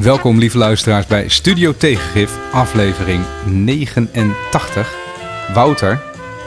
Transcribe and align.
Welkom 0.00 0.38
lieve 0.38 0.58
luisteraars 0.58 1.06
bij 1.06 1.28
Studio 1.28 1.72
Tegengif, 1.76 2.52
aflevering 2.52 3.24
89. 3.46 4.94
Wouter, 5.54 6.02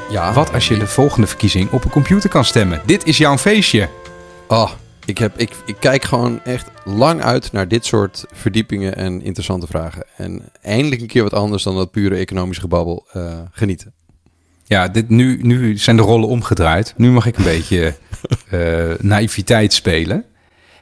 Ja, 0.10 0.34
wat 0.34 0.54
als 0.54 0.68
je 0.68 0.78
de 0.78 0.88
volgende 0.88 1.28
verkiezing 1.28 1.72
op 1.72 1.84
een 1.84 1.90
computer 1.90 2.30
kan 2.30 2.46
stemmen? 2.46 2.82
Dit 2.86 3.06
is 3.06 3.18
jouw 3.18 3.38
feestje. 3.38 3.90
Oh, 4.48 4.72
ik, 5.06 5.18
heb, 5.18 5.38
ik, 5.38 5.50
ik 5.66 5.76
kijk 5.80 6.04
gewoon 6.04 6.44
echt 6.44 6.70
lang 6.86 7.22
uit 7.22 7.52
naar 7.52 7.68
dit 7.68 7.86
soort 7.86 8.26
verdiepingen 8.32 8.96
en 8.96 9.22
interessante 9.22 9.68
vragen. 9.68 10.06
En 10.18 10.42
eindelijk 10.62 11.02
een 11.02 11.08
keer 11.08 11.24
wat 11.24 11.34
anders 11.34 11.64
dan 11.64 11.76
dat 11.76 11.92
pure 11.92 12.16
economische 12.16 12.62
gebabbel 12.62 13.06
eh, 13.12 13.40
genieten. 13.52 13.94
Ja, 14.64 14.88
dit, 14.88 15.10
nu, 15.10 15.40
nu 15.42 15.78
zijn 15.78 15.96
de 15.96 16.02
rollen 16.02 16.30
omgedraaid. 16.30 16.94
Nu 16.98 17.12
mag 17.12 17.26
ik 17.26 17.38
een 17.38 17.44
beetje 17.56 17.96
eh, 18.50 18.60
naïviteit 19.00 19.74
spelen. 19.74 20.26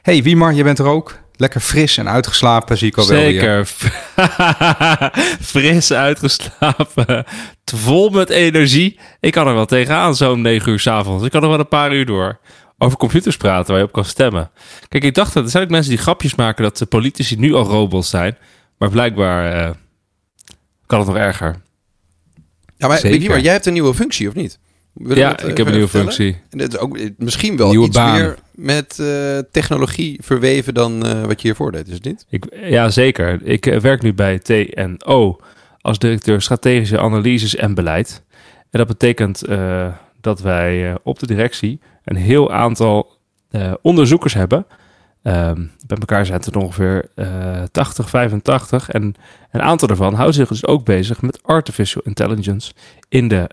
hey, 0.02 0.22
Wiemar, 0.22 0.54
je 0.54 0.62
bent 0.62 0.78
er 0.78 0.86
ook. 0.86 1.21
Lekker 1.42 1.60
fris 1.60 1.96
en 1.96 2.08
uitgeslapen, 2.08 2.78
zie 2.78 2.88
ik 2.88 2.96
al. 2.96 3.04
Zeker. 3.04 3.66
Fris 5.52 5.92
uitgeslapen. 5.92 7.24
Vol 7.64 8.10
met 8.10 8.30
energie. 8.30 8.98
Ik 9.20 9.32
kan 9.32 9.46
er 9.48 9.54
wel 9.54 9.66
tegenaan 9.66 10.16
zo'n 10.16 10.40
9 10.40 10.72
uur 10.72 10.78
s'avonds. 10.80 11.24
Ik 11.24 11.30
kan 11.30 11.40
nog 11.40 11.50
wel 11.50 11.58
een 11.58 11.68
paar 11.68 11.94
uur 11.94 12.06
door. 12.06 12.38
Over 12.78 12.98
computers 12.98 13.36
praten 13.36 13.70
waar 13.70 13.78
je 13.78 13.86
op 13.86 13.92
kan 13.92 14.04
stemmen. 14.04 14.50
Kijk, 14.88 15.04
ik 15.04 15.14
dacht 15.14 15.34
dat 15.34 15.44
er 15.44 15.50
zijn 15.50 15.64
ook 15.64 15.70
mensen 15.70 15.90
die 15.90 16.00
grapjes 16.00 16.34
maken 16.34 16.62
dat 16.62 16.78
de 16.78 16.86
politici 16.86 17.36
nu 17.36 17.54
al 17.54 17.64
robots 17.64 18.10
zijn. 18.10 18.36
Maar 18.78 18.90
blijkbaar 18.90 19.52
eh, 19.52 19.70
kan 20.86 20.98
het 20.98 21.08
nog 21.08 21.16
erger. 21.16 21.60
Ja, 22.76 22.88
maar, 22.88 22.98
Zeker. 22.98 23.40
Jij 23.40 23.52
hebt 23.52 23.66
een 23.66 23.72
nieuwe 23.72 23.94
functie, 23.94 24.28
of 24.28 24.34
niet? 24.34 24.58
Wil 24.92 25.16
ja, 25.16 25.30
dat, 25.30 25.40
eh, 25.40 25.48
ik 25.48 25.56
heb 25.56 25.66
een 25.66 25.72
nieuwe 25.72 25.88
vertellen? 25.88 26.14
functie. 26.14 26.42
En 26.50 26.58
dat 26.58 26.72
is 26.72 26.78
ook 26.78 26.96
eh, 26.98 27.10
misschien 27.16 27.56
wel 27.56 27.68
Nieuwe 27.68 27.86
iets 27.86 27.96
baan. 27.96 28.18
meer 28.18 28.38
met 28.62 28.98
eh, 28.98 29.38
technologie 29.50 30.18
verweven 30.22 30.74
dan 30.74 31.06
eh, 31.06 31.24
wat 31.24 31.40
je 31.40 31.48
hiervoor 31.48 31.72
deed, 31.72 31.88
is 31.88 31.94
het 31.94 32.04
niet? 32.04 32.26
Ik, 32.28 32.44
ja, 32.64 32.90
zeker. 32.90 33.40
Ik 33.42 33.66
eh, 33.66 33.78
werk 33.78 34.02
nu 34.02 34.14
bij 34.14 34.38
TNO 34.38 35.36
als 35.80 35.98
directeur 35.98 36.42
strategische 36.42 36.98
analyses 37.00 37.56
en 37.56 37.74
beleid. 37.74 38.22
En 38.70 38.78
dat 38.78 38.86
betekent 38.86 39.42
dat 40.20 40.40
wij 40.40 40.96
op 41.02 41.18
de 41.18 41.26
directie 41.26 41.80
een 42.04 42.16
heel 42.16 42.52
aantal 42.52 43.18
onderzoekers 43.82 44.34
hebben. 44.34 44.66
Ehm, 45.22 45.66
bij 45.86 45.96
elkaar 45.98 46.26
zijn 46.26 46.38
het 46.38 46.54
er 46.54 46.60
ongeveer 46.60 47.08
eh 47.14 47.62
80, 47.70 48.10
85. 48.10 48.90
En 48.90 49.14
een 49.50 49.62
aantal 49.62 49.88
daarvan 49.88 50.14
houden 50.14 50.34
zich 50.34 50.48
dus 50.48 50.66
ook 50.66 50.84
bezig 50.84 51.22
met 51.22 51.42
artificial 51.42 52.02
intelligence 52.04 52.72
in 53.08 53.28
de, 53.28 53.48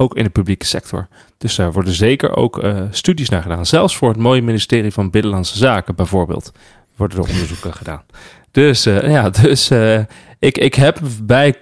ook 0.00 0.16
in 0.16 0.24
de 0.24 0.30
publieke 0.30 0.66
sector. 0.66 1.08
Dus 1.38 1.54
daar 1.54 1.72
worden 1.72 1.92
zeker 1.92 2.36
ook 2.36 2.62
eh, 2.62 2.82
studies 2.90 3.28
naar 3.28 3.42
gedaan. 3.42 3.66
Zelfs 3.66 3.96
voor 3.96 4.08
het 4.08 4.18
mooie 4.18 4.42
ministerie 4.42 4.92
van 4.92 5.10
Binnenlandse 5.10 5.58
Zaken 5.58 5.94
bijvoorbeeld 5.94 6.52
worden 6.96 7.18
er 7.18 7.28
onderzoeken 7.28 7.74
gedaan. 7.82 8.02
Dus 8.50 8.86
eh, 8.86 9.10
ja, 9.10 9.30
dus 9.30 9.70
eh, 9.70 10.00
ik, 10.38 10.58
ik 10.58 10.74
heb 10.74 11.00
bij 11.22 11.54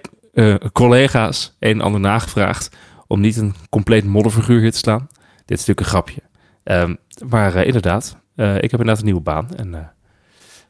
collega's 0.72 1.56
een 1.58 1.72
en 1.72 1.80
ander 1.80 2.00
nagevraagd 2.00 2.76
om 3.06 3.20
niet 3.20 3.36
een 3.36 3.54
compleet 3.70 4.04
modderfiguur 4.04 4.60
hier 4.60 4.72
te 4.72 4.78
slaan. 4.78 5.06
Dit 5.44 5.58
is 5.58 5.66
natuurlijk 5.66 5.80
een 5.80 5.92
grapje. 5.92 6.20
Ehm, 6.62 6.94
maar 7.28 7.64
inderdaad, 7.64 8.16
ik 8.36 8.70
heb 8.70 8.72
inderdaad 8.72 8.98
een 8.98 9.04
nieuwe 9.04 9.20
baan. 9.20 9.48
En, 9.56 9.92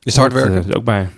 Is 0.03 0.13
het 0.13 0.17
hard 0.17 0.33
werken? 0.33 0.69
is 0.69 0.75
ook 0.75 0.85
bij. 0.85 1.09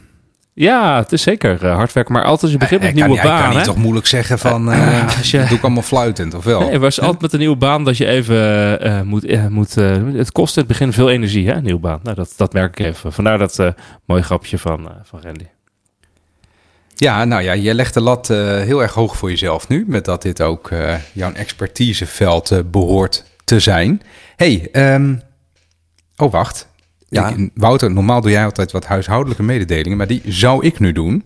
Ja, 0.61 0.97
het 0.99 1.13
is 1.13 1.23
zeker 1.23 1.65
eh, 1.67 1.75
hard 1.75 1.93
werken. 1.93 2.13
Maar 2.13 2.23
altijd 2.25 2.43
als 2.43 2.51
je 2.53 2.59
begint 2.59 2.81
met 2.81 2.91
een 2.91 2.97
kan, 2.97 3.07
nieuwe 3.09 3.23
hij 3.23 3.31
kan 3.31 3.41
baan, 3.49 3.57
niet 3.57 3.65
toch 3.65 3.77
moeilijk 3.77 4.07
zeggen 4.07 4.39
van, 4.39 4.71
eh, 4.73 5.09
je- 5.23 5.45
doe 5.49 5.57
ik 5.57 5.63
allemaal 5.63 5.83
fluitend, 5.83 6.35
of 6.35 6.45
wel? 6.45 6.61
Nee, 6.61 6.79
was 6.79 7.01
altijd 7.01 7.21
met 7.21 7.33
een 7.33 7.39
nieuwe 7.39 7.57
baan 7.57 7.85
dat 7.85 7.97
je 7.97 8.07
even 8.07 8.81
eh, 8.81 9.01
moet... 9.01 9.25
eh, 9.25 9.47
moet 9.47 9.77
eh, 9.77 9.97
het 10.15 10.33
kost 10.33 10.57
in 10.57 10.63
het 10.63 10.71
begin 10.71 10.93
veel 10.93 11.11
energie, 11.11 11.47
hè, 11.49 11.55
een 11.55 11.63
nieuwe 11.65 11.81
baan. 11.81 12.01
Nou, 12.03 12.17
dat, 12.17 12.33
dat 12.37 12.53
merk 12.53 12.79
ik 12.79 12.87
even. 12.87 13.13
Vandaar 13.13 13.39
dat 13.39 13.59
eh 13.59 13.69
mooie 14.05 14.23
grapje 14.23 14.59
van, 14.59 14.89
eh, 14.89 14.95
van 15.05 15.21
Randy. 15.23 15.47
Ja, 16.95 17.25
nou 17.25 17.43
ja, 17.43 17.53
je 17.53 17.75
legt 17.75 17.95
de 17.95 18.01
lat 18.01 18.31
eh, 18.31 18.37
heel 18.61 18.83
erg 18.83 18.93
hoog 18.95 19.17
voor 19.17 19.31
jezelf 19.31 19.69
nu, 19.69 19.85
met 19.87 20.05
dat 20.05 20.23
dit 20.23 20.41
ook 20.43 20.71
eh, 20.71 20.95
jouw 21.13 21.33
expertiseveld 21.33 22.51
eh, 22.51 22.59
behoort 22.71 23.25
te 23.45 23.61
zijn. 23.61 24.03
hey, 24.37 24.69
ehm, 24.73 25.15
oh 26.17 26.33
wacht. 26.33 26.69
Ja. 27.09 27.35
Wouter, 27.55 27.91
normaal 27.91 28.21
doe 28.21 28.31
jij 28.31 28.45
altijd 28.45 28.73
wat 28.73 28.87
huishoudelijke 28.87 29.43
mededelingen, 29.43 29.99
maar 29.99 30.07
die 30.07 30.23
zou 30.27 30.67
ik 30.67 30.79
nu 30.79 30.93
doen. 30.93 31.25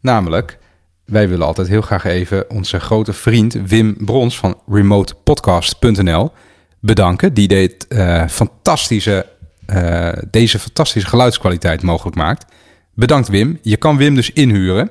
Namelijk, 0.00 0.58
wij 1.04 1.28
willen 1.28 1.46
altijd 1.46 1.68
heel 1.68 1.80
graag 1.80 2.04
even 2.04 2.50
onze 2.50 2.80
grote 2.80 3.12
vriend 3.12 3.52
Wim 3.66 3.96
Brons 3.98 4.38
van 4.38 4.60
remotepodcast.nl 4.66 6.32
bedanken. 6.80 7.34
Die 7.34 7.48
dit, 7.48 7.86
eh, 7.88 8.26
fantastische, 8.28 9.26
eh, 9.66 10.12
deze 10.30 10.58
fantastische 10.58 11.08
geluidskwaliteit 11.08 11.82
mogelijk 11.82 12.16
maakt. 12.16 12.52
Bedankt 12.94 13.28
Wim. 13.28 13.58
Je 13.62 13.76
kan 13.76 13.96
Wim 13.96 14.14
dus 14.14 14.30
inhuren 14.30 14.90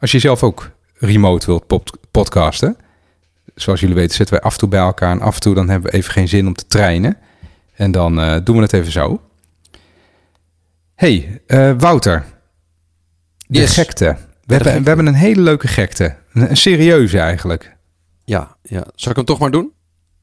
als 0.00 0.12
je 0.12 0.18
zelf 0.18 0.42
ook 0.42 0.70
remote 0.94 1.46
wilt 1.46 1.66
podcasten. 2.10 2.76
Zoals 3.54 3.80
jullie 3.80 3.94
weten 3.94 4.16
zitten 4.16 4.34
wij 4.34 4.44
af 4.44 4.52
en 4.52 4.58
toe 4.58 4.68
bij 4.68 4.80
elkaar 4.80 5.10
en 5.10 5.20
af 5.20 5.34
en 5.34 5.40
toe 5.40 5.54
dan 5.54 5.68
hebben 5.68 5.90
we 5.90 5.96
even 5.96 6.12
geen 6.12 6.28
zin 6.28 6.46
om 6.46 6.54
te 6.54 6.66
trainen. 6.66 7.16
En 7.74 7.90
dan 7.90 8.20
eh, 8.20 8.36
doen 8.44 8.56
we 8.56 8.62
het 8.62 8.72
even 8.72 8.92
zo. 8.92 9.20
Hey, 10.98 11.42
eh, 11.46 11.72
Wouter. 11.78 12.24
De 13.46 13.58
Yes. 13.58 13.74
gekte. 13.74 14.04
We, 14.04 14.54
hebben, 14.54 14.68
gekte. 14.72 14.80
we 14.82 14.88
hebben 14.88 15.06
een 15.06 15.14
hele 15.14 15.40
leuke 15.40 15.68
gekte. 15.68 16.16
Een, 16.32 16.50
een 16.50 16.56
serieuze 16.56 17.18
eigenlijk. 17.18 17.76
Ja, 18.24 18.56
ja. 18.62 18.86
Zal 18.94 19.10
ik 19.10 19.16
hem 19.16 19.24
toch 19.26 19.38
maar 19.38 19.50
doen? 19.50 19.72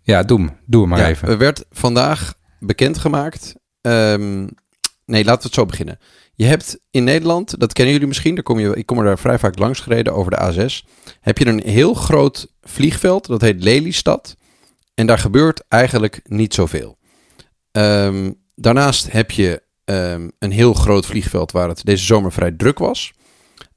Ja, 0.02 0.24
doe 0.24 0.40
hem. 0.40 0.50
Doe 0.66 0.82
hem 0.82 0.90
maar 0.90 1.00
ja, 1.00 1.08
even. 1.08 1.28
Er 1.28 1.38
werd 1.38 1.66
vandaag 1.72 2.34
bekendgemaakt. 2.60 3.56
ehm, 3.82 4.48
nee, 5.06 5.24
laten 5.24 5.42
we 5.42 5.46
het 5.48 5.54
zo 5.54 5.66
beginnen. 5.66 6.00
Je 6.34 6.46
hebt 6.46 6.80
in 6.92 7.04
Nederland, 7.04 7.60
dat 7.60 7.74
kennen 7.74 7.94
jullie 7.94 8.08
misschien, 8.08 8.36
daar 8.36 8.44
kom 8.44 8.60
je, 8.60 8.76
ik 8.76 8.86
kom 8.86 8.98
er 8.98 9.04
daar 9.06 9.20
vrij 9.20 9.40
vaak 9.40 9.58
langs 9.60 9.80
gereden 9.80 10.14
over 10.14 10.32
de 10.32 10.38
A6. 10.54 10.88
Heb 11.22 11.38
je 11.38 11.46
een 11.46 11.62
heel 11.66 11.94
groot 11.94 12.48
vliegveld, 12.62 13.26
dat 13.28 13.42
heet 13.42 13.64
Lelystad. 13.64 14.36
En 14.94 15.08
daar 15.08 15.20
gebeurt 15.20 15.64
eigenlijk 15.68 16.20
niet 16.24 16.54
zoveel. 16.54 16.98
Ehm, 17.72 18.32
daarnaast 18.56 19.12
heb 19.12 19.32
je 19.32 19.62
ehm, 19.86 20.30
een 20.40 20.52
heel 20.52 20.74
groot 20.74 21.06
vliegveld 21.06 21.52
waar 21.52 21.68
het 21.70 21.86
deze 21.86 22.06
zomer 22.06 22.32
vrij 22.32 22.52
druk 22.52 22.80
was. 22.80 23.14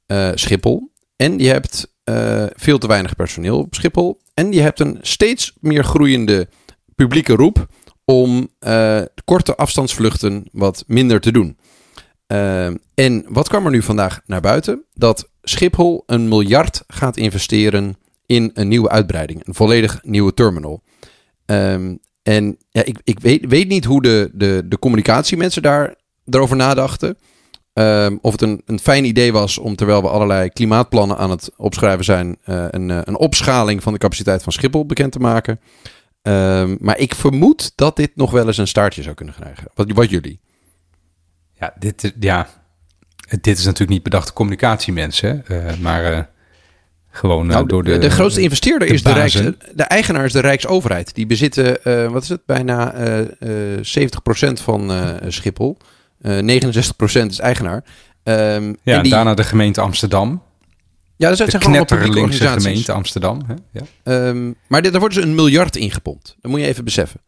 eh, 0.05 0.29
Schiphol. 0.35 0.91
En 1.15 1.39
je 1.39 1.47
hebt 1.47 1.93
eh, 2.03 2.45
veel 2.55 2.77
te 2.77 2.87
weinig 2.87 3.15
personeel 3.15 3.57
op 3.57 3.75
Schiphol. 3.75 4.21
En 4.33 4.51
je 4.51 4.61
hebt 4.61 4.79
een 4.79 4.97
steeds 5.01 5.53
meer 5.59 5.83
groeiende 5.83 6.47
publieke 6.95 7.33
roep 7.33 7.67
om 8.05 8.49
eh, 8.59 9.01
korte 9.25 9.55
afstandsvluchten 9.55 10.45
wat 10.51 10.83
minder 10.87 11.19
te 11.21 11.31
doen. 11.31 11.57
Ehm, 12.27 12.75
en 12.93 13.25
wat 13.27 13.47
kwam 13.47 13.65
er 13.65 13.71
nu 13.71 13.81
vandaag 13.81 14.21
naar 14.25 14.41
buiten? 14.41 14.83
Dat 14.93 15.29
Schiphol 15.41 16.03
een 16.05 16.27
miljard 16.27 16.83
gaat 16.87 17.17
investeren 17.17 17.97
in 18.25 18.51
een 18.53 18.67
nieuwe 18.67 18.89
uitbreiding, 18.89 19.47
een 19.47 19.53
volledig 19.55 19.99
nieuwe 20.03 20.33
terminal. 20.33 20.83
Ehm, 21.45 21.95
en 22.23 22.57
ja, 22.69 22.83
ik, 22.83 22.99
ik 23.03 23.19
weet, 23.19 23.45
weet 23.45 23.67
niet 23.67 23.85
hoe 23.85 24.01
de, 24.01 24.29
de, 24.33 24.63
de 24.65 24.79
communicatiemensen 24.79 25.61
daar, 25.61 25.95
daarover 26.29 26.55
nadachten. 26.55 27.17
Ehm, 27.73 28.17
of 28.21 28.31
het 28.31 28.41
een, 28.41 28.61
een 28.65 28.79
fijn 28.79 29.05
idee 29.05 29.31
was 29.31 29.57
om, 29.57 29.75
terwijl 29.75 30.01
we 30.01 30.09
allerlei 30.09 30.49
klimaatplannen 30.49 31.17
aan 31.17 31.29
het 31.29 31.49
opschrijven 31.57 32.05
zijn, 32.05 32.37
eh, 32.43 32.65
een, 32.69 32.91
eh, 32.91 32.99
een 33.03 33.17
opschaling 33.17 33.83
van 33.83 33.93
de 33.93 33.99
capaciteit 33.99 34.43
van 34.43 34.51
Schiphol 34.51 34.85
bekend 34.85 35.11
te 35.11 35.19
maken. 35.19 35.59
Ehm, 36.21 36.75
maar 36.79 36.97
ik 36.97 37.15
vermoed 37.15 37.71
dat 37.75 37.95
dit 37.95 38.11
nog 38.15 38.31
wel 38.31 38.47
eens 38.47 38.57
een 38.57 38.67
staartje 38.67 39.01
zou 39.01 39.15
kunnen 39.15 39.35
krijgen. 39.35 39.67
Wat, 39.73 39.91
wat 39.91 40.09
jullie? 40.09 40.39
Ja, 41.53 41.73
dit, 41.79 42.03
is- 42.03 42.11
ja, 42.19 42.47
dit 43.41 43.57
is 43.57 43.63
natuurlijk 43.63 43.91
niet 43.91 44.03
bedachte 44.03 44.33
communicatiemensen, 44.33 45.43
eh, 45.47 45.77
maar 45.81 46.13
eh, 46.13 46.19
gewoon 47.09 47.47
eh, 47.47 47.53
Nou, 47.55 47.67
door 47.67 47.83
de, 47.83 47.97
de... 47.97 48.09
grootste 48.09 48.41
investeerder 48.41 48.87
de 48.87 48.93
is 48.93 49.03
de, 49.03 49.13
Rijks, 49.13 49.33
de 49.73 49.83
eigenaar 49.83 50.25
is 50.25 50.31
de 50.33 50.39
Rijksoverheid. 50.39 51.15
Die 51.15 51.25
bezitten, 51.25 51.83
eh, 51.83 52.11
wat 52.11 52.23
is 52.23 52.29
het, 52.29 52.45
bijna 52.45 52.93
eh 52.93 53.19
eh 53.19 53.79
70% 53.81 54.61
van 54.61 54.91
eh, 54.91 55.13
Schiphol. 55.27 55.77
Eh 56.21 56.37
69% 56.39 57.25
is 57.29 57.39
eigenaar. 57.39 57.83
Ehm, 58.23 58.73
Ja, 58.83 58.95
en 58.97 59.03
die, 59.03 59.11
daarna 59.11 59.33
de 59.33 59.43
gemeente 59.43 59.81
Amsterdam. 59.81 60.43
ja, 61.15 61.29
dat 61.29 61.37
De 61.37 61.49
zijn 61.49 61.61
gewoon 61.61 61.77
publieke 61.85 61.85
knetterlinkse 61.85 62.23
organisaties. 62.43 62.63
gemeente 62.67 62.91
Amsterdam. 62.91 63.41
Hè? 63.47 63.53
Ja. 63.71 63.81
Ehm, 64.03 64.51
maar 64.67 64.81
dit, 64.81 64.91
daar 64.91 64.99
wordt 64.99 65.15
dus 65.15 65.23
een 65.23 65.35
miljard 65.35 65.75
ingepompt. 65.75 66.35
Dat 66.41 66.51
moet 66.51 66.59
je 66.59 66.65
even 66.67 66.83
beseffen. 66.83 67.19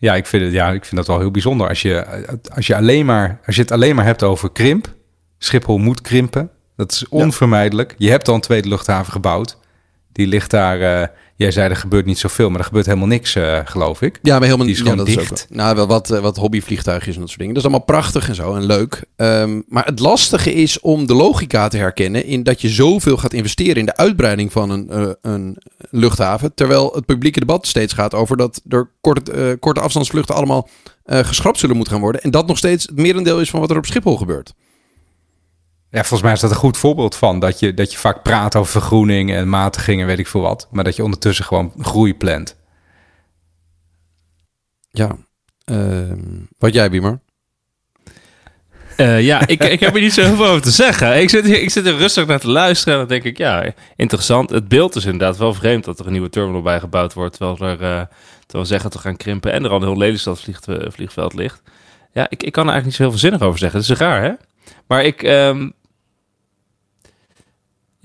Ja, 0.00 0.14
ik 0.14 0.26
vind, 0.26 0.42
het, 0.44 0.52
ja, 0.52 0.68
ik 0.70 0.84
vind 0.84 0.96
dat 0.96 1.06
wel 1.06 1.18
heel 1.18 1.30
bijzonder. 1.30 1.68
Als 1.68 1.82
je, 1.82 2.06
als, 2.54 2.66
je 2.66 2.76
alleen 2.76 3.06
maar, 3.06 3.40
als 3.46 3.54
je 3.56 3.62
het 3.62 3.70
alleen 3.72 3.94
maar 3.94 4.04
hebt 4.04 4.22
over 4.22 4.50
krimp. 4.52 4.94
Schiphol 5.38 5.78
moet 5.78 6.00
krimpen. 6.00 6.50
Dat 6.76 6.92
is 6.92 7.08
onvermijdelijk. 7.08 7.94
Je 7.98 8.10
hebt 8.10 8.28
al 8.28 8.34
een 8.34 8.40
tweede 8.40 8.68
luchthaven 8.68 9.12
gebouwd. 9.12 9.58
Die 10.12 10.26
ligt 10.26 10.50
daar... 10.50 10.80
eh, 11.02 11.08
jij 11.38 11.50
zei 11.50 11.68
er 11.68 11.76
gebeurt 11.76 12.06
niet 12.06 12.18
zoveel, 12.18 12.50
maar 12.50 12.58
er 12.58 12.64
gebeurt 12.64 12.86
helemaal 12.86 13.08
niks, 13.08 13.34
eh, 13.34 13.58
geloof 13.64 14.02
ik. 14.02 14.18
Ja, 14.22 14.38
maar 14.38 14.46
helemaal 14.48 14.66
is 14.66 14.78
ja, 14.78 14.94
dat 14.94 15.06
dicht. 15.06 15.32
Is 15.32 15.42
ook, 15.42 15.56
nou, 15.56 15.76
wel 15.76 15.86
wat, 15.86 16.10
eh, 16.10 16.20
wat 16.20 16.36
hobbyvliegtuigjes 16.36 17.14
en 17.14 17.20
dat 17.20 17.28
soort 17.28 17.40
dingen. 17.40 17.54
Dat 17.54 17.64
is 17.64 17.68
allemaal 17.70 17.86
prachtig 17.86 18.28
en 18.28 18.34
zo 18.34 18.54
en 18.54 18.64
leuk. 18.64 19.04
Ehm, 19.16 19.60
maar 19.68 19.84
het 19.84 19.98
lastige 19.98 20.54
is 20.54 20.80
om 20.80 21.06
de 21.06 21.14
logica 21.14 21.68
te 21.68 21.76
herkennen 21.76 22.24
in 22.24 22.42
dat 22.42 22.60
je 22.60 22.68
zoveel 22.68 23.16
gaat 23.16 23.32
investeren 23.32 23.76
in 23.76 23.86
de 23.86 23.96
uitbreiding 23.96 24.52
van 24.52 24.70
een, 24.70 24.90
eh, 24.90 25.10
een 25.20 25.56
luchthaven. 25.90 26.54
Terwijl 26.54 26.92
het 26.94 27.06
publieke 27.06 27.40
debat 27.40 27.66
steeds 27.66 27.92
gaat 27.92 28.14
over 28.14 28.36
dat 28.36 28.60
er 28.68 28.90
korte, 29.00 29.32
eh, 29.32 29.52
korte 29.60 29.80
afstandsvluchten 29.80 30.34
allemaal 30.34 30.68
geschrapt 31.10 31.58
zullen 31.58 31.76
moeten 31.76 31.94
gaan 31.94 32.02
worden. 32.02 32.22
En 32.22 32.30
dat 32.30 32.46
nog 32.46 32.58
steeds 32.58 32.86
het 32.86 32.96
merendeel 32.96 33.40
is 33.40 33.50
van 33.50 33.60
wat 33.60 33.70
er 33.70 33.76
op 33.76 33.86
Schiphol 33.86 34.16
gebeurt. 34.16 34.54
Ja, 35.90 35.98
volgens 35.98 36.22
mij 36.22 36.32
is 36.32 36.40
dat 36.40 36.50
een 36.50 36.56
goed 36.56 36.76
voorbeeld 36.76 37.16
van. 37.16 37.38
Dat 37.38 37.58
je, 37.58 37.74
dat 37.74 37.92
je 37.92 37.98
vaak 37.98 38.22
praat 38.22 38.56
over 38.56 38.70
vergroening 38.70 39.32
en 39.32 39.48
matiging 39.48 40.00
en 40.00 40.06
weet 40.06 40.18
ik 40.18 40.26
veel 40.26 40.40
wat. 40.40 40.68
Maar 40.70 40.84
dat 40.84 40.96
je 40.96 41.04
ondertussen 41.04 41.44
gewoon 41.44 41.72
groei 41.78 42.14
plant. 42.14 42.56
Ja. 44.90 45.16
Ehm, 45.64 46.18
wat 46.58 46.74
jij, 46.74 46.90
Wiemer? 46.90 47.20
Eh, 48.96 49.22
ja, 49.22 49.46
ik, 49.46 49.64
ik 49.64 49.80
heb 49.80 49.94
er 49.94 50.00
niet 50.00 50.12
zo 50.12 50.22
heel 50.22 50.36
veel 50.36 50.46
over 50.46 50.62
te 50.62 50.70
zeggen. 50.70 51.20
Ik 51.20 51.30
zit, 51.30 51.46
ik 51.46 51.70
zit 51.70 51.86
er 51.86 51.96
rustig 51.96 52.26
naar 52.26 52.40
te 52.40 52.48
luisteren 52.48 52.92
en 52.94 52.98
dan 52.98 53.08
denk 53.08 53.24
ik, 53.24 53.38
ja, 53.38 53.72
interessant. 53.96 54.50
Het 54.50 54.68
beeld 54.68 54.96
is 54.96 55.04
inderdaad 55.04 55.36
wel 55.36 55.54
vreemd 55.54 55.84
dat 55.84 55.98
er 55.98 56.06
een 56.06 56.12
nieuwe 56.12 56.28
terminal 56.28 56.62
bij 56.62 56.80
gebouwd 56.80 57.14
wordt, 57.14 57.36
terwijl 57.36 57.70
er, 57.70 57.82
eh, 57.82 58.06
terwijl 58.40 58.64
we 58.64 58.64
zeggen 58.64 58.90
te 58.90 58.98
gaan 58.98 59.16
krimpen 59.16 59.52
en 59.52 59.64
er 59.64 59.70
al 59.70 59.76
een 59.76 59.88
heel 59.88 59.96
Lelystad 59.96 60.40
vliegt, 60.40 60.68
eh, 60.68 60.90
vliegveld 60.90 61.34
ligt. 61.34 61.62
Ja, 62.12 62.26
ik, 62.28 62.42
ik 62.42 62.52
kan 62.52 62.66
er 62.66 62.72
eigenlijk 62.72 62.84
niet 62.84 62.94
zo 62.94 63.02
heel 63.02 63.10
veel 63.10 63.20
zinnig 63.20 63.42
over 63.42 63.58
zeggen. 63.58 63.80
Het 63.80 63.90
is 63.90 63.96
raar, 63.96 64.22
hè? 64.22 64.32
Maar 64.86 65.04
ik, 65.04 65.22
ehm, 65.22 65.68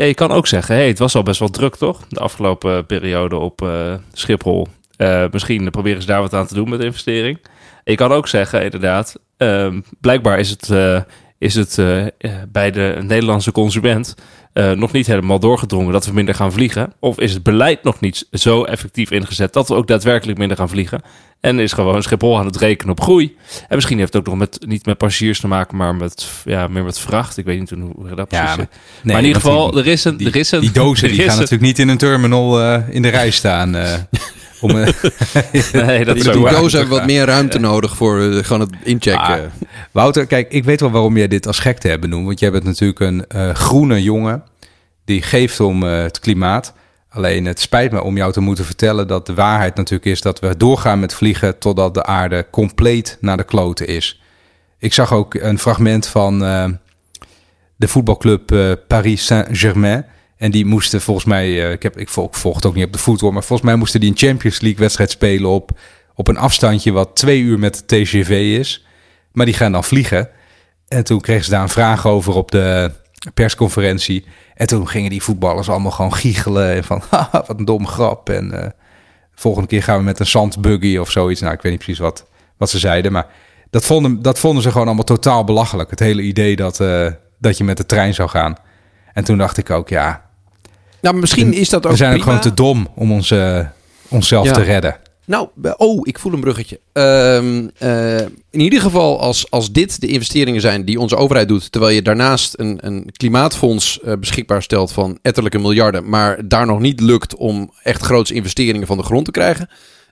je 0.08 0.14
kan 0.14 0.32
ook 0.32 0.48
zeggen, 0.48 0.76
hey, 0.76 0.88
het 0.88 1.00
was 1.00 1.16
al 1.16 1.24
best 1.24 1.40
wel 1.40 1.50
druk, 1.50 1.76
toch? 1.76 2.02
De 2.10 2.20
afgelopen 2.20 2.86
periode 2.86 3.36
op 3.36 3.62
eh, 3.62 3.94
Schiphol. 4.14 4.68
Eh, 4.98 5.26
misschien 5.32 5.72
proberen 5.72 6.02
ze 6.02 6.08
daar 6.08 6.22
wat 6.22 6.34
aan 6.34 6.48
te 6.48 6.54
doen 6.54 6.70
met 6.70 6.82
investering. 6.82 7.40
Je 7.84 7.96
kan 7.96 8.12
ook 8.12 8.28
zeggen, 8.28 8.64
inderdaad, 8.64 9.20
ehm, 9.38 9.82
blijkbaar 10.02 10.40
is 10.40 10.50
het, 10.50 10.70
eh, 10.70 11.02
is 11.38 11.56
het 11.56 11.78
eh, 11.78 12.06
eh, 12.06 12.12
bij 12.50 12.72
de 12.72 12.98
Nederlandse 13.02 13.52
consument 13.52 14.16
eh, 14.54 14.72
nog 14.72 14.92
niet 14.92 15.08
helemaal 15.08 15.40
doorgedrongen 15.40 15.94
dat 15.94 16.06
we 16.06 16.14
minder 16.14 16.36
gaan 16.36 16.52
vliegen. 16.52 16.94
Of 17.00 17.20
is 17.20 17.34
het 17.34 17.44
beleid 17.44 17.84
nog 17.84 18.00
niet 18.00 18.28
zo 18.32 18.64
effectief 18.64 19.12
ingezet 19.12 19.54
dat 19.54 19.68
we 19.68 19.74
ook 19.74 19.88
daadwerkelijk 19.88 20.38
minder 20.38 20.58
gaan 20.58 20.70
vliegen. 20.70 21.02
En 21.40 21.60
is 21.60 21.74
gewoon 21.74 22.04
Schiphol 22.04 22.38
aan 22.38 22.46
het 22.46 22.58
rekenen 22.58 22.92
op 22.92 23.02
groei. 23.02 23.36
En 23.68 23.76
misschien 23.76 23.98
heeft 23.98 24.14
het 24.14 24.22
ook 24.22 24.28
nog 24.28 24.38
met, 24.38 24.66
niet 24.68 24.86
met 24.86 24.98
passagiers 24.98 25.40
te 25.40 25.48
maken, 25.48 25.78
maar 25.78 25.96
met, 25.96 26.28
ja, 26.46 26.68
meer 26.68 26.84
met 26.84 27.00
vracht. 27.00 27.38
Ik 27.38 27.46
weet 27.46 27.60
niet 27.60 27.70
hoe 27.70 28.16
dat 28.16 28.28
precies 28.28 28.50
Ja, 28.50 28.56
maar, 28.56 28.68
maar 29.04 29.18
in 29.18 29.26
ieder 29.26 29.42
geval, 29.42 29.72
die, 29.72 29.80
er 29.80 29.88
is 29.88 30.04
een... 30.04 30.18
die, 30.18 30.28
er 30.28 30.36
is 30.36 30.52
een 30.52 30.60
die 30.60 30.72
dozen 30.72 31.08
die 31.12 31.20
gaan 31.20 31.36
natuurlijk 31.36 31.62
niet 31.62 31.80
in 31.80 31.88
een 31.88 31.98
terminal 31.98 32.62
eh, 32.62 32.82
in 32.90 33.02
de 33.02 33.10
rij 33.10 33.32
staan. 33.32 33.76
om, 34.64 34.70
eh, 34.70 34.88
Nee, 35.86 36.06
dat 36.06 36.16
is 36.18 36.24
die 36.24 36.50
dozen 36.50 36.80
hebben 36.80 36.98
wat 36.98 37.06
meer 37.06 37.26
ruimte 37.26 37.60
nodig 37.60 37.96
voor 37.96 38.22
eh, 38.22 38.44
gewoon 38.44 38.60
het 38.60 38.70
inchecken. 38.84 39.22
Ah, 39.22 39.40
Wouter, 39.92 40.26
kijk, 40.26 40.52
ik 40.52 40.64
weet 40.64 40.80
wel 40.80 40.92
waarom 40.92 41.18
jij 41.18 41.28
dit 41.28 41.48
als 41.48 41.60
gekte 41.60 41.88
hebt 41.88 42.02
benoemd. 42.02 42.26
Want 42.26 42.40
jij 42.40 42.52
bent 42.52 42.64
natuurlijk 42.64 43.00
een 43.00 43.28
eh, 43.28 43.50
groene 43.50 44.04
jongen 44.04 44.44
die 45.06 45.22
geeft 45.22 45.60
om 45.60 45.84
het 45.84 46.20
klimaat. 46.20 46.74
Alleen 47.10 47.46
het 47.46 47.60
spijt 47.60 47.92
me 47.92 48.04
om 48.04 48.18
jou 48.18 48.32
te 48.32 48.40
moeten 48.40 48.66
vertellen 48.66 49.08
dat 49.08 49.26
de 49.26 49.34
waarheid 49.34 49.76
natuurlijk 49.76 50.06
is 50.06 50.22
dat 50.22 50.40
we 50.40 50.58
doorgaan 50.58 51.00
met 51.00 51.14
vliegen 51.14 51.58
totdat 51.60 51.94
de 51.94 52.04
aarde 52.06 52.46
compleet 52.52 53.18
naar 53.22 53.38
de 53.38 53.44
kloten 53.44 53.88
is. 53.88 54.22
Ik 54.80 54.94
zag 54.94 55.14
ook 55.14 55.34
een 55.34 55.60
fragment 55.60 56.08
van 56.08 56.40
de 57.76 57.88
voetbalclub 57.88 58.78
Paris 58.88 59.26
Saint-Germain. 59.26 60.06
En 60.44 60.52
die 60.52 60.66
moesten 60.66 61.02
volgens 61.02 61.26
mij, 61.26 61.66
eh, 61.66 61.72
ik, 61.72 61.84
heb, 61.84 61.98
ik 61.98 62.10
volg, 62.10 62.38
volg 62.38 62.56
het 62.56 62.66
ook 62.66 62.76
niet 62.76 62.86
op 62.86 62.94
de 62.94 63.00
voet 63.00 63.22
hoor, 63.22 63.34
maar 63.34 63.44
volgens 63.44 63.70
mij 63.70 63.78
moesten 63.78 64.00
die 64.00 64.10
een 64.10 64.18
Champions 64.18 64.60
League 64.60 64.80
wedstrijd 64.80 65.12
spelen 65.12 65.50
op, 65.50 65.72
op 66.16 66.28
een 66.28 66.38
afstandje 66.38 66.92
wat 66.92 67.16
twee 67.16 67.42
uur 67.42 67.60
met 67.60 67.84
de 67.88 68.04
TGV 68.04 68.58
is. 68.60 68.86
Maar 69.32 69.46
die 69.46 69.56
gaan 69.56 69.72
dan 69.72 69.84
vliegen. 69.84 70.30
En 70.88 71.04
toen 71.04 71.22
kregen 71.22 71.44
ze 71.44 71.50
daar 71.50 71.62
een 71.62 71.70
vraag 71.70 72.08
over 72.08 72.34
op 72.36 72.52
de 72.52 72.92
persconferentie. 73.34 74.26
En 74.56 74.68
toen 74.68 74.88
gingen 74.88 75.10
die 75.10 75.24
voetballers 75.24 75.70
allemaal 75.70 75.92
gewoon 75.92 76.14
giechelen. 76.14 76.76
En 76.76 76.84
van, 76.84 77.02
wat 77.32 77.60
een 77.60 77.66
domme 77.66 77.88
grap. 77.88 78.30
En 78.30 78.64
eh, 78.64 78.70
volgende 79.36 79.68
keer 79.68 79.84
gaan 79.84 79.98
we 79.98 80.04
met 80.04 80.20
een 80.20 80.26
zandbuggy 80.26 80.98
of 80.98 81.12
zoiets. 81.12 81.42
Nou, 81.42 81.54
ik 81.54 81.62
weet 81.62 81.72
niet 81.72 81.82
precies 81.84 82.02
wat, 82.02 82.26
wat 82.58 82.70
ze 82.70 82.80
zeiden. 82.80 83.12
Maar 83.12 83.28
dat 83.70 83.86
vonden, 83.86 84.22
dat 84.22 84.40
vonden 84.40 84.64
ze 84.64 84.72
gewoon 84.72 84.88
allemaal 84.88 85.04
totaal 85.04 85.44
belachelijk. 85.44 85.90
Het 85.90 86.00
hele 86.00 86.22
idee 86.22 86.56
dat, 86.56 86.80
eh, 86.80 87.08
dat 87.40 87.58
je 87.58 87.64
met 87.64 87.78
de 87.78 87.86
trein 87.86 88.14
zou 88.14 88.30
gaan. 88.30 88.56
En 89.14 89.24
toen 89.24 89.38
dacht 89.38 89.58
ik 89.58 89.70
ook, 89.70 89.90
ja, 89.90 90.23
Nou, 91.04 91.16
misschien 91.16 91.54
is 91.54 91.70
dat 91.70 91.86
ook 91.86 91.92
we 91.92 91.98
zijn 91.98 92.16
ook 92.16 92.24
gewoon 92.24 92.40
te 92.40 92.54
dom 92.54 92.88
om 92.96 93.12
ons, 93.12 93.32
eh, 93.32 93.60
onszelf 94.08 94.46
Ja. 94.46 94.54
te 94.54 94.62
redden. 94.62 94.96
Nou, 95.26 95.48
oh, 95.78 96.00
ik 96.08 96.20
voel 96.20 96.34
een 96.34 96.40
bruggetje. 96.40 96.80
Ehm, 96.94 97.68
eh, 97.78 98.20
in 98.50 98.60
ieder 98.60 98.82
geval, 98.82 99.20
als, 99.20 99.52
als 99.52 99.72
dit 99.72 100.02
de 100.02 100.08
investeringen 100.08 100.62
zijn 100.62 100.86
die 100.86 101.00
onze 101.00 101.16
overheid 101.16 101.48
doet, 101.48 101.72
terwijl 101.72 101.94
je 101.94 102.02
daarnaast 102.02 102.60
een, 102.60 102.78
een 102.82 103.10
klimaatfonds 103.12 104.00
eh, 104.02 104.14
beschikbaar 104.20 104.62
stelt 104.64 104.92
van 104.92 105.20
etterlijke 105.22 105.60
miljarden, 105.60 106.10
maar 106.10 106.48
daar 106.48 106.66
nog 106.66 106.80
niet 106.80 107.00
lukt 107.00 107.36
om 107.36 107.72
echt 107.84 108.02
grootse 108.02 108.34
investeringen 108.34 108.88
van 108.88 108.98
de 108.98 109.04
grond 109.04 109.26
te 109.26 109.32
krijgen, 109.32 109.70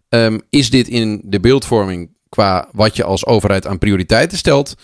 ehm, 0.10 0.40
is 0.50 0.70
dit 0.70 0.88
in 0.88 1.22
de 1.24 1.40
beeldvorming 1.40 2.10
qua 2.30 2.68
wat 2.72 2.96
je 2.96 3.04
als 3.04 3.26
overheid 3.26 3.68
aan 3.68 3.78
prioriteiten 3.78 4.38
stelt, 4.38 4.76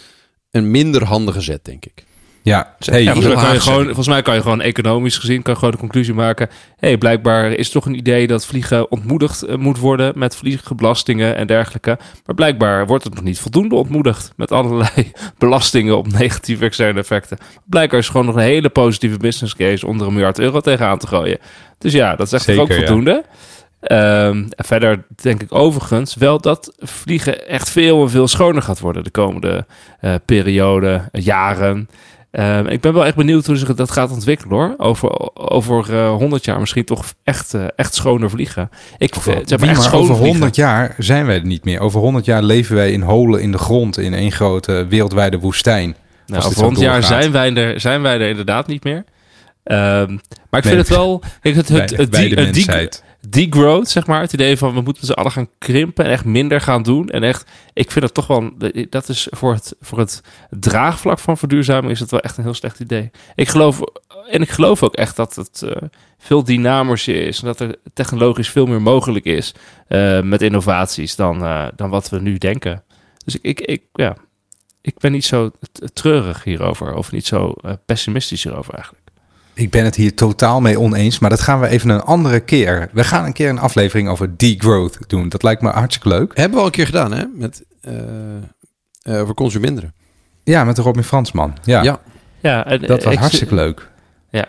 een 0.52 0.72
minder 0.72 1.04
handige 1.04 1.42
zet, 1.42 1.66
denk 1.66 1.86
ik. 1.86 2.06
Ja, 2.48 2.76
Zeg, 2.80 2.94
hey, 2.94 3.04
Ja, 3.04 3.14
volgens, 3.14 3.34
mij 3.34 3.44
kan 3.44 3.54
je 3.54 3.60
gewoon, 3.60 3.86
volgens 3.86 4.08
mij 4.08 4.22
kan 4.22 4.36
je 4.36 4.42
gewoon 4.42 4.62
economisch 4.62 5.18
gezien 5.18 5.42
kan 5.42 5.54
je 5.54 5.60
gewoon 5.60 5.74
de 5.74 5.80
conclusie 5.80 6.14
maken. 6.14 6.50
hey, 6.78 6.98
blijkbaar 6.98 7.52
is 7.52 7.70
toch 7.70 7.86
een 7.86 7.98
idee 7.98 8.28
dat 8.28 8.46
vliegen 8.46 8.92
ontmoedigd 8.92 9.42
eh, 9.42 9.56
moet 9.56 9.80
worden 9.80 10.14
met 10.16 10.36
vliegbelastingen 10.36 11.36
en 11.36 11.48
dergelijke. 11.48 11.98
Maar 12.26 12.36
blijkbaar 12.36 12.88
wordt 12.88 13.04
het 13.04 13.14
nog 13.14 13.24
niet 13.24 13.40
voldoende 13.40 13.76
ontmoedigd 13.76 14.32
met 14.36 14.52
allerlei 14.52 15.12
belastingen 15.38 15.98
op 15.98 16.08
negatieve 16.08 16.66
externe 16.66 17.00
effecten. 17.00 17.38
Blijkbaar 17.66 18.00
is 18.00 18.06
het 18.06 18.16
gewoon 18.16 18.28
nog 18.28 18.36
een 18.36 18.50
hele 18.50 18.70
positieve 18.70 19.18
business 19.18 19.56
case 19.56 19.88
om 19.88 20.00
er 20.00 20.08
een 20.08 20.14
miljard 20.14 20.40
euro 20.40 20.60
tegenaan 20.60 20.98
te 20.98 21.08
gooien. 21.08 21.38
Dus 21.78 21.94
ja, 21.94 22.16
dat 22.16 22.28
is 22.28 22.34
echt 22.34 22.44
Zeker, 22.44 22.62
ook 22.62 22.70
ja. 22.70 22.76
voldoende. 22.76 23.24
Ehm, 23.80 24.46
en 24.50 24.66
verder 24.66 25.06
denk 25.16 25.42
ik 25.42 25.54
overigens 25.54 26.16
wel 26.16 26.42
dat 26.42 26.74
vliegen 26.78 27.48
echt 27.48 27.70
veel 27.70 28.02
en 28.02 28.10
veel 28.10 28.28
schoner 28.28 28.62
gaat 28.62 28.80
worden 28.80 29.04
de 29.04 29.10
komende 29.10 29.66
eh, 30.00 30.16
periode, 30.26 31.10
jaren. 31.12 31.90
Ehm, 32.32 32.66
ik 32.68 32.82
ben 32.82 32.94
wel 32.94 33.06
echt 33.06 33.16
benieuwd 33.16 33.46
hoe 33.46 33.56
zich 33.58 33.76
dat 33.76 33.92
gaat 33.92 34.12
ontwikkelen 34.12 34.58
hoor. 34.58 34.74
Over, 34.78 35.36
over 35.52 35.94
eh, 35.98 36.10
100 36.16 36.46
jaar 36.46 36.60
misschien 36.60 36.86
toch 36.86 37.06
echt, 37.24 37.54
eh, 37.54 37.66
echt 37.76 37.96
schoner 37.96 38.30
vliegen. 38.30 38.70
Ik 38.98 39.14
Over, 39.18 39.34
echt 39.36 39.60
maar 39.60 39.70
over 39.94 40.16
vliegen. 40.16 40.26
100 40.26 40.56
jaar 40.56 40.96
zijn 40.98 41.26
wij 41.26 41.36
er 41.36 41.46
niet 41.46 41.66
meer. 41.66 41.80
Over 41.80 42.00
100 42.00 42.26
jaar 42.26 42.44
leven 42.44 42.76
wij 42.76 42.92
in 42.92 43.02
holen 43.02 43.42
in 43.42 43.52
de 43.52 43.58
grond 43.58 43.98
in 43.98 44.14
één 44.14 44.32
grote 44.32 44.86
wereldwijde 44.90 45.40
woestijn. 45.40 45.96
Nou, 46.26 46.44
over 46.44 46.58
zo 46.58 46.64
100 46.64 46.86
jaar 46.86 47.04
zijn 47.04 47.32
wij, 47.32 47.54
er, 47.56 47.80
zijn 47.80 48.02
wij 48.02 48.20
er 48.20 48.30
inderdaad 48.30 48.68
niet 48.68 48.84
meer. 48.84 49.04
Ehm, 49.64 50.12
maar 50.50 50.60
ik 50.60 50.64
Nee, 50.66 50.74
vind 50.74 50.78
het 50.78 50.90
wel... 50.98 51.22
Kijk, 51.42 51.56
het, 51.56 51.68
het, 51.68 51.90
het, 51.98 52.12
die- 52.12 52.34
het 52.36 52.54
die-. 52.54 52.66
Degrowth, 53.30 53.90
zeg 53.90 54.08
maar. 54.08 54.22
Het 54.22 54.34
idee 54.34 54.58
van 54.58 54.74
we 54.74 54.82
moeten 54.82 55.06
ze 55.06 55.14
alle 55.14 55.30
gaan 55.30 55.50
krimpen 55.58 56.06
en 56.06 56.12
echt 56.12 56.26
minder 56.26 56.62
gaan 56.62 56.84
doen. 56.84 57.10
En 57.10 57.24
echt, 57.24 57.50
ik 57.74 57.92
vind 57.92 58.06
het 58.06 58.14
toch 58.14 58.28
wel, 58.28 58.52
dat 58.90 59.10
is 59.10 59.28
voor 59.32 59.54
het, 59.54 59.76
voor 59.82 60.00
het 60.00 60.22
draagvlak 60.50 61.20
van 61.20 61.38
verduurzaming 61.38 61.92
is 61.92 62.00
het 62.00 62.12
wel 62.12 62.20
echt 62.20 62.38
een 62.38 62.44
heel 62.44 62.54
slecht 62.54 62.80
idee. 62.80 63.12
Ik 63.36 63.48
geloof, 63.48 63.82
en 64.30 64.42
ik 64.42 64.50
geloof 64.50 64.84
ook 64.84 64.96
echt 64.96 65.16
dat 65.16 65.36
het 65.36 65.62
eh, 65.62 65.88
veel 66.18 66.44
dynamischer 66.44 67.28
is. 67.28 67.40
En 67.40 67.46
dat 67.46 67.60
er 67.60 67.76
technologisch 67.94 68.50
veel 68.50 68.66
meer 68.66 68.82
mogelijk 68.82 69.26
is 69.26 69.54
eh, 69.88 70.22
met 70.22 70.42
innovaties 70.42 71.16
dan, 71.16 71.44
eh, 71.44 71.68
dan 71.76 71.90
wat 71.90 72.10
we 72.10 72.20
nu 72.20 72.38
denken. 72.38 72.84
Dus 73.26 73.36
ik, 73.36 73.42
ik, 73.42 73.62
ik, 73.62 73.84
ja, 73.94 74.16
ik 74.82 74.98
ben 74.98 75.12
niet 75.12 75.26
zo 75.26 75.52
treurig 75.94 76.44
hierover. 76.44 76.94
Of 76.94 77.12
niet 77.12 77.26
zo 77.26 77.54
pessimistisch 77.86 78.44
hierover 78.44 78.74
eigenlijk. 78.74 79.07
Ik 79.58 79.70
ben 79.72 79.84
het 79.84 79.96
hier 79.96 80.16
totaal 80.16 80.62
mee 80.62 80.80
oneens, 80.80 81.20
maar 81.20 81.30
dat 81.30 81.42
gaan 81.42 81.60
we 81.60 81.68
even 81.68 81.90
een 81.90 82.02
andere 82.02 82.40
keer. 82.40 82.90
We 82.94 83.04
gaan 83.04 83.26
een 83.26 83.34
keer 83.34 83.50
een 83.50 83.60
aflevering 83.60 84.10
over 84.10 84.38
degrowth 84.38 84.98
doen. 85.08 85.30
Dat 85.30 85.44
lijkt 85.44 85.62
me 85.62 85.70
hartstikke 85.70 86.08
leuk. 86.10 86.32
Hebben 86.34 86.54
we 86.54 86.60
al 86.60 86.66
een 86.66 86.72
keer 86.72 86.86
gedaan, 86.86 87.12
hè? 87.14 87.24
Met, 87.34 87.64
eh 87.82 87.94
eh, 89.02 89.22
over 89.22 89.34
consuminderen. 89.34 89.94
Ja, 90.44 90.64
met 90.64 90.76
de 90.76 90.82
Robin 90.82 91.04
Fransman. 91.04 91.58
Ja, 91.64 91.82
Ja. 91.84 92.00
Ja, 92.42 92.66
en, 92.66 92.82
dat 92.82 93.04
was 93.04 93.14
ik- 93.14 93.20
hartstikke 93.20 93.56
leuk. 93.56 93.90
Ja, 94.30 94.46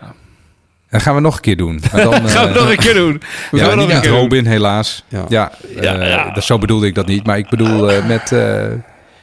Dat 0.89 1.01
gaan 1.01 1.15
we 1.15 1.21
nog 1.21 1.35
een 1.35 1.41
keer 1.41 1.57
doen. 1.57 1.81
Maar 1.91 2.01
dan, 2.03 2.13
gaan 2.29 2.47
we 2.47 2.53
eh, 2.53 2.61
nog 2.61 2.69
een 2.69 2.77
keer 2.77 2.93
doen. 2.93 3.21
Ja, 3.51 3.57
gaan 3.59 3.69
we 3.69 3.75
nog 3.75 3.85
niet 3.85 3.89
een 3.95 4.01
met 4.01 4.03
doen. 4.03 4.17
Robin, 4.19 4.45
helaas. 4.45 5.03
Ja. 5.07 5.25
Ja, 5.29 5.51
Ja, 5.81 5.99
eh, 5.99 6.09
ja. 6.09 6.31
Dat, 6.33 6.43
zo 6.43 6.57
bedoelde 6.57 6.87
ik 6.87 6.95
dat 6.95 7.05
niet. 7.07 7.25
Maar 7.25 7.37
ik 7.37 7.49
bedoel 7.49 7.91
eh, 7.91 8.05
met, 8.07 8.31
eh, 8.31 8.65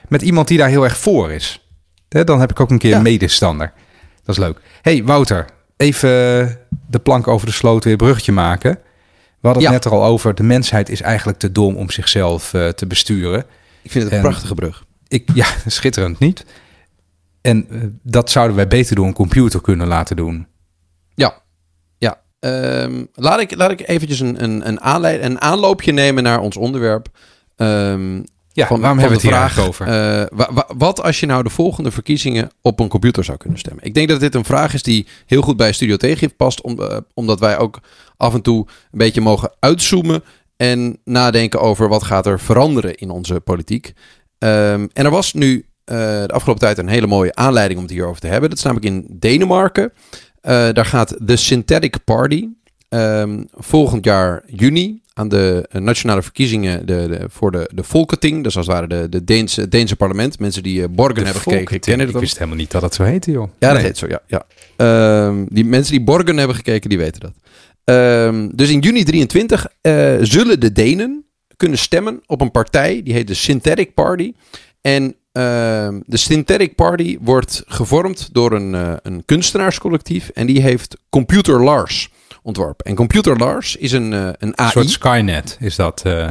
met 0.09 0.23
iemand 0.23 0.49
die 0.49 0.59
daar 0.59 0.69
heel 0.69 0.85
erg 0.85 0.97
voor 0.97 1.33
is. 1.33 1.66
Hè, 2.09 2.25
dan 2.25 2.40
heb 2.40 2.50
ik 2.50 2.61
ook 2.61 2.71
een 2.71 2.78
keer 2.78 2.90
Ja. 2.90 2.97
een 2.97 3.02
medestander. 3.02 3.73
Dat 4.25 4.37
is 4.37 4.43
leuk. 4.43 4.59
hey, 4.83 5.05
Wouter. 5.05 5.47
Even 5.76 6.59
de 6.88 6.99
plank 6.99 7.28
over 7.28 7.47
de 7.47 7.52
sloot 7.52 7.85
weer 7.85 7.97
bruggetje 7.97 8.33
maken. 8.33 8.71
We 9.40 9.52
hadden 9.52 9.62
het 9.62 9.62
Ja. 9.62 9.71
net 9.71 9.85
er 9.85 9.90
al 10.00 10.04
over. 10.04 10.35
De 10.35 10.42
mensheid 10.42 10.88
is 10.88 11.00
eigenlijk 11.00 11.38
te 11.38 11.52
dom 11.52 11.76
om 11.76 11.90
zichzelf 11.90 12.54
eh, 12.54 12.68
te 12.68 12.87
besturen. 12.87 13.45
Ik 13.83 13.90
vind 13.90 14.04
het 14.04 14.12
een 14.12 14.18
En- 14.18 14.25
prachtige 14.25 14.54
brug. 14.54 14.85
Ik, 15.09 15.28
ja, 15.35 15.47
schitterend 15.66 16.18
niet. 16.18 16.45
En 17.40 17.66
eh, 17.71 17.78
dat 18.02 18.30
zouden 18.30 18.56
wij 18.56 18.66
beter 18.68 18.97
door 18.97 19.06
een 19.06 19.12
computer 19.12 19.61
kunnen 19.61 19.87
laten 19.87 20.16
doen. 20.16 20.47
Ja. 21.14 21.42
Ja. 21.99 22.21
ehm, 22.40 23.04
laat, 23.14 23.40
ik, 23.40 23.56
laat 23.56 23.71
ik 23.71 23.88
eventjes 23.88 24.21
een, 24.21 24.42
een, 24.45 24.68
een, 24.68 24.80
aanleid, 24.80 25.23
een 25.23 25.40
aanloopje 25.40 25.92
nemen 25.92 26.23
naar 26.23 26.40
ons 26.40 26.56
onderwerp. 26.56 27.09
Ehm, 27.56 28.23
Ja, 28.57 28.67
van, 28.67 28.81
waarom 28.81 28.99
van 29.01 29.09
hebben 29.09 29.23
we 29.23 29.29
de 29.31 29.35
het 29.37 29.51
hier 29.55 29.57
vraag, 29.57 29.79
eigenlijk 29.81 29.99
over? 30.31 30.31
eh, 30.33 30.39
wa- 30.47 30.53
wa- 30.67 30.75
wat 30.79 31.03
als 31.03 31.21
je 31.21 31.27
nou 31.27 31.43
de 31.43 31.51
volgende 31.51 31.91
verkiezingen 31.91 32.51
op 32.63 32.81
een 32.81 32.89
computer 32.89 33.25
zou 33.25 33.39
kunnen 33.39 33.59
stemmen? 33.59 33.85
Ik 33.85 33.95
denk 33.95 34.09
dat 34.09 34.21
dit 34.21 34.35
een 34.35 34.45
vraag 34.45 34.75
is 34.75 34.83
die 34.83 35.07
heel 35.27 35.43
goed 35.43 35.57
bij 35.57 35.73
Studio 35.73 35.97
Tegengif 35.97 36.37
past, 36.37 36.61
om, 36.61 36.81
eh, 36.83 36.97
omdat 37.15 37.41
wij 37.41 37.59
ook 37.59 37.81
af 38.17 38.35
en 38.35 38.43
toe 38.43 38.67
een 38.93 38.99
beetje 38.99 39.21
mogen 39.21 39.53
uitzoomen 39.61 40.23
en 40.57 40.99
nadenken 41.05 41.61
over 41.61 41.89
wat 41.89 42.03
gaat 42.05 42.27
er 42.27 42.41
veranderen 42.41 42.95
in 42.95 43.11
onze 43.11 43.41
politiek. 43.41 43.93
Ehm, 44.39 44.87
en 44.93 45.05
er 45.05 45.11
was 45.11 45.33
nu 45.33 45.67
eh, 45.85 45.97
de 45.97 46.33
afgelopen 46.33 46.63
tijd 46.63 46.79
een 46.79 46.89
hele 46.89 47.07
mooie 47.07 47.35
aanleiding 47.35 47.79
om 47.79 47.85
het 47.85 47.95
hierover 47.95 48.21
te 48.21 48.27
hebben. 48.27 48.49
Dat 48.49 48.59
is 48.59 48.65
namelijk 48.65 48.87
in 48.87 49.07
Denemarken. 49.19 49.93
Daar 50.41 50.87
gaat 50.87 51.17
de 51.21 51.37
Synthetic 51.37 52.05
Party 52.05 52.49
ehm, 52.89 53.43
volgend 53.53 54.05
jaar 54.05 54.43
juni 54.47 55.03
aan 55.19 55.29
de 55.29 55.67
eh, 55.71 55.81
nationale 55.81 56.23
verkiezingen 56.23 56.87
de, 56.87 57.07
de, 57.09 57.27
voor 57.29 57.51
de, 57.51 57.71
de 57.75 57.85
Folketing. 57.85 58.43
Dus 58.43 58.57
als 58.57 58.67
het 58.67 58.75
ware 58.75 58.87
de, 58.87 59.09
de 59.09 59.25
Deense, 59.25 59.61
het 59.61 59.71
Deense 59.71 59.97
parlement. 59.97 60.39
Mensen 60.39 60.63
die 60.63 60.83
eh, 60.83 60.89
Borgen 60.91 61.25
hebben 61.25 61.43
gekeken. 61.43 61.81
Kennen 61.81 62.07
ik 62.07 62.13
dat? 62.13 62.21
wist 62.21 62.35
helemaal 62.39 62.59
niet 62.59 62.71
dat 62.71 62.83
het 62.83 62.95
zo 62.95 63.03
heette, 63.03 63.31
joh. 63.31 63.49
Ja, 63.59 63.73
dat 63.73 63.83
heet 63.83 63.99
zo, 63.99 64.07
ja. 64.09 64.21
ja. 64.27 64.47
Ehm, 64.77 65.45
die 65.49 65.65
mensen 65.65 65.93
die 65.93 66.05
Borgen 66.05 66.37
hebben 66.37 66.57
gekeken, 66.57 66.89
die 66.89 66.99
weten 66.99 67.21
dat. 67.21 67.33
Ehm, 67.85 68.49
dus 68.53 68.71
in 68.71 68.79
juni 68.79 69.05
23 69.05 69.67
eh, 69.81 70.15
zullen 70.21 70.61
de 70.61 70.73
Denen 70.73 71.25
kunnen 71.57 71.79
stemmen 71.79 72.23
op 72.27 72.41
een 72.41 72.51
partij, 72.51 73.03
die 73.03 73.13
heet 73.13 73.27
de 73.27 73.35
Synthetic 73.35 73.95
Party. 73.95 74.33
En 74.81 75.15
ehm, 75.33 76.01
de 76.07 76.17
Synthetic 76.17 76.75
Party 76.75 77.19
wordt 77.21 77.63
gevormd 77.67 78.29
door 78.33 78.53
een, 78.53 78.99
een 79.03 79.23
kunstenaarscollectief 79.25 80.29
en 80.29 80.47
die 80.47 80.61
heeft 80.61 80.97
Computer 81.09 81.63
Lars 81.63 82.11
ontworpen. 82.47 82.87
En 82.87 82.95
Computer 82.95 83.37
Lars 83.38 83.76
is 83.76 83.93
een, 83.93 84.12
eh, 84.12 84.21
een 84.21 84.35
Een 84.38 84.59
AI. 84.59 84.71
soort 84.71 84.91
Skynet 84.91 85.57
is 85.61 85.76
dat. 85.76 86.03
eh. 86.05 86.29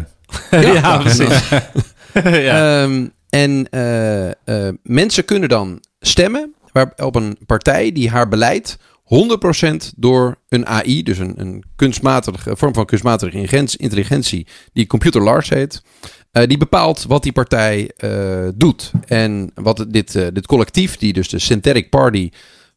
ja, 0.74 0.98
precies. 0.98 1.50
ja. 2.48 2.84
Ehm, 2.84 3.08
en 3.30 3.70
eh, 3.70 4.70
mensen 4.84 5.26
kunnen 5.26 5.50
dan 5.50 5.84
stemmen 6.00 6.54
waar, 6.72 6.94
op 6.96 7.16
een 7.16 7.38
partij 7.46 7.92
die 7.92 8.10
haar 8.10 8.28
beleid 8.28 8.78
100% 9.04 9.94
door 9.96 10.36
een 10.50 10.66
AI, 10.68 11.04
dus 11.04 11.18
een, 11.18 11.34
een 11.38 11.64
kunstmatige 11.76 12.50
een 12.50 12.58
vorm 12.58 12.74
van 12.74 12.86
kunstmatige 12.86 13.38
intelligentie, 13.78 14.48
die 14.74 14.88
Computer 14.88 15.22
Lars 15.22 15.50
heet, 15.50 15.82
die 16.32 16.58
bepaalt 16.58 17.06
wat 17.08 17.24
die 17.24 17.32
partij 17.32 17.92
doet. 18.56 18.92
En 19.08 19.52
wat 19.54 19.86
dit, 19.90 20.12
dit 20.14 20.46
collectief, 20.48 20.98
die 20.98 21.14
dus 21.14 21.30
de 21.30 21.40
Synthetic 21.40 21.90
Party 21.90 22.30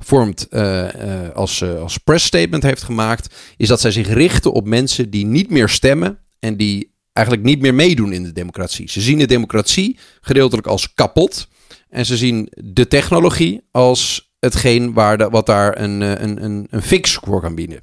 vormt, 0.05 0.49
eh, 0.49 1.25
eh, 1.27 1.35
als, 1.35 1.61
eh, 1.61 1.81
als 1.81 1.99
press 1.99 2.25
statement 2.27 2.63
heeft 2.63 2.83
gemaakt, 2.83 3.35
is 3.57 3.69
dat 3.69 3.81
zij 3.81 3.91
zich 3.91 4.09
richten 4.09 4.53
op 4.53 4.67
mensen 4.67 5.11
die 5.11 5.27
niet 5.27 5.51
meer 5.51 5.69
stemmen 5.69 6.19
en 6.39 6.57
die 6.57 6.97
eigenlijk 7.13 7.47
niet 7.47 7.61
meer 7.61 7.75
meedoen 7.75 8.13
in 8.13 8.23
de 8.23 8.33
democratie. 8.33 8.91
Ze 8.91 9.01
zien 9.01 9.19
de 9.19 9.27
democratie 9.27 9.99
gedeeltelijk 10.21 10.67
als 10.67 10.95
kapot. 10.95 11.49
En 11.89 12.07
ze 12.07 12.17
zien 12.17 12.49
de 12.51 12.87
technologie 12.89 13.61
als 13.71 14.33
hetgeen 14.41 14.93
waar 14.93 15.19
de, 15.19 15.29
wat 15.29 15.47
daar 15.47 15.81
een, 15.81 16.01
een, 16.01 16.45
een, 16.45 16.67
een 16.71 16.83
fix 16.83 17.15
voor 17.15 17.41
kan 17.41 17.55
bieden. 17.55 17.81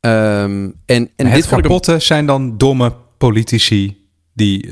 Ehm, 0.00 0.12
en, 0.44 0.74
en 0.86 1.10
dit 1.16 1.32
het 1.32 1.50
een- 1.50 1.62
kapotte 1.62 1.98
zijn 1.98 2.26
dan 2.26 2.58
domme 2.58 2.92
politici 3.18 4.02
die 4.32 4.68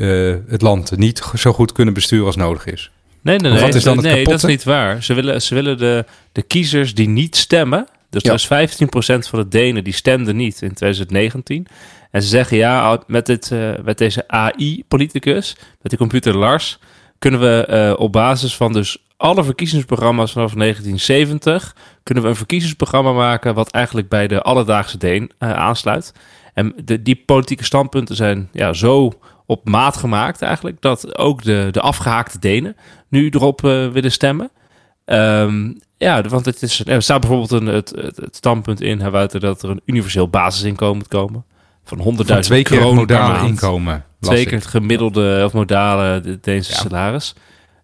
het 0.47 0.63
land 0.63 0.97
niet 0.97 1.23
zo 1.35 1.53
goed 1.53 1.73
kunnen 1.73 1.95
besturen 1.95 2.27
als 2.27 2.37
nodig 2.37 2.67
is. 2.67 2.91
Nee, 3.23 3.39
nee, 3.39 3.53
Wat 3.53 3.61
nee. 3.61 3.69
is 3.69 3.83
dan 3.83 3.97
het 3.97 4.07
nee, 4.07 4.25
dat 4.25 4.35
is 4.35 4.45
niet 4.45 4.65
waar. 4.65 5.03
Ze 5.03 5.15
willen, 5.15 5.43
ze 5.43 5.55
willen 5.55 5.79
de, 5.79 6.05
de 6.33 6.43
kiezers 6.43 6.95
die 6.95 7.09
niet 7.09 7.37
stemmen. 7.37 7.87
Dus 8.11 8.23
Ja. 8.23 8.31
er 8.31 8.61
is 8.61 8.71
15% 8.81 9.29
van 9.29 9.39
de 9.39 9.49
Denen 9.49 9.85
die 9.85 9.93
stemden 9.93 10.37
niet 10.37 10.63
in 10.63 10.75
2019. 10.75 11.67
En 12.11 12.23
ze 12.23 12.29
zeggen 12.29 12.57
ja, 12.57 13.03
met, 13.07 13.27
dit, 13.27 13.51
eh, 13.51 13.71
met 13.85 13.99
deze 13.99 14.29
AI-politicus, 14.29 15.57
met 15.81 15.91
die 15.91 15.99
computer 15.99 16.37
Lars, 16.37 16.79
kunnen 17.19 17.41
we 17.41 17.65
eh, 17.67 18.01
op 18.01 18.13
basis 18.13 18.57
van 18.57 18.73
dus 18.73 18.99
alle 19.17 19.45
verkiezingsprogramma's 19.45 20.33
vanaf 20.33 20.53
1970 20.55 21.77
kunnen 22.03 22.23
we 22.23 22.29
een 22.29 22.37
verkiezingsprogramma 22.37 23.13
maken 23.13 23.55
wat 23.55 23.71
eigenlijk 23.71 24.09
bij 24.09 24.29
de 24.29 24.43
alledaagse 24.43 24.99
Deen 24.99 25.31
eh, 25.39 25.53
aansluit. 25.53 26.13
En 26.55 26.73
de, 26.85 27.03
die 27.03 27.23
politieke 27.27 27.65
standpunten 27.65 28.17
zijn 28.17 28.49
ja, 28.53 28.73
zo 28.73 29.13
op 29.53 29.69
maat 29.69 29.97
gemaakt 29.97 30.43
eigenlijk 30.43 30.81
dat 30.81 31.19
ook 31.19 31.43
de, 31.43 31.69
de 31.71 31.81
afgehaakte 31.81 32.39
Denen 32.39 32.77
nu 33.09 33.29
erop 33.29 33.65
eh, 33.65 33.89
willen 33.89 34.13
stemmen. 34.13 34.51
Ehm, 35.05 35.73
ja, 35.97 36.23
want 36.23 36.45
het 36.45 36.63
is, 36.63 36.83
er 36.87 37.03
staat 37.03 37.21
bijvoorbeeld 37.21 37.51
een, 37.51 37.67
het, 37.67 37.91
het, 37.97 38.17
het 38.17 38.37
standpunt 38.37 38.81
in, 38.81 39.01
hè, 39.01 39.11
Wouter, 39.11 39.41
dat 39.41 39.63
er 39.63 39.71
een 39.71 39.81
universeel 39.85 40.29
basisinkomen 40.29 40.97
moet 40.97 41.09
komen. 41.09 41.45
Van 41.85 41.99
100.000 41.99 42.05
Van 42.27 42.41
twee 42.41 42.63
keer 42.63 42.85
het 42.85 42.95
modale 42.95 43.47
inkomen. 43.49 44.05
Twee 44.21 44.45
keer 44.45 44.59
het 44.59 44.67
gemiddelde 44.67 45.43
of 45.45 45.53
modale 45.53 46.21
de- 46.21 46.39
Deense 46.41 46.71
Ja. 46.73 46.79
salaris. 46.79 47.35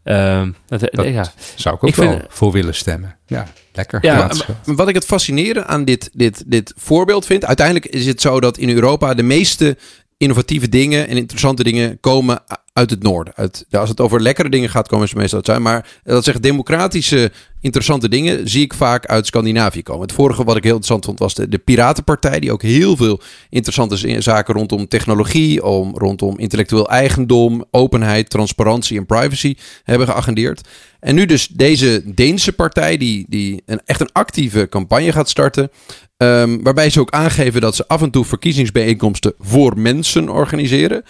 Ehm, 0.05 0.51
dat, 0.67 0.81
Dat 0.91 1.07
ja. 1.07 1.25
Zou 1.55 1.75
ik 1.75 1.83
ook 1.85 1.89
Ik 1.89 1.95
wel 1.97 2.11
vind- 2.11 2.25
voor 2.29 2.53
willen 2.53 2.75
stemmen. 2.75 3.17
Ja, 3.27 3.47
lekker. 3.73 3.99
Ja, 4.05 4.31
wat 4.65 4.89
ik 4.89 4.95
het 4.95 5.05
fascinerende 5.05 5.65
aan 5.69 5.85
dit, 5.85 6.11
dit, 6.13 6.43
dit 6.47 6.73
voorbeeld 6.77 7.27
vind. 7.27 7.45
Uiteindelijk 7.45 7.87
is 7.87 8.07
het 8.07 8.21
zo 8.21 8.41
dat 8.41 8.59
in 8.59 8.71
Europa 8.71 9.15
de 9.15 9.23
meeste 9.23 9.77
innovatieve 10.19 10.69
dingen 10.69 11.09
en 11.09 11.17
interessante 11.17 11.65
dingen 11.65 12.01
komen 12.01 12.43
uit 12.79 12.91
het 12.91 13.03
noorden. 13.03 13.33
Uit, 13.37 13.67
als 13.71 13.89
het 13.89 14.01
over 14.01 14.23
lekkere 14.23 14.49
dingen 14.49 14.69
gaat, 14.69 14.89
komen 14.89 15.09
ze 15.09 15.17
meestal 15.17 15.37
uit 15.37 15.47
zuiden. 15.47 15.69
Maar 15.69 15.87
dat 16.05 16.25
zegt 16.25 16.43
democratische, 16.43 17.33
interessante 17.61 18.09
dingen 18.09 18.49
zie 18.49 18.63
ik 18.63 18.75
vaak 18.75 19.07
uit 19.07 19.27
Scandinavië 19.27 19.83
komen. 19.83 20.03
Het 20.03 20.13
vorige 20.13 20.45
wat 20.45 20.57
ik 20.57 20.63
heel 20.63 20.75
interessant 20.75 21.05
vond 21.05 21.19
was 21.19 21.35
de, 21.35 21.49
de 21.49 21.59
Piratenpartij, 21.59 22.41
die 22.41 22.53
ook 22.53 22.63
heel 22.63 22.97
veel 22.97 23.21
interessante 23.51 24.23
zaken 24.23 24.55
rondom 24.55 24.89
technologie, 24.89 25.65
om, 25.65 25.97
rondom 25.97 26.39
intellectueel 26.39 26.89
eigendom, 26.89 27.65
openheid, 27.71 28.31
transparantie 28.31 28.99
en 28.99 29.07
privacy 29.07 29.57
hebben 29.85 30.07
geagendeerd. 30.07 30.69
En 31.01 31.15
nu 31.15 31.27
dus 31.27 31.49
deze 31.49 32.03
Deense 32.05 32.53
partij, 32.53 32.97
die, 32.97 33.27
die 33.29 33.63
een, 33.67 33.81
echt 33.85 34.01
een 34.01 34.13
actieve 34.13 34.69
campagne 34.69 35.13
gaat 35.13 35.29
starten. 35.29 35.71
ehm, 36.17 36.59
waarbij 36.63 36.91
ze 36.91 37.01
ook 37.01 37.11
aangeven 37.11 37.61
dat 37.61 37.77
ze 37.77 37.89
af 37.89 38.03
en 38.03 38.11
toe 38.11 38.25
verkiezingsbijeenkomsten 38.25 39.35
voor 39.39 39.79
mensen 39.79 40.29
organiseren. 40.29 41.05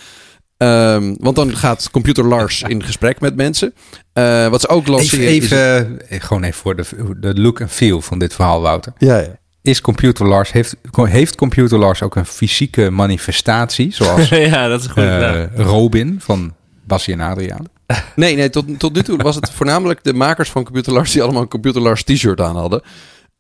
Ehm, 0.59 1.15
want 1.19 1.37
dan 1.37 1.57
gaat 1.57 1.91
Computer 1.91 2.25
Lars 2.25 2.63
in 2.67 2.85
gesprek 2.85 3.21
met 3.21 3.37
mensen. 3.37 3.75
Eh, 4.13 4.49
wat 4.49 4.61
ze 4.61 4.69
ook 4.69 4.81
Even, 4.81 4.93
lanceren 4.93 5.27
is... 5.27 5.35
even 5.35 6.01
eh, 6.09 6.21
gewoon 6.21 6.43
even 6.43 6.59
voor 6.59 6.77
de, 6.77 6.85
de 7.17 7.41
look 7.41 7.61
en 7.61 7.69
feel 7.69 8.01
van 8.01 8.19
dit 8.19 8.35
verhaal, 8.35 8.61
Wouter. 8.61 8.93
Ja, 8.99 9.19
ja. 9.19 9.39
Is 9.63 9.81
Computer 9.81 10.27
Lars, 10.27 10.53
heeft, 10.53 10.77
heeft 10.93 11.35
Computer 11.35 11.79
Lars 11.79 12.03
ook 12.03 12.17
een 12.17 12.27
fysieke 12.27 12.91
manifestatie, 12.91 13.93
zoals 13.93 14.29
ja, 14.53 14.69
dat 14.69 14.81
is 14.81 14.87
een 14.87 14.93
goede 14.93 15.51
eh. 15.55 15.65
Robin 15.65 16.17
van 16.21 16.55
Bassie 16.85 17.15
en 17.15 17.21
Adriaan? 17.21 17.65
Nee, 18.17 18.37
nee 18.37 18.51
tot, 18.51 18.79
tot 18.79 18.95
nu 18.95 19.03
toe 19.03 19.17
was 19.17 19.35
het 19.35 19.51
voornamelijk 19.51 20.05
de 20.05 20.15
makers 20.15 20.51
van 20.51 20.65
Computer 20.65 20.93
Lars... 20.93 21.13
die 21.13 21.23
allemaal 21.23 21.43
een 21.43 21.49
Computer 21.49 21.81
Lars 21.81 22.03
t-shirt 22.03 22.41
aan 22.41 22.57
hadden. 22.57 22.83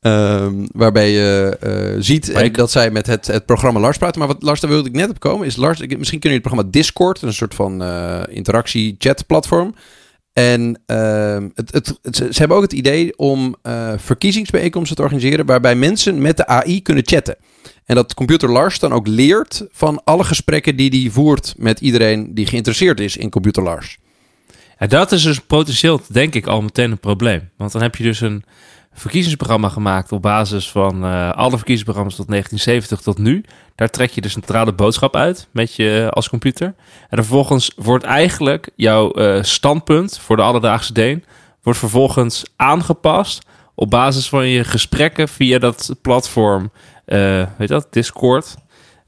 Ehm, 0.00 0.66
waarbij 0.72 1.10
je 1.10 1.56
eh, 1.60 1.96
ziet 2.02 2.28
ik- 2.38 2.56
dat 2.56 2.70
zij 2.70 2.90
met 2.90 3.06
het, 3.06 3.26
het 3.26 3.46
programma 3.46 3.80
Lars 3.80 3.96
praten. 3.98 4.18
Maar 4.18 4.28
wat 4.28 4.42
Lars, 4.42 4.60
daar 4.60 4.70
wilde 4.70 4.88
ik 4.88 4.94
net 4.94 5.10
op 5.10 5.20
komen, 5.20 5.46
is 5.46 5.56
Lars... 5.56 5.80
ik- 5.80 5.98
Misschien 5.98 6.20
kennen 6.20 6.40
jullie 6.40 6.42
het 6.42 6.42
programma 6.42 6.70
Discord, 6.72 7.22
een 7.22 7.32
soort 7.32 7.54
van 7.54 7.82
eh, 7.82 8.22
interactie-chat-platform. 8.36 9.74
En 10.32 10.80
ehm, 10.86 11.48
het, 11.54 11.72
het, 11.72 11.98
het- 12.02 12.16
ze 12.16 12.38
hebben 12.38 12.56
ook 12.56 12.62
het 12.62 12.72
idee 12.72 13.18
om 13.18 13.56
eh, 13.62 13.92
verkiezingsbijeenkomsten 13.96 14.96
te 14.96 15.02
organiseren... 15.02 15.46
waarbij 15.46 15.74
mensen 15.74 16.22
met 16.22 16.36
de 16.36 16.46
AI 16.46 16.82
kunnen 16.82 17.06
chatten. 17.06 17.36
En 17.84 17.94
dat 17.94 18.14
Computer 18.14 18.50
Lars 18.50 18.78
dan 18.78 18.92
ook 18.92 19.06
leert 19.06 19.66
van 19.72 20.00
alle 20.04 20.24
gesprekken 20.24 20.76
die 20.76 21.00
hij 21.02 21.10
voert... 21.10 21.54
met 21.56 21.80
iedereen 21.80 22.34
die 22.34 22.46
geïnteresseerd 22.46 23.00
is 23.00 23.16
in 23.16 23.30
Computer 23.30 23.62
Lars. 23.62 23.98
Ja, 24.78 24.86
dat 24.86 25.12
is 25.12 25.22
dus 25.22 25.40
potentieel, 25.40 26.00
denk 26.08 26.34
ik, 26.34 26.46
al 26.46 26.62
meteen 26.62 26.90
een 26.90 26.98
probleem. 26.98 27.50
Want 27.56 27.72
dan 27.72 27.82
heb 27.82 27.94
je 27.96 28.02
dus 28.04 28.20
een 28.20 28.44
verkiezingsprogramma 28.98 29.68
gemaakt 29.68 30.12
op 30.12 30.22
basis 30.22 30.70
van 30.70 31.04
eh, 31.04 31.30
alle 31.30 31.56
verkiezingsprogramma's 31.56 32.16
tot 32.16 32.28
1970 32.28 33.00
tot 33.00 33.18
nu. 33.18 33.44
Daar 33.74 33.90
trek 33.90 34.10
je 34.10 34.20
de 34.20 34.28
centrale 34.28 34.72
boodschap 34.72 35.16
uit 35.16 35.48
met 35.50 35.74
je 35.74 36.02
eh, 36.02 36.08
als 36.08 36.28
computer. 36.28 36.74
En 37.08 37.16
vervolgens 37.18 37.72
wordt 37.76 38.04
eigenlijk 38.04 38.70
jouw 38.76 39.10
eh, 39.10 39.42
standpunt 39.42 40.18
voor 40.18 40.36
de 40.36 40.42
alledaagse 40.42 40.92
Deen... 40.92 41.24
wordt 41.62 41.78
vervolgens 41.78 42.44
aangepast 42.56 43.46
op 43.74 43.90
basis 43.90 44.28
van 44.28 44.48
je 44.48 44.64
gesprekken 44.64 45.28
via 45.28 45.58
dat 45.58 45.96
platform, 46.02 46.70
eh, 47.04 47.46
weet 47.58 47.68
dat, 47.68 47.86
Discord... 47.90 48.56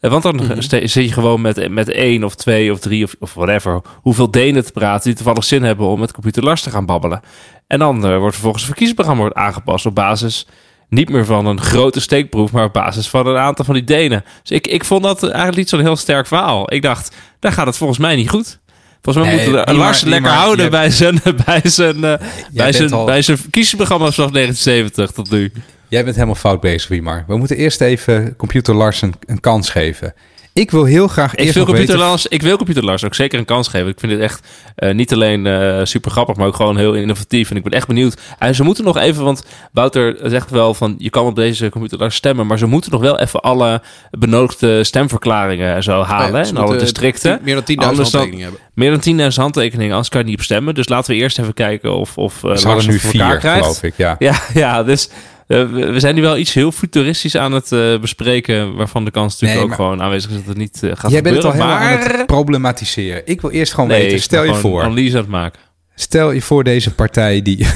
Eh, 0.01 0.11
Want 0.11 0.23
dan 0.23 0.35
Mhm. 0.35 0.61
zit 0.61 0.93
je 0.93 1.13
gewoon 1.13 1.41
met, 1.41 1.69
met 1.71 1.89
één 1.89 2.25
of 2.25 2.35
twee 2.35 2.73
of 2.73 2.79
drie 2.79 3.05
of, 3.05 3.15
of 3.19 3.35
whatever. 3.35 3.81
Hoeveel 4.03 4.31
Denen 4.31 4.65
te 4.65 4.73
praten 4.73 5.05
die 5.05 5.15
toevallig 5.15 5.45
zin 5.45 5.63
hebben 5.63 5.87
om 5.87 6.01
met 6.01 6.13
computer 6.13 6.43
Lars 6.43 6.63
te 6.63 6.71
gaan 6.71 6.87
babbelen. 6.87 7.21
En 7.67 7.79
dan 7.79 7.97
eh, 8.07 8.17
wordt 8.19 8.33
vervolgens 8.35 8.63
het 8.63 8.73
verkiezingsprogramma 8.73 9.21
wordt 9.23 9.37
aangepast 9.37 9.87
op 9.87 9.95
basis 9.95 10.47
niet 10.89 11.09
meer 11.11 11.25
van 11.25 11.47
een 11.47 11.61
grote 11.61 12.01
steekproef, 12.01 12.53
maar 12.53 12.65
op 12.65 12.73
basis 12.73 13.09
van 13.09 13.27
een 13.27 13.37
aantal 13.37 13.65
van 13.65 13.75
die 13.75 13.85
Denen. 13.85 14.25
Dus 14.43 14.51
ik, 14.51 14.67
ik 14.67 14.85
vond 14.85 15.03
dat 15.03 15.23
eigenlijk 15.23 15.57
niet 15.57 15.69
zo'n 15.69 15.81
heel 15.81 15.97
sterk 15.97 16.27
verhaal. 16.27 16.73
Ik 16.73 16.83
dacht, 16.83 17.17
daar 17.39 17.53
gaat 17.53 17.67
het 17.67 17.77
volgens 17.77 17.99
mij 17.99 18.17
niet 18.17 18.29
goed. 18.31 18.59
Volgens 19.03 19.25
mij 19.25 19.35
Nee, 19.35 19.45
moeten 19.51 19.65
we 19.67 19.79
Lars 19.81 20.01
maar- 20.01 20.11
lekker 20.11 20.31
maar, 20.31 20.41
houden 20.41 20.71
bij 20.71 20.91
zijn, 20.91 21.21
bij, 21.47 21.61
zijn, 21.65 22.05
eh, 22.05 22.15
bij, 22.53 22.73
zijn, 22.73 22.93
al- 22.93 23.05
bij 23.05 23.23
zijn 23.23 23.39
vanaf 23.39 24.31
1970 24.31 25.11
tot 25.11 25.31
nu. 25.31 25.53
Jij 25.91 26.05
bent 26.05 26.15
helemaal 26.15 26.35
fout 26.35 26.61
bezig, 26.61 26.89
Wiemar. 26.89 27.25
We 27.27 27.37
moeten 27.37 27.57
eerst 27.57 27.81
even 27.81 28.37
Computer 28.37 28.75
Lars 28.75 29.03
een, 29.03 29.15
een 29.27 29.41
kans 29.41 29.71
geven. 29.71 30.15
Ik 30.53 30.71
wil 30.71 30.85
heel 30.85 31.09
graag 31.09 31.33
Ik 31.33 31.39
eerst 31.39 31.55
wil, 31.55 31.63
nog 31.63 31.73
computer 31.73 31.95
weten... 31.97 32.11
Lars, 32.11 32.27
ik 32.27 32.43
wil 32.43 32.57
Computer 32.57 32.85
Lars 32.85 33.05
ook 33.05 33.15
zeker 33.15 33.39
een 33.39 33.45
kans 33.45 33.69
geven. 33.69 33.89
Ik 33.89 34.01
vind 34.01 34.13
dit 34.13 34.21
echt 34.21 34.47
eh, 34.75 34.95
niet 34.95 35.13
alleen 35.13 35.47
eh, 35.47 35.81
super 35.83 36.11
grappig, 36.11 36.37
maar 36.37 36.47
ook 36.47 36.55
gewoon 36.57 36.77
heel 36.77 36.95
innovatief. 36.95 37.51
En 37.51 37.57
ik 37.57 37.63
ben 37.63 37.73
echt 37.73 37.87
benieuwd. 37.87 38.21
En 38.39 38.55
ze 38.55 38.63
moeten 38.63 38.85
nog 38.85 38.97
even, 38.97 39.25
want 39.25 39.45
Wouter 39.73 40.17
zegt 40.23 40.51
wel 40.51 40.75
van... 40.75 40.95
je 40.99 41.11
kan 41.11 41.27
op 41.27 41.37
deze 41.37 41.69
Computer 41.69 41.99
Lars 41.99 42.15
stemmen... 42.15 42.47
maar 42.47 42.59
ze 42.59 42.67
moeten 42.67 42.91
nog 42.91 43.01
wel 43.01 43.19
even 43.19 43.41
alle 43.41 43.83
benodigde 44.11 44.85
stemverklaringen 44.85 45.75
en 45.75 45.83
zo 45.83 46.03
halen. 46.03 46.31
Oh 46.31 46.37
ja, 46.37 46.45
ze 46.45 46.51
in 46.51 46.59
alle 46.59 46.77
districten. 46.77 47.41
meer 47.43 47.55
dan 47.55 47.63
10.000 47.63 47.75
Anders 47.75 48.11
dan- 48.11 48.21
handtekeningen 48.21 48.43
hebben. 48.43 48.61
Meer 48.75 49.01
dan 49.19 49.31
10.000 49.33 49.37
handtekeningen, 49.37 49.91
anders 49.91 50.09
kan 50.09 50.21
je 50.21 50.27
niet 50.27 50.39
op 50.39 50.45
stemmen. 50.45 50.75
Dus 50.75 50.89
laten 50.89 51.15
we 51.15 51.21
eerst 51.21 51.39
even 51.39 51.55
kijken 51.55 51.95
of, 51.95 52.19
of 52.19 52.43
uh, 52.43 52.57
Ze 52.57 52.67
hadden 52.67 52.87
nu 52.91 52.99
vier, 52.99 53.41
geloof 53.41 53.83
ik. 53.83 53.95
Ja. 53.97 54.17
Ja, 54.19 54.35
ja, 54.55 54.83
dus 54.83 55.09
we 55.57 55.91
we 55.93 56.01
zijn 56.01 56.15
nu 56.15 56.21
wel 56.23 56.37
iets 56.37 56.53
heel 56.53 56.73
futuristisch 56.73 57.37
aan 57.37 57.53
het 57.53 57.73
eh, 57.73 57.99
bespreken... 57.99 58.77
waarvan 58.77 59.05
de 59.05 59.11
kans 59.11 59.33
natuurlijk 59.33 59.61
Nee, 59.61 59.69
ook 59.71 59.75
gewoon 59.75 60.03
aanwezig 60.03 60.31
is 60.31 60.37
dat 60.37 60.47
het 60.47 60.57
niet 60.57 60.83
eh, 60.83 60.91
gaat 60.95 61.11
Jij 61.11 61.23
bent 61.23 61.37
het 61.37 61.45
al 61.45 61.51
gebeuren. 61.51 61.77
helemaal 61.77 61.99
aan 61.99 62.09
maar... 62.09 62.19
het 62.19 62.27
problematiseren. 62.27 63.23
Ik 63.25 63.41
wil 63.41 63.51
eerst 63.51 63.75
gewoon 63.75 63.89
Nee, 63.89 64.03
weten, 64.03 64.21
stel 64.21 64.45
je 64.45 64.55
voor... 64.55 64.83
analyse 64.83 65.17
aan 65.17 65.23
het 65.23 65.31
maken. 65.31 65.61
Stel 65.95 66.31
je 66.31 66.43
voor 66.43 66.65
deze 66.65 66.95
partij 66.95 67.43
die... 67.43 67.67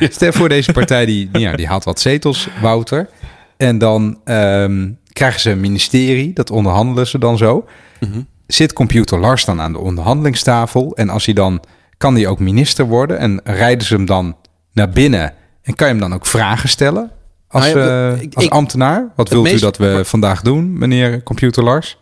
Stel 0.00 0.28
je 0.28 0.32
voor 0.32 0.48
deze 0.48 0.72
partij 0.72 1.06
die, 1.06 1.28
ja, 1.38 1.56
die 1.56 1.66
haalt 1.66 1.84
wat 1.84 2.00
zetels, 2.00 2.48
Wouter. 2.60 3.08
En 3.56 3.78
dan 3.78 4.20
ehm, 4.24 4.90
krijgen 5.12 5.40
ze 5.40 5.50
een 5.50 5.60
ministerie, 5.60 6.32
dat 6.32 6.50
onderhandelen 6.50 7.06
ze 7.06 7.18
dan 7.18 7.36
zo. 7.36 7.64
Mhm. 8.00 8.20
Zit 8.46 8.72
computer 8.72 9.18
Lars 9.18 9.44
dan 9.44 9.60
aan 9.60 9.72
de 9.72 9.78
onderhandelingstafel? 9.78 10.96
En 10.96 11.08
als 11.08 11.24
hij 11.24 11.34
dan, 11.34 11.62
kan 11.96 12.14
hij 12.14 12.26
ook 12.26 12.38
minister 12.38 12.84
worden? 12.84 13.18
En 13.18 13.40
rijden 13.44 13.86
ze 13.86 13.94
hem 13.94 14.06
dan 14.06 14.36
naar 14.72 14.88
binnen? 14.90 15.32
En 15.64 15.74
kan 15.74 15.86
je 15.86 15.92
hem 15.92 16.02
dan 16.02 16.14
ook 16.14 16.26
vragen 16.26 16.68
stellen? 16.68 17.10
Als, 17.48 17.64
Nou 17.64 17.78
ja, 17.78 18.12
eh, 18.12 18.20
ik- 18.22 18.34
als 18.34 18.50
ambtenaar? 18.50 19.12
Wat 19.16 19.28
wilt 19.28 19.42
meest- 19.42 19.56
u 19.56 19.60
dat 19.60 19.76
we 19.76 20.00
vandaag 20.04 20.42
doen, 20.42 20.78
meneer 20.78 21.22
computer 21.22 21.62
Lars? 21.64 21.98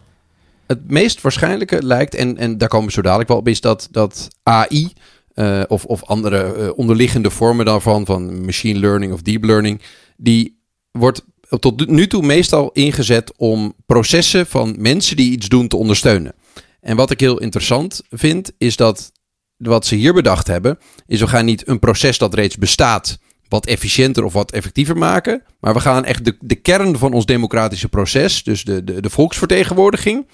Het 0.66 0.90
meest 0.90 1.21
waarschijnlijke 1.21 1.83
lijkt, 1.83 2.14
en, 2.14 2.37
en 2.38 2.59
daar 2.59 2.69
komen 2.69 2.87
we 2.87 2.92
zo 2.92 3.02
dadelijk 3.02 3.28
wel 3.28 3.38
op, 3.38 3.49
is 3.49 3.61
dat, 3.61 3.88
dat 3.90 4.28
AI 4.42 4.92
eh, 5.35 5.62
of, 5.69 5.85
of 5.85 6.04
andere 6.04 6.54
eh, 6.54 6.69
onderliggende 6.78 7.31
vormen 7.31 7.64
daarvan, 7.64 8.07
van 8.07 8.45
machine 8.45 8.78
learning 8.78 9.12
of 9.12 9.23
deep 9.23 9.45
learning, 9.45 9.81
die 10.16 10.61
wordt 10.90 11.25
tot 11.61 11.88
nu 11.88 12.07
toe 12.07 12.23
meestal 12.23 12.71
ingezet 12.73 13.33
om 13.37 13.75
processen 13.87 14.47
van 14.47 14.75
mensen 14.78 15.16
die 15.16 15.31
iets 15.33 15.49
doen 15.49 15.69
te 15.69 15.76
ondersteunen. 15.76 16.33
En 16.81 16.97
wat 16.97 17.11
ik 17.11 17.21
heel 17.21 17.38
interessant 17.38 18.02
vind, 18.11 18.52
is 18.59 18.76
dat 18.76 19.12
wat 19.57 19.87
ze 19.87 19.95
hier 19.95 20.12
bedacht 20.14 20.47
hebben, 20.47 20.78
is 21.07 21.21
we 21.21 21.26
gaan 21.26 21.45
niet 21.45 21.69
een 21.69 21.78
proces 21.78 22.19
dat 22.19 22.35
reeds 22.35 22.57
bestaat 22.57 23.19
wat 23.52 23.66
efficiënter 23.66 24.25
of 24.25 24.32
wat 24.32 24.52
effectiever 24.52 24.97
maken. 24.97 25.42
Maar 25.61 25.75
we 25.75 25.80
gaan 25.80 26.04
echt 26.04 26.25
de, 26.25 26.37
de 26.40 26.54
kern 26.54 26.99
van 26.99 27.12
ons 27.12 27.26
democratische 27.26 27.88
proces, 27.88 28.42
dus 28.42 28.64
de, 28.64 28.85
de, 28.85 29.00
de 29.00 29.11
volksvertegenwoordiging, 29.11 30.26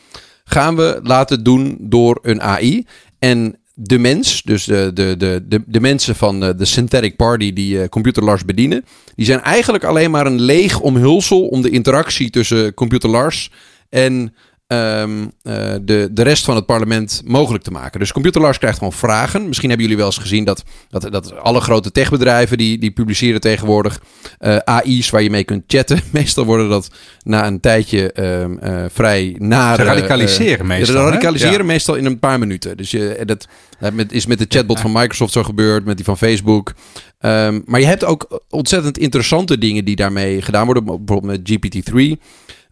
gaan 0.44 0.76
we 0.76 1.00
laten 1.02 1.44
doen 1.44 1.76
door 1.80 2.18
een 2.22 2.42
AI. 2.42 2.86
En 3.18 3.58
de 3.74 3.98
mens, 3.98 4.42
dus 4.42 4.64
de, 4.64 4.90
de, 4.94 5.14
de, 5.16 5.62
de, 5.66 5.80
mensen 5.80 6.16
van 6.16 6.44
eh, 6.44 6.50
de 6.56 6.64
Synthetic 6.64 7.16
Party 7.16 7.52
die 7.52 7.80
eh, 7.80 7.88
Computer 7.88 8.24
Lars 8.24 8.44
bedienen, 8.44 8.84
die 9.14 9.26
zijn 9.26 9.40
eigenlijk 9.40 9.84
alleen 9.84 10.10
maar 10.10 10.26
een 10.26 10.40
leeg 10.40 10.80
omhulsel 10.80 11.46
om 11.46 11.62
de 11.62 11.70
interactie 11.70 12.30
tussen 12.30 12.74
Computer 12.74 13.10
Lars 13.10 13.50
en 13.88 14.34
ehm, 14.68 15.26
eh, 15.42 15.74
de, 15.82 16.08
de 16.10 16.22
rest 16.22 16.44
van 16.44 16.56
het 16.56 16.66
parlement 16.66 17.22
mogelijk 17.24 17.64
te 17.64 17.70
maken. 17.70 18.00
Dus 18.00 18.12
Computer 18.12 18.40
Lars 18.40 18.58
krijgt 18.58 18.78
gewoon 18.78 18.92
vragen. 18.92 19.46
Misschien 19.46 19.68
hebben 19.68 19.86
jullie 19.86 20.02
wel 20.02 20.12
eens 20.12 20.22
gezien 20.22 20.44
dat, 20.44 20.64
dat, 20.90 21.12
dat 21.12 21.36
alle 21.36 21.60
grote 21.60 21.92
techbedrijven 21.92 22.58
die, 22.58 22.78
die 22.78 22.90
publiceren 22.90 23.40
tegenwoordig 23.40 24.00
eh, 24.38 24.56
AI's 24.56 25.10
waar 25.10 25.22
je 25.22 25.30
mee 25.30 25.44
kunt 25.44 25.64
chatten. 25.66 26.00
Meestal 26.12 26.44
worden 26.44 26.68
dat 26.68 26.90
na 27.22 27.46
een 27.46 27.60
tijdje 27.60 28.12
ehm, 28.12 28.58
eh, 28.58 28.84
vrij 28.92 29.36
nare... 29.38 29.82
Ze 29.82 29.88
radicaliseren 29.88 30.66
meestal, 30.66 30.96
Ze 30.96 31.02
radicaliseren 31.02 31.58
Ja. 31.58 31.64
meestal 31.64 31.94
in 31.94 32.04
een 32.04 32.18
paar 32.18 32.38
minuten. 32.38 32.76
Dus 32.76 32.90
je, 32.90 33.22
dat 33.26 33.48
met, 33.92 34.12
is 34.12 34.26
met 34.26 34.38
de 34.38 34.46
chatbot 34.48 34.80
van 34.80 34.92
Microsoft 34.92 35.32
zo 35.32 35.42
gebeurd, 35.42 35.84
met 35.84 35.96
die 35.96 36.04
van 36.04 36.18
Facebook. 36.18 36.74
Ehm, 37.18 37.60
maar 37.64 37.80
je 37.80 37.86
hebt 37.86 38.04
ook 38.04 38.42
ontzettend 38.50 38.98
interessante 38.98 39.58
dingen 39.58 39.84
die 39.84 39.96
daarmee 39.96 40.42
gedaan 40.42 40.64
worden. 40.64 40.84
Bijvoorbeeld 40.84 41.22
met 41.22 41.40
GPT-3. 41.50 42.20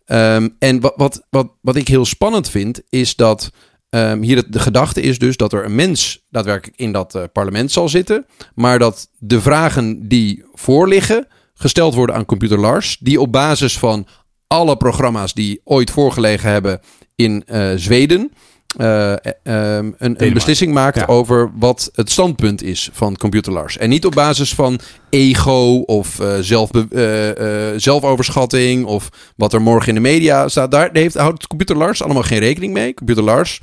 Ehm, 0.06 0.48
en 0.58 0.80
wat, 0.80 0.92
wat, 0.96 1.26
wat, 1.30 1.48
wat 1.60 1.76
ik 1.76 1.88
heel 1.88 2.04
spannend 2.04 2.50
vind, 2.50 2.80
is 2.88 3.16
dat 3.16 3.50
ehm, 3.88 4.20
hier 4.22 4.36
het, 4.36 4.52
de 4.52 4.58
gedachte 4.58 5.00
is 5.00 5.18
dus 5.18 5.36
dat 5.36 5.52
er 5.52 5.64
een 5.64 5.74
mens 5.74 6.24
daadwerkelijk 6.30 6.78
in 6.78 6.92
dat 6.92 7.14
eh, 7.14 7.22
parlement 7.32 7.72
zal 7.72 7.88
zitten. 7.88 8.26
Maar 8.54 8.78
dat 8.78 9.08
de 9.18 9.40
vragen 9.40 10.08
die 10.08 10.44
voorliggen 10.52 11.26
gesteld 11.54 11.94
worden 11.94 12.14
aan 12.16 12.24
computer 12.24 12.58
Lars. 12.58 12.96
Die 13.00 13.20
op 13.20 13.32
basis 13.32 13.78
van 13.78 14.06
alle 14.46 14.76
programma's 14.76 15.34
die 15.34 15.60
ooit 15.64 15.90
voorgelegen 15.90 16.50
hebben 16.50 16.80
in 17.14 17.44
eh, 17.46 17.72
Zweden. 17.76 18.32
Eh, 18.76 19.12
eh, 19.12 19.18
ehm, 19.42 19.90
een, 19.98 20.24
een 20.24 20.32
beslissing 20.32 20.72
maakt 20.72 20.96
Ja. 20.98 21.04
over 21.06 21.50
wat 21.58 21.90
het 21.94 22.10
standpunt 22.10 22.62
is 22.62 22.90
van 22.92 23.16
Computer 23.16 23.52
Lars. 23.52 23.78
En 23.78 23.88
niet 23.88 24.06
op 24.06 24.12
basis 24.14 24.54
van 24.54 24.80
ego 25.10 25.82
of 25.86 26.20
zelfbe- 26.40 26.86
eh, 26.90 27.70
eh, 27.72 27.78
zelfoverschatting 27.80 28.84
of 28.84 29.08
wat 29.36 29.52
er 29.52 29.62
morgen 29.62 29.88
in 29.88 29.94
de 29.94 30.00
media 30.00 30.48
staat. 30.48 30.70
Daar 30.70 30.90
heeft, 30.92 31.14
houdt 31.14 31.46
Computer 31.46 31.76
Lars 31.76 32.02
allemaal 32.02 32.22
geen 32.22 32.38
rekening 32.38 32.72
mee. 32.72 32.94
Computer 32.94 33.24
Lars 33.24 33.60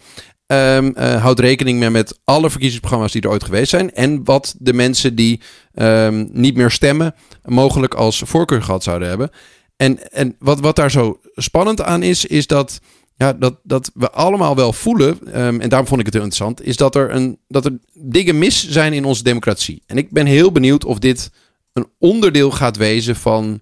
ehm, 0.47 0.91
eh, 0.95 1.21
houdt 1.21 1.39
rekening 1.39 1.79
mee 1.79 1.89
met 1.89 2.19
alle 2.23 2.49
verkiezingsprogramma's 2.49 3.11
die 3.11 3.21
er 3.21 3.29
ooit 3.29 3.43
geweest 3.43 3.69
zijn. 3.69 3.93
En 3.93 4.23
wat 4.23 4.55
de 4.59 4.73
mensen 4.73 5.15
die 5.15 5.41
ehm, 5.73 6.25
niet 6.31 6.55
meer 6.55 6.71
stemmen 6.71 7.15
mogelijk 7.43 7.93
als 7.93 8.21
voorkeur 8.25 8.61
gehad 8.63 8.83
zouden 8.83 9.07
hebben. 9.07 9.29
En, 9.77 10.11
en 10.11 10.35
wat, 10.39 10.59
wat 10.59 10.75
daar 10.75 10.91
zo 10.91 11.19
spannend 11.35 11.81
aan 11.81 12.03
is, 12.03 12.25
is 12.25 12.47
dat, 12.47 12.79
ja, 13.15 13.33
dat, 13.33 13.59
dat 13.63 13.91
we 13.93 14.11
allemaal 14.11 14.55
wel 14.55 14.73
voelen, 14.73 15.19
ehm, 15.33 15.59
en 15.59 15.69
daarom 15.69 15.87
vond 15.87 15.99
ik 15.99 16.05
het 16.05 16.15
heel 16.15 16.23
interessant, 16.23 16.63
is 16.63 16.77
dat 16.77 16.95
er, 16.95 17.15
een, 17.15 17.37
dat 17.47 17.65
er 17.65 17.77
dingen 17.93 18.37
mis 18.37 18.69
zijn 18.69 18.93
in 18.93 19.05
onze 19.05 19.23
democratie. 19.23 19.83
En 19.85 19.97
ik 19.97 20.11
ben 20.11 20.25
heel 20.25 20.51
benieuwd 20.51 20.85
of 20.85 20.99
dit 20.99 21.31
een 21.73 21.87
onderdeel 21.99 22.51
gaat 22.51 22.77
wezen 22.77 23.15
van 23.15 23.59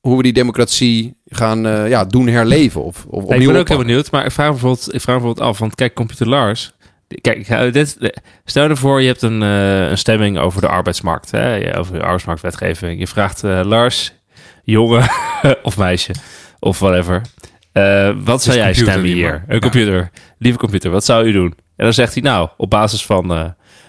hoe 0.00 0.16
we 0.16 0.22
die 0.22 0.32
democratie 0.32 1.16
gaan 1.26 1.66
eh, 1.66 1.88
ja, 1.88 2.04
doen 2.04 2.26
herleven. 2.26 2.84
Of, 2.84 3.04
of 3.08 3.28
Nee, 3.28 3.40
ik 3.40 3.46
ben 3.46 3.56
ook 3.56 3.68
heel 3.68 3.78
benieuwd, 3.78 4.10
maar 4.10 4.24
ik 4.24 4.32
vraag 4.32 4.50
bijvoorbeeld, 4.50 4.94
ik 4.94 5.00
vraag 5.00 5.16
bijvoorbeeld 5.16 5.46
af, 5.46 5.58
want 5.58 5.74
kijk, 5.74 5.94
Computer 5.94 6.28
Lars... 6.28 6.74
Kijk, 7.20 7.72
dit, 7.72 7.96
stel 8.44 8.68
je 8.68 8.76
voor, 8.76 9.00
je 9.00 9.06
hebt 9.06 9.22
een, 9.22 9.42
eh, 9.42 9.88
een 9.88 9.98
stemming 9.98 10.38
over 10.38 10.60
de 10.60 10.68
arbeidsmarkt, 10.68 11.30
hè, 11.30 11.78
over 11.78 11.92
de 11.92 12.02
arbeidsmarktwetgeving. 12.02 12.98
Je 12.98 13.06
vraagt 13.06 13.44
eh, 13.44 13.60
Lars, 13.64 14.12
jongen 14.64 15.08
of 15.62 15.76
meisje, 15.76 16.12
of 16.58 16.78
whatever. 16.78 17.22
Eh, 17.82 18.10
wat 18.24 18.42
zou 18.42 18.56
jij 18.56 18.74
stemmen 18.74 19.10
hier? 19.10 19.44
Een 19.46 19.54
Ja. 19.54 19.58
computer, 19.60 20.10
lieve 20.38 20.58
computer, 20.58 20.90
wat 20.90 21.04
zou 21.04 21.26
u 21.26 21.32
doen? 21.32 21.54
En 21.76 21.84
dan 21.84 21.92
zegt 21.92 22.12
hij, 22.14 22.22
nou, 22.22 22.48
op 22.56 22.70
basis 22.70 23.06
van 23.06 23.32
eh 23.34 23.44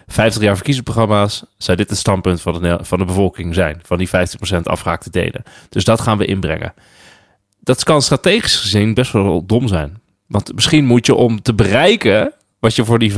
50 0.08 0.42
jaar 0.42 0.56
verkiezingsprogramma's 0.56 1.44
zou 1.58 1.78
dit 1.78 1.90
het 1.90 1.98
standpunt 2.00 2.42
van 2.42 2.62
de, 2.62 2.78
van 2.82 3.00
de 3.00 3.06
bevolking 3.06 3.54
zijn, 3.54 3.80
van 3.86 3.98
die 3.98 4.08
50% 4.08 4.12
afgehaakte 4.64 5.10
delen. 5.10 5.44
Dus 5.70 5.84
dat 5.84 6.02
gaan 6.02 6.18
we 6.18 6.26
inbrengen 6.26 6.74
dat 7.60 7.84
kan 7.84 8.02
strategisch 8.02 8.56
gezien 8.58 8.94
best 8.94 9.12
wel 9.12 9.46
dom 9.46 9.68
zijn. 9.68 10.02
Want 10.28 10.54
misschien 10.54 10.86
moet 10.86 11.06
je 11.06 11.16
om 11.16 11.42
te 11.42 11.54
bereiken 11.54 12.34
wat 12.60 12.76
je 12.76 12.86
voor 12.86 13.00
die 13.00 13.12
15% 13.12 13.16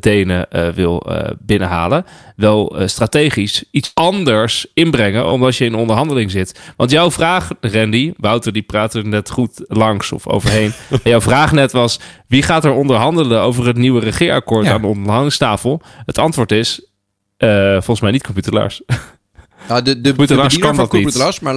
Denen 0.00 0.50
eh, 0.50 0.68
wil 0.68 1.00
eh, 1.00 1.30
binnenhalen, 1.40 2.06
wel 2.36 2.78
eh, 2.78 2.86
strategisch 2.86 3.64
iets 3.70 3.90
anders 3.94 4.66
inbrengen, 4.74 5.30
omdat 5.30 5.56
je 5.56 5.64
in 5.64 5.74
onderhandeling 5.74 6.30
zit. 6.30 6.60
Want 6.76 6.90
jouw 6.90 7.10
vraag, 7.10 7.50
Randy, 7.60 8.12
Wouter 8.16 8.52
die 8.52 8.62
praatte 8.62 8.98
er 8.98 9.08
net 9.08 9.30
goed 9.30 9.64
langs 9.66 10.12
of 10.12 10.26
overheen. 10.26 10.72
En 10.90 11.10
jouw 11.10 11.20
vraag 11.20 11.52
net 11.52 11.72
was, 11.72 12.00
wie 12.26 12.42
gaat 12.42 12.64
er 12.64 12.72
onderhandelen 12.72 13.40
over 13.40 13.66
het 13.66 13.76
nieuwe 13.76 14.00
regeerakkoord 14.00 14.64
Ja. 14.66 14.72
aan 14.72 14.80
de 14.80 14.86
onderhandelingstafel? 14.86 15.80
Het 16.06 16.18
antwoord 16.18 16.52
is, 16.52 16.86
volgens 17.70 18.00
mij 18.00 18.10
niet 18.10 18.24
computer 18.24 18.52
Lars. 18.52 18.82
Ja, 19.68 19.80
de, 19.80 20.00
de, 20.00 20.14
bediener 20.14 20.58
kan 20.58 20.74
van 20.74 20.88
dat 20.88 20.92
niet. 20.92 21.40
Maar, 21.40 21.54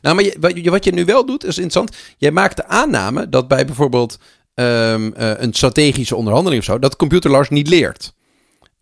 nou, 0.00 0.14
maar 0.14 0.24
je, 0.24 0.36
wat, 0.40 0.64
je, 0.64 0.70
wat 0.70 0.84
je 0.84 0.92
nu 0.92 1.04
wel 1.04 1.26
doet, 1.26 1.44
is 1.44 1.58
interessant. 1.58 1.96
Jij 2.18 2.30
maakt 2.30 2.56
de 2.56 2.66
aanname 2.66 3.28
dat 3.28 3.48
bij 3.48 3.64
bijvoorbeeld 3.64 4.18
ehm, 4.54 5.10
eh, 5.12 5.30
een 5.36 5.52
strategische 5.52 6.16
onderhandeling 6.16 6.60
of 6.60 6.66
zo, 6.66 6.78
dat 6.78 6.96
Computer 6.96 7.30
Lars 7.30 7.48
niet 7.48 7.68
leert. 7.68 8.12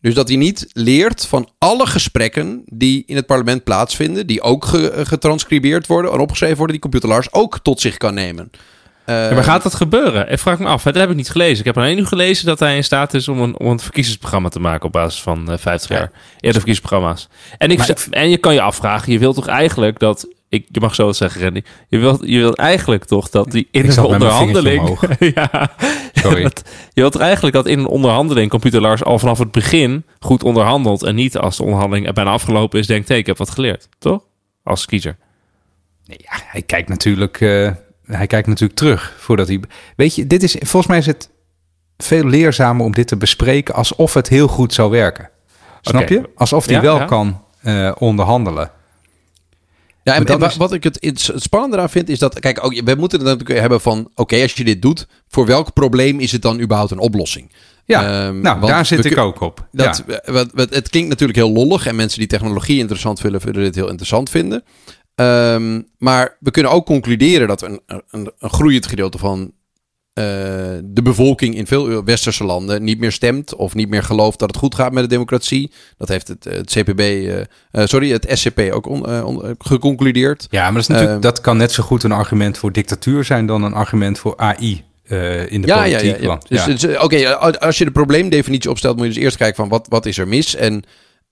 Dus 0.01 0.15
dat 0.15 0.29
hij 0.29 0.37
niet 0.37 0.67
leert 0.73 1.27
van 1.27 1.49
alle 1.59 1.87
gesprekken 1.87 2.63
die 2.67 3.03
in 3.07 3.17
het 3.17 3.27
parlement 3.27 3.65
plaatsvinden, 3.65 4.27
die 4.27 4.43
ook 4.43 4.65
ge- 4.65 4.91
eh, 4.91 5.07
getranscribeerd 5.07 5.87
worden 5.87 6.13
en 6.13 6.19
opgeschreven 6.19 6.57
worden, 6.57 6.73
die 6.75 6.83
Computer 6.83 7.09
Lars 7.09 7.33
ook 7.33 7.59
tot 7.63 7.81
zich 7.81 7.97
kan 7.97 8.15
nemen. 8.15 8.51
Maar 9.07 9.45
gaat 9.45 9.63
dat 9.63 9.75
gebeuren? 9.75 10.31
Ik 10.33 10.39
vraag 10.39 10.59
me 10.59 10.67
af. 10.67 10.83
Dat 10.83 10.95
heb 10.95 11.11
ik 11.11 11.17
niet 11.17 11.31
gelezen. 11.31 11.59
Ik 11.59 11.65
heb 11.65 11.77
alleen 11.77 11.97
nu 11.97 12.07
gelezen 12.07 12.47
dat 12.47 12.59
hij 12.59 12.77
in 12.77 12.85
staat 12.85 13.15
is 13.15 13.29
om 13.29 13.41
een, 13.41 13.59
om 13.59 13.67
een 13.67 13.79
verkiezingsprogramma 13.81 14.49
te 14.49 14.61
maken 14.61 14.87
op 14.87 14.93
basis 14.93 15.23
van 15.23 15.51
eh 15.51 15.59
50 15.59 15.91
Ja. 15.91 15.97
jaar. 15.97 16.11
Eerder 16.41 16.61
verkiezingsprogramma's. 16.61 17.29
En, 17.59 17.71
ik, 17.71 17.79
Maar 17.79 17.91
ik- 17.91 18.07
en 18.11 18.31
je 18.31 18.37
kan 18.39 18.55
je 18.55 18.61
afvragen, 18.61 19.13
je 19.13 19.19
wilt 19.19 19.35
toch 19.35 19.47
eigenlijk 19.47 19.99
dat... 19.99 20.27
Ik, 20.51 20.67
je 20.71 20.81
mag 20.81 20.95
zo 20.95 21.05
wat 21.05 21.17
zeggen, 21.17 21.43
Randy. 21.43 21.63
Je 21.89 21.99
wilt, 21.99 22.21
je 22.25 22.39
wilt 22.39 22.57
eigenlijk 22.57 23.05
toch 23.05 23.29
dat 23.29 23.51
die 23.51 23.69
in 23.71 23.91
een 23.91 23.99
onderhandeling... 24.05 24.99
ja, 25.35 25.71
Sorry. 26.13 26.43
Dat- 26.53 26.63
je 26.93 27.01
wilt 27.01 27.17
eigenlijk 27.17 27.55
dat 27.55 27.67
in 27.67 27.79
een 27.79 27.87
onderhandeling 27.87 28.51
Computer 28.51 28.81
Lars 28.81 29.05
al 29.05 29.19
vanaf 29.19 29.39
het 29.39 29.51
begin 29.51 30.05
goed 30.21 30.45
onderhandelt... 30.45 31.03
en 31.03 31.15
niet 31.15 31.37
als 31.39 31.57
de 31.57 31.63
onderhandeling 31.63 32.07
er 32.07 32.13
bijna 32.13 32.31
afgelopen 32.31 32.79
is, 32.79 32.87
denkt... 32.87 33.09
hé, 33.09 33.15
ik 33.15 33.27
heb 33.27 33.39
wat 33.39 33.51
geleerd, 33.51 33.89
toch? 33.99 34.23
als 34.63 34.87
kiezer? 34.87 35.17
Nee, 36.07 36.19
ja, 36.21 36.39
hij 36.47 36.63
kijkt 36.63 36.89
natuurlijk, 36.89 37.41
eh, 37.41 37.71
hij 38.07 38.27
kijkt 38.27 38.47
natuurlijk 38.49 38.79
terug 38.79 39.15
voordat 39.19 39.49
hij. 39.49 39.61
Weet 39.97 40.15
je, 40.15 40.27
dit 40.27 40.43
is 40.43 40.53
volgens 40.59 40.87
mij 40.87 40.99
is 40.99 41.07
het 41.07 41.31
veel 41.97 42.25
leerzamer 42.25 42.85
om 42.85 42.93
dit 42.93 43.07
te 43.09 43.17
bespreken 43.17 43.75
alsof 43.75 44.15
het 44.15 44.29
heel 44.29 44.49
goed 44.49 44.75
zou 44.75 44.91
werken. 44.91 45.31
Snap 45.81 46.09
je? 46.09 46.31
Alsof 46.35 46.65
hij 46.67 46.75
Ja, 46.75 46.81
wel 46.81 46.99
ja. 46.99 47.05
kan 47.05 47.43
eh, 47.63 47.93
onderhandelen. 47.99 48.71
Ja, 50.03 50.15
en, 50.15 50.41
is- 50.41 50.57
wat 50.57 50.73
ik 50.73 50.85
het, 50.85 50.97
het 51.01 51.31
spannende 51.35 51.79
aan 51.79 51.91
vind 51.91 52.09
is 52.09 52.19
dat, 52.19 52.41
kijk, 52.41 52.65
ook, 52.65 52.81
we 52.85 52.95
moeten 52.95 53.19
het 53.19 53.29
natuurlijk 53.29 53.61
hebben 53.61 53.81
van, 53.81 54.11
oké, 54.15 54.43
als 54.43 54.53
je 54.53 54.65
dit 54.65 54.83
doet, 54.83 55.07
voor 55.29 55.47
welk 55.47 55.73
probleem 55.73 56.21
is 56.21 56.33
het 56.33 56.43
dan 56.43 56.61
überhaupt 56.61 56.91
een 56.91 56.99
oplossing? 56.99 57.53
Ja, 57.85 58.27
Ehm, 58.27 58.41
nou, 58.41 58.67
daar 58.67 58.87
zit 58.87 59.05
ik 59.05 59.19
ook 59.19 59.41
op. 59.41 59.67
Dat, 59.73 60.05
ja. 60.07 60.33
wat, 60.33 60.51
wat, 60.55 60.75
het 60.75 60.89
klinkt 60.89 61.09
natuurlijk 61.09 61.39
heel 61.39 61.53
lollig 61.53 61.87
en 61.87 61.97
mensen 61.97 62.19
die 62.19 62.29
technologie 62.29 62.79
interessant 62.79 63.21
willen, 63.21 63.41
zullen 63.41 63.63
dit 63.63 63.75
heel 63.75 63.89
interessant 63.89 64.31
vinden. 64.31 64.65
Ehm, 65.15 65.83
maar 65.99 66.37
we 66.41 66.51
kunnen 66.51 66.73
ook 66.73 66.87
concluderen 66.87 67.49
dat 67.49 67.63
een, 67.63 67.81
een, 67.87 68.33
een 68.39 68.51
groeiend 68.51 68.87
gedeelte 68.87 69.19
van 69.19 69.41
eh, 69.41 69.49
de 70.15 71.01
bevolking 71.03 71.55
in 71.55 71.67
veel 71.67 72.05
westerse 72.05 72.45
landen 72.45 72.83
niet 72.85 72.99
meer 72.99 73.13
stemt 73.13 73.55
of 73.55 73.75
niet 73.75 73.89
meer 73.89 74.03
gelooft 74.03 74.39
dat 74.39 74.49
het 74.49 74.59
goed 74.59 74.75
gaat 74.75 74.93
met 74.93 75.03
de 75.03 75.09
democratie. 75.09 75.73
Dat 75.97 76.09
heeft 76.09 76.29
het, 76.29 76.45
het 76.45 76.71
CPB, 76.71 76.99
eh, 77.01 77.41
eh, 77.41 77.47
sorry, 77.71 78.11
het 78.13 78.27
SCP 78.33 78.61
ook 78.73 78.87
on- 78.87 79.07
eh, 79.07 79.27
on- 79.27 79.55
geconcludeerd. 79.59 80.47
ja, 80.51 80.63
maar 80.63 80.73
dat, 80.73 80.81
is 80.81 80.87
natuurlijk, 80.89 81.23
dat 81.23 81.41
kan 81.41 81.57
net 81.57 81.73
zo 81.73 81.83
goed 81.83 82.03
een 82.03 82.13
argument 82.13 82.59
voor 82.59 82.73
dictatuur 82.73 83.25
zijn 83.25 83.47
dan 83.47 83.63
een 83.63 83.73
argument 83.75 84.19
voor 84.19 84.37
AI 84.37 84.85
eh, 85.05 85.53
in 85.53 85.61
de 85.61 85.67
Ja, 85.67 85.83
politiek. 85.83 86.21
ja. 86.21 86.23
ja. 86.23 86.39
Dus, 86.49 86.59
ja. 86.61 86.67
dus, 86.67 86.83
eh, 86.85 87.03
oké, 87.05 87.35
als 87.59 87.79
je 87.79 87.85
de 87.85 87.91
probleemdefinitie 87.91 88.71
opstelt, 88.71 88.97
moet 88.97 89.07
je 89.07 89.13
dus 89.13 89.23
eerst 89.23 89.37
kijken 89.37 89.57
van 89.57 89.69
wat, 89.69 89.87
wat 89.89 90.07
is 90.07 90.19
er 90.19 90.29
mis. 90.29 90.55
En 90.55 90.83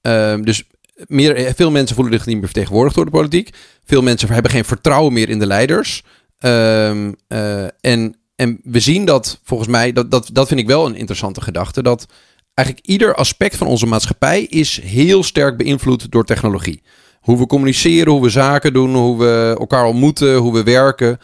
ehm, 0.01 0.43
dus 0.43 0.63
meer, 1.07 1.35
eh, 1.37 1.53
veel 1.57 1.71
mensen 1.71 1.95
voelen 1.97 2.15
zich 2.15 2.27
niet 2.27 2.37
meer 2.37 2.45
vertegenwoordigd 2.45 2.95
door 2.97 3.05
de 3.05 3.11
politiek. 3.11 3.51
Veel 3.85 4.03
mensen 4.03 4.33
hebben 4.33 4.51
geen 4.51 4.65
vertrouwen 4.65 5.13
meer 5.13 5.29
in 5.29 5.39
de 5.39 5.47
leiders. 5.47 6.03
Ehm, 6.39 7.13
eh, 7.29 7.65
en, 7.81 8.17
en 8.41 8.61
we 8.63 8.81
zien 8.81 9.05
dat, 9.05 9.41
volgens 9.43 9.69
mij, 9.69 9.93
dat, 9.93 10.11
dat, 10.11 10.31
dat 10.33 10.49
vind 10.49 10.61
ik 10.61 10.67
wel 10.67 10.87
een 10.87 10.95
interessante 10.95 11.41
gedachte, 11.41 11.83
dat 11.83 12.07
eigenlijk 12.55 12.87
ieder 12.87 13.15
aspect 13.15 13.57
van 13.57 13.67
onze 13.67 13.87
maatschappij 13.87 14.43
is 14.43 14.81
heel 14.81 15.23
sterk 15.23 15.57
beïnvloed 15.57 16.11
door 16.11 16.25
technologie. 16.25 16.83
Hoe 17.21 17.39
we 17.39 17.47
communiceren, 17.47 18.13
hoe 18.13 18.23
we 18.23 18.29
zaken 18.29 18.73
doen, 18.73 18.95
hoe 18.95 19.19
we 19.19 19.57
elkaar 19.59 19.85
ontmoeten, 19.85 20.37
hoe 20.37 20.53
we 20.53 20.63
werken. 20.63 21.19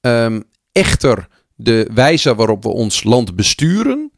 Ehm, 0.00 0.40
echter, 0.72 1.28
de 1.54 1.90
wijze 1.94 2.34
waarop 2.34 2.62
we 2.62 2.68
ons 2.68 3.02
land 3.04 3.36
besturen 3.36 4.12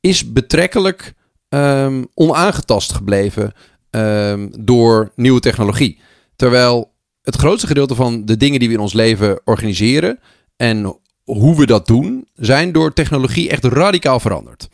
is 0.00 0.32
betrekkelijk 0.32 1.14
ehm, 1.48 2.04
onaangetast 2.14 2.92
gebleven 2.92 3.52
ehm, 3.90 4.48
door 4.58 5.12
nieuwe 5.14 5.40
technologie. 5.40 6.00
Terwijl 6.36 6.92
het 7.22 7.36
grootste 7.36 7.66
gedeelte 7.66 7.94
van 7.94 8.24
de 8.24 8.36
dingen 8.36 8.58
die 8.58 8.68
we 8.68 8.74
in 8.74 8.80
ons 8.80 8.92
leven 8.92 9.40
organiseren 9.44 10.18
en 10.56 10.98
hoe 11.28 11.56
we 11.56 11.66
dat 11.66 11.86
doen, 11.86 12.28
zijn 12.34 12.72
door 12.72 12.92
technologie 12.92 13.48
echt 13.50 13.64
radicaal 13.64 14.20
veranderd. 14.20 14.68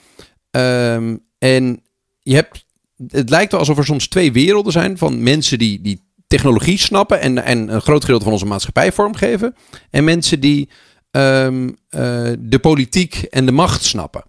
Ehm, 0.51 1.17
en 1.38 1.83
je 2.21 2.35
hebt, 2.35 2.64
het 3.09 3.31
lijkt 3.31 3.51
wel 3.51 3.61
alsof 3.61 3.79
er 3.79 3.85
soms 3.85 4.09
twee 4.09 4.33
werelden 4.33 4.73
zijn 4.73 4.99
van 4.99 5.23
mensen 5.23 5.59
die, 5.59 5.81
die 5.81 6.01
technologie 6.27 6.79
snappen 6.79 7.21
en, 7.21 7.45
en 7.45 7.75
een 7.75 7.81
groot 7.81 8.01
gedeelte 8.01 8.25
van 8.25 8.33
onze 8.33 8.47
maatschappij 8.47 8.93
vormgeven. 8.93 9.55
En 9.90 10.05
mensen 10.05 10.40
die 10.40 10.69
ehm, 11.11 11.71
eh, 11.88 12.33
de 12.38 12.59
politiek 12.61 13.14
en 13.14 13.47
de 13.47 13.53
macht 13.53 13.85
snappen. 13.85 14.25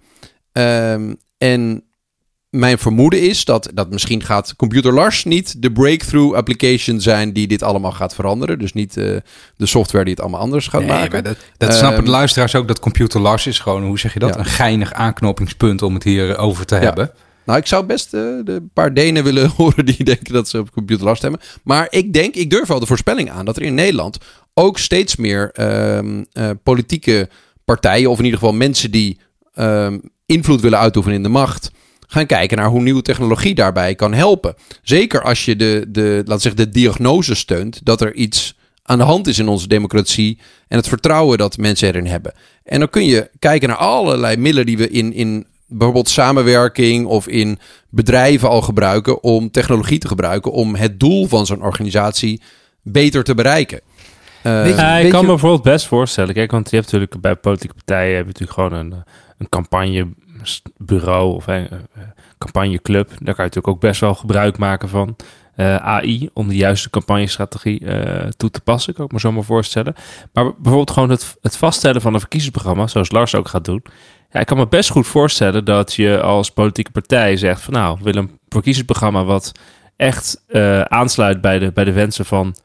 Ehm, 0.51 1.13
en 1.37 1.83
mijn 2.55 2.77
vermoeden 2.77 3.21
is 3.21 3.45
dat, 3.45 3.71
dat 3.73 3.89
misschien 3.89 4.23
gaat 4.23 4.55
Computer 4.55 4.93
Lars 4.93 5.23
niet 5.23 5.61
de 5.61 5.71
breakthrough 5.71 6.35
application 6.35 7.01
zijn 7.01 7.33
die 7.33 7.47
dit 7.47 7.63
allemaal 7.63 7.91
gaat 7.91 8.15
veranderen. 8.15 8.59
Dus 8.59 8.73
niet 8.73 8.97
eh, 8.97 9.15
de 9.57 9.65
software 9.65 10.03
die 10.03 10.13
het 10.13 10.21
allemaal 10.21 10.39
anders 10.39 10.67
gaat 10.67 10.81
Nee, 10.81 10.89
maken. 10.89 11.23
dat, 11.23 11.37
dat 11.57 11.73
snappen 11.73 11.97
Ehm, 11.97 12.05
de 12.05 12.11
luisteraars 12.11 12.55
ook. 12.55 12.67
Dat 12.67 12.79
computer 12.79 13.19
Lars 13.21 13.47
is 13.47 13.59
gewoon, 13.59 13.83
hoe 13.83 13.99
zeg 13.99 14.13
je 14.13 14.19
dat? 14.19 14.33
Ja. 14.33 14.39
Een 14.39 14.45
geinig 14.45 14.93
aanknopingspunt 14.93 15.81
om 15.81 15.93
het 15.93 16.03
hier 16.03 16.37
over 16.37 16.65
te 16.65 16.75
hebben. 16.75 17.11
Nou, 17.45 17.59
ik 17.59 17.67
zou 17.67 17.85
best 17.85 18.13
eh, 18.13 18.21
de 18.21 18.63
paar 18.73 18.93
Denen 18.93 19.23
willen 19.23 19.49
horen 19.57 19.85
die 19.85 20.03
denken 20.03 20.33
dat 20.33 20.49
ze 20.49 20.59
op 20.59 20.71
computer 20.71 21.05
last 21.05 21.21
hebben. 21.21 21.39
Maar 21.63 21.87
ik 21.89 22.13
denk, 22.13 22.35
ik 22.35 22.49
durf 22.49 22.67
wel 22.67 22.79
de 22.79 22.85
voorspelling 22.85 23.29
aan 23.31 23.45
dat 23.45 23.55
er 23.55 23.63
in 23.63 23.73
Nederland 23.73 24.17
ook 24.53 24.79
steeds 24.79 25.15
meer 25.15 25.49
ehm, 25.51 26.23
eh, 26.31 26.49
politieke 26.63 27.29
partijen, 27.65 28.09
of 28.09 28.17
in 28.17 28.23
ieder 28.23 28.39
geval 28.39 28.53
mensen 28.53 28.91
die 28.91 29.19
ehm, 29.53 29.99
invloed 30.25 30.61
willen 30.61 30.79
uitoefenen 30.79 31.17
in 31.17 31.23
de 31.23 31.29
macht, 31.29 31.71
gaan 32.07 32.25
kijken 32.25 32.57
naar 32.57 32.67
hoe 32.69 32.81
nieuwe 32.81 33.01
technologie 33.01 33.55
daarbij 33.55 33.95
kan 33.95 34.13
helpen. 34.13 34.55
Zeker 34.81 35.21
als 35.23 35.45
je 35.45 35.55
de, 35.55 35.85
de, 35.87 36.01
laten 36.01 36.33
we 36.35 36.39
zeggen, 36.39 36.55
de 36.63 36.69
diagnose 36.69 37.35
steunt 37.35 37.85
dat 37.85 38.01
er 38.01 38.13
iets 38.13 38.55
aan 38.83 38.97
de 38.97 39.03
hand 39.03 39.27
is 39.27 39.39
in 39.39 39.47
onze 39.47 39.67
democratie 39.67 40.39
en 40.67 40.77
het 40.77 40.87
vertrouwen 40.87 41.37
dat 41.37 41.57
mensen 41.57 41.87
erin 41.87 42.05
hebben. 42.05 42.33
En 42.63 42.79
dan 42.79 42.89
kun 42.89 43.05
je 43.05 43.29
kijken 43.39 43.67
naar 43.69 43.77
allerlei 43.77 44.37
middelen 44.37 44.65
die 44.65 44.77
we 44.77 44.89
in, 44.89 45.13
in 45.13 45.45
bijvoorbeeld 45.67 46.09
samenwerking 46.09 47.05
of 47.05 47.27
in 47.27 47.59
bedrijven 47.89 48.49
al 48.49 48.61
gebruiken 48.61 49.23
om 49.23 49.51
technologie 49.51 49.97
te 49.97 50.07
gebruiken 50.07 50.51
om 50.51 50.75
het 50.75 50.99
doel 50.99 51.27
van 51.27 51.45
zo'n 51.45 51.61
organisatie 51.63 52.41
beter 52.81 53.23
te 53.23 53.33
bereiken. 53.35 53.79
Eh, 54.41 54.61
Weet 54.61 54.75
je- 54.75 54.81
ik 55.03 55.09
kan 55.09 55.19
je- 55.19 55.25
me 55.25 55.31
bijvoorbeeld 55.31 55.63
best 55.63 55.85
voorstellen. 55.85 56.33
Kijk, 56.33 56.51
want 56.51 56.69
je 56.69 56.75
hebt 56.75 56.91
natuurlijk 56.91 57.21
bij 57.21 57.35
politieke 57.35 57.73
partijen 57.85 58.15
heb 58.15 58.25
je 58.25 58.31
natuurlijk 58.31 58.51
gewoon 58.59 58.73
een, 58.73 59.03
een 59.37 59.49
campagnebureau 60.45 61.35
of 61.35 61.47
een, 61.47 61.67
eh, 61.69 62.01
campagneclub. 62.37 63.07
Daar 63.07 63.17
kan 63.17 63.45
je 63.45 63.51
natuurlijk 63.51 63.67
ook 63.67 63.79
best 63.79 64.01
wel 64.01 64.15
gebruik 64.15 64.57
maken 64.57 64.89
van 64.89 65.15
eh, 65.55 65.75
AI 65.75 66.29
om 66.33 66.47
de 66.47 66.55
juiste 66.55 66.89
campagnestrategie 66.89 67.85
eh, 67.85 68.27
toe 68.27 68.49
te 68.49 68.61
passen. 68.61 68.93
Kan 68.93 69.09
me 69.11 69.19
zo 69.19 69.31
maar 69.31 69.43
voorstellen. 69.43 69.95
Maar 70.33 70.43
bijvoorbeeld 70.43 70.91
gewoon 70.91 71.09
het, 71.09 71.37
het 71.41 71.57
vaststellen 71.57 72.01
van 72.01 72.13
een 72.13 72.19
verkiezingsprogramma, 72.19 72.87
zoals 72.87 73.11
Lars 73.11 73.35
ook 73.35 73.47
gaat 73.47 73.65
doen. 73.65 73.83
Ja, 74.31 74.39
ik 74.39 74.45
kan 74.45 74.57
me 74.57 74.67
best 74.67 74.89
goed 74.89 75.07
voorstellen 75.07 75.65
dat 75.65 75.93
je 75.93 76.21
als 76.21 76.51
politieke 76.51 76.91
partij 76.91 77.37
zegt 77.37 77.61
van 77.61 77.73
nou, 77.73 77.97
we 77.97 78.03
willen 78.03 78.23
een 78.23 78.39
verkiezingsprogramma 78.49 79.23
wat 79.23 79.51
echt 79.95 80.43
eh, 80.47 80.81
aansluit 80.81 81.41
bij 81.41 81.59
de, 81.59 81.71
bij 81.71 81.83
de 81.83 81.91
wensen 81.91 82.25
van 82.25 82.55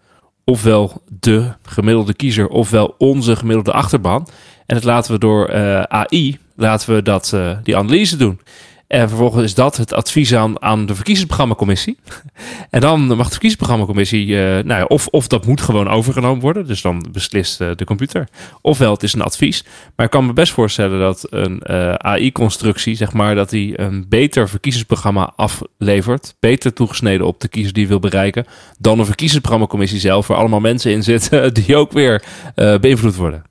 ofwel 0.44 1.02
de 1.20 1.52
gemiddelde 1.62 2.14
kiezer, 2.14 2.48
ofwel 2.48 2.94
onze 2.98 3.36
gemiddelde 3.36 3.72
achterban. 3.72 4.28
En 4.66 4.74
dat 4.74 4.84
laten 4.84 5.12
we 5.12 5.18
door 5.18 5.46
eh, 5.46 5.82
AI, 5.82 6.38
laten 6.60 6.94
we 6.94 7.02
dat, 7.02 7.32
eh, 7.32 7.56
die 7.62 7.76
analyse 7.76 8.16
doen. 8.16 8.40
En 8.86 9.08
vervolgens 9.08 9.44
is 9.44 9.54
dat 9.54 9.76
het 9.76 9.92
advies 9.92 10.34
aan, 10.34 10.62
aan 10.62 10.86
de 10.86 10.94
verkiezingsprogrammacommissie. 10.94 11.98
en 12.70 12.80
dan 12.80 13.00
mag 13.00 13.24
de 13.24 13.30
verkiezingsprogrammacommissie, 13.30 14.36
eh 14.36 14.64
nou 14.64 14.80
ja, 14.80 14.84
of, 14.84 15.06
of 15.06 15.26
dat 15.26 15.46
moet 15.46 15.60
gewoon 15.60 15.88
overgenomen 15.88 16.40
worden. 16.40 16.66
Dus 16.66 16.82
dan 16.82 17.06
beslist 17.12 17.60
eh, 17.60 17.70
de 17.76 17.84
computer. 17.84 18.28
Ofwel, 18.60 18.92
het 18.92 19.02
is 19.02 19.12
een 19.12 19.22
advies. 19.22 19.64
Maar 19.96 20.06
ik 20.06 20.12
kan 20.12 20.26
me 20.26 20.32
best 20.32 20.52
voorstellen 20.52 21.00
dat 21.00 21.26
een 21.30 21.68
AI-constructie, 21.98 22.94
zeg 22.94 23.12
maar, 23.12 23.34
dat 23.34 23.50
die 23.50 23.80
een 23.80 24.08
beter 24.08 24.48
verkiezingsprogramma 24.48 25.32
aflevert. 25.36 26.34
Beter 26.40 26.72
toegesneden 26.72 27.26
op 27.26 27.40
de 27.40 27.48
kiezer 27.48 27.72
die 27.72 27.88
wil 27.88 28.00
bereiken. 28.00 28.46
Dan 28.78 28.98
een 28.98 29.06
verkiezingsprogrammacommissie 29.06 30.00
zelf, 30.00 30.26
waar 30.26 30.38
allemaal 30.38 30.60
mensen 30.60 30.92
in 30.92 31.02
zitten 31.02 31.54
die 31.64 31.76
ook 31.76 31.92
weer 31.92 32.22
beïnvloed 32.54 33.16
worden. 33.16 33.42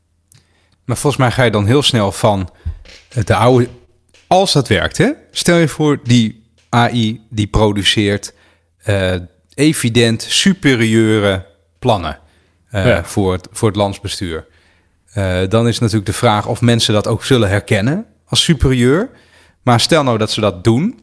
Maar 0.90 0.98
volgens 0.98 1.22
mij 1.22 1.32
ga 1.32 1.44
je 1.44 1.52
dan 1.52 1.66
heel 1.66 1.82
snel 1.82 2.12
van 2.12 2.50
de 3.26 3.36
oude... 3.36 3.68
Als 4.28 4.54
dat 4.54 4.68
werkt, 4.68 4.98
hè? 4.98 5.12
Stel 5.32 5.58
je 5.58 5.68
voor, 5.68 6.00
die 6.04 6.44
AI 6.70 7.22
die 7.30 7.48
produceert 7.48 8.34
eh, 8.78 9.16
evident 9.54 10.22
superieure 10.22 11.46
plannen 11.80 12.20
eh, 12.70 12.86
Ja. 12.86 13.04
voor, 13.04 13.32
het, 13.32 13.48
voor 13.52 13.68
het 13.68 13.78
landsbestuur. 13.78 14.48
Eh, 15.10 15.40
dan 15.50 15.68
is 15.68 15.80
natuurlijk 15.80 16.06
de 16.06 16.18
vraag 16.18 16.48
of 16.48 16.62
mensen 16.62 16.94
dat 16.94 17.08
ook 17.08 17.24
zullen 17.24 17.50
herkennen 17.50 18.06
als 18.26 18.44
superieur. 18.44 19.10
Maar 19.62 19.80
stel 19.80 20.04
nou 20.04 20.18
dat 20.18 20.32
ze 20.32 20.42
dat 20.42 20.64
doen. 20.64 21.00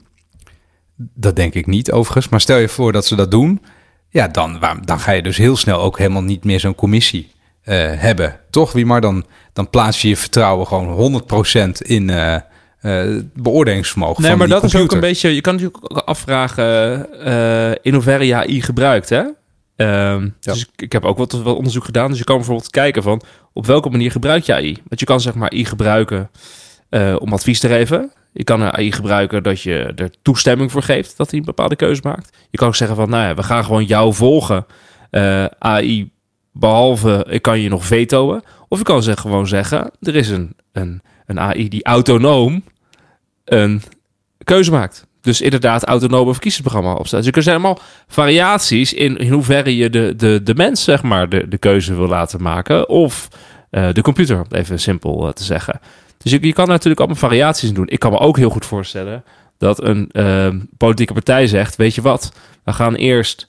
Dat 0.96 1.36
denk 1.36 1.54
ik 1.54 1.66
niet 1.66 1.92
overigens. 1.92 2.28
Maar 2.28 2.40
stel 2.40 2.58
je 2.58 2.68
voor 2.68 2.92
dat 2.92 3.06
ze 3.06 3.16
dat 3.16 3.30
doen. 3.30 3.62
Ja, 4.08 4.28
dan, 4.28 4.60
dan 4.84 5.00
ga 5.00 5.12
je 5.12 5.22
dus 5.22 5.36
heel 5.36 5.56
snel 5.56 5.80
ook 5.80 5.98
helemaal 5.98 6.22
niet 6.22 6.44
meer 6.44 6.60
zo'n 6.60 6.74
commissie 6.74 7.30
eh, 7.66 7.92
hebben. 7.96 8.40
Toch, 8.50 8.72
wie 8.72 8.86
maar 8.86 9.00
dan, 9.00 9.24
dan 9.52 9.70
plaats 9.70 10.02
je 10.02 10.08
je 10.08 10.16
vertrouwen 10.16 10.66
gewoon 10.66 11.22
100% 11.66 11.70
in 11.78 12.10
eh, 12.10 12.36
het 12.78 13.34
beoordelingsvermogen 13.34 14.20
Nee, 14.22 14.30
van 14.30 14.38
maar 14.38 14.48
die 14.48 14.56
dat 14.56 14.64
is 14.64 14.76
ook 14.80 14.92
een 14.92 15.00
beetje. 15.00 15.34
Je 15.34 15.40
kan 15.40 15.54
natuurlijk 15.54 15.92
ook 15.92 15.98
afvragen 15.98 17.08
in 17.82 17.94
hoeverre 17.94 18.26
je 18.26 18.34
AI 18.34 18.62
gebruikt. 18.62 19.08
Hè? 19.08 19.22
Ehm, 19.76 20.22
Ja. 20.40 20.52
Dus 20.52 20.60
ik, 20.60 20.82
ik 20.82 20.92
heb 20.92 21.04
ook 21.04 21.18
wat, 21.18 21.32
wat 21.32 21.56
onderzoek 21.56 21.84
gedaan. 21.84 22.08
Dus 22.08 22.18
je 22.18 22.24
kan 22.24 22.36
bijvoorbeeld 22.36 22.70
kijken 22.70 23.02
van 23.02 23.22
op 23.52 23.66
welke 23.66 23.90
manier 23.90 24.10
gebruik 24.10 24.44
je 24.44 24.54
AI. 24.54 24.76
Want 24.88 25.00
je 25.00 25.06
kan 25.06 25.20
zeg 25.20 25.34
maar 25.34 25.50
AI 25.50 25.64
gebruiken 25.64 26.30
om 27.18 27.32
advies 27.32 27.60
te 27.60 27.68
geven. 27.68 28.12
Je 28.32 28.44
kan 28.44 28.60
een 28.60 28.72
AI 28.72 28.92
gebruiken 28.92 29.42
dat 29.42 29.60
je 29.60 29.92
er 29.96 30.10
toestemming 30.22 30.72
voor 30.72 30.82
geeft 30.82 31.16
dat 31.16 31.30
hij 31.30 31.38
een 31.38 31.44
bepaalde 31.44 31.76
keuze 31.76 32.00
maakt. 32.04 32.36
Je 32.50 32.58
kan 32.58 32.68
ook 32.68 32.76
zeggen 32.76 32.96
van, 32.96 33.10
nou 33.10 33.24
ja, 33.28 33.34
we 33.34 33.42
gaan 33.42 33.64
gewoon 33.64 33.84
jou 33.84 34.14
volgen. 34.14 34.66
AI, 35.58 36.10
behalve 36.58 37.26
ik 37.28 37.42
kan 37.42 37.60
je 37.60 37.68
nog 37.68 37.84
vetoen. 37.86 38.42
Of 38.68 38.78
je 38.78 38.84
kan 38.84 39.02
zeg, 39.02 39.20
gewoon 39.20 39.46
zeggen, 39.46 39.90
er 40.00 40.14
is 40.14 40.28
een, 40.28 40.56
een, 40.72 41.02
een 41.26 41.40
AI 41.40 41.68
die 41.68 41.84
autonoom 41.84 42.64
een 43.44 43.82
keuze 44.44 44.70
maakt. 44.70 45.06
Dus 45.20 45.40
inderdaad 45.40 45.84
autonome 45.84 46.32
verkiezingsprogramma 46.32 46.94
opstellen. 46.94 47.24
Dus 47.24 47.34
er 47.34 47.42
zijn 47.42 47.54
allemaal 47.54 47.78
variaties 48.06 48.92
in, 48.92 49.16
in 49.16 49.32
hoeverre 49.32 49.76
je 49.76 49.90
de, 49.90 50.14
de, 50.16 50.42
de 50.42 50.54
mens 50.54 50.84
zeg 50.84 51.02
maar, 51.02 51.28
de, 51.28 51.48
de 51.48 51.58
keuze 51.58 51.94
wil 51.94 52.08
laten 52.08 52.42
maken. 52.42 52.88
Of 52.88 53.28
uh, 53.70 53.92
de 53.92 54.02
computer, 54.02 54.36
om 54.36 54.46
even 54.50 54.80
simpel 54.80 55.26
uh, 55.26 55.32
te 55.32 55.44
zeggen. 55.44 55.80
Dus 56.18 56.32
je, 56.32 56.46
je 56.46 56.52
kan 56.52 56.68
natuurlijk 56.68 57.00
allemaal 57.00 57.18
variaties 57.18 57.72
doen. 57.72 57.88
Ik 57.88 57.98
kan 57.98 58.12
me 58.12 58.18
ook 58.18 58.36
heel 58.36 58.50
goed 58.50 58.66
voorstellen 58.66 59.24
dat 59.58 59.82
een 59.82 60.10
uh, 60.12 60.48
politieke 60.76 61.12
partij 61.12 61.46
zegt... 61.46 61.76
weet 61.76 61.94
je 61.94 62.02
wat, 62.02 62.32
we 62.64 62.72
gaan 62.72 62.94
eerst... 62.94 63.46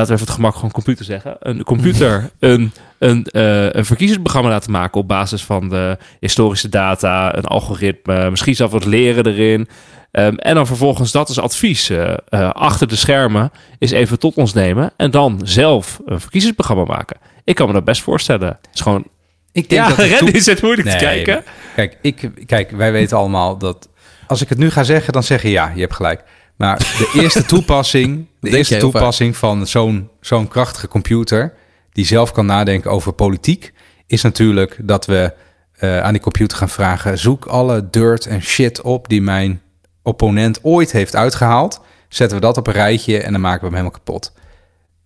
Ehm, 0.00 0.10
laten 0.10 0.14
we 0.14 0.20
even 0.20 0.26
het 0.26 0.34
gemak 0.34 0.54
gewoon 0.54 0.70
computer 0.70 1.04
zeggen. 1.04 1.36
Een 1.38 1.64
computer 1.64 2.30
een, 2.38 2.72
een, 2.98 3.26
uh, 3.32 3.70
een 3.70 3.84
verkiezingsprogramma 3.84 4.48
laten 4.48 4.70
maken 4.70 5.00
op 5.00 5.08
basis 5.08 5.44
van 5.44 5.68
de 5.68 5.98
historische 6.20 6.68
data, 6.68 7.36
een 7.36 7.44
algoritme, 7.44 8.30
misschien 8.30 8.54
zelf 8.54 8.70
wat 8.70 8.84
leren 8.84 9.26
erin. 9.26 9.68
Um, 10.12 10.36
en 10.38 10.54
dan 10.54 10.66
vervolgens 10.66 11.12
dat 11.12 11.28
als 11.28 11.38
advies 11.38 11.90
uh, 11.90 12.14
uh, 12.30 12.50
achter 12.50 12.88
de 12.88 12.96
schermen 12.96 13.50
is 13.78 13.90
even 13.90 14.18
tot 14.18 14.34
ons 14.34 14.52
nemen 14.52 14.92
en 14.96 15.10
dan 15.10 15.40
zelf 15.44 16.00
een 16.04 16.20
verkiezingsprogramma 16.20 16.84
maken. 16.84 17.16
Ik 17.44 17.54
kan 17.54 17.66
me 17.66 17.72
dat 17.72 17.84
best 17.84 18.02
voorstellen. 18.02 18.48
Het 18.48 18.68
is 18.74 18.80
gewoon. 18.80 19.04
Ik 19.52 19.68
denk 19.68 19.82
ja, 19.82 19.88
dat 19.88 20.20
het 20.20 20.34
is 20.34 20.46
het 20.46 20.62
moeilijk 20.62 20.88
nee, 20.88 20.96
te 20.96 21.04
kijken. 21.04 21.44
Kijk, 21.74 21.98
ik, 22.02 22.30
kijk, 22.46 22.70
wij 22.70 22.92
weten 22.92 23.16
allemaal 23.16 23.58
dat 23.58 23.88
als 24.26 24.42
ik 24.42 24.48
het 24.48 24.58
nu 24.58 24.70
ga 24.70 24.82
zeggen, 24.82 25.12
dan 25.12 25.22
zeg 25.22 25.42
je 25.42 25.50
ja, 25.50 25.72
je 25.74 25.80
hebt 25.80 25.94
gelijk. 25.94 26.24
Maar 26.60 26.78
de 26.78 27.20
eerste 27.20 27.44
toepassing, 27.44 28.26
de 28.40 28.56
eerste 28.56 28.76
toepassing 28.76 29.36
van 29.36 29.66
zo'n 29.66 30.08
zo'n 30.20 30.48
krachtige 30.48 30.88
computer 30.88 31.54
die 31.92 32.06
zelf 32.06 32.32
kan 32.32 32.46
nadenken 32.46 32.90
over 32.90 33.12
politiek, 33.12 33.72
is 34.06 34.22
natuurlijk 34.22 34.78
dat 34.82 35.06
we 35.06 35.32
uh, 35.80 36.00
aan 36.00 36.12
die 36.12 36.22
computer 36.22 36.58
gaan 36.58 36.68
vragen: 36.68 37.18
zoek 37.18 37.46
alle 37.46 37.90
dirt 37.90 38.26
en 38.26 38.42
shit 38.42 38.80
op 38.80 39.08
die 39.08 39.22
mijn 39.22 39.62
opponent 40.02 40.58
ooit 40.62 40.92
heeft 40.92 41.16
uitgehaald. 41.16 41.80
Zetten 42.08 42.38
we 42.38 42.44
dat 42.44 42.56
op 42.56 42.66
een 42.66 42.72
rijtje 42.72 43.18
en 43.22 43.32
dan 43.32 43.40
maken 43.40 43.60
we 43.60 43.66
hem 43.66 43.74
helemaal 43.74 43.98
kapot. 43.98 44.32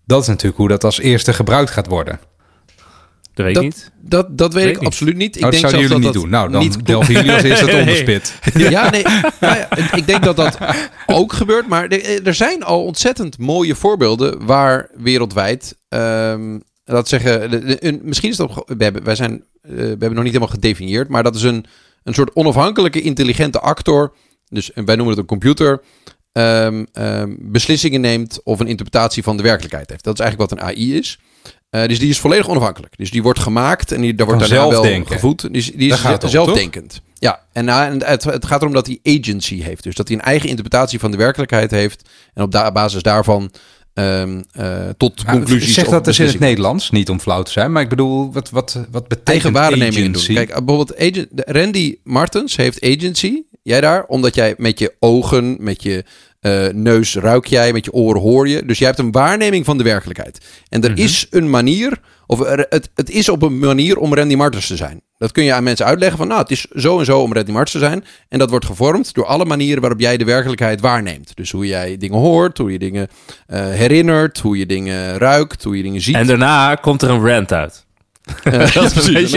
Dat 0.07 0.23
is 0.23 0.29
natuurlijk 0.29 0.57
hoe 0.57 0.69
dat 0.69 0.85
als 0.85 1.01
eerste 1.01 1.33
gebruikt 1.33 1.71
gaat 1.71 1.87
worden. 1.87 2.21
Dat 3.35 3.45
weet 3.47 3.55
dat, 3.55 3.65
ik 3.65 3.69
niet. 3.75 3.91
Dat, 4.01 4.39
dat 4.39 4.53
weet, 4.55 4.65
Weet 4.65 4.73
ik 4.75 4.79
niet. 4.81 4.89
absoluut 4.89 5.17
niet. 5.17 5.37
Ik 5.37 5.45
Oh, 5.45 5.51
dat 5.51 5.61
denk 5.61 5.71
zelfs 5.71 5.75
jullie 5.75 5.89
dat 5.89 5.99
niet 5.99 6.13
dat 6.13 6.23
doen. 6.23 6.31
Nou, 6.31 6.51
dan 6.51 6.61
niet 6.63 6.87
delven 6.87 7.15
jullie 7.15 7.33
als 7.33 7.43
eerste 7.43 7.65
het 7.65 7.73
Nee. 7.75 7.81
onderspit. 7.81 8.35
Ja, 8.73 8.91
nee. 8.91 9.03
nou 9.41 9.57
ja, 9.57 9.77
ik 9.97 10.07
denk 10.07 10.25
dat 10.25 10.37
dat 10.37 10.59
ook 11.07 11.33
gebeurt. 11.33 11.67
Maar 11.69 11.89
er, 11.89 12.27
er 12.27 12.35
zijn 12.35 12.63
al 12.63 12.85
ontzettend 12.85 13.39
mooie 13.39 13.75
voorbeelden 13.75 14.47
waar 14.47 14.89
wereldwijd. 14.97 15.77
ehm 15.89 16.59
laat 16.85 17.09
zeggen, 17.09 17.87
een- 17.87 18.01
misschien 18.03 18.31
is 18.31 18.39
het 18.39 18.51
ook. 18.51 18.65
We 18.79 18.85
hebben, 18.85 19.05
wij 19.05 19.15
zijn, 19.15 19.45
eh, 19.63 19.71
we 19.71 19.77
hebben 19.85 20.09
nog 20.15 20.23
niet 20.23 20.33
helemaal 20.33 20.49
gedefinieerd. 20.55 21.09
Maar 21.09 21.23
dat 21.23 21.35
is 21.35 21.43
een, 21.43 21.65
een 22.03 22.15
soort 22.15 22.35
onafhankelijke, 22.35 23.01
intelligente 23.01 23.61
actor. 23.61 24.15
Dus 24.49 24.71
wij 24.75 24.85
noemen 24.97 25.09
het 25.09 25.19
een 25.19 25.25
computer. 25.27 25.83
ehm, 26.33 26.85
ehm, 26.93 27.35
beslissingen 27.39 28.01
neemt 28.01 28.41
of 28.43 28.61
een 28.61 28.67
interpretatie 28.67 29.23
van 29.23 29.37
de 29.37 29.43
werkelijkheid 29.43 29.91
heeft. 29.91 30.05
Dat 30.05 30.15
is 30.15 30.21
eigenlijk 30.21 30.51
wat 30.51 30.61
een 30.61 30.67
AI 30.67 30.97
is. 30.97 31.19
Eh, 31.75 31.89
dus 31.89 31.99
die 31.99 32.09
is 32.09 32.19
volledig 32.19 32.49
onafhankelijk. 32.49 32.97
Dus 32.97 33.11
die 33.11 33.23
wordt 33.23 33.39
gemaakt 33.39 33.93
en 33.93 34.01
die, 34.01 34.15
daar 34.15 34.27
wordt 34.27 34.49
daarna 34.49 34.69
wel 34.69 35.05
gevoed. 35.05 35.41
Die 35.41 35.51
is, 35.51 35.73
die 35.73 35.93
is 35.93 36.03
zelfdenkend. 36.25 37.01
Ja, 37.15 37.41
en, 37.53 37.65
nou, 37.65 37.91
en 37.91 38.05
het, 38.05 38.25
het 38.25 38.47
gaat 38.47 38.61
erom 38.61 38.75
dat 38.75 38.87
hij 38.87 38.99
agency 39.03 39.63
heeft. 39.63 39.83
Dus 39.83 39.95
dat 39.95 40.09
hij 40.09 40.17
een 40.17 40.23
eigen 40.23 40.49
interpretatie 40.49 40.99
van 40.99 41.11
de 41.11 41.17
werkelijkheid 41.17 41.71
heeft. 41.71 42.09
En 42.35 42.43
op 42.43 42.53
da- 42.53 42.73
basis 42.73 43.03
daarvan 43.03 43.51
ehm, 43.95 44.43
eh, 44.53 44.89
tot 44.97 45.25
Nou, 45.25 45.37
conclusies 45.37 45.75
zeg 45.75 45.85
of 45.85 45.91
dat 45.91 46.05
dus 46.05 46.19
in 46.19 46.27
het 46.27 46.39
Nederlands, 46.39 46.91
niet 46.91 47.11
om 47.11 47.21
flauw 47.21 47.43
te 47.43 47.51
zijn. 47.51 47.73
Maar 47.73 47.83
ik 47.83 47.89
bedoel, 47.89 48.33
wat, 48.33 48.51
wat, 48.51 48.79
wat 48.91 49.09
betekent 49.09 49.29
eigen 49.29 49.53
waarnemingen 49.53 50.13
doen. 50.13 50.23
agency? 50.23 50.35
Kijk, 50.35 50.49
bijvoorbeeld 50.49 50.99
agent, 50.99 51.29
Randy 51.35 51.99
Martens 52.05 52.57
heeft 52.57 52.83
agency. 52.83 53.43
Jij 53.63 53.81
daar, 53.81 54.05
omdat 54.05 54.35
jij 54.35 54.55
met 54.57 54.79
je 54.79 54.95
ogen, 54.99 55.57
met 55.61 55.83
je 55.83 56.05
eh, 56.45 56.67
neus 56.73 57.15
ruik 57.17 57.47
jij, 57.47 57.73
met 57.73 57.85
je 57.85 57.93
oren 57.93 58.21
hoor 58.21 58.49
je. 58.49 58.65
Dus 58.65 58.79
jij 58.79 58.87
hebt 58.87 58.99
een 59.01 59.13
waarneming 59.13 59.65
van 59.65 59.79
de 59.79 59.85
werkelijkheid. 59.85 60.41
En 60.69 60.83
er 60.85 60.91
Mhm. 60.91 61.01
is 61.01 61.27
een 61.31 61.51
manier, 61.51 61.99
of 62.27 62.41
er, 62.41 62.67
het, 62.69 62.91
het 62.95 63.11
is 63.11 63.29
op 63.29 63.43
een 63.43 63.59
manier 63.59 63.99
om 63.99 64.15
Randy 64.15 64.35
Martens 64.35 64.67
te 64.67 64.77
zijn. 64.77 65.01
Dat 65.19 65.33
kun 65.33 65.45
je 65.45 65.53
aan 65.53 65.63
mensen 65.65 65.87
uitleggen 65.87 66.19
van, 66.19 66.29
nou, 66.29 66.41
het 66.41 66.51
is 66.51 66.67
zo 66.75 66.99
en 66.99 67.05
zo 67.05 67.21
om 67.21 67.33
Randy 67.33 67.51
Martens 67.51 67.73
te 67.73 67.79
zijn. 67.79 68.05
En 68.29 68.39
dat 68.39 68.51
wordt 68.51 68.65
gevormd 68.67 69.15
door 69.15 69.27
alle 69.27 69.45
manieren 69.45 69.81
waarop 69.81 70.01
jij 70.01 70.17
de 70.17 70.25
werkelijkheid 70.25 70.81
waarneemt. 70.81 71.37
Dus 71.37 71.51
hoe 71.51 71.67
jij 71.67 71.97
dingen 71.97 72.19
hoort, 72.19 72.59
hoe 72.59 72.73
je 72.73 72.79
dingen 72.79 73.09
eh, 73.47 73.69
herinnert, 73.69 74.39
hoe 74.41 74.59
je 74.59 74.67
dingen 74.67 75.19
ruikt, 75.19 75.63
hoe 75.65 75.77
je 75.77 75.83
dingen 75.83 76.01
ziet. 76.01 76.15
En 76.15 76.27
daarna 76.27 76.75
komt 76.75 77.03
er 77.03 77.11
een 77.11 77.27
rant 77.27 77.53
uit. 77.53 77.87
Eh, 78.45 78.75
Dat 78.75 78.85
is 78.85 78.93
precies. 78.93 79.33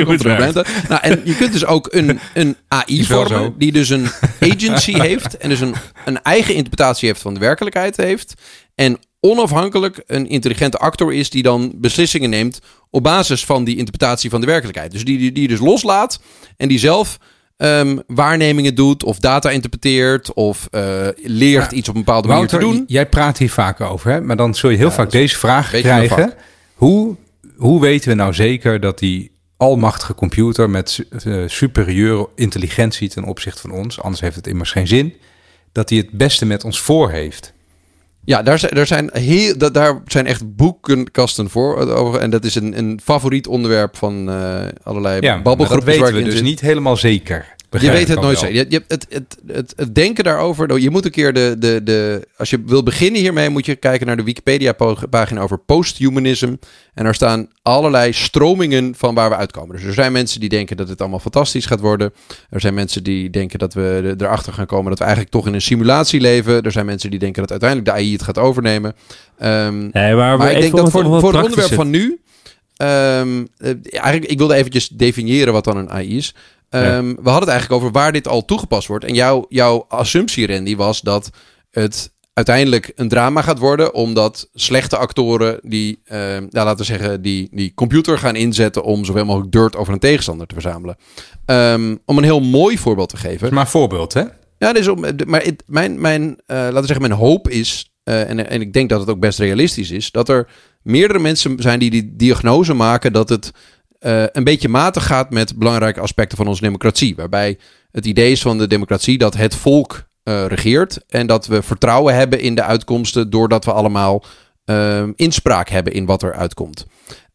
Nou, 0.88 1.02
en 1.02 1.21
je 1.23 1.36
kunt 1.36 1.52
dus 1.52 1.65
ook 1.65 1.88
een, 1.91 2.19
een 2.34 2.56
AI 2.67 3.06
vormen 3.06 3.54
die 3.58 3.71
dus 3.71 3.89
een 3.89 4.08
agency 4.52 5.00
heeft 5.00 5.38
en 5.38 5.50
dus 5.50 5.60
een, 5.60 5.73
een 6.06 6.21
eigen 6.21 6.54
interpretatie 6.54 7.08
heeft 7.08 7.21
van 7.21 7.34
de 7.34 7.39
werkelijkheid 7.39 7.97
heeft. 7.97 8.34
En 8.76 8.97
onafhankelijk 9.19 10.04
een 10.06 10.30
intelligente 10.30 10.78
actor 10.78 11.13
is 11.13 11.30
die 11.30 11.43
dan 11.43 11.71
beslissingen 11.76 12.30
neemt 12.30 12.60
op 12.89 13.04
basis 13.04 13.45
van 13.45 13.63
die 13.63 13.78
interpretatie 13.78 14.30
van 14.30 14.41
de 14.41 14.47
werkelijkheid. 14.47 14.91
Dus 14.91 15.06
die, 15.06 15.17
die, 15.17 15.32
die 15.32 15.47
dus 15.47 15.60
loslaat 15.60 16.19
en 16.58 16.67
die 16.67 16.80
zelf 16.80 17.17
ehm, 17.58 17.97
waarnemingen 18.08 18.76
doet 18.76 19.04
of 19.04 19.19
data 19.19 19.50
interpreteert 19.50 20.34
of 20.34 20.67
eh, 20.71 21.08
leert 21.15 21.71
iets 21.71 21.89
op 21.89 21.95
een 21.95 22.04
bepaalde 22.04 22.28
manier 22.28 22.47
te 22.47 22.58
doen. 22.58 22.84
jij 22.88 23.06
praat 23.06 23.38
hier 23.38 23.52
vaak 23.52 23.82
over, 23.82 24.12
hè? 24.12 24.21
maar 24.21 24.38
dan 24.38 24.56
zul 24.56 24.69
je 24.69 24.78
heel 24.78 24.88
Ja, 24.88 24.93
vaak 24.93 25.12
deze 25.12 25.38
vraag 25.38 25.69
krijgen. 25.69 26.34
Hoe, 26.73 27.15
hoe 27.58 27.82
weten 27.82 28.10
we 28.10 28.15
nou 28.15 28.34
zeker 28.34 28.80
dat 28.80 29.00
die 29.00 29.32
almachtige 29.58 30.15
computer 30.15 30.70
met 30.70 31.06
eh, 31.26 31.43
superieure 31.48 32.30
intelligentie 32.36 33.10
ten 33.10 33.24
opzichte 33.24 33.62
van 33.62 33.72
ons, 33.72 34.02
anders 34.02 34.22
heeft 34.22 34.36
het 34.36 34.48
immers 34.48 34.72
geen 34.72 34.88
zin, 34.88 35.13
dat 35.72 35.89
hij 35.89 35.98
het 35.98 36.12
beste 36.12 36.46
met 36.46 36.63
ons 36.63 36.80
voor 36.82 37.12
heeft? 37.12 37.54
Ja, 38.26 38.41
daar 38.43 38.60
zijn, 38.60 38.76
daar 38.76 38.88
zijn, 38.88 39.10
heel, 39.13 39.58
da- 39.58 39.70
daar 39.70 40.02
zijn 40.06 40.26
echt 40.26 40.56
boekenkasten 40.56 41.50
voor. 41.50 41.82
eh, 41.82 41.96
over. 41.96 42.20
En 42.20 42.30
dat 42.30 42.46
is 42.46 42.56
een, 42.56 42.78
een 42.78 43.00
favoriet 43.04 43.48
onderwerp 43.48 43.98
van 43.98 44.30
eh, 44.30 44.65
allerlei 44.84 45.22
Ja, 45.22 45.34
dat 45.34 45.43
babbelgroepjes 45.43 45.86
weten 45.96 46.04
waar 46.04 46.13
we 46.13 46.24
dus 46.24 46.34
zit. 46.34 46.43
niet 46.43 46.60
helemaal 46.62 46.98
zeker. 46.98 47.56
Je 47.71 47.91
weet 47.91 48.08
het 48.08 48.21
nooit 48.21 48.39
zeker. 48.39 48.56
Je, 48.56 48.65
je, 48.69 48.84
het, 48.88 49.06
het, 49.10 49.38
het, 49.47 49.73
het 49.75 49.95
denken 49.95 50.23
daarover. 50.23 50.80
Je 50.80 50.89
moet 50.89 51.06
een 51.06 51.12
keer 51.12 51.34
de, 51.34 51.56
de, 51.60 51.82
de. 51.84 52.27
Als 52.38 52.49
je 52.49 52.62
wil 52.65 52.84
beginnen 52.84 53.21
hiermee, 53.21 53.49
moet 53.49 53.65
je 53.65 53.75
kijken 53.75 54.08
naar 54.08 54.17
de 54.17 54.23
Wikipedia-pagina 54.23 55.41
over 55.41 55.58
posthumanism. 55.58 56.53
En 56.93 57.03
daar 57.03 57.15
staan 57.15 57.47
allerlei 57.62 58.13
stromingen 58.13 58.93
van 58.97 59.15
waar 59.15 59.30
we 59.30 59.36
uitkomen. 59.36 59.75
Dus 59.75 59.86
er 59.86 59.93
zijn 59.93 60.12
mensen 60.12 60.39
die 60.39 60.49
denken 60.49 60.77
dat 60.77 60.89
het 60.89 60.99
allemaal 61.01 61.19
fantastisch 61.19 61.65
gaat 61.65 61.80
worden. 61.80 62.13
Er 62.49 62.60
zijn 62.60 62.73
mensen 62.73 63.03
die 63.03 63.30
denken 63.30 63.60
dat 63.60 63.73
we 63.73 63.82
er- 64.17 64.25
erachter 64.25 64.53
gaan 64.53 64.65
komen 64.65 64.89
dat 64.89 64.97
we 64.99 65.03
eigenlijk 65.06 65.34
toch 65.34 65.47
in 65.47 65.53
een 65.53 65.62
simulatie 65.62 66.19
leven. 66.21 66.62
Er 66.62 66.71
zijn 66.71 66.86
mensen 66.86 67.10
die 67.10 67.19
denken 67.19 67.41
dat 67.41 67.51
uiteindelijk 67.51 67.89
de 67.89 67.95
AI 67.95 68.12
het 68.12 68.23
gaat 68.23 68.38
overnemen. 68.38 68.95
Ehm, 69.38 69.80
Nee, 69.91 70.15
maar, 70.15 70.38
maar 70.38 70.51
ik 70.51 70.62
denk 70.62 70.75
dat 70.75 70.91
voor, 70.91 71.03
voor 71.03 71.34
het 71.34 71.43
onderwerp 71.43 71.73
van 71.73 71.89
nu. 71.89 72.19
Eh, 72.78 73.20
eigenlijk, 73.82 74.26
ik 74.26 74.38
wilde 74.38 74.56
eventjes 74.56 74.88
definiëren 74.88 75.54
wat 75.54 75.63
dan 75.63 75.78
een 75.78 75.90
AI 75.90 76.18
is. 76.18 76.36
Ehm, 76.70 77.06
We 77.06 77.30
hadden 77.30 77.40
het 77.40 77.50
eigenlijk 77.50 77.82
over 77.82 77.92
waar 77.92 78.12
dit 78.12 78.28
al 78.28 78.46
toegepast 78.46 78.88
wordt. 78.88 79.06
En 79.06 79.13
jouw, 79.13 79.46
jouw 79.50 79.86
assumptie, 79.88 80.48
Randy, 80.48 80.76
was 80.76 81.02
dat 81.02 81.30
het 81.72 82.12
uiteindelijk 82.34 82.92
een 82.96 83.08
drama 83.08 83.42
gaat 83.42 83.60
worden. 83.60 83.94
Omdat 83.94 84.50
slechte 84.54 84.98
actoren 84.98 85.60
die, 85.62 86.00
nou, 86.10 86.50
laten 86.52 86.78
we 86.78 86.84
zeggen, 86.84 87.22
die, 87.22 87.48
die 87.52 87.74
computer 87.76 88.18
gaan 88.18 88.36
inzetten 88.36 88.84
om 88.84 89.06
zoveel 89.06 89.26
mogelijk 89.26 89.52
dirt 89.52 89.76
over 89.76 89.94
een 89.94 90.00
tegenstander 90.00 90.48
te 90.48 90.54
verzamelen. 90.54 90.98
Om 92.06 92.18
een 92.18 92.24
heel 92.24 92.42
mooi 92.42 92.78
voorbeeld 92.78 93.10
te 93.10 93.18
geven. 93.18 93.54
Maar 93.54 93.63
een 93.63 93.70
voorbeeld, 93.70 94.13
hè? 94.13 94.24
Ja, 94.58 94.74
dus 94.74 94.88
om, 94.88 95.06
maar 95.26 95.44
het, 95.44 95.63
mijn, 95.66 96.02
mijn, 96.02 96.38
eh, 96.46 96.58
laten 96.58 96.82
we 96.82 96.86
zeggen, 96.86 97.08
mijn 97.08 97.20
hoop 97.20 97.50
is, 97.50 97.92
eh, 98.08 98.30
en, 98.30 98.50
en 98.50 98.62
ik 98.62 98.74
denk 98.74 98.89
dat 98.89 99.00
het 99.00 99.10
ook 99.10 99.20
best 99.20 99.39
realistisch 99.39 99.91
is, 99.91 100.12
dat 100.12 100.30
er 100.30 100.48
meerdere 100.82 101.20
mensen 101.20 101.62
zijn 101.62 101.80
die 101.80 101.89
die 101.89 102.15
diagnose 102.15 102.74
maken 102.74 103.13
dat 103.13 103.30
het 103.30 103.52
eh, 104.00 104.24
een 104.32 104.43
beetje 104.43 104.70
matig 104.70 105.06
gaat 105.06 105.32
met 105.32 105.58
belangrijke 105.58 106.00
aspecten 106.00 106.38
van 106.38 106.48
onze 106.48 106.62
democratie. 106.62 107.15
Waarbij 107.15 107.58
het 107.91 108.06
idee 108.06 108.32
is 108.32 108.41
van 108.41 108.58
de 108.58 108.67
democratie 108.67 109.17
dat 109.17 109.36
het 109.36 109.56
volk 109.56 110.08
eh, 110.24 110.46
regeert 110.46 111.00
en 111.08 111.28
dat 111.28 111.48
we 111.48 111.62
vertrouwen 111.62 112.15
hebben 112.15 112.39
in 112.39 112.56
de 112.56 112.63
uitkomsten 112.63 113.30
doordat 113.30 113.65
we 113.65 113.72
allemaal 113.72 114.24
inspraak 115.15 115.70
hebben 115.70 115.93
in 115.93 116.06
wat 116.06 116.24
er 116.24 116.34
uitkomt. 116.34 116.86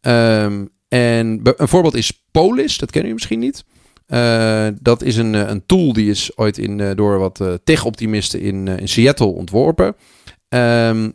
Ehm, 0.00 0.64
en 0.88 1.40
een 1.42 1.68
voorbeeld 1.68 1.94
is 1.94 2.24
Polis, 2.30 2.78
dat 2.78 2.90
kennen 2.90 3.10
jullie 3.10 3.14
misschien 3.14 3.38
niet. 3.38 3.64
Dat 4.82 5.02
is 5.02 5.16
een, 5.16 5.34
een 5.34 5.66
tool 5.66 5.92
die 5.92 6.10
is 6.10 6.36
ooit 6.36 6.58
in, 6.58 6.94
door 6.94 7.18
wat 7.18 7.40
eh, 7.40 7.52
tech-optimisten 7.64 8.40
in, 8.40 8.68
in 8.68 8.88
Seattle 8.88 9.26
ontworpen. 9.26 9.94
Ehm, 10.52 11.10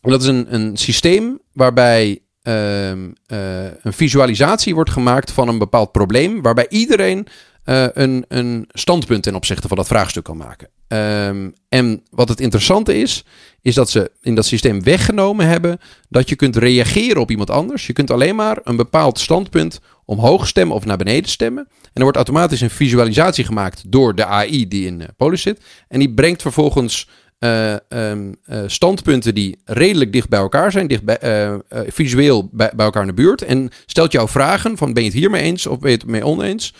dat 0.00 0.22
is 0.22 0.26
een, 0.26 0.54
een 0.54 0.76
systeem 0.76 1.40
waarbij 1.52 2.22
ehm, 2.42 3.10
eh, 3.26 3.64
een 3.64 3.92
visualisatie 3.92 4.74
wordt 4.74 4.90
gemaakt 4.90 5.30
van 5.32 5.48
een 5.48 5.58
bepaald 5.58 5.92
probleem, 5.92 6.42
waarbij 6.42 6.66
iedereen 6.68 7.26
eh, 7.64 7.86
een, 7.92 8.24
een 8.28 8.68
standpunt 8.68 9.22
ten 9.22 9.34
opzichte 9.34 9.68
van 9.68 9.76
dat 9.76 9.86
vraagstuk 9.86 10.24
kan 10.24 10.36
maken. 10.36 10.68
Ehm, 10.88 11.50
en 11.68 12.02
wat 12.10 12.28
het 12.28 12.40
interessante 12.40 12.98
is, 12.98 13.24
is 13.62 13.74
dat 13.74 13.90
ze 13.90 14.10
in 14.20 14.34
dat 14.34 14.46
systeem 14.46 14.82
weggenomen 14.82 15.46
hebben 15.46 15.78
dat 16.08 16.28
je 16.28 16.36
kunt 16.36 16.56
reageren 16.56 17.20
op 17.20 17.30
iemand 17.30 17.50
anders. 17.50 17.86
Je 17.86 17.92
kunt 17.92 18.10
alleen 18.10 18.36
maar 18.36 18.58
een 18.64 18.76
bepaald 18.76 19.18
standpunt 19.18 19.80
omhoog 20.04 20.46
stemmen 20.46 20.76
of 20.76 20.84
naar 20.84 20.96
beneden 20.96 21.30
stemmen. 21.30 21.68
En 21.68 21.90
er 21.92 22.02
wordt 22.02 22.16
automatisch 22.16 22.60
een 22.60 22.70
visualisatie 22.70 23.44
gemaakt 23.44 23.82
door 23.86 24.14
de 24.14 24.24
AI 24.24 24.68
die 24.68 24.86
in 24.86 25.00
uh, 25.00 25.06
Polis 25.16 25.42
zit. 25.42 25.60
En 25.88 25.98
die 25.98 26.14
brengt 26.14 26.42
vervolgens 26.42 27.08
uh, 27.40 27.74
um, 27.88 28.36
uh, 28.46 28.62
standpunten 28.66 29.34
die 29.34 29.60
redelijk 29.64 30.12
dicht 30.12 30.28
bij 30.28 30.38
elkaar 30.38 30.72
zijn, 30.72 30.86
dicht 30.86 31.04
bij, 31.04 31.18
uh, 31.24 31.54
visueel 31.86 32.48
bij, 32.52 32.70
elkaar 32.76 33.02
in 33.02 33.08
de 33.08 33.14
buurt. 33.14 33.42
En 33.42 33.70
stelt 33.86 34.12
jou 34.12 34.28
vragen 34.28 34.76
van 34.76 34.92
ben 34.92 35.02
je 35.02 35.08
het 35.08 35.18
hiermee 35.18 35.42
eens 35.42 35.66
of 35.66 35.78
ben 35.78 35.90
je 35.90 35.96
het 35.96 36.06
mee 36.06 36.24
oneens, 36.24 36.74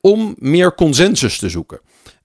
om 0.00 0.34
meer 0.38 0.74
consensus 0.74 1.38
te 1.38 1.48
zoeken. 1.48 1.80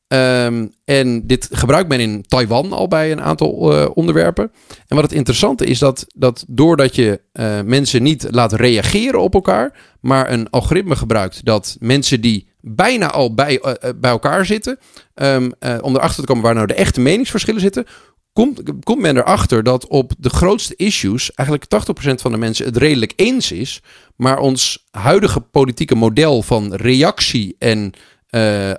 Um, 0.08 0.72
en 0.86 1.28
dit 1.28 1.50
gebruikt 1.52 1.90
men 1.90 2.00
in 2.00 2.24
Taiwan 2.28 2.72
al 2.72 2.88
bij 2.88 3.12
een 3.12 3.22
aantal 3.22 3.50
onderwerpen. 3.94 4.52
En 4.88 4.96
wat 4.96 5.04
het 5.04 5.14
interessante 5.14 5.66
is 5.66 5.80
dat, 5.80 6.06
dat 6.16 6.46
doordat 6.48 6.96
je 6.96 7.22
mensen 7.66 8.04
niet 8.04 8.28
laat 8.32 8.54
reageren 8.54 9.22
op 9.22 9.34
elkaar, 9.34 9.80
maar 10.02 10.32
een 10.32 10.50
algoritme 10.50 10.96
gebruikt 10.96 11.46
dat 11.46 11.78
mensen 11.80 12.22
die 12.22 12.48
bijna 12.62 13.12
al 13.12 13.34
bij, 13.34 13.62
uh, 13.64 13.74
bij 13.96 14.12
elkaar 14.12 14.46
zitten, 14.46 14.80
um, 15.16 15.52
om 15.82 15.96
erachter 15.96 16.22
te 16.22 16.28
komen 16.28 16.44
waar 16.44 16.54
nou 16.54 16.68
de 16.68 16.74
echte 16.74 17.02
meningsverschillen 17.02 17.62
zitten, 17.62 17.86
komt, 18.34 18.62
komt 18.84 19.02
men 19.02 19.18
erachter 19.18 19.64
dat 19.64 19.88
op 19.88 20.14
de 20.18 20.30
grootste 20.30 20.76
issues 20.76 21.34
eigenlijk 21.34 21.70
80% 22.10 22.14
van 22.22 22.32
de 22.32 22.38
mensen 22.38 22.66
het 22.66 22.78
redelijk 22.78 23.14
eens 23.16 23.52
is, 23.52 23.82
maar 24.16 24.40
ons 24.40 24.86
huidige 24.92 25.40
politieke 25.40 25.96
model 25.96 26.42
van 26.42 26.74
reactie 26.74 27.56
en 27.60 27.94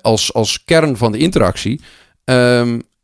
als, 0.01 0.35
als 0.35 0.65
kern 0.65 0.97
van 0.97 1.13
de 1.13 1.19
interactie 1.19 1.81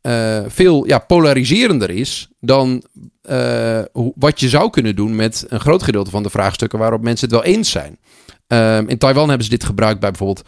uh, 0.05 0.41
veel 0.47 0.87
ja, 0.87 0.99
polariserender 0.99 1.89
is 1.89 2.29
dan 2.39 2.83
wat 4.15 4.39
je 4.39 4.49
zou 4.49 4.69
kunnen 4.69 4.95
doen 4.95 5.15
met 5.15 5.45
een 5.47 5.59
groot 5.59 5.83
gedeelte 5.83 6.09
van 6.09 6.23
de 6.23 6.29
vraagstukken 6.29 6.79
waarop 6.79 7.01
mensen 7.01 7.27
het 7.29 7.35
wel 7.35 7.53
eens 7.53 7.71
zijn. 7.71 7.97
Um, 8.47 8.87
in 8.87 8.97
Taiwan 8.97 9.27
hebben 9.27 9.45
ze 9.45 9.51
dit 9.51 9.63
gebruikt 9.63 9.99
bij 9.99 10.09
bijvoorbeeld 10.09 10.47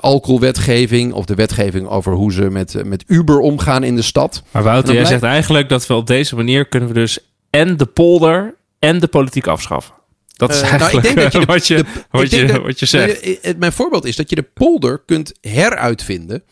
alcoholwetgeving 0.00 1.12
of 1.12 1.24
de 1.24 1.34
wetgeving 1.34 1.88
over 1.88 2.12
hoe 2.12 2.32
ze 2.32 2.50
met, 2.50 2.84
met 2.84 3.04
Uber 3.06 3.40
omgaan 3.40 3.82
in 3.82 3.96
de 3.96 4.02
stad. 4.02 4.42
Maar 4.50 4.62
Wouter, 4.62 4.94
jij 4.94 5.04
zegt 5.04 5.22
eigenlijk 5.22 5.68
dat 5.68 5.86
we 5.86 5.94
op 5.94 6.06
deze 6.06 6.36
manier 6.36 6.68
kunnen 6.68 6.88
we 6.88 6.94
dus 6.94 7.18
en 7.50 7.76
de 7.76 7.86
polder 7.86 8.54
en 8.78 9.00
de 9.00 9.06
politiek 9.06 9.46
afschaffen. 9.46 9.94
Dat 10.36 10.50
is 10.50 10.60
eigenlijk 10.60 11.06
uh, 11.06 11.14
nou, 11.14 11.24
je 11.24 11.30
de, 11.30 11.46
wat, 11.46 11.66
je, 11.66 11.84
de, 12.10 12.62
je, 12.64 12.74
je 12.76 12.86
zegt. 12.86 13.38
Het, 13.42 13.58
mijn 13.58 13.72
voorbeeld 13.72 14.04
is 14.04 14.16
dat 14.16 14.30
je 14.30 14.36
de 14.36 14.48
polder 14.54 15.02
kunt 15.06 15.32
heruitvinden. 15.40 16.42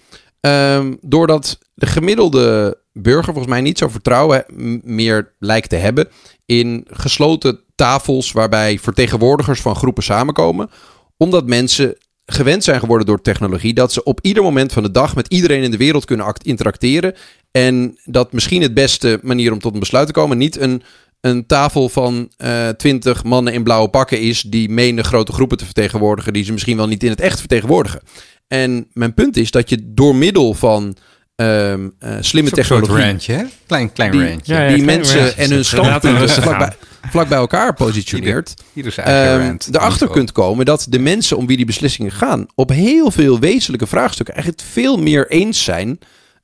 Um, 0.40 0.98
doordat 1.00 1.58
de 1.74 1.86
gemiddelde 1.86 2.78
burger 2.92 3.32
volgens 3.32 3.52
mij 3.52 3.60
niet 3.60 3.78
zo 3.78 3.88
vertrouwen 3.88 4.44
meer 4.84 5.34
lijkt 5.38 5.68
te 5.68 5.76
hebben 5.76 6.08
in 6.46 6.86
gesloten 6.90 7.60
tafels 7.76 8.32
waarbij 8.32 8.78
vertegenwoordigers 8.78 9.60
van 9.60 9.76
groepen 9.76 10.02
samenkomen. 10.02 10.70
Omdat 11.16 11.46
mensen 11.46 11.96
gewend 12.26 12.64
zijn 12.64 12.80
geworden 12.80 13.06
door 13.06 13.22
technologie 13.22 13.74
dat 13.74 13.92
ze 13.92 14.02
op 14.02 14.18
ieder 14.22 14.42
moment 14.42 14.72
van 14.72 14.82
de 14.82 14.90
dag 14.90 15.14
met 15.14 15.28
iedereen 15.28 15.62
in 15.62 15.70
de 15.70 15.76
wereld 15.76 16.04
kunnen 16.04 16.34
interacteren. 16.42 17.14
En 17.50 17.98
dat 18.04 18.32
misschien 18.32 18.62
het 18.62 18.74
beste 18.74 19.18
manier 19.22 19.52
om 19.52 19.58
tot 19.58 19.74
een 19.74 19.80
besluit 19.80 20.06
te 20.06 20.12
komen 20.12 20.38
niet 20.38 20.60
een 20.60 20.82
een 21.20 21.46
tafel 21.46 21.88
van 21.88 22.30
uh, 22.38 22.68
twintig 22.68 23.24
mannen 23.24 23.52
in 23.52 23.62
blauwe 23.62 23.88
pakken 23.88 24.20
is 24.20 24.42
die 24.42 24.68
menen 24.68 25.04
grote 25.04 25.32
groepen 25.32 25.56
te 25.56 25.64
vertegenwoordigen 25.64 26.32
die 26.32 26.44
ze 26.44 26.52
misschien 26.52 26.76
wel 26.76 26.86
niet 26.86 27.02
in 27.02 27.10
het 27.10 27.20
echt 27.20 27.38
vertegenwoordigen. 27.38 28.02
En 28.48 28.88
mijn 28.92 29.14
punt 29.14 29.36
is 29.36 29.50
dat 29.50 29.68
je 29.68 29.92
door 29.94 30.14
middel 30.14 30.54
van 30.54 30.96
um, 31.36 31.94
uh, 32.00 32.16
slimme 32.20 32.50
technologie. 32.50 33.04
Range, 33.04 33.22
hè? 33.26 33.42
Klein, 33.66 33.92
klein 33.92 34.10
die, 34.10 34.20
range. 34.20 34.40
Ja, 34.42 34.62
ja, 34.62 34.74
die 34.74 34.84
mensen 34.84 35.18
range. 35.18 35.34
en 35.34 35.50
hun 35.50 35.64
standpunten 35.64 36.28
vlak 36.28 36.58
bij, 36.58 36.72
vlak 37.10 37.28
bij 37.28 37.38
elkaar 37.38 37.74
positioneert. 37.74 38.54
Ieder, 38.74 38.94
ieder 38.98 39.44
um, 39.44 39.58
erachter 39.72 40.08
kunt 40.08 40.32
komen 40.32 40.64
dat 40.64 40.86
de 40.88 40.98
mensen 40.98 41.36
om 41.36 41.46
wie 41.46 41.56
die 41.56 41.66
beslissingen 41.66 42.12
gaan 42.12 42.46
op 42.54 42.70
heel 42.70 43.10
veel 43.10 43.38
wezenlijke 43.38 43.86
vraagstukken 43.86 44.34
eigenlijk 44.34 44.64
veel 44.72 44.98
meer 44.98 45.30
eens 45.30 45.64
zijn 45.64 45.98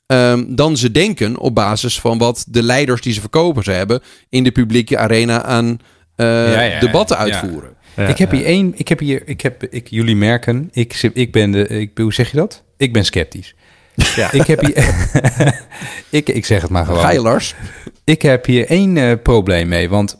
Um, 0.06 0.54
dan 0.54 0.76
ze 0.76 0.90
denken 0.90 1.38
op 1.38 1.54
basis 1.54 2.00
van 2.00 2.18
wat 2.18 2.44
de 2.48 2.62
leiders 2.62 3.00
die 3.00 3.12
ze 3.12 3.20
verkopen 3.20 3.62
ze 3.62 3.70
hebben 3.70 4.00
in 4.28 4.44
de 4.44 4.50
publieke 4.50 4.98
arena 4.98 5.42
aan 5.42 5.66
uh, 6.16 6.52
ja, 6.52 6.60
ja, 6.60 6.80
debatten 6.80 7.18
uitvoeren. 7.18 7.70
Ja. 7.96 8.06
ik 8.06 8.18
heb 8.18 8.30
hier 8.30 8.44
één, 8.44 8.72
ik 8.76 8.88
heb 8.88 8.98
hier, 8.98 9.22
ik 9.24 9.40
heb, 9.40 9.62
ik, 9.64 9.88
jullie 9.88 10.16
merken, 10.16 10.68
ik, 10.72 11.10
ik 11.12 11.32
ben 11.32 11.50
de, 11.50 11.68
ik, 11.68 11.90
hoe 11.94 12.12
zeg 12.12 12.30
je 12.30 12.36
dat? 12.36 12.62
Ik 12.76 12.92
ben 12.92 13.04
sceptisch. 13.04 13.54
Ja. 13.94 14.32
ik 14.32 14.46
heb 14.46 14.60
hier, 14.60 14.94
ik, 16.20 16.28
ik 16.28 16.46
zeg 16.46 16.62
het 16.62 16.70
maar 16.70 16.84
gewoon. 16.84 17.00
Ga 17.00 17.10
je 17.10 17.20
Lars? 17.20 17.54
Ik 18.04 18.22
heb 18.22 18.46
hier 18.46 18.66
één 18.66 18.96
uh, 18.96 19.12
probleem 19.22 19.68
mee, 19.68 19.88
want 19.88 20.18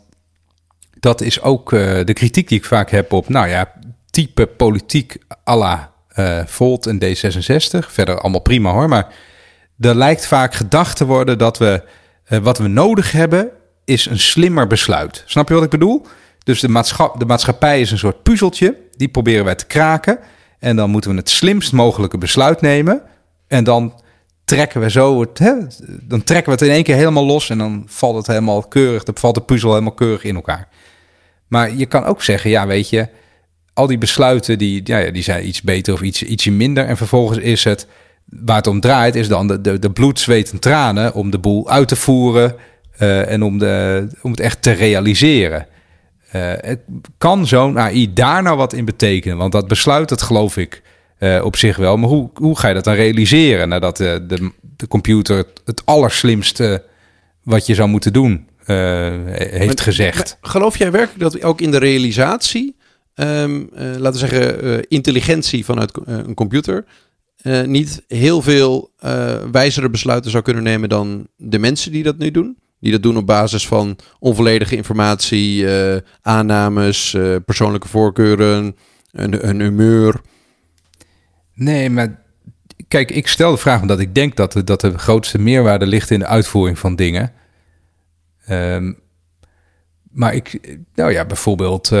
dat 0.99 1.21
is 1.21 1.41
ook 1.41 1.71
uh, 1.71 2.05
de 2.05 2.13
kritiek 2.13 2.47
die 2.47 2.57
ik 2.57 2.65
vaak 2.65 2.89
heb 2.89 3.11
op, 3.13 3.29
nou 3.29 3.47
ja, 3.47 3.71
type 4.09 4.45
politiek 4.45 5.17
à 5.49 5.57
la 5.57 5.91
Volt 6.45 6.85
en 6.85 7.03
D66. 7.03 7.87
Verder 7.89 8.19
allemaal 8.19 8.41
prima 8.41 8.71
hoor, 8.71 8.89
maar 8.89 9.13
er 9.79 9.95
lijkt 9.95 10.27
vaak 10.27 10.53
gedacht 10.53 10.97
te 10.97 11.05
worden 11.05 11.37
dat 11.37 11.57
we 11.57 11.83
wat 12.27 12.57
we 12.57 12.67
nodig 12.67 13.11
hebben 13.11 13.51
is 13.85 14.05
een 14.05 14.19
slimmer 14.19 14.67
besluit. 14.67 15.23
Snap 15.25 15.47
je 15.47 15.53
wat 15.53 15.63
ik 15.63 15.69
bedoel? 15.69 16.05
Dus 16.43 16.59
de, 16.59 16.69
maatschap, 16.69 17.19
de 17.19 17.25
maatschappij 17.25 17.81
is 17.81 17.91
een 17.91 17.97
soort 17.97 18.23
puzzeltje. 18.23 18.77
Die 18.97 19.07
proberen 19.07 19.45
wij 19.45 19.55
te 19.55 19.65
kraken. 19.65 20.19
En 20.59 20.75
dan 20.75 20.89
moeten 20.89 21.11
we 21.11 21.17
het 21.17 21.29
slimst 21.29 21.71
mogelijke 21.71 22.17
besluit 22.17 22.61
nemen. 22.61 23.01
En 23.47 23.63
dan 23.63 24.01
trekken 24.45 24.81
we 24.81 24.89
zo 24.89 25.19
het, 25.19 25.39
hè, 25.39 25.53
dan 26.01 26.23
trekken 26.23 26.45
we 26.45 26.59
het 26.59 26.67
in 26.67 26.75
één 26.75 26.83
keer 26.83 26.95
helemaal 26.95 27.25
los. 27.25 27.49
En 27.49 27.57
dan 27.57 27.83
valt 27.87 28.15
het 28.15 28.27
helemaal 28.27 28.61
keurig. 28.61 29.03
Dan 29.03 29.17
valt 29.17 29.35
de 29.35 29.41
puzzel 29.41 29.69
helemaal 29.69 29.93
keurig 29.93 30.23
in 30.23 30.35
elkaar. 30.35 30.67
Maar 31.47 31.75
je 31.75 31.85
kan 31.85 32.03
ook 32.03 32.23
zeggen, 32.23 32.49
ja, 32.49 32.67
weet 32.67 32.89
je, 32.89 33.07
al 33.73 33.87
die 33.87 33.97
besluiten 33.97 34.57
die, 34.57 34.81
ja, 34.83 35.11
die 35.11 35.23
zijn 35.23 35.47
iets 35.47 35.61
beter 35.61 35.93
of 35.93 36.01
iets, 36.01 36.23
ietsje 36.23 36.51
minder. 36.51 36.85
En 36.85 36.97
vervolgens 36.97 37.39
is 37.39 37.63
het 37.63 37.87
waar 38.25 38.55
het 38.55 38.67
om 38.67 38.79
draait 38.79 39.15
is 39.15 39.27
dan 39.27 39.47
de, 39.47 39.61
de, 39.61 39.79
de 39.79 39.91
bloed, 39.91 40.19
zweet 40.19 40.51
en 40.51 40.59
tranen 40.59 41.13
om 41.13 41.31
de 41.31 41.39
boel 41.39 41.69
uit 41.69 41.87
te 41.87 41.95
voeren 41.95 42.55
uh, 43.01 43.31
en 43.31 43.43
om, 43.43 43.57
de, 43.57 44.07
om 44.21 44.31
het 44.31 44.39
echt 44.39 44.61
te 44.61 44.71
realiseren. 44.71 45.67
Uh, 46.35 46.51
kan 47.17 47.47
zo'n 47.47 47.79
AI 47.79 48.13
daar 48.13 48.43
nou 48.43 48.57
wat 48.57 48.73
in 48.73 48.85
betekenen? 48.85 49.37
Want 49.37 49.51
dat 49.51 49.67
besluit, 49.67 50.09
dat 50.09 50.21
geloof 50.21 50.57
ik 50.57 50.81
uh, 51.23 51.45
op 51.45 51.55
zich 51.55 51.77
wel. 51.77 51.97
Maar 51.97 52.09
hoe, 52.09 52.29
hoe 52.33 52.59
ga 52.59 52.67
je 52.67 52.73
dat 52.73 52.83
dan 52.83 52.93
realiseren 52.93 53.69
nadat 53.69 53.97
de, 53.97 54.23
de, 54.27 54.51
de 54.77 54.87
computer 54.87 55.37
het, 55.37 55.61
het 55.65 55.85
allerslimste 55.85 56.83
wat 57.43 57.65
je 57.65 57.73
zou 57.73 57.89
moeten 57.89 58.13
doen 58.13 58.47
heeft 58.65 59.65
maar, 59.65 59.77
gezegd? 59.77 60.37
Maar 60.41 60.51
geloof 60.51 60.77
jij 60.77 60.91
werkelijk 60.91 61.19
dat 61.19 61.43
ook 61.43 61.61
in 61.61 61.71
de 61.71 61.77
realisatie, 61.77 62.75
um, 63.15 63.69
laten 63.73 64.11
we 64.11 64.27
zeggen, 64.27 64.87
intelligentie 64.87 65.65
vanuit 65.65 65.91
een 66.05 66.33
computer 66.33 66.85
niet 67.65 68.03
heel 68.07 68.41
veel 68.41 68.91
wijzere 69.51 69.89
besluiten 69.89 70.31
zou 70.31 70.43
kunnen 70.43 70.63
nemen 70.63 70.89
dan 70.89 71.27
de 71.37 71.59
mensen 71.59 71.91
die 71.91 72.03
dat 72.03 72.17
nu 72.17 72.31
doen. 72.31 72.57
Die 72.79 72.91
dat 72.91 73.03
doen 73.03 73.17
op 73.17 73.25
basis 73.25 73.67
van 73.67 73.97
onvolledige 74.19 74.75
informatie, 74.75 75.67
aannames, 76.21 77.17
persoonlijke 77.45 77.87
voorkeuren, 77.87 78.75
een, 79.11 79.49
een 79.49 79.61
humeur. 79.61 80.21
Nee, 81.53 81.89
maar 81.89 82.21
kijk, 82.87 83.11
ik 83.11 83.27
stel 83.27 83.51
de 83.51 83.57
vraag 83.57 83.81
omdat 83.81 83.99
ik 83.99 84.15
denk 84.15 84.35
dat 84.35 84.51
de, 84.51 84.63
dat 84.63 84.81
de 84.81 84.97
grootste 84.97 85.39
meerwaarde 85.39 85.85
ligt 85.85 86.11
in 86.11 86.19
de 86.19 86.25
uitvoering 86.25 86.79
van 86.79 86.95
dingen. 86.95 87.31
Um, 88.49 88.99
maar 90.11 90.33
ik, 90.33 90.77
nou 90.95 91.11
ja, 91.11 91.25
bijvoorbeeld 91.25 91.91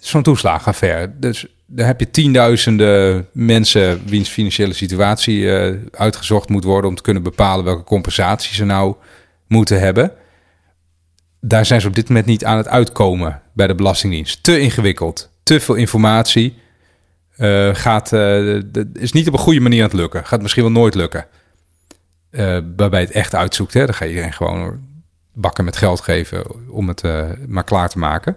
zo'n 0.00 0.22
toeslagenaffaire. 0.22 1.12
Dus 1.18 1.46
daar 1.66 1.86
heb 1.86 2.00
je 2.00 2.10
tienduizenden 2.10 3.28
mensen 3.32 4.00
wiens 4.06 4.28
financiële 4.28 4.72
situatie 4.72 5.38
uh, 5.38 5.78
uitgezocht 5.90 6.48
moet 6.48 6.64
worden 6.64 6.90
om 6.90 6.96
te 6.96 7.02
kunnen 7.02 7.22
bepalen 7.22 7.64
welke 7.64 7.84
compensatie 7.84 8.54
ze 8.54 8.64
nou 8.64 8.94
moeten 9.46 9.80
hebben. 9.80 10.12
Daar 11.40 11.66
zijn 11.66 11.80
ze 11.80 11.86
op 11.86 11.94
dit 11.94 12.08
moment 12.08 12.26
niet 12.26 12.44
aan 12.44 12.56
het 12.56 12.68
uitkomen 12.68 13.42
bij 13.52 13.66
de 13.66 13.74
Belastingdienst. 13.74 14.42
Te 14.42 14.60
ingewikkeld, 14.60 15.30
te 15.42 15.60
veel 15.60 15.74
informatie. 15.74 16.60
Uh, 17.36 17.74
gaat, 17.74 18.12
uh, 18.12 18.62
is 18.92 19.12
niet 19.12 19.28
op 19.28 19.32
een 19.32 19.38
goede 19.38 19.60
manier 19.60 19.82
aan 19.82 19.88
het 19.88 19.98
lukken. 19.98 20.26
Gaat 20.26 20.42
misschien 20.42 20.62
wel 20.62 20.72
nooit 20.72 20.94
lukken. 20.94 21.26
waarbij 22.76 23.00
het 23.00 23.10
echt 23.10 23.34
uitzoekt, 23.34 23.74
hè, 23.74 23.84
dan 23.84 23.94
ga 23.94 24.04
je 24.04 24.10
iedereen 24.10 24.32
gewoon 24.32 24.80
bakken 25.32 25.64
met 25.64 25.76
geld 25.76 26.00
geven 26.00 26.70
om 26.70 26.88
het 26.88 27.02
maar 27.46 27.64
klaar 27.64 27.88
te 27.88 27.98
maken. 27.98 28.36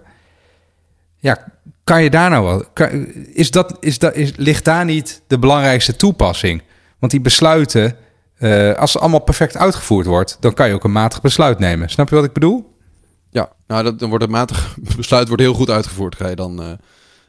Ja, 1.18 1.52
kan 1.84 2.02
je 2.02 2.10
daar 2.10 2.30
nou 2.30 2.44
wel? 2.44 2.88
is 3.32 3.50
dat, 3.50 3.76
is 3.80 3.98
dat, 3.98 4.14
is, 4.14 4.36
ligt 4.36 4.64
daar 4.64 4.84
niet 4.84 5.22
de 5.26 5.38
belangrijkste 5.38 5.96
toepassing? 5.96 6.62
Want 6.98 7.12
die 7.12 7.20
besluiten, 7.20 7.96
uh, 8.38 8.74
als 8.74 8.92
ze 8.92 8.98
allemaal 8.98 9.20
perfect 9.20 9.56
uitgevoerd 9.56 10.06
wordt, 10.06 10.36
dan 10.40 10.54
kan 10.54 10.68
je 10.68 10.74
ook 10.74 10.84
een 10.84 10.92
matig 10.92 11.20
besluit 11.20 11.58
nemen. 11.58 11.88
Snap 11.88 12.08
je 12.08 12.14
wat 12.14 12.24
ik 12.24 12.32
bedoel? 12.32 12.74
Ja, 13.30 13.48
nou, 13.66 13.82
dat, 13.82 13.98
dan 13.98 14.08
wordt 14.08 14.24
het 14.24 14.32
matig 14.32 14.76
besluit 14.96 15.28
wordt 15.28 15.42
heel 15.42 15.54
goed 15.54 15.70
uitgevoerd, 15.70 16.16
ga 16.16 16.28
je 16.28 16.36
dan 16.36 16.78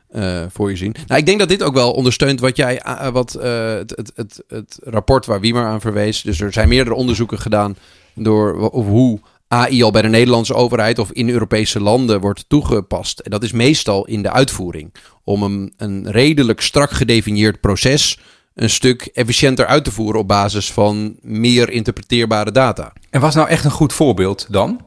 eh, 0.08 0.44
voor 0.50 0.70
je 0.70 0.76
zien. 0.76 0.96
Nou, 1.08 1.20
ik 1.20 1.26
denk 1.26 1.40
dat 1.40 1.50
dit 1.50 1.64
ook 1.64 1.74
wel 1.74 1.92
ondersteunt 1.92 2.40
wat 2.40 2.58
jij, 2.58 2.80
eh, 2.80 3.08
wat 3.08 3.34
eh, 3.34 3.74
het, 3.74 3.94
het, 3.96 4.12
het, 4.16 4.44
het 4.48 4.80
rapport 4.84 5.26
waar 5.26 5.40
Wiemer 5.40 5.66
aan 5.66 5.82
verwees. 5.82 6.22
Dus 6.22 6.40
er 6.40 6.54
zijn 6.54 6.70
meerdere 6.70 6.96
onderzoeken 6.96 7.40
gedaan 7.40 7.78
door 8.16 8.70
of 8.70 8.86
hoe 8.86 9.20
AI 9.48 9.84
al 9.84 9.92
bij 9.92 10.02
de 10.02 10.08
Nederlandse 10.08 10.54
overheid 10.54 11.00
of 11.00 11.12
in 11.12 11.30
Europese 11.30 11.80
landen 11.80 12.20
wordt 12.20 12.46
toegepast. 12.48 13.20
En 13.20 13.32
dat 13.32 13.44
is 13.44 13.52
meestal 13.52 14.06
in 14.06 14.22
de 14.22 14.32
uitvoering. 14.32 14.94
Om 15.24 15.44
een, 15.44 15.74
een 15.78 16.12
redelijk 16.12 16.62
strak 16.62 16.92
gedefinieerd 16.92 17.60
proces 17.62 18.20
een 18.54 18.70
stuk 18.70 19.02
efficiënter 19.14 19.66
uit 19.66 19.84
te 19.84 19.92
voeren 19.92 20.22
op 20.22 20.28
basis 20.28 20.72
van 20.72 21.18
meer 21.22 21.70
interpreteerbare 21.70 22.52
data. 22.52 22.94
En 23.10 23.22
was 23.22 23.36
nou 23.36 23.48
echt 23.48 23.66
een 23.66 23.72
goed 23.72 23.94
voorbeeld 23.94 24.46
dan? 24.50 24.82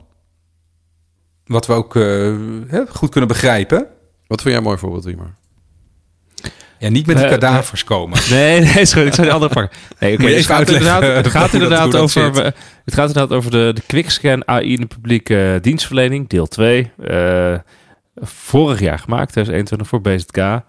Wat 1.45 1.67
we 1.67 1.73
ook 1.73 1.93
goed 2.89 3.11
kunnen 3.11 3.29
begrijpen. 3.29 3.87
Wat 4.31 4.41
vind 4.43 4.49
jij 4.55 4.57
een 4.57 4.63
mooi 4.63 4.79
voorbeeld, 4.79 5.05
Wiemer? 5.05 5.35
Ja, 6.79 6.89
niet 6.89 7.07
met 7.07 7.17
die 7.17 7.25
Eh, 7.25 7.31
kadavers 7.31 7.85
komen. 7.85 8.19
Nee, 8.31 8.61
nee, 8.61 8.81
is 8.81 8.93
goed. 8.93 9.07
Ik 9.07 9.15
zou 9.15 9.27
die 9.27 9.33
andere 9.37 9.55
pakken. 9.55 9.79
Nee, 9.99 10.13
oké. 10.13 10.23
Dus 10.23 10.31
even 10.33 10.37
het 10.39 10.47
gaat 10.47 10.59
uitleggen, 10.59 10.93
inderdaad, 11.03 11.17
het 11.25 11.27
eh, 11.35 11.41
gaat 11.41 11.53
inderdaad 11.53 11.97
over, 11.97 12.33
we- 12.33 12.55
het 12.85 12.95
gaat 12.95 13.07
inderdaad 13.07 13.37
over 13.37 13.51
de, 13.51 13.71
de 13.75 13.83
quickscan 13.87 14.49
AI 14.49 14.73
in 14.73 14.81
de 14.81 14.87
publieke 14.87 15.53
eh, 15.55 15.61
dienstverlening, 15.63 16.29
deel 16.29 16.47
2. 16.47 16.91
eh, 17.05 17.55
vorig 18.17 18.81
jaar 18.81 18.99
gemaakt, 18.99 19.33
2021 19.33 19.89
voor 19.89 20.01
BZK. 20.01 20.63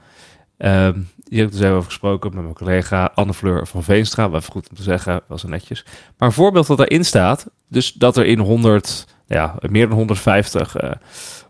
Ehm 0.57 0.99
hier 1.29 1.39
heb 1.39 1.49
ik 1.49 1.55
dus 1.55 1.61
even 1.65 1.75
over 1.75 1.89
gesproken 1.89 2.33
met 2.33 2.43
mijn 2.43 2.55
collega 2.55 3.11
Anne 3.15 3.33
Fleur 3.33 3.67
van 3.67 3.83
Veenstra. 3.83 4.25
Even 4.27 4.43
goed 4.51 4.69
om 4.69 4.75
te 4.75 4.83
zeggen, 4.83 5.21
wel 5.27 5.37
zo 5.37 5.47
netjes. 5.47 5.85
Maar 6.17 6.27
een 6.27 6.33
voorbeeld 6.33 6.67
dat 6.67 6.77
daarin 6.77 7.05
staat, 7.05 7.47
dus 7.69 7.93
dat 7.93 8.17
er 8.17 8.25
in 8.25 8.39
100, 8.39 9.05
ja, 9.27 9.55
meer 9.61 9.87
dan 9.87 9.97
150, 9.97 10.75
eh 10.75 10.91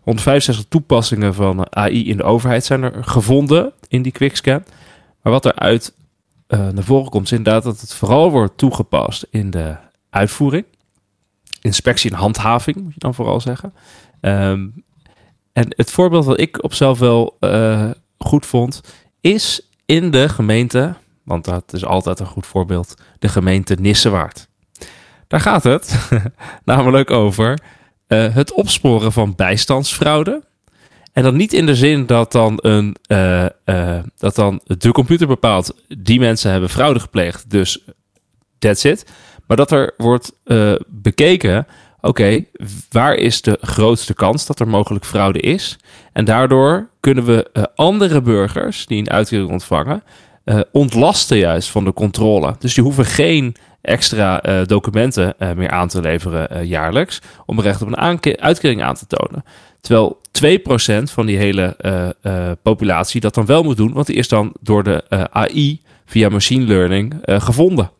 165 0.02 0.64
toepassingen 0.68 1.34
van 1.34 1.76
AI 1.76 2.08
in 2.08 2.16
de 2.16 2.22
overheid 2.22 2.64
zijn 2.64 2.82
er 2.82 3.04
gevonden 3.04 3.72
in 3.88 4.02
die 4.02 4.12
quickscan. 4.12 4.64
Maar 5.22 5.32
wat 5.32 5.44
eruit 5.44 5.94
eh 6.46 6.68
naar 6.68 6.84
voren 6.84 7.10
komt, 7.10 7.24
is 7.24 7.32
inderdaad 7.32 7.62
dat 7.62 7.80
het 7.80 7.94
vooral 7.94 8.30
wordt 8.30 8.56
toegepast 8.56 9.26
in 9.30 9.50
de 9.50 9.76
uitvoering. 10.10 10.64
Inspectie 11.60 12.10
en 12.10 12.16
handhaving, 12.16 12.76
moet 12.76 12.92
je 12.94 13.00
dan 13.00 13.14
vooral 13.14 13.40
zeggen. 13.40 13.74
Ehm, 14.20 14.68
en 15.52 15.66
het 15.68 15.90
voorbeeld 15.90 16.24
wat 16.24 16.40
ik 16.40 16.64
op 16.64 16.74
zelf 16.74 16.98
wel 16.98 17.36
eh, 17.40 17.90
goed 18.18 18.46
vond, 18.46 18.80
is 19.20 19.68
in 19.86 20.10
de 20.10 20.28
gemeente, 20.28 20.94
want 21.24 21.44
dat 21.44 21.72
is 21.72 21.84
altijd 21.84 22.20
een 22.20 22.26
goed 22.26 22.46
voorbeeld, 22.46 22.94
de 23.18 23.28
gemeente 23.28 23.74
Nissewaard. 23.74 24.48
Daar 25.28 25.40
gaat 25.40 25.62
het 25.62 26.08
namelijk 26.64 27.10
over 27.10 27.58
eh, 28.12 28.34
het 28.34 28.52
opsporen 28.52 29.12
van 29.12 29.34
bijstandsfraude. 29.36 30.42
En 31.12 31.22
dan 31.22 31.36
niet 31.36 31.52
in 31.52 31.66
de 31.66 31.74
zin 31.74 32.06
dat 32.06 32.32
dan, 32.32 32.58
een, 32.62 32.96
eh, 33.06 33.44
eh, 33.44 34.04
dat 34.18 34.34
dan 34.34 34.60
de 34.64 34.92
computer 34.92 35.26
bepaalt, 35.26 35.74
die 35.98 36.20
mensen 36.20 36.50
hebben 36.50 36.68
fraude 36.68 37.00
gepleegd, 37.00 37.50
dus 37.50 37.84
that's 38.58 38.84
it. 38.84 39.06
Maar 39.46 39.56
dat 39.56 39.70
er 39.70 39.94
wordt 39.96 40.32
bekeken, 40.86 41.66
oké, 42.00 42.44
waar 42.90 43.14
is 43.14 43.42
de 43.42 43.58
grootste 43.60 44.14
kans 44.14 44.46
dat 44.46 44.60
er 44.60 44.68
mogelijk 44.68 45.04
fraude 45.04 45.40
is? 45.40 45.78
En 46.12 46.24
daardoor 46.24 46.88
kunnen 47.00 47.24
we 47.24 47.68
andere 47.74 48.20
burgers 48.20 48.86
die 48.86 48.98
een 48.98 49.10
uitkering 49.10 49.50
ontvangen, 49.50 50.02
eh, 50.44 50.60
ontlasten 50.72 51.38
juist 51.38 51.68
van 51.68 51.84
de 51.84 51.92
controle. 51.92 52.56
Dus 52.58 52.74
die 52.74 52.84
hoeven 52.84 53.04
geen 53.04 53.56
extra 53.80 54.42
eh, 54.42 54.66
documenten 54.66 55.38
eh, 55.38 55.52
meer 55.52 55.70
aan 55.70 55.88
te 55.88 56.00
leveren 56.00 56.66
jaarlijks 56.66 57.20
om 57.46 57.60
recht 57.60 57.82
op 57.82 57.88
een 57.88 58.20
uitkering 58.40 58.82
aan 58.82 58.94
te 58.94 59.06
tonen. 59.06 59.44
Terwijl 59.80 60.20
2% 61.00 61.02
van 61.02 61.26
die 61.26 61.36
hele 61.36 61.76
populatie 62.62 63.20
dat 63.20 63.34
dan 63.34 63.46
wel 63.46 63.62
moet 63.62 63.76
doen, 63.76 63.92
want 63.92 64.06
die 64.06 64.16
is 64.16 64.28
dan 64.28 64.52
door 64.60 64.82
de 64.82 65.28
AI 65.30 65.80
via 66.06 66.28
machine 66.28 66.64
learning 66.64 67.14
gevonden. 67.24 67.90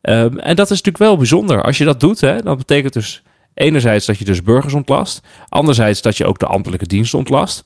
Ehm, 0.00 0.38
en 0.38 0.56
dat 0.56 0.70
is 0.70 0.82
natuurlijk 0.82 0.98
wel 0.98 1.16
bijzonder. 1.16 1.62
Als 1.62 1.78
je 1.78 1.84
dat 1.84 2.00
doet, 2.00 2.20
hè, 2.20 2.42
dan 2.42 2.56
betekent 2.56 2.92
dus 2.92 3.22
enerzijds 3.54 4.06
dat 4.06 4.18
je 4.18 4.24
dus 4.24 4.42
burgers 4.42 4.74
ontlast, 4.74 5.26
anderzijds 5.48 6.02
dat 6.02 6.16
je 6.16 6.26
ook 6.26 6.38
de 6.38 6.46
ambtelijke 6.46 6.86
dienst 6.86 7.14
ontlast. 7.14 7.64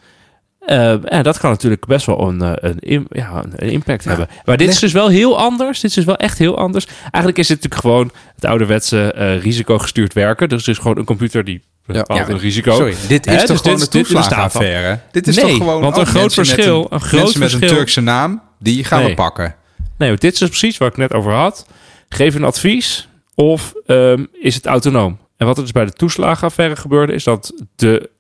Ehm, 0.68 1.04
en 1.04 1.22
dat 1.22 1.38
kan 1.38 1.50
natuurlijk 1.50 1.86
best 1.86 2.06
wel 2.06 2.28
een, 2.28 2.42
eh, 2.42 2.72
een, 2.78 3.06
ja, 3.10 3.42
een- 3.44 3.52
een 3.56 3.70
impact 3.70 4.04
hebben. 4.04 4.28
Maar 4.44 4.56
dit 4.56 4.68
is 4.68 4.78
dus 4.78 4.92
wel 4.92 5.08
heel 5.08 5.38
anders. 5.38 5.80
Dit 5.80 5.90
is 5.90 5.96
dus 5.96 6.04
wel 6.04 6.16
echt 6.16 6.38
heel 6.38 6.58
anders. 6.58 6.86
Eigenlijk 7.02 7.38
is 7.38 7.46
dit 7.46 7.56
natuurlijk 7.62 7.80
gewoon 7.82 8.10
het 8.34 8.44
ouderwetse 8.44 9.12
eh 9.12 9.40
risicogestuurd 9.42 10.12
werken. 10.12 10.48
Dus 10.48 10.66
het 10.66 10.76
is 10.76 10.82
gewoon 10.82 10.98
een 10.98 11.04
computer 11.04 11.44
die 11.44 11.62
bepaalt 11.86 12.18
Ja, 12.20 12.28
een 12.28 12.38
risico. 12.38 12.74
Sorry, 12.74 12.94
dit 13.08 13.26
is 13.26 13.32
Hè, 13.32 13.38
toch 13.38 13.48
dus 13.48 13.60
gewoon 13.60 13.78
dit- 13.78 13.92
de 13.92 13.98
al. 13.98 14.04
toeslagenaffaire? 14.04 15.00
Dit 15.10 15.26
is 15.26 15.36
Nee, 15.36 15.44
toch 15.44 15.56
gewoon 15.56 15.80
want 15.80 15.94
een 15.96 16.00
ook 16.02 16.08
groot 16.08 16.34
verschil- 16.34 16.80
Een, 16.80 16.86
een 16.94 17.00
groot 17.00 17.20
mensen 17.20 17.40
met 17.40 17.52
een 17.52 17.58
verschil- 17.58 17.76
Turkse 17.78 18.00
naam, 18.00 18.42
die 18.58 18.84
gaan 18.84 19.04
we 19.04 19.14
pakken. 19.14 19.54
Nee, 19.98 20.16
dit 20.16 20.32
is 20.32 20.38
dus 20.38 20.48
precies 20.48 20.78
waar 20.78 20.88
ik 20.88 20.96
net 20.96 21.12
over 21.14 21.32
had. 21.32 21.66
Geef 22.08 22.34
een 22.34 22.44
advies 22.44 23.08
of 23.34 23.72
ehm, 23.86 24.24
is 24.32 24.54
het 24.54 24.66
autonoom? 24.66 25.18
En 25.36 25.46
wat 25.46 25.56
er 25.56 25.62
dus 25.62 25.72
bij 25.72 25.84
de 25.84 25.92
toeslagenaffaire 25.92 26.76
gebeurde, 26.76 27.12
is 27.12 27.24
dat 27.24 27.52
de 27.76 28.10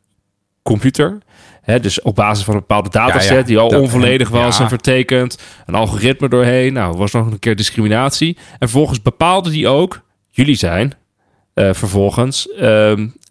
computer, 0.62 1.18
hè, 1.72 1.80
dus 1.80 2.02
op 2.02 2.14
basis 2.14 2.44
van 2.44 2.54
een 2.54 2.60
bepaalde 2.60 2.90
dataset 2.90 3.28
Ja, 3.30 3.36
ja, 3.36 3.42
die 3.42 3.58
al 3.58 3.68
dat- 3.68 3.80
onvolledig 3.80 4.28
was 4.28 4.56
ja. 4.56 4.62
en 4.62 4.68
vertekend, 4.68 5.38
een 5.66 5.74
algoritme 5.74 6.28
doorheen, 6.28 6.72
nou, 6.72 6.96
was 6.96 7.12
nog 7.12 7.26
een 7.30 7.38
keer 7.38 7.56
discriminatie. 7.56 8.36
En 8.36 8.56
vervolgens 8.58 9.02
bepaalde 9.02 9.50
die 9.50 9.68
ook, 9.68 10.00
jullie 10.30 10.54
zijn 10.56 10.94
eh, 11.54 11.72
vervolgens, 11.72 12.46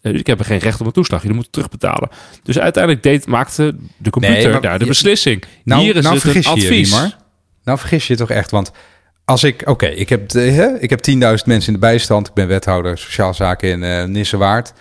ik 0.02 0.28
heb 0.28 0.40
er 0.40 0.46
geen 0.46 0.58
recht 0.60 0.80
op 0.80 0.86
een 0.86 0.92
toeslag, 0.92 1.20
jullie 1.20 1.36
moeten 1.36 1.54
terugbetalen. 1.54 2.10
Dus 2.44 2.60
uiteindelijk 2.60 3.04
deed, 3.04 3.28
maakte 3.28 3.76
de 3.98 4.10
computer 4.10 4.38
Nee, 4.38 4.52
maar 4.52 4.62
daar 4.62 4.78
de 4.78 4.84
je- 4.84 4.90
beslissing. 4.90 5.44
Nou, 5.64 5.82
Hier 5.82 5.96
is 5.96 6.04
nou 6.04 6.16
het 6.16 6.24
een 6.24 6.34
je 6.34 6.40
je, 6.42 6.48
advies. 6.50 6.70
Riemer. 6.92 7.16
Nou 7.64 7.80
vergis 7.80 8.08
je 8.08 8.14
je 8.14 8.20
toch 8.20 8.30
echt, 8.30 8.52
want 8.52 8.72
als 9.26 9.44
ik... 9.44 9.62
Oké, 9.66 9.86
ik 9.86 10.10
heb, 10.10 10.32
hè, 10.32 10.80
ik 10.80 10.90
heb 10.90 11.00
10.000 11.10 11.16
mensen 11.46 11.68
in 11.68 11.74
de 11.74 11.80
bijstand. 11.80 12.28
Ik 12.28 12.34
ben 12.34 12.48
wethouder 12.48 12.98
sociaal 12.98 13.34
zaken 13.34 13.70
in 13.70 13.84
eh 13.84 14.04
Nissewaard. 14.04 14.74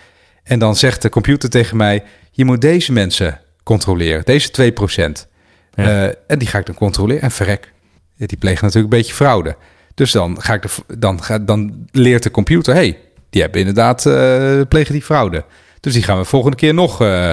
En 0.43 0.59
dan 0.59 0.77
zegt 0.77 1.03
de 1.03 1.09
computer 1.09 1.51
tegen 1.51 1.77
mij... 1.77 2.03
je 2.31 2.45
moet 2.45 2.61
deze 2.61 2.93
mensen 2.93 3.41
controleren, 3.67 4.25
deze 4.25 4.51
2%. 4.51 5.29
Ja. 5.75 5.85
Eh, 5.85 6.15
en 6.27 6.39
die 6.39 6.49
ga 6.49 6.59
ik 6.59 6.67
dan 6.67 6.75
controleren. 6.75 7.23
En 7.23 7.31
verrek, 7.31 7.73
die 8.17 8.37
plegen 8.39 8.65
natuurlijk 8.65 8.93
een 8.93 8.99
beetje 8.99 9.15
fraude. 9.15 9.57
Dus 9.95 10.13
dan, 10.13 10.43
ga 10.43 10.55
ik 10.55 10.63
de, 10.63 10.97
dan, 10.99 11.23
ga, 11.23 11.39
dan 11.39 11.87
leert 11.91 12.23
de 12.23 12.31
computer... 12.31 12.75
hey, 12.75 12.99
die 13.31 13.43
hebben 13.43 13.61
inderdaad, 13.61 14.07
eh, 14.07 14.61
plegen 14.69 14.93
die 14.93 15.03
fraude. 15.03 15.45
Dus 15.81 15.93
die 15.93 16.03
gaan 16.03 16.19
we 16.19 16.25
volgende 16.25 16.57
keer 16.57 16.75
nog... 16.75 17.01
eh, 17.01 17.31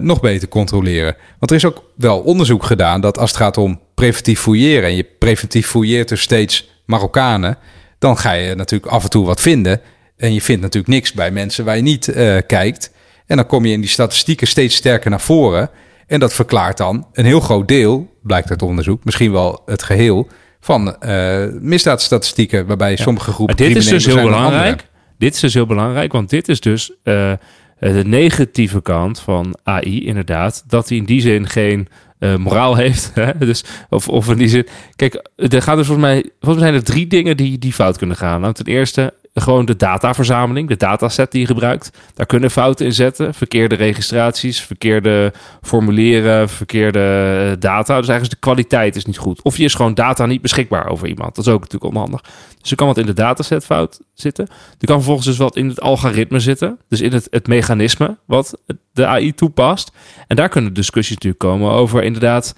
nog 0.00 0.20
beter 0.20 0.48
controleren. 0.48 1.16
Want 1.38 1.50
er 1.50 1.56
is 1.56 1.64
ook 1.64 1.84
wel 1.96 2.20
onderzoek 2.20 2.62
gedaan 2.64 3.00
dat 3.00 3.18
als 3.18 3.30
het 3.30 3.38
gaat 3.38 3.56
om 3.56 3.80
preventief 3.94 4.40
fouilleren 4.40 4.88
en 4.88 4.96
je 4.96 5.06
preventief 5.18 5.66
fouilleert 5.66 6.08
dus 6.08 6.20
steeds 6.20 6.70
Marokkanen, 6.84 7.58
dan 7.98 8.18
ga 8.18 8.32
je 8.32 8.54
natuurlijk 8.54 8.92
af 8.92 9.02
en 9.02 9.10
toe 9.10 9.26
wat 9.26 9.40
vinden. 9.40 9.80
En 10.16 10.34
je 10.34 10.40
vindt 10.40 10.62
natuurlijk 10.62 10.92
niks 10.92 11.12
bij 11.12 11.30
mensen 11.30 11.64
waar 11.64 11.76
je 11.76 11.82
niet 11.82 12.12
kijkt. 12.46 12.90
En 13.30 13.36
dan 13.36 13.46
kom 13.46 13.64
je 13.64 13.72
in 13.72 13.80
die 13.80 13.90
statistieken 13.90 14.46
steeds 14.46 14.76
sterker 14.76 15.10
naar 15.10 15.20
voren. 15.20 15.70
En 16.06 16.20
dat 16.20 16.32
verklaart 16.32 16.76
dan 16.76 17.06
een 17.12 17.24
heel 17.24 17.40
groot 17.40 17.68
deel, 17.68 18.16
blijkt 18.22 18.50
uit 18.50 18.62
onderzoek, 18.62 19.04
misschien 19.04 19.32
wel 19.32 19.62
het 19.66 19.82
geheel, 19.82 20.28
van 20.60 21.00
eh 21.00 21.46
misdaadstatistieken, 21.60 22.66
waarbij 22.66 22.96
sommige 22.96 23.32
groepen. 23.32 23.56
Maar 23.56 23.66
dit 23.66 23.76
is 23.76 23.88
dus 23.88 24.06
heel 24.06 24.22
belangrijk. 24.22 24.88
Dit 25.18 25.34
is 25.34 25.40
dus 25.40 25.54
heel 25.54 25.66
belangrijk, 25.66 26.12
want 26.12 26.30
dit 26.30 26.48
is 26.48 26.60
dus 26.60 26.92
eh, 27.02 27.32
de 27.78 28.04
negatieve 28.06 28.82
kant 28.82 29.20
van 29.20 29.58
AI, 29.62 30.06
inderdaad. 30.06 30.64
Dat 30.66 30.88
hij 30.88 30.98
in 30.98 31.04
die 31.04 31.20
zin 31.20 31.48
geen 31.48 31.88
eh, 32.18 32.36
moraal 32.36 32.76
heeft. 32.76 33.10
Hè? 33.14 33.38
Dus, 33.38 33.64
of, 33.88 34.08
of 34.08 34.28
in 34.28 34.38
die 34.38 34.48
zin. 34.48 34.66
Kijk, 34.96 35.28
er 35.36 35.62
gaan 35.62 35.76
dus 35.76 35.86
volgens 35.86 36.06
mij, 36.06 36.30
volgens 36.40 36.62
mij 36.62 36.70
zijn 36.70 36.74
er 36.74 36.92
drie 36.92 37.06
dingen 37.06 37.36
die, 37.36 37.58
die 37.58 37.72
fout 37.72 37.98
kunnen 37.98 38.16
gaan. 38.16 38.40
Nou, 38.40 38.54
ten 38.54 38.66
eerste 38.66 39.14
gewoon 39.34 39.64
de 39.64 39.76
dataverzameling, 39.76 40.68
de 40.68 40.76
dataset 40.76 41.30
die 41.30 41.40
je 41.40 41.46
gebruikt. 41.46 41.90
Daar 42.14 42.26
kunnen 42.26 42.50
fouten 42.50 42.86
in 42.86 42.92
zetten. 42.92 43.34
Verkeerde 43.34 43.74
registraties, 43.74 44.60
verkeerde 44.60 45.32
formulieren, 45.62 46.48
verkeerde 46.48 46.98
eh, 46.98 47.60
data. 47.60 47.98
Dus 47.98 48.08
eigenlijk 48.08 48.22
is 48.22 48.28
de 48.28 48.36
kwaliteit 48.36 48.96
is 48.96 49.04
niet 49.04 49.18
goed. 49.18 49.42
Of 49.42 49.56
je 49.56 49.64
is 49.64 49.74
gewoon 49.74 49.94
data 49.94 50.26
niet 50.26 50.42
beschikbaar 50.42 50.88
over 50.88 51.08
iemand. 51.08 51.34
Dat 51.34 51.46
is 51.46 51.52
ook 51.52 51.60
natuurlijk 51.60 51.94
onhandig. 51.94 52.20
Dus 52.60 52.70
er 52.70 52.76
kan 52.76 52.86
wat 52.86 52.98
in 52.98 53.06
de 53.06 53.12
dataset 53.12 53.64
fout 53.64 54.00
zitten. 54.14 54.46
Er 54.78 54.86
kan 54.86 54.96
vervolgens 54.96 55.26
dus 55.26 55.36
wat 55.36 55.56
in 55.56 55.68
het 55.68 55.80
algoritme 55.80 56.40
zitten. 56.40 56.78
Dus 56.88 57.00
in 57.00 57.12
het, 57.12 57.26
het 57.30 57.46
mechanisme 57.46 58.16
wat 58.26 58.60
de 58.92 59.06
AI 59.06 59.34
toepast. 59.34 59.92
En 60.26 60.36
daar 60.36 60.48
kunnen 60.48 60.74
discussies 60.74 61.14
natuurlijk 61.14 61.42
komen 61.42 61.70
over 61.70 62.02
inderdaad 62.02 62.54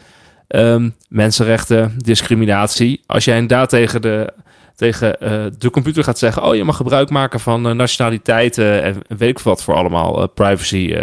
ehm, 0.48 0.90
mensenrechten, 1.08 1.94
discriminatie. 1.96 3.02
Als 3.06 3.24
jij 3.24 3.34
inderdaad 3.38 3.68
tegen 3.68 4.02
de, 4.02 4.32
tegen, 4.76 5.20
eh, 5.20 5.44
de 5.58 5.70
computer 5.70 6.04
gaat 6.04 6.18
zeggen... 6.18 6.44
oh, 6.44 6.54
je 6.54 6.64
mag 6.64 6.76
gebruik 6.76 7.10
maken 7.10 7.40
van 7.40 7.68
eh, 7.68 7.74
nationaliteiten... 7.74 8.82
en 8.82 9.02
weet 9.08 9.28
ik 9.28 9.38
wat 9.38 9.62
voor 9.62 9.74
allemaal 9.74 10.22
eh, 10.22 10.28
privacy... 10.34 10.96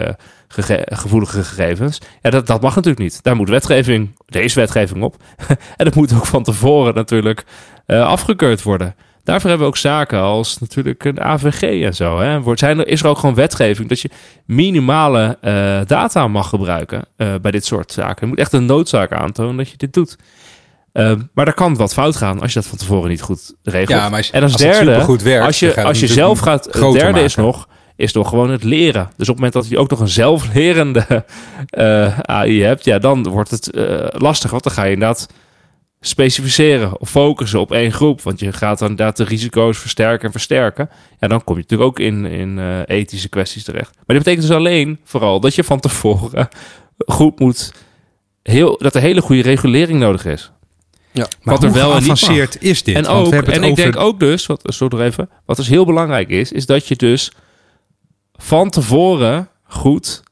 gevoelige 0.86 1.43
gegevens. 1.43 2.01
Ja, 2.22 2.30
dat, 2.30 2.47
dat 2.47 2.61
mag 2.61 2.76
natuurlijk 2.76 3.01
niet. 3.01 3.24
Daar 3.24 3.36
moet 3.36 3.49
wetgeving, 3.49 4.15
is 4.28 4.53
wetgeving 4.53 5.03
op. 5.03 5.15
en 5.78 5.86
dat 5.86 5.95
moet 5.95 6.13
ook 6.13 6.26
van 6.26 6.43
tevoren 6.43 6.93
natuurlijk 6.93 7.43
afgekeurd 7.88 8.63
worden. 8.63 8.95
Daarvoor 9.24 9.49
hebben 9.49 9.67
we 9.67 9.74
ook 9.74 9.80
zaken 9.80 10.20
als 10.20 10.59
natuurlijk 10.59 11.03
een 11.03 11.22
AVG 11.22 11.84
en 11.84 11.95
zo. 11.95 12.20
Hè. 12.20 12.41
Wordt, 12.41 12.59
zijn 12.59 12.80
er, 12.80 12.88
is 12.88 13.01
er 13.01 13.07
ook 13.07 13.17
gewoon 13.17 13.36
wetgeving 13.36 13.89
dat 13.89 13.99
je 13.99 14.09
minimale 14.45 15.38
data 15.88 16.28
mag 16.28 16.49
gebruiken 16.49 17.05
bij 17.15 17.51
dit 17.51 17.65
soort 17.65 17.91
zaken. 17.91 18.17
Je 18.20 18.28
moet 18.28 18.39
echt 18.39 18.53
een 18.53 18.65
noodzaak 18.65 19.11
aantonen 19.11 19.57
dat 19.57 19.70
je 19.70 19.78
dit 19.78 19.93
doet. 19.93 20.17
Ehm, 20.93 21.21
maar 21.33 21.45
daar 21.45 21.53
kan 21.53 21.75
wat 21.75 21.93
fout 21.93 22.15
gaan 22.15 22.41
als 22.41 22.53
je 22.53 22.59
dat 22.59 22.69
van 22.69 22.77
tevoren 22.77 23.09
niet 23.09 23.21
goed 23.21 23.55
regelt. 23.63 23.89
Ja, 23.89 24.09
maar 24.09 24.17
als, 24.17 24.31
en 24.31 24.43
als, 24.43 24.51
als 24.53 24.61
het 24.61 24.71
derde, 24.71 24.91
supergoed 24.91 25.21
werkt, 25.21 25.45
als 25.45 25.59
je, 25.59 25.83
als 25.83 25.99
je 25.99 26.07
zelf 26.07 26.39
gaat, 26.39 26.65
het 26.65 26.93
derde 26.93 27.21
is 27.21 27.35
nog, 27.35 27.67
is 27.95 28.13
nog 28.13 28.29
gewoon 28.29 28.49
het 28.49 28.63
leren. 28.63 29.09
Dus 29.17 29.29
op 29.29 29.35
het 29.35 29.43
moment 29.43 29.53
dat 29.53 29.67
je 29.67 29.77
ook 29.77 29.89
nog 29.89 29.99
een 29.99 30.07
zelflerende 30.07 31.05
eh, 31.69 32.19
AI 32.19 32.63
hebt, 32.63 32.83
ja, 32.83 32.99
dan 32.99 33.23
wordt 33.23 33.51
het 33.51 33.71
eh, 33.71 34.05
lastig. 34.09 34.51
Want 34.51 34.63
dan 34.63 34.73
ga 34.73 34.83
je 34.83 34.93
inderdaad 34.93 35.27
specificeren 36.01 36.99
of 36.99 37.09
focussen 37.09 37.59
op 37.59 37.71
één 37.71 37.91
groep. 37.91 38.21
Want 38.21 38.39
je 38.39 38.53
gaat 38.53 38.79
dan 38.79 38.89
inderdaad 38.89 39.17
de 39.17 39.23
risico's 39.23 39.77
versterken 39.77 40.25
en 40.25 40.31
versterken. 40.31 40.89
Ja, 41.19 41.27
dan 41.27 41.43
kom 41.43 41.55
je 41.55 41.61
natuurlijk 41.61 41.89
ook 41.89 41.99
in, 41.99 42.25
in 42.25 42.59
eh, 42.59 42.79
ethische 42.85 43.29
kwesties 43.29 43.63
terecht. 43.63 43.95
Maar 43.95 44.15
dit 44.15 44.17
betekent 44.17 44.47
dus 44.47 44.55
alleen 44.55 44.99
vooral 45.03 45.39
dat 45.39 45.55
je 45.55 45.63
van 45.63 45.79
tevoren 45.79 46.47
goed 46.97 47.39
moet... 47.39 47.73
Heel, 48.43 48.77
dat 48.77 48.95
er 48.95 49.01
hele 49.01 49.21
goede 49.21 49.41
regulering 49.41 49.99
nodig 49.99 50.25
is. 50.25 50.51
Ja. 51.20 51.28
Maar 51.43 51.53
wat 51.55 51.63
er 51.63 51.72
wel 51.74 51.91
en 51.91 51.97
niet 51.97 52.07
mag. 52.07 52.20
geavanceerd 52.20 52.61
is 52.61 52.84
dit? 52.84 52.95
En 52.95 53.03
Want 53.03 53.17
we 53.20 53.26
ook, 53.26 53.34
hebben 53.34 53.53
en 53.53 53.59
het 53.61 53.72
ik 53.72 53.78
over- 53.80 53.91
denk 53.91 54.05
ook 54.05 54.20
dus, 54.20 54.45
wat, 54.45 54.61
sorry 54.65 54.97
nog 54.97 55.05
even, 55.07 55.30
wat 55.45 55.57
dus 55.57 55.67
heel 55.67 55.86
belangrijk 55.86 56.30
is, 56.30 56.51
is 56.51 56.65
dat 56.65 56.88
je 56.88 56.95
dus 56.95 57.32
van 58.34 58.70
tevoren 58.70 59.49
goed 59.63 60.24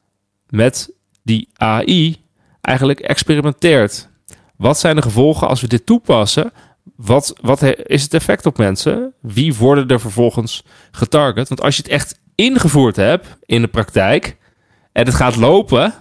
met 0.48 0.90
die 1.22 1.48
AI 1.54 2.16
eigenlijk 2.60 3.00
experimenteert. 3.00 4.08
Wat 4.56 4.78
zijn 4.78 4.96
de 4.96 5.02
gevolgen 5.02 5.48
als 5.48 5.60
we 5.60 5.66
dit 5.66 5.86
toepassen? 5.86 6.52
Wat, 6.96 7.34
wat 7.40 7.62
is 7.76 8.02
het 8.02 8.14
effect 8.14 8.46
op 8.46 8.58
mensen? 8.58 9.12
Wie 9.20 9.54
worden 9.54 9.88
er 9.88 10.00
vervolgens 10.00 10.62
getarget? 10.90 11.48
Want 11.48 11.62
als 11.62 11.76
je 11.76 11.82
het 11.82 11.90
echt 11.90 12.18
ingevoerd 12.34 12.96
hebt 12.96 13.26
in 13.44 13.60
de 13.62 13.68
praktijk 13.68 14.36
en 14.92 15.06
het 15.06 15.14
gaat 15.14 15.36
lopen, 15.36 15.94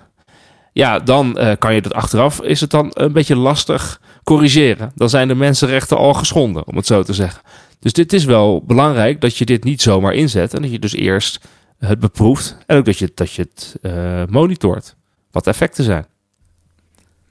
ja, 0.73 0.99
dan 0.99 1.37
eh, 1.37 1.51
kan 1.59 1.73
je 1.73 1.81
dat 1.81 1.93
achteraf, 1.93 2.41
is 2.41 2.61
het 2.61 2.69
dan 2.69 2.91
een 2.93 3.11
beetje 3.13 3.35
lastig 3.35 4.01
corrigeren. 4.27 4.91
Dan 4.95 5.09
zijn 5.09 5.27
de 5.27 5.35
mensenrechten 5.35 5.97
al 5.97 6.13
geschonden, 6.13 6.67
om 6.67 6.75
het 6.75 6.85
zo 6.85 7.03
te 7.03 7.13
zeggen. 7.13 7.41
Dus 7.79 7.93
dit 7.93 8.13
is 8.13 8.25
wel 8.25 8.63
belangrijk 8.65 9.21
dat 9.21 9.37
je 9.37 9.45
dit 9.45 9.63
niet 9.63 9.81
zomaar 9.81 10.13
inzet 10.13 10.53
en 10.53 10.61
dat 10.61 10.71
je 10.71 10.79
dus 10.79 10.93
eerst 10.93 11.39
het 11.77 11.99
beproeft 11.99 12.57
en 12.65 12.77
ook 12.77 12.85
dat 12.85 12.97
je, 12.97 13.11
dat 13.13 13.31
je 13.31 13.41
het 13.41 13.75
eh, 13.81 14.23
monitort. 14.29 14.95
Wat 15.31 15.43
de 15.43 15.49
effecten 15.49 15.83
zijn. 15.83 16.05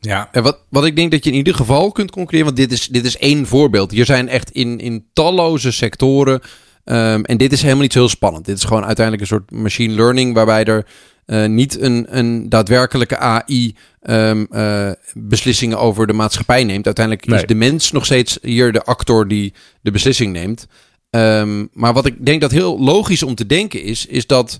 Ja, 0.01 0.28
En 0.32 0.42
wat, 0.42 0.59
wat 0.68 0.84
ik 0.84 0.97
denk 0.97 1.11
dat 1.11 1.24
je 1.24 1.30
in 1.30 1.36
ieder 1.36 1.55
geval 1.55 1.92
kunt 1.92 2.11
concluderen, 2.11 2.55
want 2.55 2.68
dit 2.68 2.78
is, 2.78 2.88
dit 2.88 3.05
is 3.05 3.16
één 3.16 3.47
voorbeeld. 3.47 3.90
Hier 3.90 4.05
zijn 4.05 4.28
echt 4.28 4.51
in, 4.51 4.78
in 4.78 5.07
talloze 5.12 5.72
sectoren. 5.72 6.40
Ehm, 6.87 7.22
en 7.22 7.37
dit 7.37 7.53
is 7.53 7.62
helemaal 7.62 7.82
niet 7.82 7.93
zo 7.93 7.99
heel 7.99 8.09
spannend. 8.09 8.45
Dit 8.45 8.57
is 8.57 8.64
gewoon 8.64 8.84
uiteindelijk 8.84 9.22
een 9.30 9.37
soort 9.37 9.51
machine 9.51 9.95
learning, 9.95 10.34
waarbij 10.34 10.64
er 10.64 10.87
eh, 11.26 11.47
niet 11.47 11.80
een, 11.80 12.07
een 12.09 12.49
daadwerkelijke 12.49 13.18
AI 13.18 13.74
ehm, 14.01 14.45
eh, 14.51 14.91
beslissingen 15.14 15.78
over 15.78 16.07
de 16.07 16.12
maatschappij 16.12 16.64
neemt. 16.64 16.87
Uiteindelijk 16.87 17.26
Nee. 17.26 17.39
is 17.41 17.47
de 17.47 17.55
mens 17.55 17.93
nog 17.93 18.05
steeds 18.05 18.39
hier 18.43 18.72
de 18.72 18.84
actor 18.84 19.28
die 19.28 19.53
de 19.80 19.91
beslissing 19.91 20.32
neemt. 20.32 20.66
Ehm, 21.11 21.66
maar 21.72 21.93
wat 21.93 22.07
ik 22.07 22.26
denk 22.26 22.41
dat 22.41 22.51
heel 22.51 22.80
logisch 22.80 23.22
om 23.22 23.34
te 23.34 23.47
denken 23.47 23.82
is, 23.82 24.07
is 24.07 24.26
dat 24.26 24.59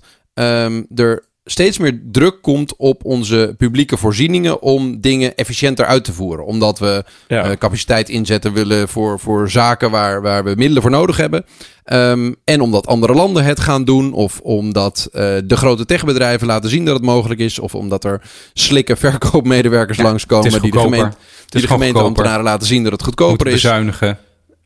er 0.95 1.23
steeds 1.49 1.77
meer 1.77 1.99
druk 2.11 2.41
komt 2.41 2.75
op 2.75 3.05
onze 3.05 3.55
publieke 3.57 3.97
voorzieningen 3.97 4.61
om 4.61 5.01
dingen 5.01 5.35
efficiënter 5.35 5.85
uit 5.85 6.03
te 6.03 6.13
voeren. 6.13 6.45
Omdat 6.45 6.79
we 6.79 7.03
Ja. 7.27 7.43
eh, 7.43 7.57
capaciteit 7.57 8.09
inzetten 8.09 8.53
willen 8.53 8.89
voor, 8.89 9.19
voor 9.19 9.49
zaken 9.49 9.91
waar, 9.91 10.21
waar 10.21 10.43
we 10.43 10.53
middelen 10.55 10.81
voor 10.81 10.91
nodig 10.91 11.17
hebben. 11.17 11.45
Ehm, 11.83 12.33
en 12.43 12.61
omdat 12.61 12.87
andere 12.87 13.13
landen 13.13 13.43
het 13.43 13.59
gaan 13.59 13.83
doen. 13.83 14.13
Of 14.13 14.39
omdat 14.39 15.09
eh, 15.11 15.21
de 15.45 15.57
grote 15.57 15.85
techbedrijven 15.85 16.47
laten 16.47 16.69
zien 16.69 16.85
dat 16.85 16.95
het 16.95 17.03
mogelijk 17.05 17.39
is. 17.39 17.59
Of 17.59 17.75
omdat 17.75 18.03
er 18.03 18.21
slikke 18.53 18.95
verkoopmedewerkers 18.95 19.97
Ja, 19.97 20.03
langskomen 20.03 20.61
die 20.61 20.71
de, 20.71 20.79
gemeente, 20.79 21.17
die 21.45 21.61
de 21.61 21.67
gemeenteambtenaren 21.67 22.43
laten 22.43 22.67
zien 22.67 22.83
dat 22.83 22.91
het 22.91 23.03
goedkoper 23.03 23.47
is. 23.47 23.53
bezuinigen. 23.53 24.17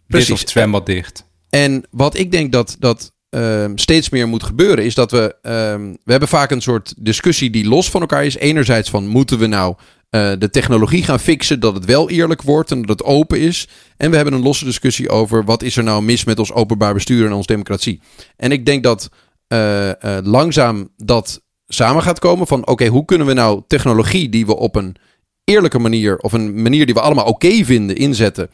Precies. 0.08 0.28
Dit 0.28 0.36
of 0.36 0.42
het 0.42 0.50
zwembad 0.50 0.86
dicht. 0.86 1.26
En 1.50 1.84
wat 1.92 2.18
ik 2.18 2.32
denk 2.32 2.52
dat, 2.52 2.76
dat 2.80 3.12
ehm, 3.32 3.72
steeds 3.76 4.10
meer 4.10 4.28
moet 4.28 4.44
gebeuren, 4.44 4.86
is 4.86 4.96
dat 4.96 5.12
we. 5.12 5.36
ehm, 5.42 5.82
we 6.04 6.12
hebben 6.12 6.30
vaak 6.30 6.52
een 6.52 6.62
soort 6.62 6.94
discussie 6.98 7.50
die 7.50 7.68
los 7.68 7.90
van 7.90 8.02
elkaar 8.02 8.26
is. 8.26 8.38
Enerzijds 8.38 8.90
van 8.90 9.08
moeten 9.08 9.40
we 9.40 9.48
nou 9.48 9.76
eh, 10.12 10.32
de 10.40 10.50
technologie 10.50 11.04
gaan 11.04 11.20
fixen, 11.20 11.60
dat 11.60 11.74
het 11.74 11.86
wel 11.86 12.10
eerlijk 12.10 12.42
wordt 12.42 12.72
en 12.72 12.82
dat 12.82 13.00
het 13.00 13.08
open 13.08 13.40
is. 13.40 13.68
En 13.98 14.10
we 14.10 14.16
hebben 14.16 14.34
een 14.34 14.42
losse 14.42 14.66
discussie 14.66 15.10
over 15.10 15.44
wat 15.46 15.64
is 15.64 15.78
er 15.78 15.84
nou 15.84 16.04
mis 16.04 16.24
met 16.24 16.40
ons 16.40 16.52
openbaar 16.52 16.94
bestuur 16.94 17.26
en 17.26 17.34
onze 17.34 17.48
democratie. 17.48 18.02
En 18.38 18.52
ik 18.52 18.66
denk 18.66 18.84
dat 18.84 19.10
eh, 19.48 19.90
eh, 19.90 20.26
langzaam 20.26 20.90
dat 20.98 21.42
samen 21.68 22.04
gaat 22.04 22.20
komen 22.20 22.48
van 22.48 22.68
oké, 22.68 22.88
hoe 22.88 23.06
kunnen 23.06 23.28
we 23.28 23.34
nou 23.34 23.62
technologie 23.68 24.30
die 24.30 24.46
we 24.46 24.58
op 24.58 24.76
een 24.76 24.96
eerlijke 25.44 25.80
manier 25.80 26.18
of 26.18 26.34
een 26.34 26.62
manier 26.62 26.86
die 26.86 26.96
we 26.96 27.02
allemaal 27.02 27.26
oké 27.26 27.64
vinden 27.64 27.96
inzetten 27.96 28.50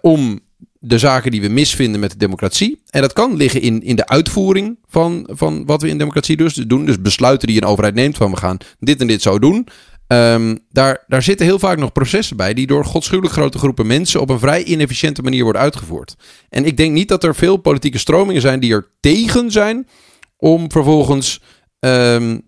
om 0.00 0.40
de 0.82 0.98
zaken 0.98 1.30
die 1.30 1.40
we 1.40 1.48
misvinden 1.48 2.00
met 2.00 2.10
de 2.10 2.16
democratie. 2.16 2.82
En 2.90 3.00
dat 3.00 3.12
kan 3.12 3.36
liggen 3.36 3.60
in, 3.60 3.82
in 3.82 3.96
de 3.96 4.06
uitvoering 4.06 4.78
van, 4.88 5.28
van 5.30 5.66
wat 5.66 5.82
we 5.82 5.88
in 5.88 5.98
democratie 5.98 6.36
dus 6.36 6.54
doen. 6.54 6.86
Dus 6.86 7.00
besluiten 7.00 7.48
die 7.48 7.56
een 7.56 7.68
overheid 7.68 7.94
neemt 7.94 8.16
van 8.16 8.30
we 8.30 8.36
gaan 8.36 8.56
dit 8.78 9.00
en 9.00 9.06
dit 9.06 9.22
zo 9.22 9.38
doen. 9.38 9.66
Ehm, 10.06 10.56
daar, 10.70 11.04
daar 11.06 11.22
zitten 11.22 11.46
heel 11.46 11.58
vaak 11.58 11.78
nog 11.78 11.92
processen 11.92 12.36
bij 12.36 12.54
die 12.54 12.66
door 12.66 12.84
godschuwelijk 12.84 13.34
grote 13.34 13.58
groepen 13.58 13.86
mensen 13.86 14.20
op 14.20 14.30
een 14.30 14.38
vrij 14.38 14.64
inefficiënte 14.64 15.22
manier 15.22 15.42
worden 15.42 15.62
uitgevoerd. 15.62 16.14
En 16.48 16.64
ik 16.64 16.76
denk 16.76 16.92
niet 16.92 17.08
dat 17.08 17.24
er 17.24 17.34
veel 17.34 17.56
politieke 17.56 17.98
stromingen 17.98 18.40
zijn 18.40 18.60
die 18.60 18.72
er 18.72 18.90
tegen 19.00 19.50
zijn 19.50 19.88
om 20.36 20.70
vervolgens 20.70 21.40
ehm, 21.80 22.38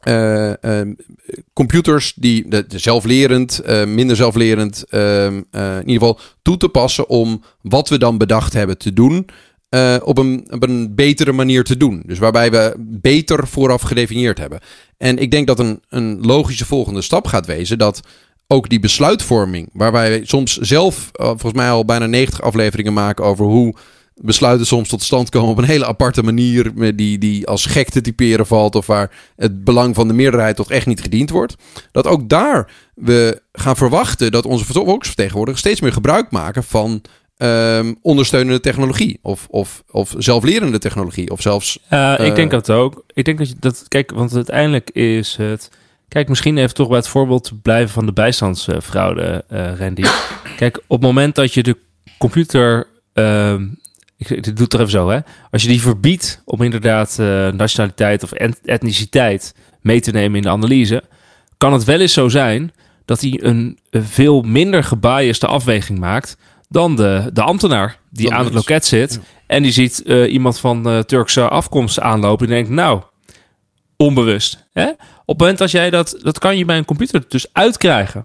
eh, 0.00 0.62
ehm, 0.64 0.92
computers 1.52 2.12
die 2.16 2.46
zelflerend, 2.68 3.58
eh, 3.58 3.84
minder 3.84 4.16
zelflerend, 4.16 4.84
ehm, 4.88 5.42
eh, 5.50 5.76
in 5.76 5.88
ieder 5.88 5.92
geval 5.92 6.18
toe 6.42 6.56
te 6.56 6.68
passen 6.68 7.08
om 7.08 7.42
wat 7.62 7.88
we 7.88 7.98
dan 7.98 8.18
bedacht 8.18 8.52
hebben 8.52 8.78
te 8.78 8.92
doen. 8.92 9.26
op, 10.02 10.18
een, 10.18 10.46
een 10.48 10.94
betere 10.94 11.32
manier 11.32 11.64
te 11.64 11.76
doen. 11.76 12.02
Dus 12.06 12.18
waarbij 12.18 12.50
we 12.50 12.74
beter 12.78 13.46
vooraf 13.48 13.82
gedefinieerd 13.82 14.38
hebben. 14.38 14.60
En 14.96 15.18
ik 15.18 15.30
denk 15.30 15.46
dat 15.46 15.58
een, 15.58 15.82
een 15.88 16.18
logische 16.20 16.66
volgende 16.66 17.02
stap 17.02 17.26
gaat 17.26 17.46
wezen 17.46 17.78
dat 17.78 18.00
ook 18.46 18.68
die 18.68 18.80
besluitvorming, 18.80 19.68
waar 19.72 19.92
wij 19.92 20.20
soms 20.24 20.56
zelf 20.56 21.10
volgens 21.12 21.52
mij 21.52 21.70
al 21.70 21.84
bijna 21.84 22.06
90 22.06 22.42
afleveringen 22.42 22.92
maken 22.92 23.24
over 23.24 23.44
hoe 23.44 23.74
besluiten 24.22 24.66
soms 24.66 24.88
tot 24.88 25.02
stand 25.02 25.28
komen 25.28 25.50
op 25.50 25.58
een 25.58 25.64
hele 25.64 25.86
aparte 25.86 26.22
manier, 26.22 26.70
met 26.74 26.98
die, 26.98 27.18
die 27.18 27.46
als 27.46 27.66
gek 27.66 27.88
te 27.90 28.00
typeren 28.00 28.46
valt 28.46 28.74
of 28.74 28.86
waar 28.86 29.10
het 29.36 29.64
belang 29.64 29.94
van 29.94 30.08
de 30.08 30.14
meerderheid 30.14 30.56
toch 30.56 30.70
echt 30.70 30.86
niet 30.86 31.00
gediend 31.02 31.30
wordt. 31.30 31.54
Dat 31.92 32.06
ook 32.06 32.28
daar 32.28 32.70
we 32.94 33.42
gaan 33.52 33.76
verwachten 33.76 34.30
dat 34.32 34.44
onze 34.46 34.64
volksvertegenwoordigers 34.64 35.60
steeds 35.64 35.80
meer 35.80 35.92
gebruik 35.92 36.30
maken 36.30 36.64
van 36.64 37.02
ehm, 37.36 37.94
ondersteunende 38.02 38.60
technologie 38.60 39.18
of, 39.22 39.46
of, 39.50 39.82
of 39.90 40.14
zelflerende 40.18 40.78
technologie 40.78 41.30
of 41.30 41.40
zelfs 41.40 41.78
Ja, 41.90 42.18
ik 42.18 42.28
Eh, 42.28 42.34
denk 42.34 42.50
dat 42.50 42.70
ook. 42.70 43.04
Ik 43.12 43.24
denk 43.24 43.38
dat 43.38 43.48
je 43.48 43.54
dat, 43.60 43.84
kijk, 43.88 44.10
want 44.10 44.34
uiteindelijk 44.34 44.90
is 44.90 45.36
het. 45.36 45.70
Kijk, 46.08 46.28
misschien 46.28 46.58
even 46.58 46.74
toch 46.74 46.88
bij 46.88 46.96
het 46.96 47.08
voorbeeld 47.08 47.52
blijven 47.62 47.90
van 47.90 48.06
de 48.06 48.12
bijstandsfraude, 48.12 49.44
eh 49.48 49.78
Randy. 49.78 50.02
Kijk, 50.56 50.76
op 50.76 50.96
het 50.96 51.00
moment 51.00 51.34
dat 51.34 51.54
je 51.54 51.62
de 51.62 51.76
computer. 52.18 52.86
ehm, 53.12 53.66
ik, 54.28 54.44
doe 54.44 54.64
het 54.64 54.72
er 54.72 54.80
even 54.80 54.92
zo, 54.92 55.08
hè. 55.08 55.18
Als 55.50 55.62
je 55.62 55.68
die 55.68 55.80
verbiedt 55.80 56.42
om 56.44 56.62
inderdaad 56.62 57.18
eh, 57.18 57.48
nationaliteit 57.48 58.22
of 58.22 58.32
et- 58.32 58.60
etniciteit 58.64 59.54
mee 59.80 60.00
te 60.00 60.10
nemen 60.10 60.36
in 60.36 60.42
de 60.42 60.48
analyse, 60.48 61.02
kan 61.56 61.72
het 61.72 61.84
wel 61.84 62.00
eens 62.00 62.12
zo 62.12 62.28
zijn 62.28 62.72
dat 63.04 63.20
hij 63.20 63.40
een, 63.42 63.78
een 63.90 64.04
veel 64.04 64.42
minder 64.42 64.84
gebiasde 64.84 65.46
afweging 65.46 65.98
maakt 65.98 66.36
dan 66.68 66.96
de, 66.96 67.30
de 67.32 67.42
ambtenaar 67.42 67.98
die 68.10 68.32
aan 68.32 68.44
het 68.44 68.54
loket 68.54 68.86
zit. 68.86 69.12
Ja. 69.12 69.20
En 69.46 69.62
die 69.62 69.72
ziet 69.72 70.02
eh, 70.02 70.32
iemand 70.32 70.58
van 70.58 70.88
eh, 70.88 70.98
Turkse 70.98 71.48
afkomst 71.48 72.00
aanlopen. 72.00 72.46
En 72.46 72.52
denkt, 72.52 72.70
nou, 72.70 73.02
onbewust. 73.96 74.66
Hè? 74.72 74.86
Op 74.88 74.98
het 75.26 75.38
moment 75.38 75.58
dat 75.58 75.70
jij 75.70 75.90
dat... 75.90 76.18
Dat 76.22 76.38
kan 76.38 76.56
je 76.56 76.64
bij 76.64 76.76
een 76.76 76.84
computer 76.84 77.24
dus 77.28 77.46
uitkrijgen. 77.52 78.24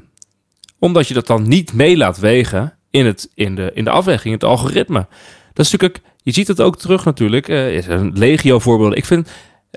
Omdat 0.80 1.08
je 1.08 1.14
dat 1.14 1.28
dan 1.28 1.48
niet 1.48 1.74
mee 1.74 1.98
laat 1.98 2.20
wegen 2.20 2.74
in, 2.90 3.06
het, 3.06 3.30
in, 3.34 3.56
de, 3.56 3.72
in 3.74 3.84
de 3.84 3.90
afweging, 3.90 4.34
het 4.34 4.44
algoritme. 4.44 5.08
Dat 5.56 5.66
is 5.66 5.72
natuurlijk... 5.72 6.02
Je 6.24 6.32
ziet 6.32 6.48
het 6.48 6.62
ook 6.62 6.78
terug 6.78 7.06
natuurlijk. 7.06 7.48
eh, 7.48 7.76
is 7.76 7.88
er 7.88 7.94
een 8.00 8.12
legio 8.14 8.60
voorbeelden. 8.60 8.98
Ik 8.98 9.06
vind... 9.06 9.30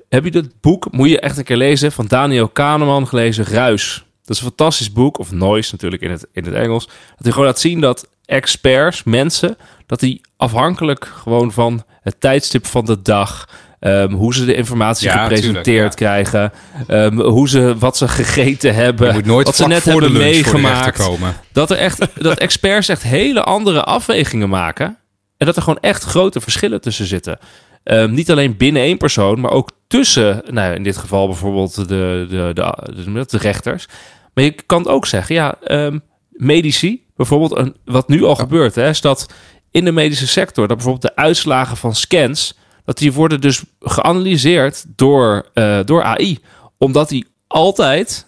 Heb 0.08 0.24
je 0.24 0.30
dat 0.30 0.60
boek, 0.60 0.92
moet 0.92 1.08
je 1.08 1.20
echt 1.20 1.38
een 1.38 1.44
keer 1.44 1.56
lezen, 1.56 1.92
van 1.92 2.06
Daniel 2.06 2.48
Kahneman 2.48 3.06
gelezen, 3.08 3.44
Ruis. 3.44 4.04
Dat 4.24 4.36
is 4.36 4.42
een 4.42 4.48
fantastisch 4.48 4.92
boek, 4.92 5.18
of 5.18 5.32
Noise 5.32 5.68
natuurlijk 5.72 6.02
in 6.02 6.10
het, 6.10 6.26
in 6.32 6.44
het 6.44 6.54
Engels. 6.54 6.86
Dat 6.86 6.94
hij 7.18 7.30
gewoon 7.32 7.46
laat 7.46 7.60
zien 7.60 7.80
dat 7.80 8.08
experts, 8.24 9.02
mensen, 9.04 9.56
dat 9.86 10.00
die 10.00 10.20
afhankelijk 10.36 11.12
gewoon 11.22 11.52
van 11.52 11.84
het 12.02 12.20
tijdstip 12.20 12.66
van 12.66 12.84
de 12.84 13.02
dag, 13.02 13.48
ehm, 13.80 14.12
hoe 14.12 14.34
ze 14.34 14.44
de 14.44 14.54
informatie 14.54 15.08
Ja, 15.08 15.22
gepresenteerd 15.22 15.64
tuurlijk, 15.64 15.98
ja. 15.98 16.06
krijgen, 16.06 16.52
ehm, 16.86 17.20
hoe 17.20 17.48
ze, 17.48 17.74
wat 17.78 17.96
ze 17.96 18.08
gegeten 18.08 18.74
hebben, 18.74 19.24
wat 19.26 19.56
ze 19.56 19.66
net 19.66 19.84
hebben 19.84 20.12
meegemaakt. 20.12 20.98
komen. 20.98 21.34
Dat 21.52 21.70
er 21.70 21.76
echt 21.76 22.06
dat 22.22 22.38
experts 22.38 22.88
echt 22.88 23.02
hele 23.02 23.42
andere 23.42 23.84
afwegingen 23.84 24.48
maken 24.48 24.98
En 25.38 25.46
dat 25.46 25.56
er 25.56 25.62
gewoon 25.62 25.80
echt 25.80 26.04
grote 26.04 26.40
verschillen 26.40 26.80
tussen 26.80 27.06
zitten. 27.06 27.38
Ehm, 27.82 28.12
niet 28.12 28.30
alleen 28.30 28.56
binnen 28.56 28.82
één 28.82 28.96
persoon, 28.96 29.40
maar 29.40 29.50
ook 29.50 29.70
tussen, 29.86 30.42
nou, 30.50 30.74
in 30.74 30.82
dit 30.82 30.96
geval 30.96 31.26
bijvoorbeeld 31.26 31.74
de, 31.74 31.86
de, 31.86 32.50
de, 32.54 33.12
de, 33.12 33.24
de 33.26 33.38
rechters. 33.38 33.86
Maar 34.34 34.44
je 34.44 34.50
kan 34.66 34.78
het 34.78 34.88
ook 34.88 35.06
zeggen, 35.06 35.34
ja, 35.34 35.54
um, 35.70 36.02
medici, 36.30 37.04
bijvoorbeeld, 37.16 37.56
een, 37.56 37.76
wat 37.84 38.08
nu 38.08 38.24
al 38.24 38.34
gebeurt, 38.34 38.74
hè, 38.74 38.88
is 38.88 39.00
dat 39.00 39.26
in 39.70 39.84
de 39.84 39.92
medische 39.92 40.26
sector, 40.26 40.68
dat 40.68 40.76
bijvoorbeeld 40.76 41.14
de 41.14 41.22
uitslagen 41.22 41.76
van 41.76 41.94
scans, 41.94 42.58
dat 42.84 42.98
die 42.98 43.12
worden 43.12 43.40
dus 43.40 43.62
geanalyseerd 43.80 44.84
door, 44.96 45.48
uh, 45.54 45.78
door 45.84 46.02
AI. 46.02 46.38
Omdat 46.78 47.08
die 47.08 47.26
altijd 47.48 48.26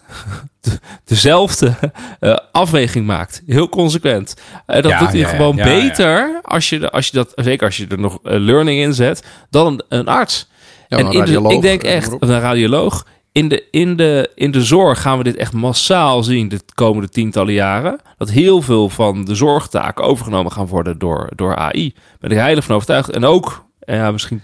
dezelfde 1.05 1.75
uh, 2.19 2.37
afweging 2.51 3.05
maakt. 3.05 3.43
Heel 3.45 3.69
consequent. 3.69 4.33
Uh, 4.67 4.81
dat 4.81 4.99
doet 4.99 5.11
hij 5.11 5.23
gewoon 5.23 5.55
beter 5.55 6.39
als 6.43 6.69
je, 6.69 6.91
als 6.91 7.07
je 7.07 7.13
dat, 7.13 7.31
zeker 7.35 7.65
als 7.65 7.77
je 7.77 7.87
er 7.87 7.99
nog 7.99 8.19
learning 8.21 8.81
in 8.81 8.93
zet, 8.93 9.23
dan 9.49 9.67
een, 9.67 9.83
een 9.89 10.07
arts. 10.07 10.49
en 10.87 11.11
in 11.11 11.25
de, 11.25 11.49
ik 11.49 11.61
denk 11.61 11.83
echt, 11.83 12.15
een 12.19 12.39
radioloog. 12.39 13.05
In 13.33 13.47
de, 13.47 13.63
in, 13.71 13.95
de, 13.95 14.31
in 14.35 14.51
de 14.51 14.63
zorg 14.63 15.01
gaan 15.01 15.17
we 15.17 15.23
dit 15.23 15.35
echt 15.35 15.53
massaal 15.53 16.23
zien 16.23 16.49
de 16.49 16.59
komende 16.73 17.09
tientallen 17.09 17.53
jaren. 17.53 17.99
Dat 18.17 18.29
heel 18.29 18.61
veel 18.61 18.89
van 18.89 19.25
de 19.25 19.35
zorgtaken 19.35 20.03
overgenomen 20.03 20.51
gaan 20.51 20.67
worden 20.67 20.99
door, 20.99 21.29
door 21.35 21.55
AI. 21.55 21.93
Ben 22.19 22.31
ik 22.31 22.37
heilig 22.37 22.63
van 22.63 22.75
overtuigd. 22.75 23.09
En 23.09 23.25
ook, 23.25 23.65
ja, 23.79 24.11
misschien 24.11 24.41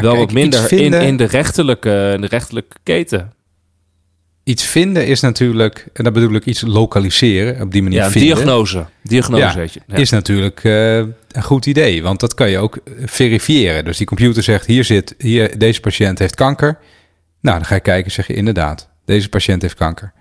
wel 0.00 0.16
wat 0.16 0.32
minder 0.32 0.72
in, 0.72 0.92
in, 0.92 1.16
de 1.16 1.24
rechterlijke, 1.24 2.10
in 2.14 2.20
de 2.20 2.26
rechterlijke 2.26 2.76
keten 2.82 3.32
iets 4.50 4.64
vinden 4.64 5.06
is 5.06 5.20
natuurlijk, 5.20 5.86
en 5.92 6.04
dat 6.04 6.12
bedoel 6.12 6.34
ik 6.34 6.44
iets 6.44 6.60
lokaliseren, 6.60 7.62
op 7.62 7.72
die 7.72 7.82
manier 7.82 7.98
ja, 7.98 8.10
vinden. 8.10 8.34
diagnose. 8.34 8.86
Diagnose 9.02 9.58
ja, 9.58 9.66
je. 9.72 9.80
Ja. 9.86 9.96
Is 9.96 10.10
natuurlijk 10.10 10.64
uh, 10.64 10.96
een 10.96 11.42
goed 11.42 11.66
idee, 11.66 12.02
want 12.02 12.20
dat 12.20 12.34
kan 12.34 12.50
je 12.50 12.58
ook 12.58 12.78
verifiëren. 13.04 13.84
Dus 13.84 13.96
die 13.96 14.06
computer 14.06 14.42
zegt, 14.42 14.66
hier 14.66 14.84
zit, 14.84 15.14
hier, 15.18 15.58
deze 15.58 15.80
patiënt 15.80 16.18
heeft 16.18 16.34
kanker. 16.34 16.78
Nou, 17.40 17.56
dan 17.56 17.66
ga 17.66 17.74
je 17.74 17.80
kijken, 17.80 18.10
zeg 18.10 18.26
je 18.26 18.34
inderdaad, 18.34 18.88
deze 19.04 19.28
patiënt 19.28 19.62
heeft 19.62 19.74
kanker. 19.74 20.12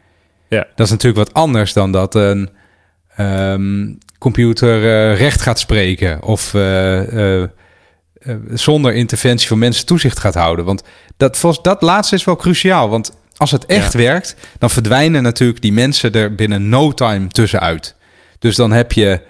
Ja. 0.49 0.67
Dat 0.75 0.86
is 0.86 0.91
natuurlijk 0.91 1.27
wat 1.27 1.34
anders 1.34 1.73
dan 1.73 1.91
dat 1.91 2.15
een 2.15 2.49
um, 3.19 3.97
computer 4.19 4.82
uh, 4.82 5.17
recht 5.17 5.41
gaat 5.41 5.59
spreken 5.59 6.23
of 6.23 6.53
uh, 6.53 7.43
zonder 8.49 8.93
interventie 8.93 9.47
van 9.47 9.59
mensen 9.59 9.86
toezicht 9.86 10.19
gaat 10.19 10.36
houden. 10.36 10.65
Want 10.65 10.84
dat, 11.17 11.59
dat 11.61 11.82
laatste 11.82 12.15
is 12.15 12.23
wel 12.23 12.36
cruciaal, 12.36 12.89
want 12.89 13.17
als 13.40 13.52
het 13.52 13.66
echt 13.66 13.94
werkt, 13.94 14.36
dan 14.58 14.70
verdwijnen 14.70 15.24
natuurlijk 15.24 15.62
die 15.62 15.74
mensen 15.74 16.12
er 16.12 16.36
binnen 16.36 16.70
no 16.70 16.94
time 16.94 17.28
tussenuit. 17.28 17.96
Dus 18.40 18.56
dan 18.56 18.72
heb 18.72 18.92
je, 18.92 19.22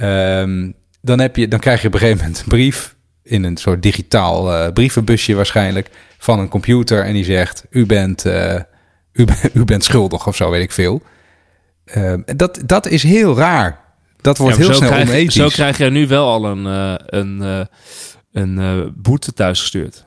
um, 0.00 0.74
dan 1.00 1.20
heb 1.20 1.36
je, 1.36 1.48
dan 1.48 1.58
krijg 1.58 1.80
je 1.80 1.86
op 1.86 1.94
een 1.94 2.00
gegeven 2.00 2.20
moment 2.20 2.40
een 2.40 2.48
brief 2.48 2.94
in 3.22 3.44
een 3.44 3.56
soort 3.56 3.82
digitaal 3.82 4.52
uh, 4.52 4.72
brievenbusje 4.72 5.34
waarschijnlijk 5.34 5.90
van 6.18 6.38
een 6.38 6.48
computer 6.48 7.04
en 7.04 7.12
die 7.12 7.24
zegt: 7.24 7.64
u 7.70 7.86
bent, 7.86 8.26
uh, 8.26 8.54
u, 9.12 9.26
u 9.60 9.64
bent 9.64 9.84
schuldig 9.84 10.26
of 10.26 10.36
zo, 10.36 10.50
weet 10.50 10.62
ik 10.62 10.72
veel. 10.72 11.02
Uh, 11.94 12.14
dat, 12.36 12.60
dat 12.66 12.86
is 12.86 13.02
heel 13.02 13.36
raar. 13.36 13.80
Dat 14.20 14.38
wordt 14.38 14.56
ja, 14.56 14.62
heel 14.64 14.74
snel 14.74 14.88
krijg, 14.88 15.08
onethisch. 15.08 15.34
Zo 15.34 15.48
krijg 15.48 15.78
je 15.78 15.90
nu 15.90 16.06
wel 16.06 16.28
al 16.28 16.44
een, 16.44 16.64
een, 17.06 17.68
een 18.32 18.92
boete 18.96 19.32
thuisgestuurd. 19.32 20.04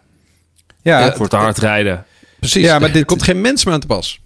Ja, 0.82 1.14
voor 1.14 1.28
te 1.28 1.36
hard 1.36 1.58
rijden. 1.58 2.06
Precies, 2.50 2.70
ja, 2.70 2.80
maar 2.80 2.92
dit 2.92 3.06
komt 3.06 3.24
geen 3.24 3.42
mens 3.42 3.66
meer 3.66 3.74
aan 3.74 3.80
te 3.80 3.88
pas. 3.88 4.20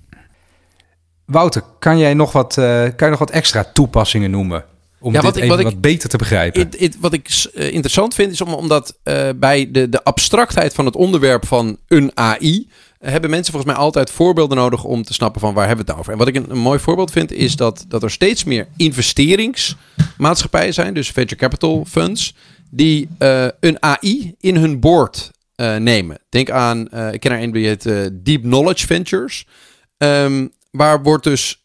Wouter, 1.26 1.64
kan 1.80 1.98
jij 1.98 2.14
nog 2.14 2.32
wat, 2.32 2.58
uh, 2.58 2.66
kan 2.82 2.94
je 2.98 3.10
nog 3.10 3.20
wat 3.20 3.30
extra 3.30 3.64
toepassingen 3.74 4.32
noemen? 4.32 4.66
Om 5.00 5.14
ja, 5.14 5.22
wat 5.22 5.34
dit 5.34 5.44
ik, 5.44 5.50
wat, 5.50 5.62
wat 5.62 5.82
beter 5.82 6.10
te 6.10 6.18
begrijpen. 6.18 6.70
wat 7.00 7.14
ik 7.14 7.50
uh, 7.54 7.66
interessant 7.66 8.14
vind, 8.14 8.32
is 8.32 8.42
om, 8.42 8.54
omdat 8.54 8.98
uh, 9.04 9.30
bij 9.36 9.72
de, 9.72 9.90
de 9.90 10.04
abstractheid 10.04 10.74
van 10.74 10.86
het 10.86 10.96
onderwerp 10.96 11.48
van 11.48 11.78
een 11.88 12.12
AI... 12.14 12.70
hebben 13.00 13.30
mensen 13.30 13.54
volgens 13.54 13.74
mij 13.74 13.82
altijd 13.82 14.10
voorbeelden 14.10 14.58
nodig 14.58 14.84
om 14.84 15.04
te 15.04 15.14
snappen 15.14 15.42
van 15.42 15.54
waar 15.54 15.68
hebben 15.68 15.86
we 15.86 15.92
het 15.92 16.00
over. 16.00 16.12
En 16.12 16.20
wat 16.20 16.28
ik 16.28 16.36
een, 16.36 16.52
een 16.52 16.58
mooi 16.58 16.80
voorbeeld 16.80 17.12
vind, 17.12 17.32
is 17.32 17.56
dat, 17.56 17.86
dat 17.88 18.04
er 18.04 18.12
steeds 18.12 18.44
meer 18.44 18.68
investeringsmaatschappijen 18.78 20.74
zijn, 20.74 20.94
dus 20.94 21.12
venture 21.12 21.42
capital 21.42 21.86
funds, 21.90 22.36
die 22.70 23.10
een 23.60 23.78
AI 23.84 24.36
in 24.40 24.56
hun 24.56 24.80
board 24.80 25.32
nemen. 25.60 26.18
Denk 26.30 26.50
aan, 26.50 26.88
uh, 26.94 27.14
ik 27.14 27.20
ken 27.20 27.32
er 27.32 27.42
een 27.42 27.52
die 27.52 27.68
heet 27.68 27.86
uh, 27.86 28.06
Deep 28.14 28.42
Knowledge 28.42 28.86
Ventures. 28.86 29.46
Um, 29.98 30.52
waar 30.72 31.04
wordt 31.04 31.24
dus 31.24 31.64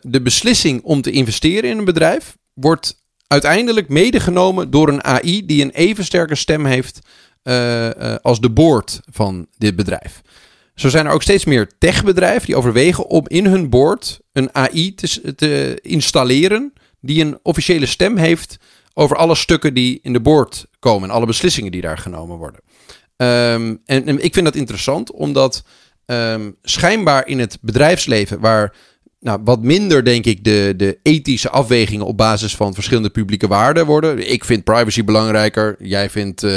de 0.00 0.20
beslissing 0.22 0.82
om 0.82 1.02
te 1.02 1.10
investeren 1.10 1.70
in 1.70 1.78
een 1.78 1.84
bedrijf, 1.84 2.36
wordt 2.54 3.02
uiteindelijk 3.26 3.88
medegenomen 3.88 4.70
door 4.70 4.88
een 4.88 5.04
AI 5.04 5.46
die 5.46 5.62
een 5.62 5.70
even 5.70 6.04
sterke 6.04 6.34
stem 6.34 6.64
heeft 6.64 6.98
als 8.22 8.40
de 8.40 8.50
board 8.50 9.00
van 9.10 9.46
dit 9.58 9.76
bedrijf. 9.76 10.22
Zo 10.74 10.88
zijn 10.88 11.06
er 11.06 11.12
ook 11.12 11.22
steeds 11.22 11.44
meer 11.44 11.70
techbedrijven 11.78 12.46
die 12.46 12.56
overwegen 12.56 13.06
om 13.06 13.24
in 13.28 13.46
hun 13.46 13.70
board 13.70 14.20
een 14.32 14.54
AI 14.54 14.94
te, 14.94 15.34
te 15.34 15.78
installeren 15.82 16.72
die 17.00 17.24
een 17.24 17.38
officiële 17.42 17.86
stem 17.86 18.16
heeft 18.16 18.56
over 18.94 19.16
alle 19.16 19.34
stukken 19.34 19.74
die 19.74 19.98
in 20.02 20.12
de 20.12 20.20
board 20.20 20.66
komen 20.78 21.08
en 21.08 21.14
alle 21.14 21.26
beslissingen 21.26 21.72
die 21.72 21.80
daar 21.80 21.98
genomen 21.98 22.36
worden. 22.36 22.60
Um, 23.16 23.80
en, 23.84 24.24
ik 24.24 24.34
vind 24.34 24.44
dat 24.44 24.54
interessant, 24.54 25.12
omdat 25.12 25.64
um, 26.06 26.56
schijnbaar 26.62 27.26
in 27.26 27.38
het 27.38 27.58
bedrijfsleven, 27.60 28.40
waar 28.40 28.74
nou, 29.24 29.40
wat 29.44 29.62
minder, 29.62 30.04
denk 30.04 30.24
ik, 30.24 30.44
de, 30.44 30.74
de 30.76 30.98
ethische 31.02 31.50
afwegingen 31.50 32.06
op 32.06 32.16
basis 32.16 32.56
van 32.56 32.74
verschillende 32.74 33.10
publieke 33.10 33.46
waarden 33.46 33.86
worden. 33.86 34.30
Ik 34.30 34.44
vind 34.44 34.64
privacy 34.64 35.04
belangrijker. 35.04 35.76
Jij 35.78 36.10
vindt, 36.10 36.42
uh, 36.42 36.50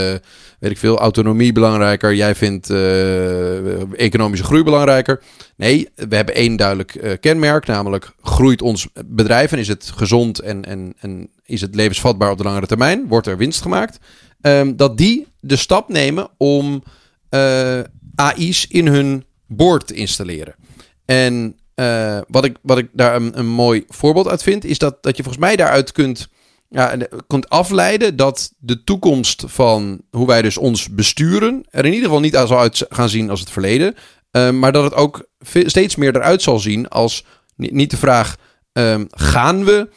weet 0.60 0.72
ik 0.72 0.78
veel, 0.78 0.98
autonomie 0.98 1.52
belangrijker. 1.52 2.16
Jij 2.16 2.36
vindt 2.36 2.70
uh, 2.70 4.00
economische 4.00 4.46
groei 4.46 4.64
belangrijker. 4.64 5.22
Nee, 5.56 5.90
we 5.96 6.16
hebben 6.16 6.36
één 6.36 6.56
duidelijk 6.56 6.96
uh, 6.96 7.12
kenmerk, 7.20 7.66
namelijk 7.66 8.12
groeit 8.22 8.62
ons 8.62 8.88
bedrijf 9.06 9.52
en 9.52 9.60
is 9.60 9.68
het 9.68 9.92
gezond 9.96 10.40
en, 10.40 10.66
en, 10.66 10.94
en 11.00 11.30
is 11.46 11.62
het 11.62 11.76
levensvatbaar 11.76 12.32
op 12.32 12.38
de 12.38 12.44
langere 12.44 12.68
termijn? 12.68 13.08
Wordt 13.08 13.28
er 13.28 13.38
winst 13.38 13.62
gemaakt? 13.62 14.00
Um, 14.42 14.76
dat 14.76 14.98
die 14.98 15.28
de 15.40 15.56
stap 15.56 15.90
nemen 15.90 16.30
om 16.38 16.84
uh, 17.30 17.80
AI's 18.16 18.66
in 18.70 18.88
hun 18.88 19.26
board 19.48 19.88
te 19.88 19.94
installeren. 19.94 20.56
En 21.06 21.60
uh, 21.76 22.20
wat, 22.28 22.46
ik, 22.46 22.58
wat 22.62 22.78
ik 22.78 22.90
daar 22.94 23.16
een, 23.16 23.40
een, 23.40 23.48
mooi 23.48 23.84
voorbeeld 23.88 24.28
uit 24.28 24.44
vind, 24.44 24.66
is 24.66 24.78
dat, 24.78 25.04
dat 25.04 25.18
je 25.18 25.24
volgens 25.24 25.44
mij 25.44 25.56
daaruit 25.56 25.92
kunt, 25.92 26.28
ja, 26.70 26.98
kunt 27.28 27.50
afleiden 27.50 28.16
dat 28.16 28.54
de 28.58 28.84
toekomst 28.84 29.44
van 29.48 30.02
hoe 30.12 30.28
wij 30.28 30.42
dus 30.42 30.58
ons 30.58 30.90
besturen 30.90 31.66
er 31.70 31.86
in 31.86 31.94
ieder 31.94 32.06
geval 32.06 32.22
niet 32.22 32.34
zal 32.34 32.60
uit 32.60 32.86
gaan 32.90 33.10
zien 33.10 33.30
als 33.30 33.40
het 33.40 33.50
verleden. 33.50 33.96
Uh, 34.32 34.50
maar 34.50 34.72
dat 34.72 34.84
het 34.84 34.94
ook 34.94 35.28
steeds 35.48 35.96
meer 35.96 36.16
eruit 36.16 36.42
zal 36.42 36.60
zien 36.60 36.88
als 36.88 37.26
niet 37.56 37.90
de 37.90 37.98
vraag: 37.98 38.36
um, 38.74 39.08
gaan 39.10 39.66
we 39.66 39.90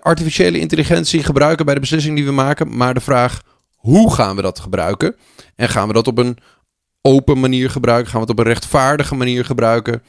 artificiële 0.00 0.58
intelligentie 0.58 1.22
gebruiken 1.22 1.64
bij 1.64 1.74
de 1.74 1.80
beslissingen 1.80 2.16
die 2.16 2.24
we 2.24 2.32
maken, 2.32 2.76
maar 2.76 2.94
de 2.94 3.00
vraag 3.00 3.40
hoe 3.84 4.14
gaan 4.14 4.36
we 4.36 4.42
dat 4.42 4.60
gebruiken? 4.60 5.16
En 5.56 5.68
gaan 5.68 5.88
we 5.88 5.94
dat 5.94 6.06
op 6.06 6.18
een 6.18 6.38
open 7.02 7.40
manier 7.40 7.70
gebruiken? 7.70 8.10
Gaan 8.10 8.20
we 8.20 8.26
het 8.26 8.38
op 8.38 8.44
een 8.44 8.52
rechtvaardige 8.52 9.14
manier 9.14 9.44
gebruiken? 9.44 10.02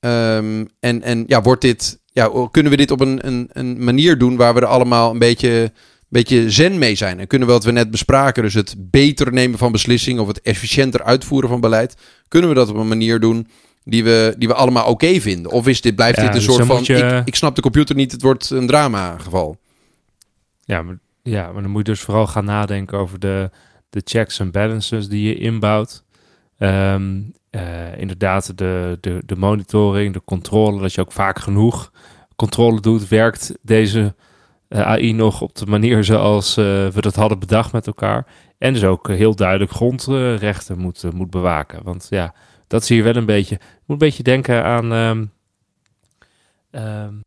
Um, 0.00 0.68
en, 0.80 1.02
en 1.02 1.24
ja, 1.26 1.42
wordt 1.42 1.60
dit, 1.60 2.00
ja, 2.06 2.30
kunnen 2.50 2.72
we 2.72 2.78
dit 2.78 2.90
op 2.90 3.00
een, 3.00 3.26
een, 3.26 3.48
een 3.52 3.84
manier 3.84 4.18
doen 4.18 4.36
waar 4.36 4.54
we 4.54 4.60
er 4.60 4.66
allemaal 4.66 5.10
een 5.10 5.18
beetje, 5.18 5.72
beetje 6.08 6.50
zen 6.50 6.78
mee 6.78 6.94
zijn? 6.94 7.20
En 7.20 7.26
kunnen 7.26 7.48
we 7.48 7.54
wat 7.54 7.64
we 7.64 7.70
net 7.70 7.90
bespraken, 7.90 8.42
dus 8.42 8.54
het 8.54 8.74
beter 8.78 9.32
nemen 9.32 9.58
van 9.58 9.72
beslissingen 9.72 10.22
of 10.22 10.28
het 10.28 10.40
efficiënter 10.40 11.02
uitvoeren 11.02 11.48
van 11.48 11.60
beleid, 11.60 11.96
kunnen 12.28 12.48
we 12.48 12.54
dat 12.54 12.68
op 12.68 12.76
een 12.76 12.88
manier 12.88 13.20
doen 13.20 13.48
die 13.84 14.04
we, 14.04 14.34
die 14.38 14.48
we 14.48 14.54
allemaal 14.54 14.86
oké 14.86 15.20
vinden? 15.20 15.52
Of 15.52 15.66
is 15.66 15.80
dit, 15.80 15.94
blijft 15.94 16.18
dit 16.18 16.26
een 16.26 16.32
dus 16.32 16.44
soort 16.44 16.66
van, 16.66 16.82
ik, 16.86 17.26
ik 17.26 17.34
snap 17.34 17.54
de 17.54 17.62
computer 17.62 17.94
niet, 17.94 18.12
het 18.12 18.22
wordt 18.22 18.50
een 18.50 18.66
drama 18.66 19.18
geval? 19.18 19.56
Ja, 20.64 20.82
maar 20.82 20.98
ja, 21.22 21.52
maar 21.52 21.62
dan 21.62 21.70
moet 21.70 21.86
je 21.86 21.92
dus 21.92 22.00
vooral 22.00 22.26
gaan 22.26 22.44
nadenken 22.44 22.98
over 22.98 23.18
de, 23.18 23.50
de 23.90 24.00
checks 24.04 24.38
en 24.38 24.50
balances 24.50 25.08
die 25.08 25.28
je 25.28 25.34
inbouwt. 25.34 26.04
Ehm, 26.58 27.20
eh, 27.50 27.98
inderdaad, 27.98 28.58
de, 28.58 28.98
de, 29.00 29.22
de 29.26 29.36
monitoring, 29.36 30.12
de 30.12 30.22
controle, 30.24 30.80
dat 30.80 30.92
je 30.92 31.00
ook 31.00 31.12
vaak 31.12 31.38
genoeg 31.38 31.92
controle 32.36 32.80
doet. 32.80 33.08
Werkt 33.08 33.54
deze 33.62 34.14
eh, 34.68 34.80
AI 34.80 35.12
nog 35.12 35.40
op 35.40 35.54
de 35.54 35.66
manier 35.66 36.04
zoals 36.04 36.58
uh, 36.58 36.64
we 36.88 37.00
dat 37.00 37.14
hadden 37.14 37.38
bedacht 37.38 37.72
met 37.72 37.86
elkaar? 37.86 38.26
En 38.58 38.72
dus 38.72 38.84
ook 38.84 39.08
heel 39.08 39.34
duidelijk 39.34 39.70
grondrechten 39.70 40.78
moet, 40.78 41.04
moet 41.12 41.30
bewaken. 41.30 41.82
Want 41.82 42.06
ja, 42.10 42.34
dat 42.66 42.84
zie 42.84 42.96
je 42.96 43.02
wel 43.02 43.16
een 43.16 43.26
beetje. 43.26 43.58
Moet 43.58 43.62
een 43.86 44.08
beetje 44.08 44.22
denken 44.22 44.64
aan. 44.64 44.92
Um, 44.92 45.32
um, 46.70 47.22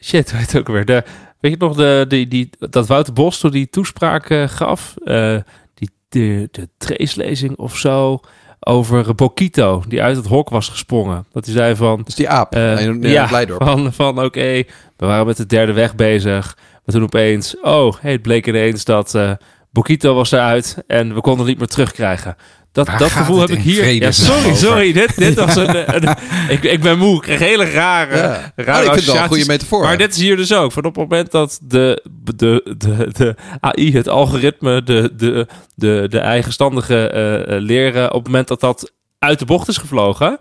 shit, 0.00 0.32
weet 0.32 0.52
het 0.52 0.58
ook 0.58 0.68
weer. 0.68 0.84
De, 0.84 1.04
Weet 1.40 1.52
je 1.52 1.58
nog, 1.58 1.76
de, 1.76 2.04
die, 2.08 2.28
die, 2.28 2.50
dat 2.58 2.86
Wouter 2.86 3.12
Bos 3.12 3.38
toen 3.38 3.50
die 3.50 3.70
toespraak 3.70 4.30
uh, 4.30 4.48
gaf, 4.48 4.94
uh, 5.04 5.36
die, 5.74 5.90
de, 6.08 6.48
de 6.50 6.68
tracelezing 6.78 7.56
of 7.56 7.76
zo, 7.76 8.20
over 8.60 9.14
Bokito, 9.14 9.82
die 9.88 10.02
uit 10.02 10.16
het 10.16 10.26
hok 10.26 10.48
was 10.48 10.68
gesprongen. 10.68 11.26
Dat 11.32 11.44
hij 11.44 11.54
zei 11.54 11.76
van... 11.76 12.02
Is 12.06 12.14
die 12.14 12.28
aap. 12.28 12.54
eh, 12.54 12.80
in, 12.80 13.02
in 13.02 13.10
ja, 13.10 13.26
Blijdorp. 13.26 13.62
van, 13.62 13.92
van 13.92 14.24
oké, 14.24 14.62
we 14.96 15.06
waren 15.06 15.26
met 15.26 15.36
de 15.36 15.46
derde 15.46 15.72
weg 15.72 15.94
bezig. 15.94 16.56
Maar 16.84 16.94
toen 16.94 17.02
opeens, 17.02 17.60
oh, 17.60 17.94
hey, 18.00 18.12
het 18.12 18.22
bleek 18.22 18.46
ineens 18.46 18.84
dat 18.84 19.14
eh 19.14 19.32
Bokito 19.76 20.14
was 20.14 20.32
eruit 20.32 20.76
en 20.86 21.14
we 21.14 21.20
konden 21.20 21.38
het 21.40 21.48
niet 21.48 21.58
meer 21.58 21.66
terugkrijgen. 21.68 22.36
Dat, 22.72 22.86
Waar 22.86 22.98
dat 22.98 23.10
gevoel 23.10 23.40
heb 23.40 23.48
ik 23.48 23.60
hier. 23.60 23.90
Ja, 23.90 24.10
sorry, 24.12 24.54
sorry. 24.54 24.92
Dit, 24.92 25.16
dit 25.16 25.34
was 25.34 25.56
een, 25.56 25.94
een- 26.06 26.16
ik, 26.48 26.62
ik 26.62 26.80
ben 26.80 26.98
moe. 26.98 27.14
Ik 27.14 27.20
kreeg 27.22 27.38
hele 27.38 27.70
rare, 27.70 28.16
Ja. 28.16 28.52
rare 28.56 28.78
Oh, 28.78 28.84
ik 28.84 28.92
vind 28.92 28.94
het 28.94 28.94
wel 28.94 28.94
een 28.94 28.94
goede 28.94 29.02
associaties. 29.02 29.46
metafoor. 29.46 29.82
Maar 29.82 29.98
dit 29.98 30.14
is 30.14 30.20
hier 30.22 30.36
dus 30.36 30.52
ook. 30.54 30.72
Van 30.72 30.84
op 30.84 30.94
het 30.96 31.02
moment 31.08 31.30
dat 31.30 31.58
de, 31.62 32.02
de, 32.36 32.74
de, 32.78 33.08
de 33.12 33.34
AI, 33.60 33.92
het 33.92 34.08
algoritme, 34.08 34.82
de, 34.82 35.12
de, 35.16 35.46
de, 35.74 36.06
de 36.10 36.18
eigenstandige 36.18 37.08
eh, 37.08 37.34
eh, 37.56 37.62
leren, 37.62 38.06
op 38.12 38.18
het 38.18 38.26
moment 38.26 38.48
dat 38.48 38.60
dat 38.60 38.92
uit 39.18 39.38
de 39.38 39.44
bocht 39.44 39.68
is 39.68 39.76
gevlogen, 39.76 40.38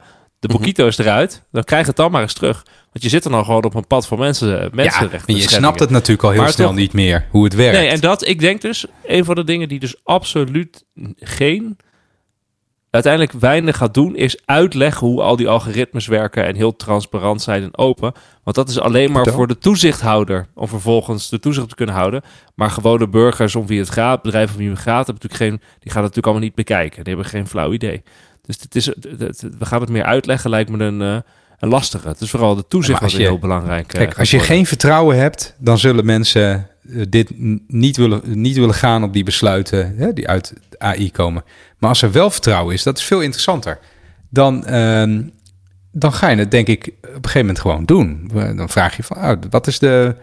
de 0.48 0.54
Mhm. 0.54 0.62
Bokito 0.62 0.88
is 0.88 0.98
eruit, 0.98 1.42
dan 1.52 1.64
krijg 1.64 1.88
het 1.88 1.96
dan 1.96 2.12
maar 2.12 2.22
eens 2.22 2.34
terug. 2.34 2.64
Want 2.92 3.04
je 3.04 3.10
zit 3.10 3.24
dan 3.24 3.34
al 3.34 3.44
gewoon 3.44 3.64
op 3.64 3.74
een 3.76 3.88
pad 3.88 4.08
van 4.08 4.20
mensen, 4.20 4.48
Ja, 4.48 4.70
mensenrechten. 4.72 5.34
en 5.34 5.42
je 5.42 5.50
snapt 5.50 5.80
het 5.80 5.90
natuurlijk 5.90 6.24
al 6.24 6.30
heel 6.32 6.42
Maar 6.42 6.52
snel 6.52 6.68
toch- 6.68 6.76
niet 6.76 6.94
meer, 6.94 7.28
hoe 7.30 7.44
het 7.44 7.54
werkt. 7.56 7.78
Nee, 7.78 7.88
en 7.90 8.00
dat, 8.00 8.28
ik 8.28 8.40
denk 8.40 8.62
dus, 8.62 8.86
een 9.06 9.26
van 9.26 9.36
de 9.36 9.44
dingen 9.44 9.68
die 9.68 9.80
dus 9.80 9.96
absoluut 10.04 10.86
geen, 11.16 11.78
uiteindelijk 12.90 13.34
weinig 13.34 13.78
gaat 13.78 13.94
doen, 13.94 14.16
is 14.16 14.40
uitleggen 14.46 15.08
hoe 15.08 15.22
al 15.22 15.36
die 15.36 15.48
algoritmes 15.50 16.08
werken 16.08 16.46
en 16.46 16.56
heel 16.56 16.76
transparant 16.76 17.42
zijn 17.42 17.64
en 17.64 17.78
open. 17.78 18.14
Want 18.44 18.56
dat 18.56 18.70
is 18.70 18.80
alleen 18.80 19.12
maar 19.12 19.28
voor 19.28 19.48
de 19.48 19.58
toezichthouder, 19.58 20.48
om 20.54 20.68
vervolgens 20.68 21.30
de 21.30 21.40
toezicht 21.40 21.70
te 21.70 21.76
kunnen 21.76 21.96
houden. 21.96 22.22
Maar 22.56 22.72
gewone 22.72 23.08
burgers, 23.10 23.56
om 23.56 23.68
wie 23.68 23.80
het 23.80 23.90
gaat, 23.90 24.22
bedrijven 24.22 24.56
om 24.56 24.62
wie 24.62 24.70
het 24.70 24.80
gaat, 24.80 25.06
hebben 25.08 25.14
natuurlijk 25.24 25.42
geen, 25.42 25.58
die 25.80 25.92
gaan 25.92 26.04
het 26.04 26.16
natuurlijk 26.16 26.26
allemaal 26.26 26.44
niet 26.44 26.56
bekijken. 26.56 27.04
Die 27.04 27.14
hebben 27.14 27.32
geen 27.32 27.48
flauw 27.48 27.74
idee. 27.74 28.04
Dus 28.46 28.58
het 28.62 28.76
is, 28.76 28.86
het- 28.86 29.08
het- 29.18 29.48
we 29.60 29.66
gaan 29.66 29.82
het 29.82 29.90
meer 29.90 30.04
uitleggen, 30.04 30.50
lijkt 30.50 30.70
me 30.70 30.84
een, 30.84 31.02
eh, 31.02 31.18
een 31.60 31.70
lastige. 31.70 32.08
Het 32.08 32.22
is 32.22 32.30
vooral 32.30 32.56
de 32.56 32.66
toezicht 32.68 33.00
wat 33.02 33.12
je- 33.12 33.18
heel 33.18 33.40
belangrijk 33.40 33.94
eh, 33.94 34.00
Kijk, 34.00 34.20
als 34.20 34.32
je 34.32 34.40
geen 34.40 34.66
vertrouwen 34.66 35.18
hebt, 35.18 35.56
dan 35.60 35.78
zullen 35.78 36.06
mensen 36.06 36.68
eh, 36.90 37.02
dit 37.10 37.32
niet 37.68 37.98
willen, 37.98 38.22
niet 38.26 38.56
willen 38.58 38.74
gaan 38.76 39.04
op 39.04 39.14
die 39.14 39.24
besluiten 39.24 39.96
hè, 39.98 40.14
die 40.14 40.28
uit 40.28 40.54
AI 40.78 41.12
komen. 41.12 41.44
Maar 41.78 41.90
als 41.90 42.02
er 42.02 42.12
wel 42.12 42.30
vertrouwen 42.30 42.74
is, 42.74 42.84
dat 42.84 42.98
is 42.98 43.04
veel 43.04 43.22
interessanter. 43.22 43.80
Dan, 44.30 44.66
ehm, 44.66 45.22
dan 45.92 46.14
ga 46.14 46.30
je 46.30 46.38
het 46.38 46.52
denk 46.52 46.68
ik 46.68 46.88
op 46.88 47.04
een 47.04 47.10
gegeven 47.14 47.40
moment 47.40 47.60
gewoon 47.60 47.86
doen. 47.86 48.32
Dan 48.56 48.70
vraag 48.70 48.96
je 48.98 49.04
van, 49.04 49.18
oh, 49.18 49.32
wat 49.50 49.68
is 49.68 49.80
de, 49.80 50.16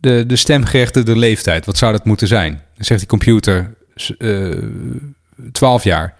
de, 0.00 0.24
de 0.26 0.36
stemgerechtigde 0.36 1.16
leeftijd? 1.16 1.66
Wat 1.66 1.76
zou 1.76 1.92
dat 1.92 2.04
moeten 2.04 2.26
zijn? 2.28 2.52
Dan 2.74 2.84
zegt 2.84 3.00
die 3.00 3.08
computer 3.08 3.74
eh 4.18 4.58
12 5.52 5.84
jaar. 5.84 6.14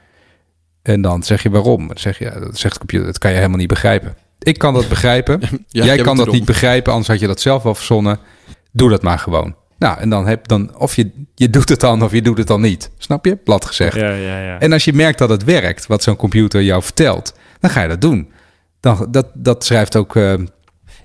En 0.87 1.01
dan 1.03 1.23
zeg 1.23 1.43
je 1.43 1.51
waarom? 1.51 1.87
Dan 1.89 1.99
zeg 1.99 2.19
je, 2.19 2.25
ja, 2.25 2.39
dat 2.41 2.59
zegt 2.59 2.73
de 2.73 2.79
computer, 2.79 3.07
dat 3.07 3.19
kan 3.19 3.31
je 3.31 3.37
helemaal 3.37 3.59
niet 3.59 3.69
begrijpen. 3.69 4.17
Ik 4.39 4.59
kan 4.59 4.75
dat 4.75 4.89
begrijpen. 4.89 5.41
Ja, 5.69 5.85
Jij 5.85 5.97
kan 5.97 6.17
dat 6.17 6.31
niet 6.33 6.45
begrijpen, 6.45 6.91
anders 6.93 7.09
had 7.11 7.21
je 7.21 7.27
dat 7.27 7.41
zelf 7.41 7.63
wel 7.63 7.75
verzonnen. 7.75 8.19
Doe 8.73 8.91
dat 8.91 9.03
maar 9.03 9.19
gewoon. 9.19 9.55
Nou, 9.79 9.99
en 9.99 10.09
dan 10.11 10.27
heb 10.27 10.49
dan 10.49 10.77
of 10.79 10.97
je, 10.97 11.11
je 11.35 11.51
doet 11.51 11.69
het 11.69 11.81
dan 11.81 12.03
of 12.03 12.13
je 12.13 12.23
doet 12.23 12.39
het 12.39 12.47
dan 12.47 12.61
niet. 12.61 12.91
Snap 12.99 13.25
je? 13.25 13.37
Plat 13.37 13.65
gezegd. 13.65 13.97
Ja, 13.97 14.11
ja, 14.11 14.41
ja. 14.41 14.59
En 14.61 14.73
als 14.73 14.85
je 14.85 14.93
merkt 14.93 15.19
dat 15.19 15.29
het 15.29 15.45
werkt, 15.45 15.87
wat 15.87 16.03
zo'n 16.03 16.17
computer 16.17 16.63
jou 16.63 16.83
vertelt, 16.83 17.35
dan 17.61 17.71
ga 17.71 17.83
je 17.83 17.89
dat 17.89 18.01
doen. 18.01 18.31
Dan, 18.81 19.07
dat, 19.11 19.27
dat 19.35 19.65
schrijft 19.65 19.97
ook. 19.97 20.17
eh, 20.17 20.23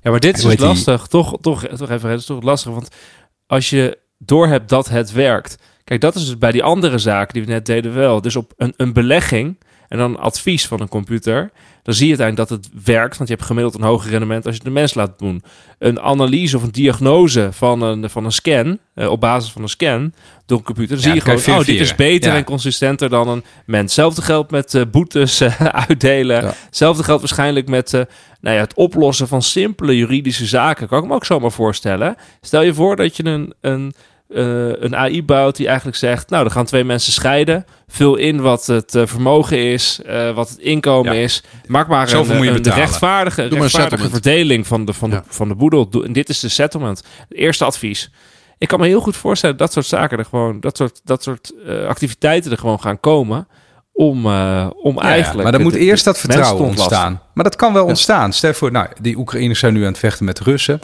Ja, 0.02 0.12
maar 0.12 0.20
dit 0.20 0.38
is 0.38 0.44
dus 0.44 0.56
die? 0.56 0.66
lastig. 0.66 1.08
Toch, 1.08 1.38
toch, 1.42 1.66
toch 1.68 1.90
even, 1.90 2.10
het 2.10 2.20
is 2.20 2.26
toch 2.26 2.44
lastig. 2.44 2.72
Want 2.74 2.90
als 3.48 3.70
je 3.70 3.98
doorhebt 4.18 4.70
dat 4.70 4.90
het 4.90 5.12
werkt. 5.12 5.58
Kijk, 5.84 6.02
dat 6.02 6.16
is 6.16 6.26
dus 6.26 6.38
bij 6.38 6.52
die 6.52 6.64
andere 6.64 6.98
zaken 6.98 7.34
die 7.34 7.44
we 7.46 7.52
net 7.52 7.66
deden 7.66 7.94
wel. 7.94 8.22
Dus 8.22 8.36
op 8.36 8.54
een, 8.58 8.74
een 8.78 8.94
belegging 8.94 9.58
en 9.92 9.98
dan 9.98 10.20
advies 10.20 10.68
van 10.68 10.82
een 10.82 10.88
computer. 10.90 11.52
Dan 11.84 11.94
zie 11.94 12.08
je 12.08 12.18
uiteindelijk 12.18 12.50
dat 12.50 12.60
het 12.60 12.84
werkt. 12.86 13.18
Want 13.18 13.30
je 13.30 13.36
hebt 13.36 13.48
gemiddeld 13.48 13.76
een 13.76 13.82
hoger 13.82 14.10
rendement 14.12 14.46
als 14.46 14.56
je 14.56 14.64
de 14.64 14.70
mens 14.70 14.94
laat 14.94 15.20
doen. 15.20 15.44
Een 15.80 16.00
analyse 16.02 16.58
of 16.58 16.64
een 16.64 16.72
diagnose 16.72 17.50
van 17.52 17.82
een, 17.82 18.10
van 18.10 18.26
een 18.26 18.32
scan. 18.32 18.80
eh, 18.94 19.10
op 19.10 19.20
basis 19.20 19.52
van 19.52 19.62
een 19.62 19.70
scan 19.70 20.14
door 20.46 20.58
een 20.58 20.64
computer. 20.64 20.96
Dan 20.96 20.98
Ja, 20.98 21.04
zie 21.04 21.14
je 21.14 21.22
gewoon, 21.22 21.56
je 21.56 21.62
oh, 21.62 21.66
dit 21.66 21.80
is 21.80 21.96
beter 21.96 22.32
Ja. 22.32 22.38
en 22.38 22.44
consistenter 22.44 23.10
dan 23.10 23.28
een 23.28 23.44
mens. 23.66 23.82
Hetzelfde 23.84 24.22
geldt 24.22 24.52
met 24.52 24.74
eh, 24.74 24.82
boetes 24.92 25.42
eh, 25.42 25.60
uitdelen. 25.88 26.42
Ja. 26.44 26.54
Hetzelfde 26.66 27.04
geldt 27.04 27.22
waarschijnlijk 27.22 27.68
met 27.68 27.92
nou 28.42 28.56
ja, 28.56 28.62
het 28.62 28.74
oplossen 28.74 29.28
van 29.28 29.42
simpele 29.42 29.98
juridische 29.98 30.46
zaken. 30.46 30.88
Kan 30.88 31.02
ik 31.04 31.10
me 31.10 31.16
ook 31.16 31.26
zomaar 31.26 31.52
voorstellen. 31.52 32.16
Stel 32.42 32.62
je 32.62 32.74
voor 32.74 32.96
dat 32.96 33.16
je 33.18 33.26
een, 33.26 33.54
een, 33.62 33.94
eh, 34.36 34.82
een 34.82 34.96
AI 34.96 35.24
bouwt 35.24 35.56
die 35.56 35.68
eigenlijk 35.68 35.98
zegt... 35.98 36.30
nou, 36.30 36.44
dan 36.44 36.52
gaan 36.52 36.66
twee 36.66 36.84
mensen 36.84 37.14
scheiden. 37.14 37.66
Vul 37.88 38.16
in 38.16 38.42
wat 38.42 38.66
het 38.66 38.96
eh, 38.96 39.06
vermogen 39.06 39.58
is, 39.58 40.00
eh, 40.06 40.32
wat 40.34 40.50
het 40.50 40.58
inkomen 40.58 41.14
Ja. 41.14 41.22
is. 41.22 41.44
Maak 41.68 41.88
maar 41.88 42.10
Zoveel 42.10 42.36
een, 42.36 42.48
een 42.56 42.74
rechtvaardige, 42.74 43.42
een 43.42 43.50
rechtvaardige 43.50 44.10
verdeling 44.10 44.68
van 44.68 44.86
de, 44.86 44.94
van, 44.94 45.10
de, 45.10 45.22
van 45.28 45.48
de 45.48 45.56
boedel. 45.56 45.90
Doe- 45.90 46.06
En 46.06 46.14
dit 46.14 46.30
is 46.30 46.40
de 46.40 46.50
settlement. 46.50 47.04
Het 47.30 47.38
eerste 47.38 47.66
advies. 47.66 48.12
Ik 48.58 48.68
kan 48.68 48.80
me 48.80 48.88
heel 48.88 49.02
goed 49.02 49.16
voorstellen 49.16 49.58
dat 49.58 49.74
soort 49.74 49.86
zaken 49.86 50.18
er 50.18 50.26
gewoon... 50.26 50.60
dat 50.60 50.78
soort, 50.78 51.02
dat 51.04 51.24
soort 51.24 51.54
activiteiten 51.88 52.52
er 52.52 52.58
gewoon 52.58 52.82
gaan 52.82 53.00
komen... 53.00 53.48
om, 53.94 54.26
om 54.72 54.96
ja, 54.96 55.02
eigenlijk... 55.02 55.44
maar 55.44 55.52
dan 55.52 55.62
moet 55.62 55.76
eerst 55.76 56.06
dat 56.06 56.18
vertrouwen 56.20 56.66
ontstaan. 56.66 57.22
Maar 57.34 57.44
dat 57.44 57.56
kan 57.56 57.74
wel 57.74 57.86
ontstaan. 57.86 58.34
Stel 58.34 58.54
voor, 58.54 58.72
nou, 58.72 58.88
die 59.02 59.18
Oekraïners 59.18 59.60
zijn 59.60 59.74
nu 59.74 59.82
aan 59.82 59.88
het 59.88 59.98
vechten 59.98 60.26
met 60.26 60.38
de 60.38 60.44
Russen. 60.44 60.80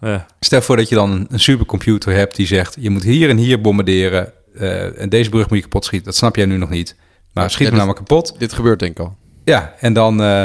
Ja. 0.00 0.26
Stel 0.40 0.62
voor 0.62 0.76
dat 0.76 0.88
je 0.88 0.94
dan 0.94 1.26
een, 1.30 1.40
supercomputer 1.40 2.12
hebt 2.14 2.36
die 2.36 2.46
zegt: 2.46 2.76
je 2.80 2.90
moet 2.90 3.02
hier 3.02 3.28
en 3.28 3.36
hier 3.36 3.60
bombarderen. 3.60 4.32
eh, 4.54 5.00
en 5.00 5.08
deze 5.08 5.30
brug 5.30 5.48
moet 5.48 5.58
je 5.58 5.64
kapot 5.64 5.84
schieten. 5.84 6.06
Dat 6.08 6.16
snap 6.16 6.36
jij 6.36 6.46
nu 6.46 6.56
nog 6.56 6.70
niet. 6.70 6.96
Maar 7.32 7.44
Ja, 7.44 7.48
schiet 7.50 7.60
ja, 7.60 7.66
hem 7.66 7.74
nou 7.74 7.86
maar 7.86 7.96
kapot. 7.96 8.34
Dit 8.38 8.52
gebeurt 8.52 8.78
denk 8.78 8.92
ik 8.98 9.04
al. 9.04 9.16
Ja, 9.44 9.74
en 9.80 9.92
dan, 9.92 10.22
eh, 10.22 10.44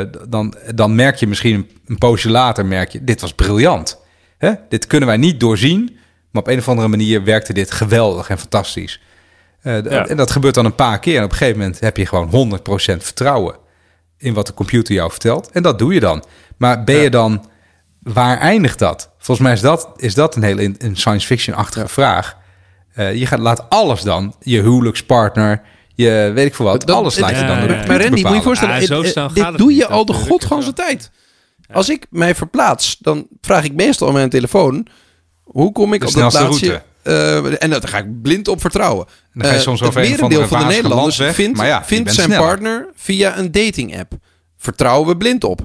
eh, 0.00 0.06
dan, 0.28 0.54
dan 0.74 0.94
merk 0.94 1.16
je 1.16 1.26
misschien 1.26 1.54
een, 1.54 1.68
een 1.86 1.98
poosje 1.98 2.30
later: 2.30 2.66
merk 2.66 2.88
je, 2.88 3.04
dit 3.04 3.20
was 3.20 3.34
briljant. 3.34 3.98
Hè? 4.38 4.52
Dit 4.68 4.86
kunnen 4.86 5.08
wij 5.08 5.16
niet 5.16 5.40
doorzien. 5.40 5.96
Maar 6.30 6.42
op 6.42 6.48
een 6.48 6.58
of 6.58 6.68
andere 6.68 6.88
manier 6.88 7.24
werkte 7.24 7.52
dit 7.52 7.70
geweldig 7.70 8.28
en 8.28 8.38
fantastisch. 8.38 9.00
Eh, 9.62 9.82
Ja. 9.84 10.06
En 10.06 10.16
dat 10.16 10.30
gebeurt 10.30 10.54
dan 10.54 10.64
een 10.64 10.74
paar 10.74 10.98
keer. 10.98 11.16
En 11.18 11.24
op 11.24 11.30
een 11.30 11.36
gegeven 11.36 11.58
moment 11.60 11.80
heb 11.80 11.96
je 11.96 12.06
gewoon 12.06 12.28
100% 12.30 13.02
vertrouwen 13.02 13.56
in 14.18 14.34
wat 14.34 14.46
de 14.46 14.54
computer 14.54 14.94
jou 14.94 15.10
vertelt. 15.10 15.50
En 15.50 15.62
dat 15.62 15.78
doe 15.78 15.94
je 15.94 16.00
dan. 16.00 16.24
Maar 16.56 16.84
ben 16.84 16.96
je 16.96 17.10
dan, 17.10 17.46
waar 18.02 18.38
eindigt 18.38 18.78
dat? 18.78 19.10
Volgens 19.18 19.46
mij 19.46 19.52
is 19.56 19.60
dat, 19.60 19.88
is 19.96 20.14
dat 20.14 20.36
een 20.36 20.42
hele 20.42 20.62
in- 20.62 20.74
een 20.78 20.96
science 20.96 21.26
fiction-achtige 21.26 21.88
vraag. 21.88 22.36
Eh, 22.94 23.14
je 23.14 23.26
gaat, 23.26 23.38
laat 23.38 23.70
alles 23.70 24.02
dan, 24.02 24.34
je 24.40 24.60
huwelijkspartner, 24.60 25.62
je 25.94 26.30
weet 26.34 26.46
ik 26.46 26.54
veel 26.54 26.66
wat, 26.66 26.86
Dat- 26.86 26.96
alles 26.96 27.18
laat 27.18 27.30
je 27.30 27.36
ja, 27.36 27.46
dan 27.46 27.60
door. 27.68 27.76
Maar 27.86 28.02
Randy, 28.02 28.22
moet 28.22 28.34
je 28.34 28.42
voorstellen, 28.42 28.74
Ah, 28.74 28.82
zo 28.82 29.02
dit 29.02 29.14
het 29.14 29.58
doe 29.58 29.68
niet 29.68 29.76
je 29.76 29.86
al 29.86 30.04
de 30.04 30.12
godganse 30.12 30.72
tijd. 30.72 31.10
Als 31.72 31.88
ik 31.90 32.06
mij 32.10 32.34
verplaats, 32.34 32.96
dan 32.98 33.26
vraag 33.40 33.64
ik 33.64 33.72
meestal 33.74 34.08
aan 34.08 34.14
mijn 34.14 34.28
telefoon... 34.30 34.86
hoe 35.42 35.72
kom 35.72 35.92
ik 35.92 36.00
De 36.00 36.06
op 36.06 36.12
dat 36.12 36.30
plaatsje... 36.30 36.82
Eh, 37.02 37.62
en 37.62 37.70
daar 37.70 37.88
ga 37.88 37.98
ik 37.98 38.22
blind 38.22 38.48
op 38.48 38.60
vertrouwen. 38.60 39.06
Dan 39.32 39.42
ga 39.44 39.50
je 39.50 39.56
Eh, 39.56 39.62
soms 39.62 39.80
het 39.80 39.94
merendeel 39.94 40.46
van 40.48 40.58
de 40.58 40.64
Nederlanders 40.64 41.18
landweg, 41.18 41.34
vindt, 41.34 41.60
ja, 41.60 41.84
vindt 41.84 42.14
zijn 42.14 42.26
sneller. 42.26 42.46
partner 42.46 42.88
via 42.94 43.38
een 43.38 43.52
dating 43.52 43.98
app. 43.98 44.12
Vertrouwen 44.62 45.08
we 45.08 45.16
blind 45.16 45.44
op. 45.44 45.60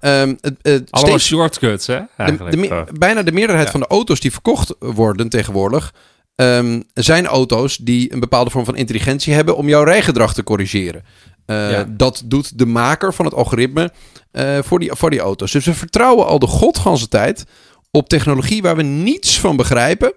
Ehm, 0.00 0.28
het, 0.40 0.54
het, 0.62 0.90
Allemaal 0.90 1.18
steeds- 1.18 1.26
shortcuts, 1.26 1.86
hè? 1.86 1.98
de, 2.16 2.36
de 2.50 2.68
Oh. 2.70 2.82
bijna 2.98 3.22
de 3.22 3.32
meerderheid 3.32 3.66
Ja. 3.66 3.72
van 3.72 3.80
de 3.80 3.86
auto's 3.86 4.20
die 4.20 4.32
verkocht 4.32 4.74
worden 4.78 5.28
tegenwoordig... 5.28 5.94
ehm, 6.34 6.80
zijn 6.94 7.26
auto's 7.26 7.76
die 7.76 8.12
een 8.12 8.20
bepaalde 8.20 8.50
vorm 8.50 8.64
van 8.64 8.76
intelligentie 8.76 9.34
hebben... 9.34 9.56
om 9.56 9.68
jouw 9.68 9.82
rijgedrag 9.82 10.34
te 10.34 10.42
corrigeren. 10.44 11.02
Eh, 11.46 11.70
Ja. 11.70 11.86
Dat 11.88 12.22
doet 12.24 12.58
de 12.58 12.66
maker 12.66 13.14
van 13.14 13.24
het 13.24 13.34
algoritme 13.34 13.92
eh, 14.30 14.58
voor, 14.62 14.78
die, 14.78 14.90
voor 14.94 15.10
die 15.10 15.20
auto's. 15.20 15.52
Dus 15.52 15.64
we 15.64 15.74
vertrouwen 15.74 16.26
al 16.26 16.38
de 16.38 16.46
godganse 16.46 17.08
tijd 17.08 17.44
op 17.90 18.08
technologie 18.08 18.62
waar 18.62 18.76
we 18.76 18.82
niets 18.82 19.40
van 19.40 19.56
begrijpen. 19.56 20.12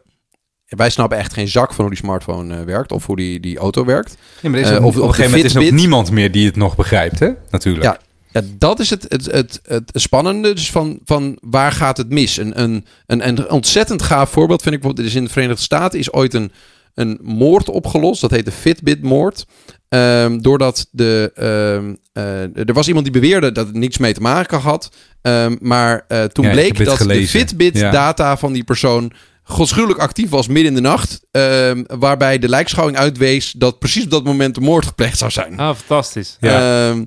Wij 0.66 0.90
snappen 0.90 1.18
echt 1.18 1.34
geen 1.34 1.48
zak 1.48 1.74
van 1.74 1.86
hoe 1.86 1.94
die 1.94 2.04
smartphone 2.04 2.58
eh, 2.58 2.64
werkt 2.66 2.92
of 2.92 3.06
hoe 3.06 3.16
die, 3.16 3.40
die 3.40 3.58
auto 3.58 3.86
werkt. 3.86 4.18
Ja, 4.42 4.50
maar 4.50 4.60
er 4.60 4.66
is 4.66 4.72
Eh, 4.72 4.86
of- 4.86 4.96
op 4.98 5.02
een 5.02 5.10
gegeven 5.10 5.24
moment 5.32 5.46
is 5.50 5.56
er 5.56 5.62
ook 5.64 5.72
niemand 5.72 6.12
meer 6.12 6.32
die 6.32 6.46
het 6.46 6.56
nog 6.56 6.76
begrijpt, 6.76 7.20
hè? 7.20 7.30
Natuurlijk. 7.50 7.84
Ja. 7.84 7.98
Ja, 8.34 8.42
dat 8.58 8.80
is 8.80 8.90
het, 8.90 9.06
het, 9.08 9.26
het, 9.32 9.60
het 9.68 9.92
spannende. 9.94 10.54
Dus 10.54 10.72
van, 10.72 11.00
van 11.06 11.38
waar 11.42 11.72
gaat 11.72 11.98
het 11.98 12.10
mis? 12.10 12.38
Een, 12.38 12.62
een, 12.62 12.86
een, 13.08 13.28
een 13.28 13.50
ontzettend 13.50 14.02
gaaf 14.02 14.30
voorbeeld 14.30 14.62
vind 14.62 14.76
ik 14.76 14.82
bijvoorbeeld. 14.82 15.08
Er 15.08 15.14
is 15.14 15.20
in 15.20 15.26
de 15.28 15.34
Verenigde 15.34 15.62
Staten 15.64 16.00
is 16.00 16.12
ooit 16.14 16.34
een, 16.34 16.52
een 16.94 17.20
moord 17.22 17.70
opgelost. 17.70 18.22
Dat 18.22 18.32
heet 18.32 18.46
de 18.46 18.52
Fitbit-moord. 18.52 19.46
Ehm, 19.90 20.38
doordat 20.40 20.88
de, 20.92 21.32
ehm, 21.36 21.94
eh, 22.14 22.68
er 22.68 22.74
was 22.74 22.88
iemand 22.88 23.06
die 23.06 23.14
beweerde 23.14 23.52
dat 23.52 23.68
het 23.68 23.76
niks 23.76 23.98
mee 23.98 24.14
te 24.14 24.22
maken 24.22 24.60
had. 24.60 24.90
Ehm, 25.22 25.56
maar 25.60 26.06
eh, 26.08 26.24
toen 26.24 26.46
Ja, 26.46 26.52
bleek 26.52 26.86
dat 26.86 26.98
gelezen. 26.98 27.22
de 27.40 27.46
Fitbit-data 27.48 28.38
van 28.38 28.54
die 28.54 28.64
persoon 28.64 29.12
godschuwelijk 29.44 30.00
actief 30.00 30.30
was 30.30 30.48
midden 30.48 30.66
in 30.66 30.74
de 30.76 30.82
nacht. 30.90 31.22
ehm, 31.32 31.84
waarbij 32.00 32.40
de 32.40 32.50
lijkschouwing 32.50 32.98
uitwees 32.98 33.52
dat 33.58 33.80
precies 33.80 34.04
op 34.04 34.10
dat 34.10 34.24
moment 34.24 34.56
de 34.56 34.62
moord 34.62 34.86
gepleegd 34.86 35.18
zou 35.18 35.32
zijn. 35.32 35.58
Ah, 35.60 35.76
fantastisch. 35.76 36.38
Ja. 36.40 36.90
Ehm, 36.90 37.04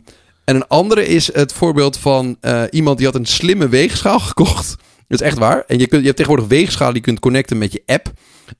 en 0.47 0.55
een 0.57 0.67
andere 0.69 1.07
is 1.07 1.33
het 1.33 1.53
voorbeeld 1.53 1.97
van 1.99 2.37
eh, 2.41 2.63
iemand 2.71 2.97
die 2.97 3.07
had 3.07 3.15
een 3.15 3.27
slimme 3.27 3.69
weegschaal 3.69 4.19
gekocht. 4.31 4.69
Dat 5.09 5.21
is 5.21 5.27
echt 5.27 5.39
waar. 5.39 5.65
En 5.67 5.79
je, 5.79 5.87
kunt, 5.87 6.01
je 6.01 6.07
hebt 6.07 6.17
tegenwoordig 6.19 6.49
weegschalen 6.51 6.93
die 6.95 7.03
je 7.03 7.09
kunt 7.09 7.21
connecten 7.21 7.59
met 7.59 7.73
je 7.73 7.83
app. 7.87 8.13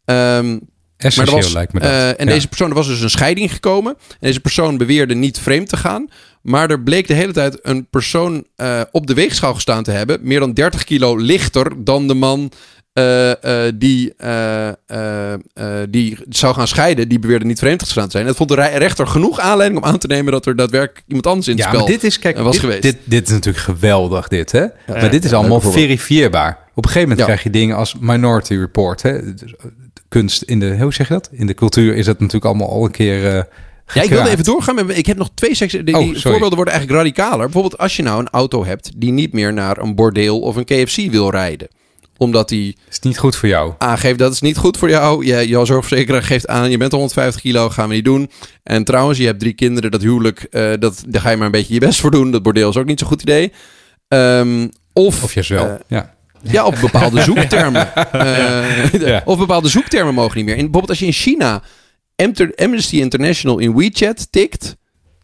Ehm, 0.05 0.59
Essentieel 0.97 1.35
Maar 1.35 1.45
was, 1.45 1.53
lijkt 1.53 1.73
me 1.73 1.81
dat. 1.81 1.91
eh, 1.91 2.09
en 2.09 2.15
Ja. 2.27 2.33
deze 2.33 2.49
persoon, 2.49 2.69
er 2.69 2.75
was 2.75 2.87
dus 2.87 3.01
een 3.01 3.11
scheiding 3.11 3.53
gekomen. 3.53 3.97
En 4.09 4.17
deze 4.21 4.41
persoon 4.41 4.77
beweerde 4.77 5.15
niet 5.15 5.39
vreemd 5.39 5.69
te 5.69 5.77
gaan. 5.77 6.09
Maar 6.43 6.71
er 6.71 6.83
bleek 6.83 7.07
de 7.07 7.15
hele 7.15 7.33
tijd 7.33 7.59
een 7.63 7.89
persoon 7.91 8.47
eh, 8.57 8.81
op 8.91 9.07
de 9.07 9.15
weegschaal 9.15 9.55
gestaan 9.55 9.83
te 9.83 9.91
hebben. 9.91 10.19
Meer 10.23 10.41
dan 10.41 10.53
30 10.53 10.85
kilo 10.85 11.17
lichter 11.17 11.85
dan 11.85 12.09
de 12.09 12.15
man 12.15 12.51
eh, 12.97 13.67
eh, 13.67 13.73
die, 13.75 14.15
eh, 14.17 14.69
die 15.89 16.19
zou 16.29 16.55
gaan 16.55 16.69
scheiden. 16.69 17.09
Die 17.09 17.19
beweerde 17.19 17.45
niet 17.45 17.59
vreemd 17.59 17.83
gestaan 17.83 18.05
te 18.05 18.11
zijn. 18.11 18.27
Het 18.27 18.37
vond 18.37 18.49
de 18.49 18.55
re- 18.55 18.77
rechter 18.79 19.07
genoeg 19.07 19.41
aanleiding 19.41 19.83
om 19.83 19.89
aan 19.89 19.99
te 19.99 20.07
nemen 20.07 20.33
dat 20.33 20.47
er 20.47 20.57
daadwerkelijk 20.57 21.05
iemand 21.07 21.27
anders 21.27 21.47
in 21.49 21.53
het 21.55 21.63
Ja, 21.63 21.69
spel 21.69 21.81
maar 21.81 21.91
dit 21.91 22.05
is, 22.05 22.19
kijk, 22.19 22.39
was 22.39 22.53
dit, 22.53 22.61
geweest. 22.61 22.83
Dit, 22.83 22.97
dit 23.05 23.27
is 23.27 23.33
natuurlijk 23.33 23.65
geweldig, 23.65 24.29
dit, 24.29 24.53
hè? 24.53 24.67
maar 24.87 25.11
dit 25.11 25.25
is 25.25 25.33
allemaal 25.33 25.61
verifieerbaar. 25.61 26.59
Op 26.75 26.85
een 26.85 26.91
gegeven 26.91 27.01
moment 27.01 27.19
Ja. 27.19 27.25
krijg 27.25 27.43
je 27.43 27.51
dingen 27.51 27.77
als 27.77 27.95
Minority 28.01 28.55
Report, 28.55 29.03
hè? 29.03 29.35
Dus, 29.35 29.55
Kunst 30.09 30.43
in 30.43 30.61
de, 30.61 30.77
hoe 30.81 30.95
zeg 30.95 31.09
je 31.09 31.15
dat? 31.15 31.29
In 31.33 31.47
de 31.47 31.55
cultuur 31.55 31.95
is 31.95 32.05
dat 32.05 32.19
natuurlijk 32.19 32.45
allemaal 32.45 32.71
al 32.71 32.85
een 32.85 32.91
keer 32.91 33.23
Ja, 33.95 34.03
ik 34.03 34.09
wilde 34.09 34.31
even 34.31 34.45
doorgaan. 34.45 34.75
Met, 34.75 34.99
ik 34.99 35.07
heb 35.07 35.17
nog 35.17 35.31
twee 35.35 35.55
secties. 35.55 35.81
Die, 35.85 35.97
Oh, 35.97 36.17
voorbeelden 36.17 36.57
worden 36.57 36.75
eigenlijk 36.75 37.03
radicaler. 37.03 37.45
Bijvoorbeeld 37.45 37.79
als 37.79 37.97
je 37.97 38.03
nou 38.03 38.21
een 38.21 38.29
auto 38.31 38.65
hebt 38.65 38.91
die 38.97 39.13
niet 39.13 39.33
meer 39.33 39.53
naar 39.53 39.79
een 39.79 39.95
bordeel 39.95 40.41
of 40.41 40.57
een 40.57 40.65
KFC 40.65 41.11
wil 41.11 41.31
rijden. 41.31 41.69
Omdat 42.19 42.49
die 42.49 42.77
is 42.91 42.99
niet 43.01 43.19
goed 43.19 43.37
voor 43.37 43.49
jou. 43.49 43.73
aangeeft 43.79 44.19
dat 44.19 44.33
is 44.33 44.41
niet 44.41 44.57
goed 44.57 44.77
voor 44.77 44.89
jou. 44.89 45.27
Je, 45.27 45.49
jouw 45.49 45.65
zorgverzekeraar 45.65 46.23
geeft 46.23 46.47
aan, 46.47 46.71
je 46.71 46.77
bent 46.77 46.93
150 46.93 47.41
kilo, 47.41 47.69
gaan 47.71 47.89
we 47.89 47.95
niet 47.95 48.05
doen. 48.05 48.31
En 48.63 48.85
trouwens, 48.85 49.19
je 49.19 49.27
hebt 49.27 49.41
drie 49.41 49.53
kinderen, 49.53 49.91
dat 49.91 50.03
huwelijk, 50.03 50.43
eh, 50.43 50.73
dat, 50.79 51.03
daar 51.09 51.21
ga 51.23 51.31
je 51.31 51.37
maar 51.37 51.47
een 51.47 51.53
beetje 51.53 51.75
je 51.75 51.81
best 51.81 52.01
voor 52.01 52.11
doen. 52.11 52.31
Dat 52.31 52.43
bordeel 52.43 52.69
is 52.69 52.77
ook 52.77 52.87
niet 52.87 52.99
zo'n 52.99 53.09
goed 53.09 53.23
idee. 53.23 53.53
Ehm, 54.09 54.69
of, 54.93 55.23
Of 55.23 55.49
wel. 55.49 55.67
eh, 55.69 55.75
ja. 55.89 56.15
ja, 56.43 56.65
op 56.67 56.75
bepaalde 56.81 57.23
zoektermen. 57.31 57.95
Eh, 58.13 58.93
Ja. 58.93 59.23
Of 59.25 59.39
bepaalde 59.39 59.69
zoektermen 59.69 60.15
mogen 60.15 60.37
niet 60.37 60.47
meer. 60.47 60.55
In, 60.57 60.63
bijvoorbeeld 60.71 60.89
als 60.91 60.99
je 60.99 61.07
in 61.07 61.13
China 61.13 61.63
Amnesty 62.57 62.97
International 63.01 63.59
in 63.59 63.77
WeChat 63.77 64.27
tikt, 64.33 64.77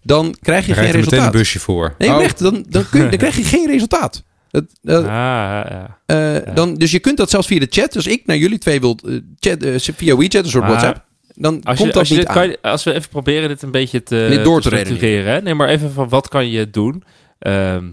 dan 0.03 0.37
krijg 0.41 0.67
je 0.67 0.75
Daar 0.75 0.85
geen 0.85 0.93
rijdt 0.93 1.07
er 1.07 1.13
meteen 1.13 1.19
een 1.19 1.33
resultaat. 1.33 1.33
busje 1.33 1.61
voor. 1.61 1.95
Nee, 1.99 2.11
Oh, 2.11 2.23
echt, 2.23 2.39
dan, 2.39 2.65
dan, 2.69 2.89
kun 2.91 3.03
je, 3.03 3.09
dan 3.09 3.19
krijg 3.19 3.37
je 3.37 3.45
geen 3.45 3.67
resultaat. 3.67 4.23
Ah, 4.53 4.63
ja, 4.85 5.67
ja. 6.07 6.37
eh, 6.47 6.55
dan, 6.55 6.75
dus 6.75 6.91
je 6.91 6.99
kunt 6.99 7.17
dat 7.17 7.31
zelfs 7.31 7.47
via 7.47 7.59
de 7.59 7.67
chat. 7.71 7.93
Dus 7.93 8.07
ik 8.07 8.27
naar 8.27 8.37
jullie 8.37 8.59
twee 8.59 8.81
wil 8.81 8.99
eh, 9.07 9.17
chat, 9.39 9.63
eh, 9.63 9.75
via 9.79 10.17
WeChat, 10.17 10.45
een 10.45 10.51
soort 10.51 10.65
Maar 10.65 10.73
WhatsApp. 10.73 11.05
Dan 11.35 11.55
Als, 11.63 11.77
komt 11.77 11.79
je, 11.79 11.87
dat 11.87 11.97
als, 11.97 12.09
je 12.09 12.15
niet 12.15 12.27
dit 12.27 12.37
aan. 12.37 12.43
kan, 12.43 12.49
je- 12.51 12.59
als 12.63 12.85
we 12.85 12.93
even 12.93 13.09
proberen 13.09 13.49
dit 13.49 13.63
een 13.63 13.71
beetje 13.71 14.03
te, 14.03 14.41
door 14.45 14.61
te 14.61 14.69
structureren. 14.69 15.33
Hè? 15.33 15.41
Nee, 15.43 15.55
maar 15.55 15.69
even 15.69 15.93
van 15.93 16.09
wat 16.09 16.29
kan 16.29 16.51
je 16.51 16.71
doen? 16.71 17.03
Ehm, 17.39 17.85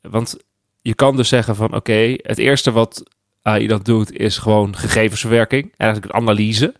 want 0.00 0.36
je 0.82 0.94
kan 0.94 1.16
dus 1.16 1.28
zeggen 1.28 1.56
van 1.56 1.74
oké, 1.74 2.14
het 2.16 2.38
eerste 2.38 2.70
wat 2.72 3.02
AI 3.42 3.66
dan 3.66 3.80
doet 3.82 4.12
is 4.18 4.38
gewoon 4.38 4.76
gegevensverwerking. 4.76 5.72
Eigenlijk 5.76 6.12
een 6.12 6.20
analyse. 6.20 6.74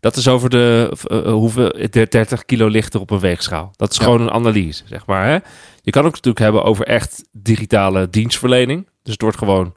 Dat 0.00 0.16
is 0.16 0.28
over 0.28 0.50
de 0.50 0.92
uh, 1.10 1.32
hoeveel 1.32 1.72
de 1.90 2.06
30 2.08 2.44
kilo 2.44 2.66
lichter 2.66 3.00
op 3.00 3.10
een 3.10 3.18
weegschaal. 3.18 3.70
Dat 3.76 3.90
is 3.90 3.96
Ja. 3.96 4.04
gewoon 4.04 4.20
een 4.20 4.30
analyse, 4.30 4.82
zeg 4.86 5.06
maar. 5.06 5.24
Hè? 5.26 5.38
Je 5.82 5.90
kan 5.90 6.04
ook 6.04 6.12
natuurlijk 6.12 6.38
hebben 6.44 6.62
over 6.64 6.86
echt 6.86 7.24
digitale 7.32 8.10
dienstverlening. 8.10 8.88
Dus 9.02 9.12
het 9.12 9.22
wordt 9.22 9.38
gewoon 9.38 9.74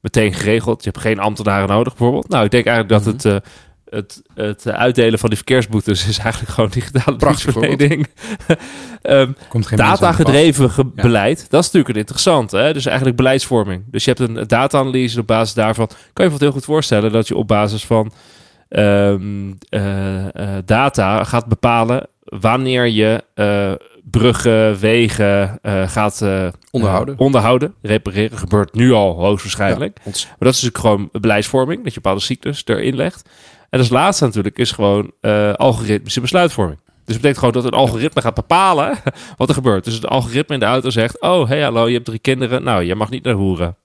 meteen 0.00 0.34
geregeld. 0.34 0.84
Je 0.84 0.90
hebt 0.90 1.02
geen 1.02 1.18
ambtenaren 1.18 1.68
nodig, 1.68 1.92
bijvoorbeeld. 1.96 2.28
Nou, 2.28 2.44
ik 2.44 2.50
denk 2.50 2.66
eigenlijk 2.66 3.04
dat 3.04 3.14
Mhm. 3.14 3.34
het, 3.34 3.44
eh, 3.44 3.50
het, 3.98 4.22
het 4.34 4.68
uitdelen 4.68 5.18
van 5.18 5.28
die 5.28 5.38
verkeersboetes 5.38 6.08
is 6.08 6.18
eigenlijk 6.18 6.52
gewoon 6.52 6.70
digitale 6.70 7.16
Prachtig 7.16 7.54
dienstverlening. 7.54 8.06
Ehm, 9.02 9.26
de 9.52 9.58
pas. 9.60 9.66
Datagedreven 9.76 10.70
ge- 10.70 10.90
Ja. 10.94 11.02
beleid, 11.02 11.36
dat 11.38 11.60
is 11.60 11.66
natuurlijk 11.66 11.94
een 11.94 12.00
interessante. 12.00 12.56
Hè? 12.56 12.72
Dus 12.72 12.86
eigenlijk 12.86 13.16
beleidsvorming. 13.16 13.82
Dus 13.86 14.04
je 14.04 14.12
hebt 14.16 14.30
een 14.36 14.46
data-analyse 14.46 15.20
op 15.20 15.26
basis 15.26 15.54
daarvan. 15.54 15.86
Kan 15.86 15.96
je 15.96 16.02
je 16.04 16.12
bijvoorbeeld 16.12 16.40
heel 16.40 16.52
goed 16.52 16.64
voorstellen 16.64 17.12
dat 17.12 17.28
je 17.28 17.36
op 17.36 17.48
basis 17.48 17.84
van 17.84 18.12
ehm, 18.70 19.52
eh, 19.68 20.56
eh, 20.56 20.62
data 20.64 21.24
gaat 21.24 21.46
bepalen 21.46 22.06
wanneer 22.22 22.86
je 22.86 23.24
eh, 23.34 23.72
bruggen, 24.10 24.78
wegen 24.78 25.58
gaat 25.86 26.24
Onderhouden. 26.70 27.18
onderhouden, 27.18 27.74
repareren. 27.82 28.38
Gebeurt 28.38 28.74
nu 28.74 28.92
al 28.92 29.14
hoogstwaarschijnlijk. 29.14 29.98
Ja, 29.98 30.10
Maar 30.10 30.36
dat 30.38 30.54
is 30.54 30.62
natuurlijk 30.62 30.78
gewoon 30.78 31.08
beleidsvorming, 31.12 31.84
dat 31.84 31.94
je 31.94 32.00
bepaalde 32.00 32.24
cyclus 32.24 32.62
erin 32.64 32.96
legt. 32.96 33.28
En 33.70 33.78
als 33.78 33.88
laatste 33.88 34.24
natuurlijk 34.24 34.58
is 34.58 34.72
gewoon 34.72 35.12
algoritmische 35.56 36.20
besluitvorming. 36.20 36.78
Dus 36.84 37.14
dat 37.14 37.16
betekent 37.16 37.38
gewoon 37.38 37.52
dat 37.52 37.64
een 37.64 37.78
algoritme 37.78 38.22
gaat 38.22 38.34
bepalen 38.34 38.98
wat 39.36 39.48
er 39.48 39.54
gebeurt. 39.54 39.84
Dus 39.84 39.94
het 39.94 40.06
algoritme 40.06 40.54
in 40.54 40.60
de 40.60 40.66
auto 40.66 40.90
zegt: 40.90 41.20
Oh, 41.20 41.48
hey, 41.48 41.60
hallo, 41.62 41.86
je 41.86 41.94
hebt 41.94 42.04
drie 42.04 42.18
kinderen. 42.18 42.62
Nou, 42.62 42.84
jij 42.84 42.94
mag 42.94 43.10
niet 43.10 43.24
naar 43.24 43.34
hoeren. 43.34 43.76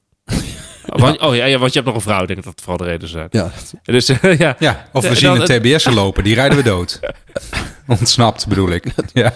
Want, 0.86 1.20
oh 1.22 1.36
ja, 1.36 1.46
ja, 1.46 1.58
want 1.58 1.74
je 1.74 1.80
hebt 1.80 1.86
nog 1.94 1.96
een 1.96 2.10
vrouw. 2.10 2.22
Ik 2.22 2.28
denk 2.28 2.44
dat 2.44 2.54
dat 2.54 2.64
vooral 2.66 2.86
de 2.86 2.92
reden 2.92 3.08
zijn. 3.10 3.28
ja, 3.32 3.52
Dus 3.84 4.08
ja, 4.38 4.56
Ja, 4.60 4.88
of 4.94 5.02
we 5.04 5.08
En 5.10 5.16
zien 5.18 5.42
een 5.42 5.62
TBS'er 5.62 5.94
lopen, 5.94 6.24
die 6.24 6.36
rijden 6.36 6.58
we 6.58 6.64
dood. 6.64 7.00
Ontsnapt 7.88 8.48
bedoel 8.48 8.70
ik. 8.70 8.86
Ja. 9.14 9.34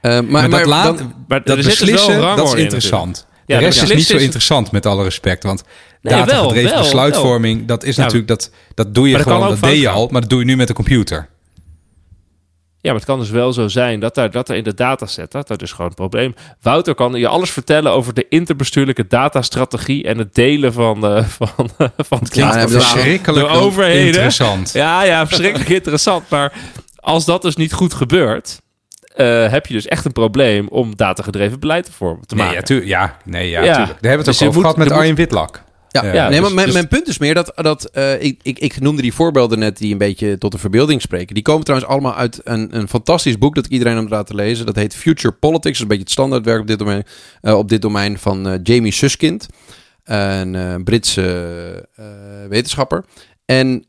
Eh, 0.00 0.10
maar, 0.12 0.24
Maar, 0.24 0.48
maar 0.48 0.58
dat, 0.58 0.68
laat, 0.68 0.98
dan- 0.98 1.24
maar 1.28 1.42
dat 1.44 1.56
dus 1.56 1.66
beslissen, 1.66 2.20
dat 2.20 2.46
is 2.46 2.54
interessant. 2.54 3.26
Ja, 3.46 3.58
de 3.58 3.64
rest 3.64 3.82
is 3.82 3.92
niet 3.94 4.06
zo 4.06 4.16
interessant, 4.16 4.72
met 4.72 4.86
alle 4.86 5.02
respect. 5.04 5.42
Want 5.42 5.62
Nee, 6.02 6.14
datagedreven 6.16 6.78
besluitvorming, 6.78 7.66
dat 7.66 7.84
is 7.84 7.96
Ja, 7.96 8.02
natuurlijk, 8.02 8.28
dat, 8.28 8.50
dat 8.74 8.94
doe 8.94 9.06
je 9.08 9.12
maar 9.14 9.22
gewoon, 9.22 9.48
dat 9.48 9.60
deed 9.60 9.80
je 9.80 9.88
al, 9.88 10.08
maar 10.10 10.20
dat 10.20 10.30
doe 10.30 10.38
je 10.38 10.44
nu 10.44 10.56
met 10.56 10.66
de 10.68 10.74
computer. 10.74 11.28
Ja, 12.82 12.90
maar 12.90 13.00
het 13.00 13.04
kan 13.10 13.18
dus 13.18 13.30
wel 13.30 13.52
zo 13.52 13.68
zijn 13.68 14.00
dat 14.00 14.14
daar, 14.14 14.30
dat 14.30 14.48
er 14.48 14.56
in 14.56 14.64
de 14.64 14.74
dataset, 14.74 15.30
dat 15.32 15.48
dat 15.48 15.62
is 15.62 15.70
gewoon 15.70 15.86
het 15.86 15.94
probleem. 15.96 16.34
Wouter 16.62 16.94
kan 16.94 17.14
je 17.14 17.28
alles 17.28 17.50
vertellen 17.50 17.92
over 17.92 18.14
de 18.14 18.26
interbestuurlijke 18.28 19.06
datastrategie 19.06 20.04
en 20.04 20.18
het 20.18 20.34
delen 20.34 20.72
van, 20.72 21.06
eh 21.06 21.24
van, 21.38 21.68
van 21.96 22.18
het 22.18 22.34
Ja, 22.34 22.68
Verschrikkelijk 22.68 23.48
de 23.48 23.52
overheden. 23.54 24.06
interessant. 24.06 24.72
Ja, 24.72 25.02
ja, 25.02 25.26
verschrikkelijk 25.26 25.70
interessant. 25.80 26.28
Maar 26.28 26.52
als 26.96 27.24
dat 27.24 27.42
dus 27.42 27.56
niet 27.56 27.72
goed 27.72 27.94
gebeurt, 27.94 28.60
eh, 29.14 29.50
heb 29.50 29.66
je 29.66 29.74
dus 29.74 29.86
echt 29.86 30.04
een 30.04 30.12
probleem 30.12 30.68
om 30.68 30.96
datagedreven 30.96 31.60
beleid 31.60 31.84
te 31.84 31.92
vormen 31.92 32.26
te 32.26 32.34
Nee, 32.34 32.44
maken. 32.44 32.58
ja, 32.60 32.66
tuur- 32.66 32.86
ja, 32.86 33.16
nee, 33.24 33.50
ja, 33.50 33.62
Ja. 33.62 33.74
tuurlijk. 33.74 34.02
Daar 34.02 34.10
hebben 34.10 34.10
we 34.10 34.16
het 34.16 34.24
Dus 34.38 34.42
ook 34.42 34.48
over 34.48 34.60
gehad 34.60 34.76
met 34.76 34.90
er 34.90 34.96
Arjen 34.96 35.14
Witlak. 35.14 35.62
Ja, 35.92 36.12
Ja, 36.12 36.28
nee, 36.28 36.30
dus- 36.30 36.40
maar 36.40 36.52
mijn, 36.54 36.66
dus- 36.66 36.74
mijn 36.74 36.88
punt 36.88 37.08
is 37.08 37.18
meer 37.18 37.34
dat, 37.34 37.52
dat 37.54 37.84
eh, 37.84 38.22
ik, 38.22 38.40
ik, 38.42 38.58
ik 38.58 38.80
noemde 38.80 39.02
die 39.02 39.12
voorbeelden 39.14 39.58
net 39.58 39.78
die 39.78 39.92
een 39.92 39.98
beetje 39.98 40.38
tot 40.38 40.52
de 40.52 40.58
verbeelding 40.58 41.00
spreken. 41.02 41.34
Die 41.34 41.42
komen 41.42 41.64
trouwens 41.64 41.90
allemaal 41.90 42.14
uit 42.14 42.40
een, 42.44 42.76
een 42.76 42.88
fantastisch 42.88 43.38
boek 43.38 43.54
dat 43.54 43.64
ik 43.64 43.70
iedereen 43.70 44.08
raad 44.08 44.26
te 44.26 44.34
lezen. 44.34 44.66
Dat 44.66 44.76
heet 44.76 44.94
Future 44.94 45.34
Politics. 45.34 45.62
Dat 45.62 45.74
is 45.74 45.80
een 45.80 45.86
beetje 45.88 46.02
het 46.02 46.12
standaardwerk 46.12 46.60
op 46.60 46.66
dit 46.66 46.78
domein, 46.78 47.04
eh, 47.40 47.58
op 47.58 47.68
dit 47.68 47.82
domein 47.82 48.18
van 48.18 48.48
eh, 48.48 48.58
Jamie 48.62 48.92
Suskind. 48.92 49.46
Een 50.04 50.84
Britse 50.84 51.88
wetenschapper. 52.48 53.04
En 53.44 53.84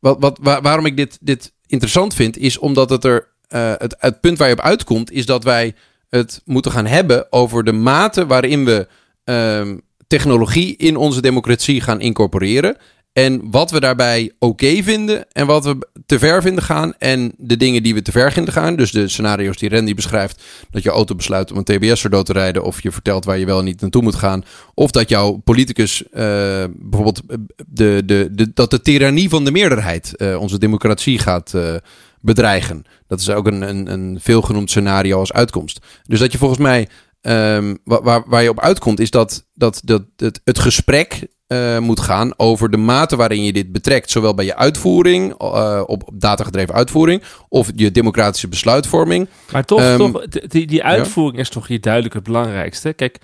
wat, 0.00 0.16
wat, 0.20 0.38
waar- 0.42 0.62
waarom 0.62 0.86
ik 0.86 0.96
dit, 0.96 1.18
dit 1.20 1.52
interessant 1.66 2.14
vind, 2.14 2.38
is 2.38 2.58
omdat 2.58 2.90
het 2.90 3.04
er. 3.04 3.26
het, 3.48 3.96
het 3.98 4.20
punt 4.20 4.38
waar 4.38 4.48
je 4.48 4.54
op 4.54 4.60
uitkomt, 4.60 5.10
is 5.12 5.26
dat 5.26 5.44
wij 5.44 5.74
het 6.08 6.42
moeten 6.44 6.72
gaan 6.72 6.86
hebben 6.86 7.32
over 7.32 7.64
de 7.64 7.72
mate 7.72 8.26
waarin 8.26 8.64
we 8.64 8.86
ehm, 9.24 9.76
technologie 10.16 10.76
in 10.76 10.96
onze 10.96 11.20
democratie 11.20 11.80
gaan 11.80 12.00
incorporeren. 12.00 12.76
En 13.12 13.50
wat 13.50 13.70
we 13.70 13.80
daarbij 13.80 14.32
oké 14.38 14.82
vinden 14.82 15.32
en 15.32 15.46
wat 15.46 15.64
we 15.64 15.88
te 16.06 16.18
ver 16.18 16.42
vinden 16.42 16.62
gaan. 16.62 16.94
En 16.98 17.32
de 17.36 17.56
dingen 17.56 17.82
die 17.82 17.94
we 17.94 18.02
te 18.02 18.12
ver 18.12 18.32
vinden 18.32 18.52
gaan. 18.52 18.76
Dus 18.76 18.90
de 18.90 19.08
scenario's 19.08 19.56
die 19.56 19.68
Randy 19.68 19.94
beschrijft. 19.94 20.42
Dat 20.70 20.82
je 20.82 20.90
auto 20.90 21.14
besluit 21.14 21.50
om 21.52 21.56
een 21.58 21.64
TBS 21.64 22.02
dood 22.02 22.26
te 22.26 22.32
rijden. 22.32 22.64
Of 22.64 22.82
je 22.82 22.92
vertelt 22.92 23.24
waar 23.24 23.38
je 23.38 23.46
wel 23.46 23.58
en 23.58 23.64
niet 23.64 23.80
naartoe 23.80 24.02
moet 24.02 24.14
gaan. 24.14 24.44
Of 24.74 24.90
dat 24.90 25.08
jouw 25.08 25.36
politicus 25.36 26.02
eh, 26.10 26.64
bijvoorbeeld 26.76 27.22
de, 27.66 28.02
de, 28.04 28.28
de, 28.32 28.52
dat 28.54 28.70
de 28.70 28.80
tirannie 28.80 29.28
van 29.28 29.44
de 29.44 29.52
meerderheid 29.52 30.16
eh, 30.16 30.40
onze 30.40 30.58
democratie 30.58 31.18
gaat 31.18 31.54
eh, 31.54 31.74
bedreigen. 32.20 32.84
Dat 33.06 33.20
is 33.20 33.30
ook 33.30 33.46
een, 33.46 33.62
een, 33.62 33.92
een 33.92 34.18
veelgenoemd 34.20 34.70
scenario 34.70 35.18
als 35.18 35.32
uitkomst. 35.32 35.78
Dus 36.02 36.18
dat 36.18 36.32
je 36.32 36.38
volgens 36.38 36.60
mij 36.60 36.88
Ehm, 37.24 37.74
wa- 37.84 38.02
waar, 38.02 38.22
waar 38.26 38.42
je 38.42 38.48
op 38.50 38.60
uitkomt, 38.60 39.00
is 39.00 39.10
dat, 39.10 39.46
dat, 39.54 39.80
dat 39.84 40.02
het, 40.16 40.40
het 40.44 40.58
gesprek 40.58 41.26
eh, 41.46 41.78
moet 41.78 42.00
gaan 42.00 42.32
over 42.36 42.70
de 42.70 42.76
mate 42.76 43.16
waarin 43.16 43.42
je 43.44 43.52
dit 43.52 43.72
betrekt. 43.72 44.10
Zowel 44.10 44.34
bij 44.34 44.44
je 44.44 44.56
uitvoering, 44.56 45.34
eh, 45.38 45.82
op, 45.86 46.02
op 46.08 46.20
datagedreven 46.20 46.74
uitvoering, 46.74 47.22
of 47.48 47.70
je 47.76 47.90
democratische 47.90 48.48
besluitvorming. 48.48 49.28
Maar 49.52 49.64
toch, 49.64 49.80
Ehm, 49.80 49.96
toch 49.98 50.26
die, 50.28 50.66
die 50.66 50.82
uitvoering 50.84 51.38
is 51.40 51.48
toch 51.48 51.66
hier 51.66 51.80
duidelijk 51.80 52.14
het 52.14 52.22
belangrijkste. 52.22 52.92
Kijk, 52.92 53.18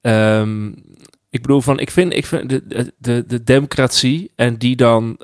ehm, 0.00 0.66
ik 1.30 1.42
bedoel 1.42 1.60
van, 1.60 1.78
ik 1.78 1.90
vind, 1.90 2.12
ik 2.14 2.26
vind 2.26 2.48
de, 2.48 2.66
de- 2.66 2.92
de, 2.98 3.24
de 3.26 3.44
democratie 3.44 4.30
en 4.36 4.56
die 4.56 4.76
dan 4.76 5.16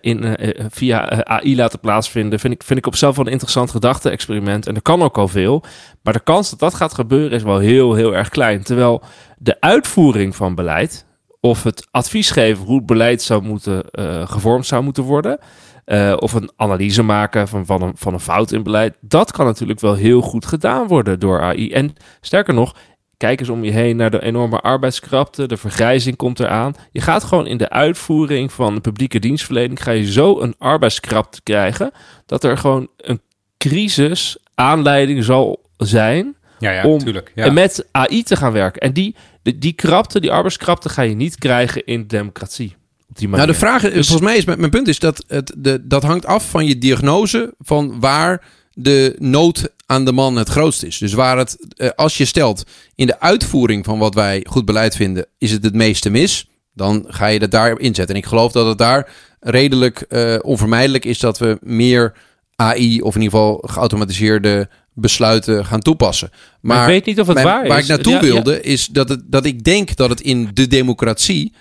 in, 0.00 0.24
eh, 0.24 0.48
eh, 0.48 0.66
via 0.70 1.10
eh, 1.10 1.18
AI 1.18 1.56
laten 1.56 1.80
plaatsvinden, 1.80 2.38
vind 2.38 2.54
ik, 2.54 2.62
vind 2.62 2.78
ik 2.78 2.86
op 2.86 2.92
zichzelf 2.92 3.16
wel 3.16 3.26
een 3.26 3.32
interessant 3.32 3.70
gedachte-experiment. 3.70 4.66
En 4.66 4.74
er 4.74 4.82
kan 4.82 5.02
ook 5.02 5.18
al 5.18 5.28
veel. 5.28 5.62
Maar 6.02 6.12
de 6.12 6.20
kans 6.20 6.50
dat 6.50 6.58
dat 6.58 6.74
gaat 6.74 6.94
gebeuren 6.94 7.36
is 7.36 7.42
wel 7.42 7.58
heel, 7.58 7.94
heel 7.94 8.14
erg 8.14 8.28
klein. 8.28 8.62
Terwijl 8.62 9.02
de 9.38 9.60
uitvoering 9.60 10.36
van 10.36 10.54
beleid, 10.54 11.06
of 11.40 11.62
het 11.62 11.88
advies 11.90 12.30
geven 12.30 12.64
hoe 12.64 12.82
beleid 12.82 13.22
zou 13.22 13.42
moeten, 13.42 13.90
eh, 13.90 14.28
gevormd 14.28 14.66
zou 14.66 14.82
moeten 14.82 15.02
worden, 15.02 15.38
eh, 15.84 16.14
of 16.16 16.32
een 16.32 16.50
analyse 16.56 17.02
maken 17.02 17.48
van, 17.48 17.66
van, 17.66 17.82
een, 17.82 17.92
van 17.96 18.12
een 18.12 18.20
fout 18.20 18.52
in 18.52 18.62
beleid. 18.62 18.96
Dat 19.00 19.32
kan 19.32 19.46
natuurlijk 19.46 19.80
wel 19.80 19.94
heel 19.94 20.20
goed 20.20 20.46
gedaan 20.46 20.86
worden 20.86 21.20
door 21.20 21.40
AI. 21.40 21.72
En 21.72 21.92
sterker 22.20 22.54
nog, 22.54 22.74
Kijk 23.16 23.40
eens 23.40 23.48
om 23.48 23.64
je 23.64 23.70
heen 23.70 23.96
naar 23.96 24.10
de 24.10 24.22
enorme 24.22 24.60
arbeidskrapte. 24.60 25.46
De 25.46 25.56
vergrijzing 25.56 26.16
komt 26.16 26.40
eraan. 26.40 26.74
Je 26.92 27.00
gaat 27.00 27.24
gewoon 27.24 27.46
in 27.46 27.56
de 27.56 27.70
uitvoering 27.70 28.52
van 28.52 28.74
de 28.74 28.80
publieke 28.80 29.18
dienstverlening... 29.18 29.82
ga 29.82 29.90
je 29.90 30.12
zo 30.12 30.40
een 30.40 30.54
arbeidskrapte 30.58 31.42
krijgen... 31.42 31.90
dat 32.26 32.44
er 32.44 32.58
gewoon 32.58 32.88
een 32.96 33.20
crisis 33.58 34.36
aanleiding 34.54 35.24
zal 35.24 35.62
zijn... 35.76 36.36
Ja, 36.58 36.70
ja, 36.70 36.84
om 36.84 36.96
natuurlijk. 36.96 37.32
Ja. 37.34 37.44
en 37.44 37.54
met 37.54 37.86
AI 37.90 38.22
te 38.22 38.36
gaan 38.36 38.52
werken. 38.52 38.80
En 38.80 38.92
die, 38.92 39.14
die, 39.42 39.58
die 39.58 39.72
krapte, 39.72 40.20
die 40.20 40.32
arbeidskrapte... 40.32 40.88
ga 40.88 41.02
je 41.02 41.14
niet 41.14 41.38
krijgen 41.38 41.84
in 41.84 42.00
de 42.00 42.06
democratie. 42.06 42.76
Op 43.08 43.16
die 43.18 43.28
manier. 43.28 43.46
Nou, 43.46 43.58
de 43.58 43.66
vraag 43.66 43.82
is, 43.82 43.92
Dus- 43.92 44.06
volgens 44.06 44.28
mij 44.28 44.38
is 44.38 44.44
mijn, 44.44 44.58
mijn 44.58 44.70
punt 44.70 44.88
is 44.88 44.98
dat 44.98 45.24
het, 45.28 45.52
de, 45.56 45.86
dat 45.86 46.02
hangt 46.02 46.26
af 46.26 46.50
van 46.50 46.66
je 46.66 46.78
diagnose 46.78 47.54
van 47.58 48.00
waar 48.00 48.42
de 48.72 49.16
nood 49.18 49.68
aan 49.86 50.04
de 50.04 50.12
man 50.12 50.36
het 50.36 50.48
grootst 50.48 50.82
is. 50.82 50.98
Dus 50.98 51.12
waar 51.12 51.38
het, 51.38 51.56
eh, 51.76 51.88
als 51.96 52.16
je 52.16 52.24
stelt 52.24 52.64
in 52.94 53.06
de 53.06 53.20
uitvoering 53.20 53.84
van 53.84 53.98
wat 53.98 54.14
wij 54.14 54.46
goed 54.48 54.64
beleid 54.64 54.96
vinden, 54.96 55.26
is 55.38 55.50
het 55.52 55.64
het 55.64 55.74
meeste 55.74 56.10
mis, 56.10 56.48
dan 56.72 57.04
ga 57.08 57.26
je 57.26 57.38
dat 57.38 57.50
daar 57.50 57.78
inzetten. 57.78 58.14
En 58.14 58.20
ik 58.20 58.26
geloof 58.26 58.52
dat 58.52 58.66
het 58.66 58.78
daar 58.78 59.12
redelijk 59.40 60.00
eh, 60.00 60.36
onvermijdelijk 60.42 61.04
is 61.04 61.18
dat 61.18 61.38
we 61.38 61.58
meer 61.60 62.14
AI 62.56 63.00
of 63.00 63.14
in 63.14 63.22
ieder 63.22 63.38
geval 63.38 63.62
geautomatiseerde 63.66 64.68
besluiten 64.92 65.66
gaan 65.66 65.80
toepassen. 65.80 66.30
Maar, 66.60 66.80
ik 66.80 66.86
weet 66.86 67.04
niet 67.04 67.20
of 67.20 67.26
het 67.26 67.34
mijn- 67.34 67.46
waar 67.46 67.62
is. 67.62 67.68
waar 67.68 67.78
ik 67.78 67.86
naartoe 67.86 68.12
Ja, 68.12 68.18
ja. 68.18 68.24
wilde, 68.24 68.60
is 68.62 68.86
dat, 68.86 69.08
het, 69.08 69.22
dat 69.26 69.44
ik 69.44 69.64
denk 69.64 69.96
dat 69.96 70.10
het 70.10 70.20
in 70.20 70.50
de 70.54 70.66
democratie 70.66 71.52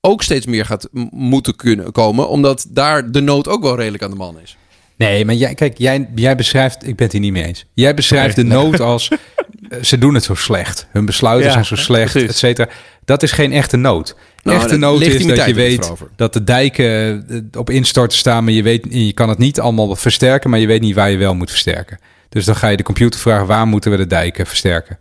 ook 0.00 0.22
steeds 0.22 0.46
meer 0.46 0.64
gaat 0.66 0.88
moeten 1.10 1.56
kunnen 1.56 1.92
komen. 1.92 2.28
Omdat 2.28 2.66
daar 2.70 3.10
de 3.10 3.20
nood 3.20 3.48
ook 3.48 3.62
wel 3.62 3.76
redelijk 3.76 4.02
aan 4.02 4.10
de 4.10 4.16
man 4.16 4.40
is. 4.42 4.56
Nee, 4.96 5.24
maar 5.24 5.34
jij, 5.34 5.54
kijk, 5.54 5.78
jij, 5.78 6.08
jij 6.14 6.36
beschrijft, 6.36 6.86
ik 6.86 6.96
ben 6.96 7.04
het 7.04 7.12
hier 7.12 7.20
niet 7.20 7.32
mee 7.32 7.44
eens. 7.44 7.64
Jij 7.74 7.94
beschrijft 7.94 8.36
Nee. 8.36 8.44
de 8.46 8.50
nood 8.54 8.80
als 8.92 9.08
eh, 9.08 9.82
ze 9.82 9.98
doen 9.98 10.14
het 10.14 10.24
zo 10.24 10.34
slecht. 10.34 10.86
Hun 10.90 11.04
besluiten 11.06 11.46
Ja, 11.46 11.52
zijn 11.52 11.64
zo 11.64 11.76
slecht, 11.76 12.14
et 12.16 12.36
cetera. 12.36 12.68
Dat 13.04 13.22
is 13.22 13.32
geen 13.32 13.52
echte 13.52 13.76
nood. 13.76 14.16
Nou, 14.42 14.58
echte 14.58 14.76
nood 14.76 15.00
is 15.00 15.26
dat 15.26 15.44
je 15.46 15.54
weet 15.54 15.92
dat 16.16 16.32
de 16.32 16.44
dijken 16.44 17.24
eh, 17.28 17.58
op 17.60 17.70
instorten 17.70 18.18
staan, 18.18 18.44
maar 18.44 18.52
je, 18.52 18.62
weet, 18.62 18.86
je 18.90 19.12
kan 19.12 19.28
het 19.28 19.38
niet 19.38 19.60
allemaal 19.60 19.96
versterken, 19.96 20.50
maar 20.50 20.58
je 20.58 20.66
weet 20.66 20.80
niet 20.80 20.94
waar 20.94 21.10
je 21.10 21.16
wel 21.16 21.34
moet 21.34 21.50
versterken. 21.50 21.98
Dus 22.28 22.44
dan 22.44 22.56
ga 22.56 22.68
je 22.68 22.76
de 22.76 22.82
computer 22.82 23.20
vragen, 23.20 23.46
waar 23.46 23.66
moeten 23.66 23.90
we 23.90 23.96
de 23.96 24.06
dijken 24.06 24.46
versterken? 24.46 24.98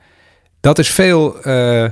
Dat 0.60 0.80
is 0.80 0.90
veel, 0.90 1.44
eh, 1.44 1.86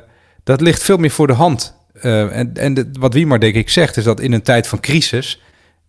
dat 0.43 0.61
ligt 0.61 0.83
veel 0.83 0.97
meer 0.97 1.11
voor 1.11 1.27
de 1.27 1.33
hand. 1.33 1.75
En 2.01 2.51
en 2.53 2.73
de- 2.73 2.89
wat 2.99 3.13
Wiemar 3.13 3.39
denk 3.39 3.55
ik 3.55 3.69
zegt, 3.69 3.97
is 3.97 4.03
dat 4.03 4.19
in 4.19 4.33
een 4.33 4.41
tijd 4.41 4.67
van 4.67 4.79
crisis 4.79 5.41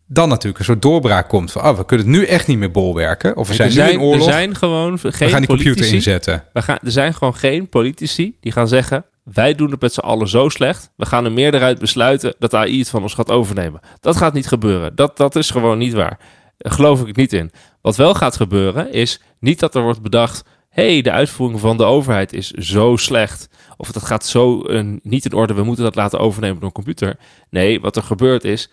dan 0.06 0.28
natuurlijk 0.28 0.58
een 0.58 0.64
soort 0.64 0.82
doorbraak 0.82 1.28
komt 1.28 1.52
van, 1.52 1.62
oh, 1.62 1.76
we 1.76 1.84
kunnen 1.84 2.06
het 2.06 2.16
nu 2.16 2.24
echt 2.24 2.46
niet 2.46 2.58
meer 2.58 2.70
bolwerken. 2.70 3.36
Of 3.36 3.48
we 3.48 3.54
zijn, 3.54 3.68
er, 3.68 3.74
zijn, 3.74 3.88
nu 3.88 3.94
in 3.94 4.00
oorlog, 4.00 4.26
er 4.26 4.32
zijn 4.32 4.54
gewoon 4.54 4.98
geen 4.98 5.10
we 5.10 5.28
gaan 5.28 5.38
die 5.38 5.46
computer 5.46 5.74
politici. 5.74 5.94
inzetten. 5.94 6.44
We 6.52 6.62
gaan, 6.62 6.78
er 6.82 6.90
zijn 6.90 7.14
gewoon 7.14 7.34
geen 7.34 7.68
politici 7.68 8.36
die 8.40 8.52
gaan 8.52 8.68
zeggen... 8.68 9.04
wij 9.22 9.54
doen 9.54 9.70
het 9.70 9.80
met 9.80 9.92
z'n 9.92 10.00
allen 10.00 10.28
zo 10.28 10.48
slecht... 10.48 10.90
we 10.96 11.06
gaan 11.06 11.24
een 11.24 11.34
meerderheid 11.34 11.78
besluiten 11.78 12.34
dat 12.38 12.54
AI 12.54 12.78
het 12.78 12.88
van 12.88 13.02
ons 13.02 13.14
gaat 13.14 13.30
overnemen. 13.30 13.80
Dat 14.00 14.16
gaat 14.16 14.32
niet 14.32 14.46
gebeuren. 14.46 14.94
Dat, 14.94 15.16
dat 15.16 15.36
is 15.36 15.50
gewoon 15.50 15.78
niet 15.78 15.92
waar. 15.92 16.18
Daar 16.58 16.72
geloof 16.72 17.06
ik 17.06 17.16
niet 17.16 17.32
in. 17.32 17.50
Wat 17.80 17.96
wel 17.96 18.14
gaat 18.14 18.36
gebeuren 18.36 18.92
is 18.92 19.20
niet 19.40 19.60
dat 19.60 19.74
er 19.74 19.82
wordt 19.82 20.02
bedacht... 20.02 20.44
hey, 20.68 21.02
de 21.02 21.10
uitvoering 21.10 21.60
van 21.60 21.76
de 21.76 21.84
overheid 21.84 22.32
is 22.32 22.50
zo 22.50 22.96
slecht... 22.96 23.48
of 23.76 23.92
dat 23.92 24.02
gaat 24.02 24.26
zo 24.26 24.62
eh, 24.62 24.84
niet 25.02 25.24
in 25.24 25.32
orde... 25.32 25.54
we 25.54 25.62
moeten 25.62 25.84
dat 25.84 25.94
laten 25.94 26.18
overnemen 26.18 26.56
door 26.56 26.68
een 26.68 26.72
computer. 26.72 27.16
Nee, 27.50 27.80
wat 27.80 27.96
er 27.96 28.02
gebeurt 28.02 28.44
is... 28.44 28.70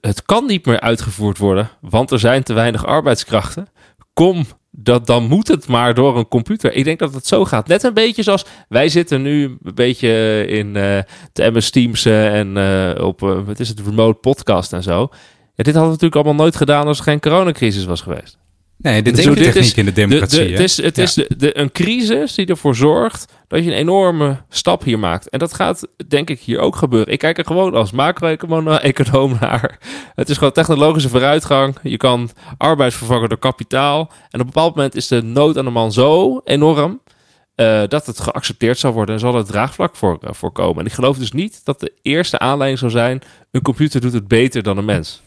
het 0.00 0.22
kan 0.22 0.46
niet 0.46 0.66
meer 0.66 0.80
uitgevoerd 0.80 1.38
worden... 1.38 1.70
want 1.80 2.10
er 2.10 2.18
zijn 2.18 2.42
te 2.42 2.52
weinig 2.52 2.86
arbeidskrachten 2.86 3.68
kom, 4.18 4.44
dat, 4.70 5.06
dan 5.06 5.24
moet 5.24 5.48
het 5.48 5.68
maar 5.68 5.94
door 5.94 6.18
een 6.18 6.28
computer. 6.28 6.72
Ik 6.72 6.84
denk 6.84 6.98
dat 6.98 7.14
het 7.14 7.26
zo 7.26 7.44
gaat. 7.44 7.68
Net 7.68 7.82
een 7.82 7.94
beetje 7.94 8.22
zoals 8.22 8.44
wij 8.68 8.88
zitten 8.88 9.22
nu 9.22 9.44
een 9.44 9.74
beetje 9.74 10.44
in 10.46 10.76
eh, 10.76 10.98
de 11.32 11.50
MS 11.50 11.70
Teams 11.70 12.04
eh, 12.04 12.38
en 12.38 12.56
eh, 12.56 13.04
op, 13.04 13.20
wat 13.20 13.60
is 13.60 13.68
het, 13.68 13.80
remote 13.80 14.18
podcast 14.18 14.72
en 14.72 14.82
zo. 14.82 15.08
Dit 15.54 15.64
hadden 15.64 15.82
we 15.82 15.88
natuurlijk 15.88 16.14
allemaal 16.14 16.44
nooit 16.44 16.56
gedaan 16.56 16.86
als 16.86 16.98
er 16.98 17.04
geen 17.04 17.20
coronacrisis 17.20 17.84
was 17.84 18.00
geweest. 18.00 18.38
Nee, 18.80 19.02
dit 19.02 19.18
is 19.18 19.24
Zo, 19.24 19.30
ook 19.30 19.36
de 19.36 19.42
dit 19.42 19.52
techniek 19.52 19.70
is 19.72 19.78
in 19.78 19.84
de 19.84 19.92
De, 19.92 20.00
democratie. 20.06 20.44
de, 20.46 20.50
het 20.50 20.60
is, 20.60 20.76
het 20.82 20.96
Ja. 20.96 21.02
is 21.02 21.14
de, 21.14 21.28
de, 21.36 21.58
een 21.58 21.72
crisis 21.72 22.34
die 22.34 22.46
ervoor 22.46 22.74
zorgt 22.74 23.32
dat 23.48 23.64
je 23.64 23.70
een 23.70 23.76
enorme 23.76 24.36
stap 24.48 24.82
hier 24.84 24.98
maakt. 24.98 25.28
En 25.28 25.38
dat 25.38 25.54
gaat 25.54 25.86
denk 26.08 26.30
ik 26.30 26.40
hier 26.40 26.58
ook 26.58 26.76
gebeuren. 26.76 27.12
Ik 27.12 27.18
kijk 27.18 27.38
er 27.38 27.44
gewoon 27.44 27.74
als 27.74 27.90
macro-econoom 27.92 29.36
naar. 29.40 29.78
Het 30.14 30.28
is 30.28 30.36
gewoon 30.36 30.52
technologische 30.52 31.08
vooruitgang. 31.08 31.76
Je 31.82 31.96
kan 31.96 32.30
arbeid 32.58 32.94
vervangen 32.94 33.28
door 33.28 33.38
kapitaal. 33.38 33.98
En 34.00 34.40
op 34.40 34.46
een 34.46 34.52
bepaald 34.52 34.74
moment 34.74 34.94
is 34.94 35.06
de 35.06 35.22
nood 35.22 35.58
aan 35.58 35.64
de 35.64 35.70
man 35.70 35.92
zo 35.92 36.40
enorm... 36.44 37.00
eh, 37.54 37.82
dat 37.88 38.06
het 38.06 38.20
geaccepteerd 38.20 38.78
zal 38.78 38.92
worden 38.92 39.14
en 39.14 39.20
zal 39.20 39.34
er 39.36 39.44
draagvlak 39.44 39.96
voor, 39.96 40.18
eh, 40.20 40.30
voor 40.32 40.52
komen. 40.52 40.80
En 40.80 40.86
ik 40.86 40.92
geloof 40.92 41.18
dus 41.18 41.32
niet 41.32 41.60
dat 41.64 41.80
de 41.80 41.92
eerste 42.02 42.38
aanleiding 42.38 42.78
zou 42.78 42.90
zijn... 42.90 43.20
een 43.50 43.62
computer 43.62 44.00
doet 44.00 44.12
het 44.12 44.28
beter 44.28 44.62
dan 44.62 44.76
een 44.78 44.84
mens. 44.84 45.22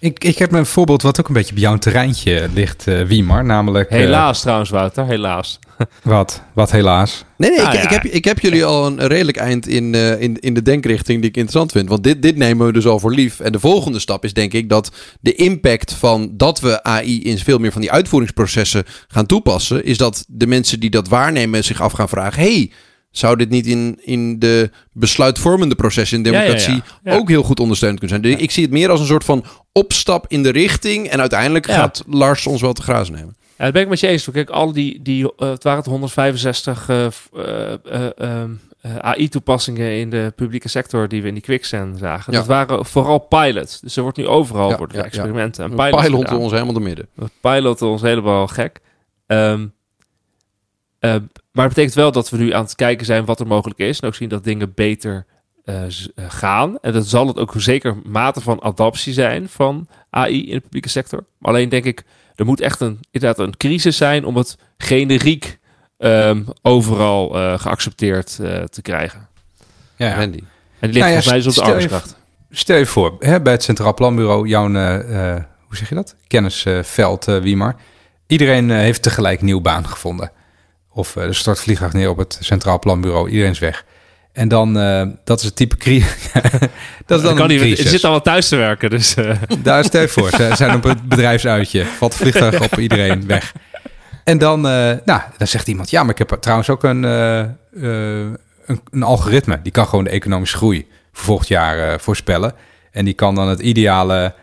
Ik, 0.00 0.24
ik 0.24 0.38
heb 0.38 0.52
een 0.52 0.66
voorbeeld 0.66 1.02
wat 1.02 1.20
ook 1.20 1.28
een 1.28 1.34
beetje 1.34 1.52
op 1.52 1.58
jouw 1.60 1.76
terreintje 1.76 2.48
ligt, 2.54 2.86
eh 2.86 3.02
Wiemar. 3.02 3.44
Namelijk... 3.44 3.90
eh, 3.90 3.98
Helaas 3.98 4.40
trouwens, 4.40 4.70
Wouter, 4.70 5.06
helaas. 5.06 5.58
wat? 6.02 6.42
Wat 6.52 6.70
helaas? 6.70 7.24
Nee, 7.36 7.50
nee, 7.50 7.60
Ah, 7.62 7.74
ik, 7.74 7.78
ja. 7.80 7.82
ik, 7.84 7.90
heb, 7.90 8.04
ik 8.04 8.24
heb 8.24 8.38
jullie 8.38 8.64
al 8.64 8.86
een 8.86 9.06
redelijk 9.06 9.36
eind 9.36 9.66
in, 9.68 9.94
eh, 9.94 10.20
in, 10.20 10.40
in 10.40 10.54
de 10.54 10.62
denkrichting 10.62 11.20
die 11.20 11.30
ik 11.30 11.36
interessant 11.36 11.72
vind. 11.72 11.88
Want 11.88 12.02
dit, 12.04 12.22
dit 12.22 12.36
nemen 12.36 12.66
we 12.66 12.72
dus 12.72 12.86
al 12.86 12.98
voor 12.98 13.12
lief. 13.14 13.40
En 13.40 13.52
de 13.52 13.60
volgende 13.60 13.98
stap 13.98 14.24
is 14.24 14.32
denk 14.32 14.52
ik 14.52 14.68
dat 14.68 14.90
de 15.20 15.34
impact 15.34 15.92
van 15.92 16.30
dat 16.32 16.60
we 16.60 16.82
AI 16.82 17.22
in 17.22 17.38
veel 17.38 17.58
meer 17.58 17.72
van 17.72 17.80
die 17.80 17.92
uitvoeringsprocessen 17.92 18.84
gaan 19.08 19.26
toepassen, 19.26 19.84
is 19.84 19.98
dat 19.98 20.24
de 20.28 20.46
mensen 20.46 20.80
die 20.80 20.90
dat 20.90 21.08
waarnemen 21.08 21.64
zich 21.64 21.80
af 21.80 21.92
gaan 21.92 22.08
vragen: 22.08 22.42
hey, 22.42 22.70
zou 23.18 23.36
dit 23.36 23.48
niet 23.50 23.66
in, 23.66 23.98
in 24.02 24.38
de 24.38 24.70
besluitvormende 24.92 25.74
processen 25.74 26.18
in 26.18 26.24
Ja, 26.24 26.30
ja, 26.30 26.38
ja. 26.38 26.44
democratie 26.44 26.82
Ja. 27.02 27.16
ook 27.16 27.28
heel 27.28 27.42
goed 27.42 27.60
ondersteund 27.60 27.98
kunnen 27.98 28.20
zijn? 28.20 28.32
Dus 28.32 28.42
ik 28.42 28.50
zie 28.50 28.62
het 28.62 28.72
meer 28.72 28.90
als 28.90 29.00
een 29.00 29.06
soort 29.06 29.24
van 29.24 29.44
opstap 29.72 30.24
in 30.28 30.42
de 30.42 30.50
richting. 30.50 31.08
En 31.08 31.20
uiteindelijk 31.20 31.66
gaat 31.66 32.04
Lars 32.06 32.46
ons 32.46 32.60
wel 32.60 32.72
te 32.72 32.82
grazen 32.82 33.14
nemen. 33.14 33.36
Ja, 33.58 33.64
dat 33.64 33.72
ben 33.72 33.82
ik 33.82 33.88
met 33.88 34.00
je 34.00 34.06
eens. 34.06 34.28
Kijk, 34.32 34.50
al 34.50 34.72
die, 34.72 35.02
die 35.02 35.36
eh, 35.36 35.48
het 35.48 35.62
waren 35.62 35.78
het 35.78 35.88
165 35.88 36.88
eh, 36.88 37.04
eh, 37.06 37.72
eh, 37.84 38.10
ehm, 38.16 38.50
eh, 38.80 38.96
AI-toepassingen 38.96 39.92
in 39.98 40.10
de 40.10 40.32
publieke 40.36 40.68
sector 40.68 41.08
die 41.08 41.22
we 41.22 41.28
in 41.28 41.34
die 41.34 41.42
quicksand 41.42 41.98
zagen. 41.98 42.32
Ja. 42.32 42.38
Dat 42.38 42.46
waren 42.48 42.86
vooral 42.86 43.18
pilots. 43.18 43.80
Dus 43.80 43.96
er 43.96 44.02
wordt 44.02 44.16
nu 44.18 44.26
overal 44.26 44.70
Ja, 44.70 44.76
worden 44.76 44.96
ja, 44.96 45.02
er 45.02 45.08
experimenten 45.08 45.64
en 45.64 45.70
We 45.70 45.76
piloten 46.02 46.38
ons 46.38 46.52
helemaal 46.52 46.72
door 46.74 46.82
midden. 46.82 47.08
We 47.14 47.26
piloten 47.40 47.86
ons 47.86 48.02
helemaal 48.02 48.46
gek. 48.46 48.80
Eh, 49.26 51.14
maar 51.56 51.64
het 51.64 51.74
betekent 51.74 51.94
wel 51.94 52.12
dat 52.12 52.30
we 52.30 52.36
nu 52.36 52.52
aan 52.52 52.64
het 52.64 52.74
kijken 52.74 53.06
zijn 53.06 53.24
wat 53.24 53.40
er 53.40 53.46
mogelijk 53.46 53.78
is. 53.78 54.00
En 54.00 54.08
ook 54.08 54.14
zien 54.14 54.28
dat 54.28 54.44
dingen 54.44 54.72
beter 54.74 55.26
eh, 55.64 55.84
eh, 55.84 55.90
gaan. 56.28 56.78
En 56.80 56.92
dat 56.92 57.06
zal 57.06 57.26
het 57.26 57.38
ook 57.38 57.52
zeker 57.56 57.96
mate 58.04 58.40
van 58.40 58.62
adaptie 58.62 59.12
zijn 59.12 59.48
van 59.48 59.88
AI 60.10 60.46
in 60.46 60.54
de 60.54 60.60
publieke 60.60 60.88
sector. 60.88 61.24
Maar 61.38 61.50
alleen 61.50 61.68
denk 61.68 61.84
ik, 61.84 62.04
er 62.34 62.44
moet 62.44 62.60
echt 62.60 62.80
een, 62.80 62.98
inderdaad 63.10 63.46
een 63.46 63.56
crisis 63.56 63.96
zijn 63.96 64.24
om 64.24 64.36
het 64.36 64.58
generiek 64.78 65.58
ehm, 65.98 66.42
overal 66.62 67.36
eh, 67.36 67.58
geaccepteerd 67.58 68.34
te 68.70 68.82
krijgen. 68.82 69.28
Ja. 69.96 70.14
Randy. 70.14 70.38
En 70.78 70.90
die 70.90 70.92
ligt 70.92 70.98
Nou 70.98 71.08
ja, 71.08 71.22
volgens 71.22 71.26
mij 71.26 71.36
dus 71.36 71.46
op 71.46 71.54
de 71.54 71.60
arbeidskracht. 71.62 72.16
Stel 72.50 72.76
je 72.76 72.86
voor, 72.86 73.16
hè, 73.18 73.40
bij 73.40 73.52
het 73.52 73.62
Centraal 73.62 73.94
Planbureau, 73.94 74.48
jouw, 74.48 74.68
hoe 75.66 75.76
zeg 75.76 75.88
je 75.88 75.94
dat? 75.94 76.16
Kennisveld, 76.26 77.24
Wiemar. 77.24 77.76
Iedereen 78.26 78.70
heeft 78.70 79.02
tegelijk 79.02 79.38
een 79.38 79.44
nieuwe 79.44 79.62
baan 79.62 79.88
gevonden. 79.88 80.30
Of 80.96 81.16
eh, 81.16 81.22
er 81.22 81.34
stort 81.34 81.60
vliegtuig 81.60 81.92
neer 81.92 82.08
op 82.08 82.16
het 82.16 82.38
Centraal 82.40 82.78
Planbureau, 82.78 83.28
iedereen 83.28 83.50
is 83.50 83.58
weg. 83.58 83.84
En 84.32 84.48
dan, 84.48 84.78
eh, 84.78 85.06
dat 85.24 85.38
is 85.38 85.44
het 85.44 85.56
type 85.56 85.76
crisis. 85.76 86.32
dat 87.06 87.18
is 87.18 87.24
dan 87.24 87.34
kan 87.34 87.48
niet, 87.48 87.78
het 87.78 87.88
zit 87.88 88.02
allemaal 88.02 88.22
thuis 88.22 88.48
te 88.48 88.56
werken, 88.56 88.90
dus... 88.90 89.14
eh, 89.14 89.36
Daar 89.62 89.84
stel 89.84 90.00
je 90.00 90.08
voor, 90.08 90.30
ze 90.30 90.50
zijn 90.54 90.76
op 90.76 90.82
het 90.82 91.08
bedrijfsuitje. 91.08 91.84
Valt 91.84 92.12
het 92.12 92.22
vliegtuig 92.22 92.60
op 92.60 92.78
iedereen 92.78 93.26
weg. 93.26 93.52
En 94.24 94.38
dan, 94.38 94.60
nou, 94.60 95.20
dan 95.36 95.46
zegt 95.46 95.68
iemand... 95.68 95.90
Ja, 95.90 96.02
maar 96.02 96.10
ik 96.10 96.18
heb 96.18 96.36
trouwens 96.40 96.70
ook 96.70 96.84
een, 96.84 97.02
een, 97.02 98.38
een 98.90 99.02
algoritme. 99.02 99.62
Die 99.62 99.72
kan 99.72 99.86
gewoon 99.86 100.04
de 100.04 100.10
economische 100.10 100.56
groei 100.56 100.86
voor 101.12 101.24
volgend 101.24 101.48
jaar 101.48 102.00
voorspellen. 102.00 102.52
En 102.90 103.04
die 103.04 103.14
kan 103.14 103.34
dan 103.34 103.48
het 103.48 103.60
ideale 103.60 104.34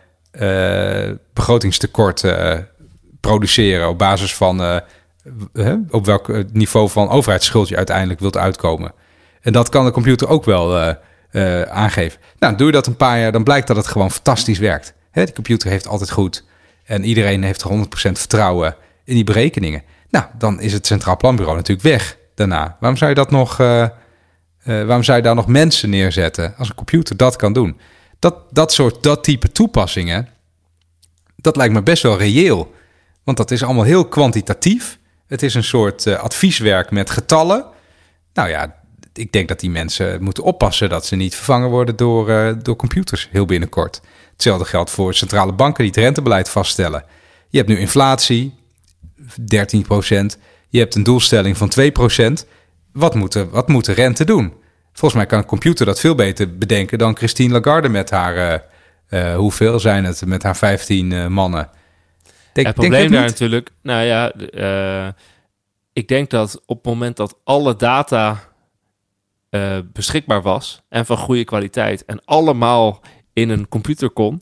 begrotingstekort 1.32 2.24
produceren... 3.20 3.88
op 3.88 3.98
basis 3.98 4.34
van 4.34 4.82
hè, 5.52 5.76
op 5.90 6.06
welk 6.06 6.28
eh, 6.28 6.44
niveau 6.52 6.88
van 6.88 7.08
overheidsschuld 7.08 7.68
je 7.68 7.76
uiteindelijk 7.76 8.20
wilt 8.20 8.36
uitkomen. 8.36 8.92
En 9.40 9.52
dat 9.52 9.68
kan 9.68 9.84
de 9.84 9.90
computer 9.90 10.28
ook 10.28 10.44
wel 10.44 10.78
eh, 10.78 10.94
eh, 11.30 11.68
aangeven. 11.68 12.20
Nou, 12.38 12.56
doe 12.56 12.66
je 12.66 12.72
dat 12.72 12.86
een 12.86 12.96
paar 12.96 13.20
jaar, 13.20 13.32
dan 13.32 13.44
blijkt 13.44 13.66
dat 13.66 13.76
het 13.76 13.86
gewoon 13.86 14.10
fantastisch 14.10 14.58
werkt. 14.58 14.94
Hè, 15.10 15.24
die 15.24 15.34
computer 15.34 15.70
heeft 15.70 15.88
altijd 15.88 16.10
goed. 16.10 16.44
En 16.84 17.04
iedereen 17.04 17.42
heeft 17.42 17.64
100% 17.68 17.68
vertrouwen 18.12 18.76
in 19.04 19.14
die 19.14 19.24
berekeningen. 19.24 19.82
Nou, 20.10 20.24
dan 20.38 20.60
is 20.60 20.72
het 20.72 20.86
Centraal 20.86 21.16
Planbureau 21.16 21.56
natuurlijk 21.56 21.88
weg 21.88 22.16
daarna. 22.34 22.76
Waarom 22.80 22.98
zou 22.98 23.10
je 23.10 23.16
dat 23.16 23.30
nog... 23.30 23.56
waarom 24.64 25.02
zou 25.02 25.16
je 25.16 25.22
daar 25.22 25.34
nog 25.34 25.46
mensen 25.46 25.90
neerzetten 25.90 26.54
als 26.56 26.68
een 26.68 26.74
computer 26.74 27.16
dat 27.16 27.36
kan 27.36 27.52
doen? 27.52 27.78
Dat, 28.18 28.34
dat 28.50 28.72
soort, 28.72 29.02
dat 29.02 29.24
type 29.24 29.52
toepassingen, 29.52 30.28
dat 31.36 31.56
lijkt 31.56 31.74
me 31.74 31.82
best 31.82 32.02
wel 32.02 32.18
reëel. 32.18 32.74
Want 33.24 33.36
dat 33.36 33.50
is 33.50 33.62
allemaal 33.62 33.84
heel 33.84 34.08
kwantitatief. 34.08 34.98
Het 35.34 35.42
is 35.42 35.54
een 35.54 35.64
soort 35.64 36.06
eh, 36.06 36.18
advieswerk 36.18 36.90
met 36.90 37.10
getallen. 37.10 37.64
Nou 38.34 38.48
ja, 38.48 38.74
ik 39.12 39.32
denk 39.32 39.48
dat 39.48 39.60
die 39.60 39.70
mensen 39.70 40.22
moeten 40.22 40.42
oppassen 40.42 40.88
dat 40.88 41.06
ze 41.06 41.16
niet 41.16 41.34
vervangen 41.34 41.70
worden 41.70 41.96
door, 41.96 42.30
uh, 42.30 42.52
door 42.62 42.76
computers 42.76 43.28
heel 43.32 43.44
binnenkort. 43.44 44.00
Hetzelfde 44.32 44.64
geldt 44.64 44.90
voor 44.90 45.14
centrale 45.14 45.52
banken 45.52 45.84
die 45.84 45.92
het 45.92 46.02
rentebeleid 46.02 46.48
vaststellen. 46.48 47.04
Je 47.48 47.56
hebt 47.56 47.68
nu 47.68 47.78
inflatie, 47.78 48.54
13 49.44 49.82
procent. 49.82 50.38
Je 50.68 50.78
hebt 50.78 50.94
een 50.94 51.02
doelstelling 51.02 51.56
van 51.56 51.68
2 51.68 51.92
procent. 51.92 52.46
Wat 52.92 53.14
moet, 53.14 53.32
de, 53.32 53.48
wat 53.48 53.68
moet 53.68 53.84
de 53.84 53.92
rente 53.92 54.24
doen? 54.24 54.52
Volgens 54.92 55.14
mij 55.14 55.26
kan 55.26 55.38
een 55.38 55.44
computer 55.44 55.86
dat 55.86 56.00
veel 56.00 56.14
beter 56.14 56.58
bedenken 56.58 56.98
dan 56.98 57.16
Christine 57.16 57.52
Lagarde 57.52 57.88
met 57.88 58.10
haar, 58.10 58.64
uh, 59.10 59.36
hoeveel 59.36 59.80
zijn 59.80 60.04
het, 60.04 60.26
met 60.26 60.42
haar 60.42 60.56
15 60.56 61.32
mannen. 61.32 61.70
Denk, 62.54 62.66
het 62.66 62.76
probleem 62.76 63.10
daar 63.10 63.24
natuurlijk, 63.24 63.70
nou 63.82 64.04
ja, 64.04 64.32
ik 65.92 66.08
denk 66.08 66.30
dat 66.30 66.62
op 66.66 66.76
het 66.76 66.86
moment 66.86 67.16
dat 67.16 67.38
alle 67.44 67.76
data 67.76 68.52
uh, 69.50 69.78
beschikbaar 69.92 70.42
was 70.42 70.82
en 70.88 71.06
van 71.06 71.16
goede 71.16 71.44
kwaliteit 71.44 72.04
en 72.04 72.24
allemaal 72.24 73.00
in 73.32 73.48
een 73.48 73.68
computer 73.68 74.10
kon, 74.10 74.40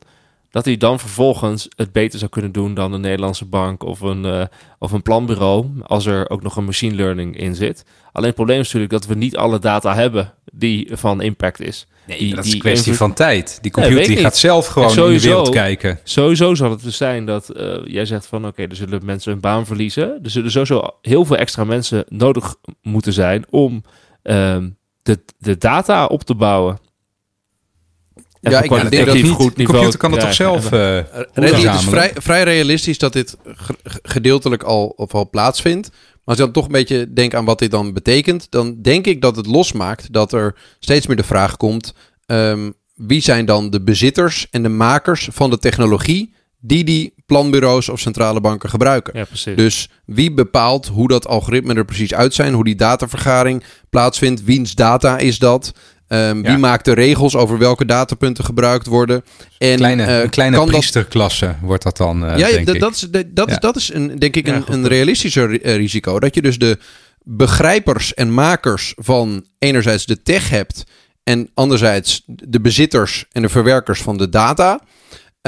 dat 0.53 0.64
hij 0.64 0.76
dan 0.76 0.98
vervolgens 0.98 1.68
het 1.76 1.92
beter 1.92 2.18
zou 2.18 2.30
kunnen 2.30 2.53
doen 2.53 2.74
dan 2.74 2.92
een 2.92 3.00
Nederlandse 3.00 3.44
bank 3.44 3.82
of 3.82 4.00
een, 4.00 4.24
uh, 4.24 4.44
of 4.78 4.92
een 4.92 5.03
planbureau, 5.03 5.66
als 5.82 6.07
er 6.07 6.30
ook 6.30 6.42
nog 6.42 6.57
een 6.57 6.64
machine 6.64 6.94
learning 6.94 7.36
in 7.36 7.55
zit. 7.55 7.84
Alleen 8.12 8.26
het 8.26 8.36
probleem 8.36 8.61
is 8.61 8.64
natuurlijk 8.64 8.92
dat 8.92 9.07
we 9.07 9.14
niet 9.14 9.36
alle 9.36 9.59
data 9.59 9.94
hebben 9.94 10.34
die 10.53 10.88
van 10.92 11.22
impact 11.22 11.61
is. 11.61 11.86
Nee, 12.07 12.18
die, 12.18 12.34
dat 12.34 12.44
is 12.44 12.53
een 12.53 12.59
kwestie 12.59 12.94
van 12.94 13.12
tijd. 13.12 13.59
Die 13.61 13.70
computer 13.70 14.07
die 14.07 14.16
gaat 14.16 14.36
zelf 14.36 14.66
gewoon 14.66 14.90
sowieso, 14.90 15.12
in 15.12 15.20
de 15.20 15.28
wereld 15.28 15.48
kijken. 15.48 16.00
Sowieso 16.05 16.55
zal 16.55 16.70
het 16.70 16.82
dus 16.82 16.96
zijn 16.96 17.26
dat 17.26 17.50
uh, 17.57 17.76
jij 17.84 18.05
zegt 18.05 18.26
van... 18.26 18.46
oké, 18.46 18.62
er 18.62 18.76
zullen 18.76 19.05
mensen 19.05 19.32
hun 19.32 19.40
baan 19.40 19.66
verliezen. 19.66 20.18
Er 20.22 20.30
zullen 20.30 20.50
sowieso 20.50 20.96
heel 21.03 21.24
veel 21.24 21.36
extra 21.36 21.64
mensen 21.64 22.05
nodig 22.09 22.55
moeten 22.82 23.12
zijn... 23.12 23.44
om 23.50 23.82
uh, 24.22 24.57
de, 25.03 25.18
de 25.38 25.59
data 25.59 26.07
op 26.07 26.22
te 26.22 26.34
bouwen. 26.34 26.78
Ja, 28.51 28.62
ik 28.62 28.90
denk 28.90 29.07
dat 29.07 29.14
niet. 29.14 29.28
Goed 29.28 29.57
niveau 29.57 29.76
computer 29.78 29.99
kan 29.99 30.12
het 30.12 30.20
toch 30.20 30.34
zelf 30.34 30.72
uh, 30.72 30.99
Het 31.32 31.53
is 31.53 31.84
vrij, 31.84 32.12
vrij 32.14 32.43
realistisch 32.43 32.99
dat 32.99 33.12
dit 33.12 33.36
gedeeltelijk 34.03 34.62
al, 34.62 34.86
of 34.86 35.14
al 35.14 35.30
plaatsvindt. 35.30 35.90
Maar 35.90 36.20
als 36.24 36.36
je 36.36 36.43
dan 36.43 36.53
toch 36.53 36.66
een 36.66 36.72
beetje 36.72 37.12
denkt 37.12 37.34
aan 37.34 37.45
wat 37.45 37.59
dit 37.59 37.70
dan 37.70 37.93
betekent, 37.93 38.47
dan 38.51 38.82
denk 38.82 39.07
ik 39.07 39.20
dat 39.20 39.36
het 39.36 39.47
losmaakt 39.47 40.12
dat 40.12 40.32
er 40.32 40.55
steeds 40.78 41.07
meer 41.07 41.16
de 41.16 41.22
vraag 41.22 41.57
komt: 41.57 41.95
um, 42.26 42.74
wie 42.95 43.20
zijn 43.20 43.45
dan 43.45 43.70
de 43.70 43.82
bezitters 43.82 44.47
en 44.51 44.62
de 44.62 44.68
makers 44.68 45.28
van 45.32 45.51
de 45.51 45.59
technologie 45.59 46.34
die 46.64 46.84
die 46.84 47.14
planbureaus 47.26 47.88
of 47.88 48.01
centrale 48.01 48.40
banken 48.40 48.68
gebruiken. 48.68 49.26
Ja. 49.32 49.55
Dus 49.55 49.88
wie 50.07 50.32
bepaalt 50.32 50.86
hoe 50.86 51.09
dat 51.09 51.26
algoritme 51.26 51.74
er 51.74 51.84
precies 51.84 52.14
uit 52.14 52.34
zijn, 52.34 52.55
hoe 52.55 52.64
die 52.64 52.74
datavergaring 52.74 53.64
plaatsvindt, 53.90 54.45
wiens 54.45 54.74
data 54.74 55.18
is 55.18 55.38
dat? 55.38 55.72
Um, 56.13 56.43
Wie 56.43 56.57
maakt 56.57 56.85
de 56.85 56.93
regels 56.93 57.37
over 57.37 57.59
welke 57.59 57.85
datapunten 57.85 58.45
gebruikt 58.45 58.87
worden? 58.87 59.25
En, 59.59 59.77
kleine, 59.77 60.07
uh, 60.07 60.21
een 60.21 60.31
kleine 60.31 60.65
priesterklasse 60.65 61.47
dat... 61.47 61.55
wordt 61.61 61.83
dat 61.83 61.97
dan, 61.97 62.25
uh, 62.25 62.39
ja, 62.39 62.49
denk 62.49 62.67
dat, 62.67 62.79
dat, 62.79 62.95
is, 62.95 63.09
dat, 63.11 63.51
ja. 63.51 63.57
dat 63.57 63.77
is 63.77 63.93
een, 63.93 64.19
denk 64.19 64.37
ik 64.37 64.47
een, 64.47 64.65
een 64.67 64.87
realistischer 64.87 65.63
eh, 65.63 65.77
risico. 65.77 66.21
Dat 66.21 66.35
je 66.35 66.43
dus 66.43 66.59
de 66.59 66.79
begrijpers 67.23 68.15
en 68.15 68.35
makers 68.35 68.93
van 68.97 69.47
enerzijds 69.59 70.07
de 70.07 70.23
tech 70.23 70.51
hebt... 70.51 70.85
en 71.23 71.51
anderzijds 71.55 72.23
de 72.27 72.61
bezitters 72.61 73.25
en 73.33 73.43
de 73.43 73.49
verwerkers 73.49 74.03
van 74.03 74.17
de 74.17 74.29
data... 74.29 74.81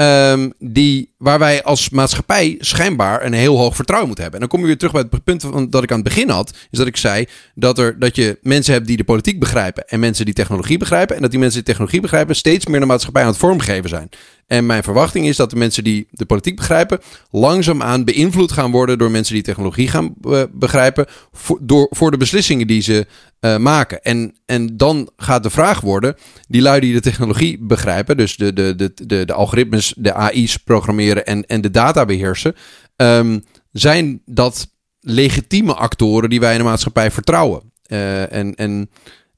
Um, 0.01 0.53
die, 0.59 1.14
waar 1.25 1.39
wij 1.39 1.63
als 1.63 1.89
maatschappij 1.89 2.55
schijnbaar 2.59 3.25
een 3.25 3.33
heel 3.33 3.57
hoog 3.57 3.75
vertrouwen 3.75 4.07
moeten 4.07 4.23
hebben. 4.23 4.41
En 4.41 4.47
dan 4.47 4.57
kom 4.57 4.67
je 4.67 4.73
weer 4.73 4.89
terug 4.89 4.93
bij 4.93 5.05
het 5.09 5.23
punt 5.23 5.71
dat 5.71 5.83
ik 5.83 5.91
aan 5.91 5.99
het 5.99 6.07
begin 6.07 6.29
had. 6.29 6.49
Is 6.71 6.77
dat 6.77 6.87
ik 6.87 6.97
zei 6.97 7.25
dat, 7.55 7.79
er, 7.79 7.99
dat 7.99 8.15
je 8.15 8.37
mensen 8.41 8.73
hebt 8.73 8.87
die 8.87 8.97
de 8.97 9.03
politiek 9.03 9.39
begrijpen. 9.39 9.87
En 9.87 9.99
mensen 9.99 10.25
die 10.25 10.33
technologie 10.33 10.77
begrijpen. 10.77 11.15
En 11.15 11.21
dat 11.21 11.31
die 11.31 11.39
mensen 11.39 11.57
die 11.57 11.67
technologie 11.67 12.01
begrijpen 12.01 12.35
steeds 12.35 12.65
meer 12.65 12.79
de 12.79 12.85
maatschappij 12.85 13.21
aan 13.21 13.27
het 13.27 13.37
vormgeven 13.37 13.89
zijn. 13.89 14.09
En 14.47 14.65
mijn 14.65 14.83
verwachting 14.83 15.27
is 15.27 15.35
dat 15.35 15.49
de 15.49 15.55
mensen 15.55 15.83
die 15.83 16.07
de 16.11 16.25
politiek 16.25 16.55
begrijpen. 16.55 16.99
langzaamaan 17.31 18.03
beïnvloed 18.03 18.51
gaan 18.51 18.71
worden 18.71 18.97
door 18.97 19.11
mensen 19.11 19.33
die 19.33 19.43
technologie 19.43 19.87
gaan 19.87 20.13
uh, 20.27 20.43
begrijpen. 20.51 21.05
Voor, 21.31 21.59
door, 21.61 21.87
voor 21.89 22.11
de 22.11 22.17
beslissingen 22.17 22.67
die 22.67 22.81
ze 22.81 23.05
uh, 23.41 23.57
maken. 23.57 24.01
En, 24.01 24.35
en 24.45 24.77
dan 24.77 25.09
gaat 25.17 25.43
de 25.43 25.49
vraag 25.49 25.81
worden: 25.81 26.15
die 26.47 26.61
lui 26.61 26.79
die 26.79 26.93
de 26.93 26.99
technologie 26.99 27.57
begrijpen. 27.59 28.17
dus 28.17 28.35
de, 28.35 28.53
de, 28.53 28.75
de, 28.75 28.91
de, 29.05 29.25
de 29.25 29.33
algoritmes, 29.33 29.93
de 29.97 30.13
AI's 30.13 30.57
programmeren 30.57 31.14
en, 31.23 31.45
en 31.45 31.61
de 31.61 31.71
data 31.71 32.05
beheersen. 32.05 32.55
Um, 32.95 33.43
zijn 33.71 34.21
dat 34.25 34.67
legitieme 34.99 35.73
actoren 35.73 36.29
die 36.29 36.39
wij 36.39 36.51
in 36.51 36.57
de 36.57 36.63
maatschappij 36.63 37.11
vertrouwen? 37.11 37.71
Uh, 37.87 38.33
en. 38.33 38.55
en 38.55 38.89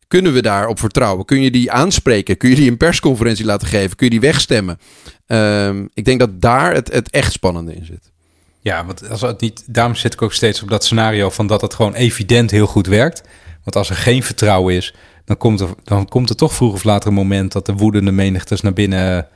kunnen 0.08 0.34
we 0.34 0.42
daarop 0.42 0.80
vertrouwen? 0.80 1.26
Kun 1.26 1.42
je 1.42 1.52
die 1.52 1.72
aanspreken? 1.72 2.38
Kun 2.38 2.50
je 2.50 2.56
die 2.56 2.72
een 2.72 2.78
persconferentie 2.78 3.46
laten 3.46 3.68
geven? 3.68 3.96
Kun 3.96 4.06
je 4.06 4.12
die 4.12 4.30
wegstemmen? 4.30 4.80
Um, 5.28 5.90
ik 5.94 6.06
denk 6.06 6.20
dat 6.20 6.42
daar 6.42 6.74
het, 6.74 6.94
het 6.94 7.10
echt 7.10 7.32
spannende 7.32 7.74
in 7.74 7.86
zit. 7.86 8.12
Ja, 8.60 8.86
want 8.86 9.10
als 9.10 9.22
het 9.22 9.42
niet, 9.42 9.64
daarom 9.66 9.96
zit 9.96 10.14
ik 10.14 10.22
ook 10.22 10.34
steeds 10.34 10.62
op 10.62 10.70
dat 10.70 10.84
scenario 10.84 11.30
van 11.30 11.48
dat 11.48 11.62
het 11.62 11.74
gewoon 11.74 11.94
evident 11.94 12.52
heel 12.52 12.66
goed 12.68 12.88
werkt. 12.88 13.22
Want 13.64 13.76
als 13.76 13.90
er 13.90 13.96
geen 13.96 14.24
vertrouwen 14.24 14.74
is, 14.76 14.96
dan 15.26 15.38
komt 15.38 15.60
er, 15.60 15.70
dan 15.84 16.08
komt 16.08 16.30
er 16.30 16.36
toch 16.36 16.54
vroeg 16.54 16.74
of 16.74 16.84
later 16.84 17.08
een 17.08 17.14
moment 17.14 17.52
dat 17.52 17.66
de 17.66 17.74
woedende 17.74 18.12
menigtes 18.12 18.62
naar 18.62 18.74
binnen 18.74 19.28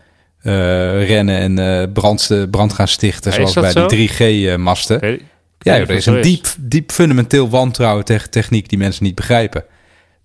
uh, 0.44 1.08
rennen 1.08 1.38
en 1.38 1.60
uh, 1.60 1.94
brand, 1.94 2.48
brand 2.50 2.74
gaan 2.74 2.88
stichten, 2.88 3.34
zoals 3.34 3.54
bij 3.54 3.72
zo? 3.72 3.88
die 3.88 4.10
3G-masten. 4.10 5.04
Uh, 5.04 5.20
ja, 5.60 5.78
er 5.78 5.90
is 5.90 6.06
een 6.06 6.22
diep, 6.22 6.48
diep 6.60 6.92
fundamenteel 6.92 7.50
wantrouwen 7.50 8.06
tegen 8.06 8.30
techniek 8.30 8.70
die 8.70 8.78
mensen 8.78 9.04
niet 9.04 9.16
begrijpen. 9.16 9.64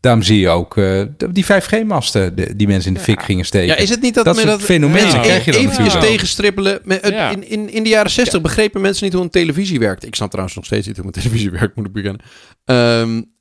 Daarom 0.00 0.22
zie 0.22 0.40
je 0.40 0.48
ook 0.48 0.76
uh, 0.76 1.02
die 1.30 1.44
5G-masten 1.44 2.34
die 2.56 2.66
mensen 2.66 2.88
in 2.88 2.94
de 2.94 3.00
fik 3.04 3.22
gingen 3.22 3.44
steken. 3.44 3.66
Ja, 3.66 3.76
is 3.76 3.90
het 3.90 4.00
niet 4.00 4.14
dat, 4.14 4.24
dat, 4.24 4.36
dat 4.36 4.62
fenomeen 4.62 5.06
ja. 5.06 5.20
krijg 5.20 5.44
je 5.44 5.56
eventjes 5.56 5.92
tegenstrippelen? 5.92 6.80
Met, 6.84 7.08
ja. 7.08 7.30
in, 7.30 7.48
in, 7.48 7.70
in 7.70 7.82
de 7.82 7.88
jaren 7.88 8.10
60 8.10 8.40
begrepen 8.40 8.80
mensen 8.80 9.04
niet 9.04 9.12
hoe 9.12 9.22
een 9.22 9.30
televisie 9.30 9.78
werkt. 9.78 10.06
Ik 10.06 10.14
snap 10.14 10.28
trouwens 10.28 10.56
nog 10.56 10.64
steeds 10.64 10.86
niet 10.86 10.96
hoe 10.96 11.06
een 11.06 11.12
televisie 11.12 11.50
werkt, 11.60 11.76
moet 11.76 11.86
ik 11.86 11.92
beginnen. 11.92 12.20
Um, 12.64 13.34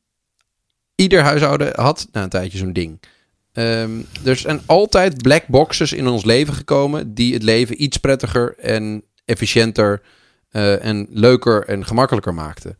ieder 0.95 1.21
huishouden 1.21 1.71
had 1.75 2.07
na 2.11 2.23
een 2.23 2.29
tijdje 2.29 2.57
zo'n 2.57 2.73
ding. 2.73 2.99
Um, 3.57 4.05
er 4.23 4.35
zijn 4.35 4.61
altijd 4.65 5.21
black 5.21 5.47
boxes 5.47 5.93
in 5.93 6.07
ons 6.07 6.25
leven 6.25 6.53
gekomen 6.53 7.13
die 7.13 7.33
het 7.33 7.43
leven 7.43 7.83
iets 7.83 7.97
prettiger 7.97 8.57
en 8.57 9.03
efficiënter 9.25 10.01
uh, 10.51 10.85
en 10.85 11.07
leuker 11.09 11.65
en 11.65 11.85
gemakkelijker 11.85 12.33
maakten. 12.33 12.77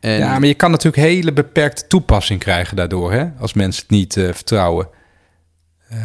En... 0.00 0.18
Ja, 0.18 0.38
maar 0.38 0.48
je 0.48 0.54
kan 0.54 0.70
natuurlijk 0.70 1.02
hele 1.02 1.32
beperkte 1.32 1.86
toepassing 1.86 2.40
krijgen 2.40 2.76
daardoor, 2.76 3.12
hè? 3.12 3.28
als 3.38 3.52
mensen 3.52 3.82
het 3.82 3.90
niet 3.90 4.16
uh, 4.16 4.32
vertrouwen. 4.32 4.88
Uh, 5.92 5.98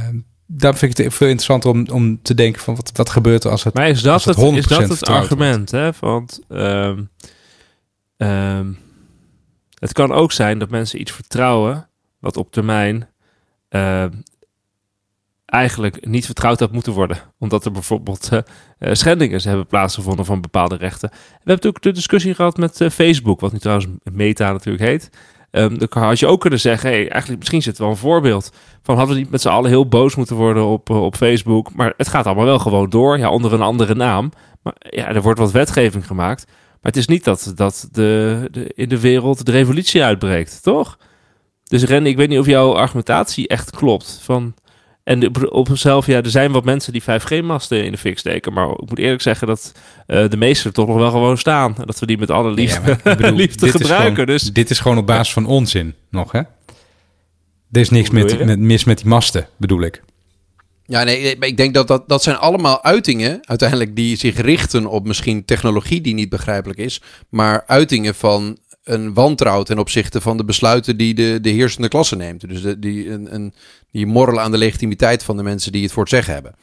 daar 0.45 0.76
vind 0.76 0.99
ik 0.99 1.05
het 1.05 1.13
veel 1.13 1.28
interessanter 1.28 1.69
om, 1.69 1.88
om 1.91 2.21
te 2.21 2.34
denken 2.34 2.61
van 2.61 2.76
wat, 2.76 2.91
wat 2.93 3.09
gebeurt 3.09 3.43
er 3.43 3.51
als 3.51 3.63
het 3.63 3.74
Maar 3.74 3.89
is 3.89 4.01
dat, 4.01 4.24
het, 4.24 4.36
het, 4.36 4.55
is 4.55 4.67
dat 4.67 4.89
het 4.89 5.05
argument? 5.05 5.71
Hè? 5.71 5.89
Want 5.99 6.39
um, 6.49 7.09
um, 8.17 8.78
het 9.80 9.93
kan 9.93 10.11
ook 10.11 10.32
zijn 10.32 10.59
dat 10.59 10.69
mensen 10.69 10.99
iets 10.99 11.11
vertrouwen 11.11 11.89
wat 12.19 12.38
op 12.38 12.51
termijn 12.51 13.07
uh, 13.76 14.05
eigenlijk 15.45 16.05
niet 16.05 16.26
vertrouwd 16.26 16.59
had 16.59 16.71
moeten 16.71 16.93
worden. 16.93 17.17
Omdat 17.39 17.65
er 17.65 17.71
bijvoorbeeld 17.71 18.30
uh, 18.32 18.39
schendingen 18.91 19.41
hebben 19.41 19.67
plaatsgevonden 19.67 20.26
van 20.26 20.41
bepaalde 20.41 20.76
rechten. 20.76 21.09
We 21.09 21.17
hebben 21.17 21.55
natuurlijk 21.55 21.84
de 21.84 21.91
discussie 21.91 22.34
gehad 22.34 22.57
met 22.57 22.88
Facebook, 22.91 23.39
wat 23.39 23.51
nu 23.51 23.59
trouwens 23.59 23.88
Meta 24.03 24.51
natuurlijk 24.51 24.84
heet. 24.84 25.09
Um, 25.55 25.78
dan 25.78 26.03
had 26.03 26.19
je 26.19 26.28
ook 26.28 26.41
kunnen 26.41 26.59
zeggen, 26.59 26.89
hey, 26.89 27.09
eigenlijk 27.09 27.39
misschien 27.39 27.61
zit 27.61 27.78
wel 27.78 27.89
een 27.89 27.97
voorbeeld 27.97 28.51
van 28.82 28.97
hadden 28.97 29.15
we 29.15 29.21
niet 29.21 29.32
met 29.32 29.41
z'n 29.41 29.47
allen 29.47 29.69
heel 29.69 29.88
boos 29.88 30.15
moeten 30.15 30.36
worden 30.36 30.65
op, 30.65 30.89
op 30.89 31.15
Facebook. 31.15 31.74
Maar 31.74 31.93
het 31.97 32.07
gaat 32.07 32.26
allemaal 32.26 32.45
wel 32.45 32.59
gewoon 32.59 32.89
door, 32.89 33.17
ja, 33.17 33.30
onder 33.30 33.53
een 33.53 33.61
andere 33.61 33.95
naam. 33.95 34.32
Maar 34.61 34.76
ja, 34.80 35.07
er 35.07 35.21
wordt 35.21 35.39
wat 35.39 35.51
wetgeving 35.51 36.07
gemaakt. 36.07 36.45
Maar 36.47 36.91
het 36.91 36.97
is 36.97 37.07
niet 37.07 37.24
dat, 37.24 37.51
dat 37.55 37.88
de, 37.91 38.69
in 38.76 38.89
de 38.89 38.99
wereld 38.99 39.45
de 39.45 39.51
revolutie 39.51 40.03
uitbreekt, 40.03 40.63
toch? 40.63 40.97
Dus 41.74 41.84
Ren, 41.84 42.05
ik 42.05 42.17
weet 42.17 42.30
niet 42.30 42.39
of 42.39 42.45
jouw 42.45 42.76
argumentatie 42.76 43.47
echt 43.47 43.71
klopt. 43.71 44.19
Van, 44.21 44.53
en 45.03 45.51
op 45.51 45.67
zichzelf, 45.67 46.05
ja, 46.05 46.21
er 46.21 46.30
zijn 46.30 46.51
wat 46.51 46.65
mensen 46.65 46.93
die 46.93 47.01
5G-masten 47.01 47.86
in 47.86 47.91
de 47.91 47.97
fik 47.97 48.19
steken. 48.19 48.53
Maar 48.53 48.69
ik 48.69 48.89
moet 48.89 48.99
eerlijk 48.99 49.21
zeggen 49.21 49.47
dat 49.47 49.71
uh, 50.07 50.30
de 50.30 50.38
meeste 50.38 50.67
er 50.67 50.74
toch 50.74 50.88
nog 50.88 50.95
wel 50.95 51.11
gewoon 51.11 51.38
staan. 51.38 51.76
En 51.78 51.86
dat 51.86 51.99
we 51.99 52.05
die 52.05 52.17
met 52.17 52.32
alle 52.32 52.51
liefde, 52.51 52.97
ja, 53.03 53.15
bedoel, 53.15 53.36
liefde 53.45 53.69
gebruiken. 53.69 54.11
Gewoon, 54.11 54.26
dus, 54.26 54.53
dit 54.53 54.69
is 54.69 54.80
gewoon 54.80 54.97
op 54.97 55.07
basis 55.07 55.34
van 55.34 55.45
onzin 55.45 55.93
nog, 56.09 56.32
hè? 56.32 56.39
Er 57.71 57.82
is 57.82 57.89
niks 57.89 58.09
met, 58.09 58.45
met, 58.45 58.59
mis 58.59 58.84
met 58.84 58.97
die 58.97 59.07
masten, 59.07 59.47
bedoel 59.57 59.82
ik. 59.82 60.01
Ja, 60.86 61.03
nee, 61.03 61.38
ik 61.39 61.57
denk 61.57 61.73
dat, 61.73 61.88
dat 61.88 62.10
dat 62.10 62.23
zijn 62.23 62.38
allemaal 62.38 62.84
uitingen 62.84 63.39
uiteindelijk 63.41 63.95
die 63.95 64.18
zich 64.18 64.38
richten 64.38 64.85
op 64.85 65.07
misschien 65.07 65.45
technologie 65.45 66.02
die 66.02 66.14
niet 66.14 66.30
begrijpelijk 66.30 66.80
is, 66.80 67.02
maar 67.30 67.64
uitingen 67.68 68.15
van 68.15 68.57
een 68.84 69.14
wantrouwen 69.14 69.65
ten 69.65 69.80
opzichte 69.80 70.22
van 70.22 70.38
de 70.38 70.45
besluiten 70.45 70.97
die 70.97 71.14
de, 71.14 71.39
de 71.41 71.49
heersende 71.49 71.88
klasse 71.88 72.15
neemt. 72.15 72.49
Dus 72.49 72.76
die, 72.77 73.10
een, 73.10 73.34
een, 73.34 73.53
die 73.91 74.05
morrelen 74.05 74.43
aan 74.43 74.51
de 74.51 74.57
legitimiteit 74.57 75.23
van 75.23 75.38
de 75.38 75.43
mensen 75.43 75.72
die 75.72 75.84
het 75.84 75.91
voor 75.91 76.03
het 76.03 76.11
zeggen 76.11 76.34
hebben. 76.34 76.55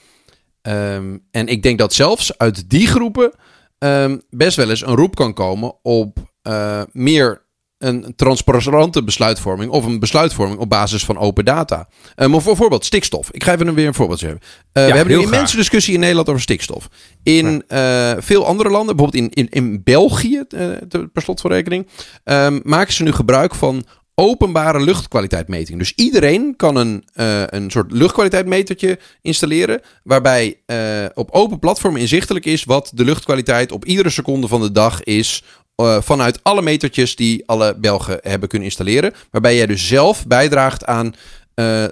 Um, 0.63 1.27
en 1.31 1.47
ik 1.47 1.63
denk 1.63 1.79
dat 1.79 1.93
zelfs 1.93 2.39
uit 2.39 2.71
die 2.71 2.87
groepen 2.87 3.33
um, 3.79 4.23
best 4.31 4.57
wel 4.57 4.71
eens 4.71 4.87
een 4.87 4.97
roep 4.97 5.15
kan 5.15 5.35
komen 5.35 5.75
op 5.83 6.19
uh, 6.43 6.83
meer 6.93 7.43
een 7.81 8.13
transparante 8.17 9.05
besluitvorming 9.05 9.71
of 9.71 9.85
een 9.85 9.99
besluitvorming 9.99 10.59
op 10.59 10.69
basis 10.69 11.05
van 11.05 11.19
open 11.19 11.45
data. 11.45 11.89
Uh, 12.17 12.27
maar 12.27 12.41
voor 12.41 12.57
voorbeeld 12.57 12.85
stikstof. 12.85 13.29
Ik 13.31 13.45
ga 13.45 13.53
even 13.53 13.75
weer 13.75 13.87
een 13.87 13.95
voorbeeld 13.95 14.21
geven. 14.21 14.39
Uh, 14.43 14.43
we 14.73 14.81
hebben 14.81 15.15
een 15.15 15.23
immense 15.23 15.57
discussie 15.57 15.95
in 15.95 16.01
Nederland 16.01 16.29
over 16.29 16.41
stikstof. 16.41 16.89
In 17.23 17.63
uh, 17.69 18.13
veel 18.19 18.47
andere 18.47 18.71
landen, 18.71 18.97
bijvoorbeeld 18.97 19.35
in, 19.35 19.49
in, 19.49 19.65
in 19.65 19.83
België, 19.83 20.45
per 20.89 21.23
slot 21.23 21.41
van 21.41 21.51
rekening, 21.51 21.87
um, 22.25 22.61
maken 22.65 22.93
ze 22.93 23.03
nu 23.03 23.13
gebruik 23.13 23.55
van 23.55 23.85
openbare 24.15 24.81
luchtkwaliteitmeting. 24.81 25.79
Dus 25.79 25.93
iedereen 25.97 26.57
kan 26.57 26.77
een, 26.77 27.05
uh, 27.15 27.43
een 27.47 27.71
soort 27.71 27.93
luchtkwaliteitmetertje 27.93 28.99
installeren. 29.23 29.81
Waarbij 30.03 30.61
uh, 30.67 30.77
op 31.15 31.31
open 31.31 31.59
platform 31.59 31.97
inzichtelijk 31.97 32.45
is 32.45 32.65
wat 32.65 32.91
de 32.95 33.05
luchtkwaliteit 33.05 33.73
op 33.73 33.85
iedere 33.85 34.11
seconde 34.11 34.49
van 34.49 34.61
de 34.61 34.73
dag 34.73 35.03
is. 35.03 35.45
Uh, 35.81 36.01
vanuit 36.01 36.39
alle 36.43 36.63
metertjes 36.63 37.17
die 37.17 37.43
alle 37.47 37.77
Belgen 37.77 38.19
hebben 38.23 38.49
kunnen 38.49 38.69
installeren. 38.69 39.13
Waarbij 39.31 39.57
jij 39.57 39.67
dus 39.67 39.89
zelf 39.89 40.27
bijdraagt 40.27 40.85
aan 40.85 41.15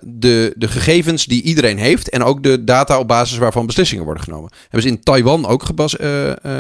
de, 0.01 0.55
de 0.57 0.69
gegevens 0.69 1.25
die 1.25 1.43
iedereen 1.43 1.79
heeft. 1.79 2.09
En 2.09 2.23
ook 2.23 2.43
de 2.43 2.65
data 2.65 2.99
op 2.99 3.09
basis 3.09 3.39
waarvan 3.39 3.67
beslissingen 3.67 4.05
worden 4.05 4.23
genomen. 4.23 4.51
Hebben 4.63 4.83
ze 4.83 4.89
in 4.89 5.03
Taiwan 5.03 5.47
ook 5.47 5.63
gebas, 5.63 5.97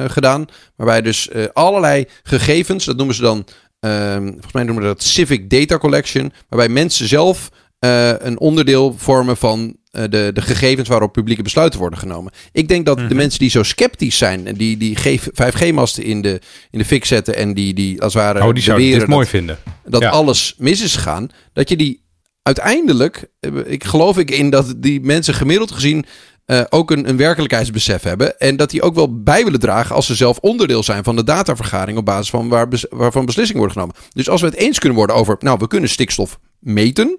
gedaan. 0.06 0.46
Waarbij 0.76 1.02
dus 1.02 1.28
allerlei 1.52 2.06
gegevens, 2.22 2.84
dat 2.84 2.96
noemen 2.96 3.14
ze 3.14 3.22
dan 3.22 3.46
Um, 3.80 4.30
volgens 4.30 4.52
mij 4.52 4.62
noemen 4.62 4.82
we 4.82 4.88
dat 4.88 5.02
Civic 5.02 5.50
Data 5.50 5.78
Collection. 5.78 6.32
Waarbij 6.48 6.68
mensen 6.68 7.08
zelf 7.08 7.50
uh, 7.84 8.10
een 8.18 8.38
onderdeel 8.38 8.94
vormen 8.98 9.36
van 9.36 9.76
uh, 9.92 10.02
de, 10.08 10.30
de 10.34 10.40
gegevens 10.40 10.88
waarop 10.88 11.12
publieke 11.12 11.42
besluiten 11.42 11.80
worden 11.80 11.98
genomen. 11.98 12.32
Ik 12.52 12.68
denk 12.68 12.86
dat 12.86 12.94
mm 12.94 13.00
-hmm. 13.00 13.08
de 13.08 13.14
mhm. 13.14 13.22
mensen 13.22 13.40
die 13.40 13.50
zo 13.50 13.62
sceptisch 13.62 14.18
zijn 14.18 14.46
en 14.46 14.54
die, 14.54 14.76
die 14.76 14.98
5G-masten 15.18 16.04
in 16.04 16.22
de, 16.22 16.40
in 16.70 16.78
de 16.78 16.84
fik 16.84 17.04
zetten 17.04 17.36
en 17.36 17.54
die, 17.54 17.74
die 17.74 18.02
als 18.02 18.14
het 18.14 18.22
ware 18.22 18.44
oh, 18.44 18.54
die 18.54 18.64
beweren 18.64 18.98
dit 18.98 19.08
mooi 19.08 19.26
vinden. 19.26 19.58
dat 19.84 20.02
ja. 20.02 20.08
alles 20.08 20.54
mis 20.58 20.82
is 20.82 20.94
gegaan, 20.94 21.28
dat 21.52 21.68
je 21.68 21.76
die 21.76 22.06
uiteindelijk, 22.42 23.26
eh, 23.40 23.52
ik 23.64 23.84
geloof 23.84 24.18
ik 24.18 24.30
in 24.30 24.50
dat 24.50 24.74
die 24.76 25.00
mensen 25.00 25.34
gemiddeld 25.34 25.70
gezien 25.70 26.04
uh, 26.46 26.60
ook 26.68 26.90
een, 26.90 27.08
een 27.08 27.16
werkelijkheidsbesef 27.16 28.02
hebben. 28.02 28.38
En 28.38 28.56
dat 28.56 28.70
die 28.70 28.82
ook 28.82 28.94
wel 28.94 29.22
bij 29.22 29.44
willen 29.44 29.60
dragen 29.60 29.94
als 29.94 30.06
ze 30.06 30.14
zelf 30.14 30.38
onderdeel 30.38 30.82
zijn 30.82 31.04
van 31.04 31.16
de 31.16 31.24
datavergaring 31.24 31.98
op 31.98 32.04
basis 32.04 32.30
van 32.30 32.48
waar 32.48 32.68
bes, 32.68 32.86
waarvan 32.90 33.24
beslissingen 33.24 33.60
worden 33.60 33.76
genomen. 33.76 34.02
Dus 34.12 34.28
als 34.28 34.40
we 34.40 34.46
het 34.46 34.56
eens 34.56 34.78
kunnen 34.78 34.98
worden 34.98 35.16
over, 35.16 35.36
nou, 35.38 35.58
we 35.58 35.66
kunnen 35.66 35.90
stikstof 35.90 36.38
meten. 36.58 37.18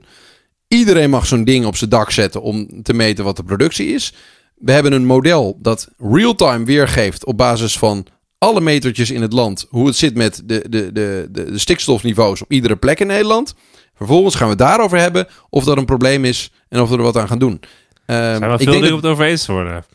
Iedereen 0.70 1.10
mag 1.10 1.26
zo'n 1.26 1.44
ding 1.44 1.66
op 1.66 1.76
zijn 1.76 1.90
dak 1.90 2.12
zetten 2.12 2.42
om 2.42 2.84
te 2.84 2.94
meten 2.94 3.24
wat 3.24 3.36
de 3.36 3.44
productie 3.44 3.88
is. 3.88 4.14
We 4.56 4.72
hebben 4.72 4.92
een 4.92 5.06
model 5.06 5.58
dat 5.62 5.88
real-time 5.98 6.66
weergeeft 6.66 7.26
op 7.26 7.38
basis 7.38 7.78
van 7.78 8.06
alle 8.38 8.62
metertjes 8.62 9.12
in 9.12 9.22
het 9.22 9.34
land. 9.34 9.66
Hoe 9.70 9.88
het 9.88 9.96
zit 9.96 10.16
met 10.16 10.42
de, 10.46 10.66
de, 10.70 10.92
de, 10.92 11.28
de, 11.32 11.58
stikstofniveaus 11.60 12.42
op 12.42 12.52
iedere 12.52 12.76
plek 12.76 13.00
in 13.00 13.08
Nederland. 13.08 13.56
Vervolgens 13.96 14.36
gaan 14.36 14.46
we 14.46 14.54
het 14.54 14.62
daarover 14.62 14.98
hebben 14.98 15.28
of 15.50 15.64
dat 15.64 15.78
een 15.78 15.86
probleem 15.86 16.26
is 16.26 16.52
en 16.68 16.82
of 16.82 16.90
we 16.90 16.98
er 16.98 17.04
wat 17.04 17.18
aan 17.18 17.28
gaan 17.28 17.40
doen. 17.40 17.52
Um, 17.52 17.60
Zijn 18.06 18.40
we 18.52 18.58
veel 18.58 18.72
dingen 18.72 18.94
op 18.94 19.02
het 19.02 19.12
over 19.12 19.26
eens 19.26 19.48
worden. 19.48 19.86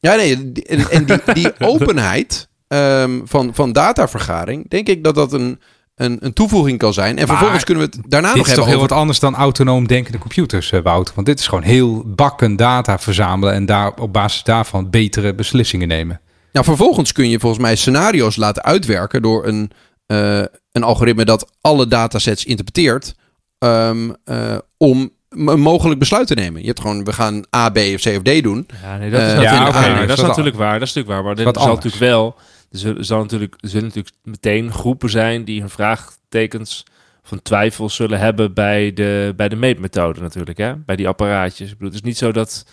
Ja, 0.00 0.14
nee, 0.14 0.52
en, 0.66 0.90
en 0.90 1.04
die, 1.04 1.32
die 1.32 1.52
openheid 1.72 2.48
um, 2.68 3.22
van, 3.24 3.54
van 3.54 3.72
datavergaring, 3.72 4.68
denk 4.68 4.88
ik 4.88 5.04
dat 5.04 5.14
dat 5.14 5.32
een, 5.32 5.60
een, 5.96 6.16
een 6.20 6.32
toevoeging 6.32 6.78
kan 6.78 6.92
zijn. 6.92 7.18
En 7.18 7.26
maar 7.26 7.26
vervolgens 7.26 7.64
kunnen 7.64 7.84
we 7.84 7.96
het 7.96 8.10
daarna 8.10 8.26
nog 8.26 8.36
hebben. 8.36 8.42
Dit 8.42 8.52
is 8.52 8.58
toch 8.58 8.66
heel 8.66 8.88
wat 8.88 8.98
anders 8.98 9.18
dan 9.18 9.34
autonoom 9.34 9.86
denkende 9.86 10.18
computers, 10.18 10.72
uh, 10.72 10.80
Wout. 10.80 11.14
Want 11.14 11.26
dit 11.26 11.38
is 11.38 11.46
gewoon 11.46 11.64
heel 11.64 12.02
bakken 12.06 12.56
data 12.56 12.98
verzamelen 12.98 13.54
en 13.54 13.66
daar 13.66 13.92
op 13.94 14.12
basis 14.12 14.42
daarvan 14.42 14.90
betere 14.90 15.34
beslissingen 15.34 15.88
nemen. 15.88 16.20
Nou, 16.52 16.64
vervolgens 16.64 17.12
kun 17.12 17.28
je 17.28 17.38
volgens 17.38 17.62
mij 17.62 17.76
scenario's 17.76 18.36
laten 18.36 18.62
uitwerken 18.62 19.22
door 19.22 19.46
een, 19.46 19.70
uh, 20.06 20.42
een 20.72 20.82
algoritme 20.82 21.24
dat 21.24 21.52
alle 21.60 21.86
datasets 21.86 22.44
interpreteert. 22.44 23.14
Um, 23.58 24.16
uh, 24.24 24.56
om 24.76 25.10
een 25.28 25.60
mogelijk 25.60 25.98
besluit 25.98 26.26
te 26.26 26.34
nemen. 26.34 26.60
Je 26.60 26.66
hebt 26.66 26.80
gewoon, 26.80 27.04
we 27.04 27.12
gaan 27.12 27.44
A, 27.56 27.70
B 27.70 27.76
of 27.76 28.00
C 28.00 28.06
of 28.06 28.22
D 28.22 28.42
doen. 28.42 28.66
Ja, 28.82 28.96
nee, 28.96 29.10
dat 29.10 29.20
is, 29.20 29.32
uh, 29.32 29.34
natuurlijk, 29.34 29.62
ja, 29.62 29.68
okay, 29.68 29.92
nee, 29.92 30.06
dat 30.06 30.18
is 30.18 30.24
natuurlijk 30.24 30.56
waar. 30.56 30.78
Dat 30.78 30.88
is 30.88 30.94
natuurlijk 30.94 31.14
waar. 31.14 31.24
Maar 31.24 31.44
dit 31.44 31.62
zal 31.62 31.74
natuurlijk 31.74 32.02
wel... 32.02 32.36
Er 32.76 32.82
zullen, 32.82 33.04
zal 33.04 33.20
natuurlijk, 33.20 33.54
zullen 33.60 33.86
natuurlijk 33.86 34.16
meteen 34.22 34.72
groepen 34.72 35.10
zijn 35.10 35.44
die 35.44 35.60
hun 35.60 35.70
vraagtekens 35.70 36.84
van 37.22 37.42
twijfel 37.42 37.88
zullen 37.88 38.18
hebben 38.18 38.54
bij 38.54 38.92
de, 38.92 39.32
bij 39.36 39.48
de 39.48 39.56
meetmethode 39.56 40.20
natuurlijk. 40.20 40.58
Hè? 40.58 40.76
Bij 40.76 40.96
die 40.96 41.08
apparaatjes. 41.08 41.70
Ik 41.70 41.78
bedoel, 41.78 41.92
het 41.92 42.02
is 42.02 42.06
niet 42.06 42.18
zo 42.18 42.32
dat 42.32 42.66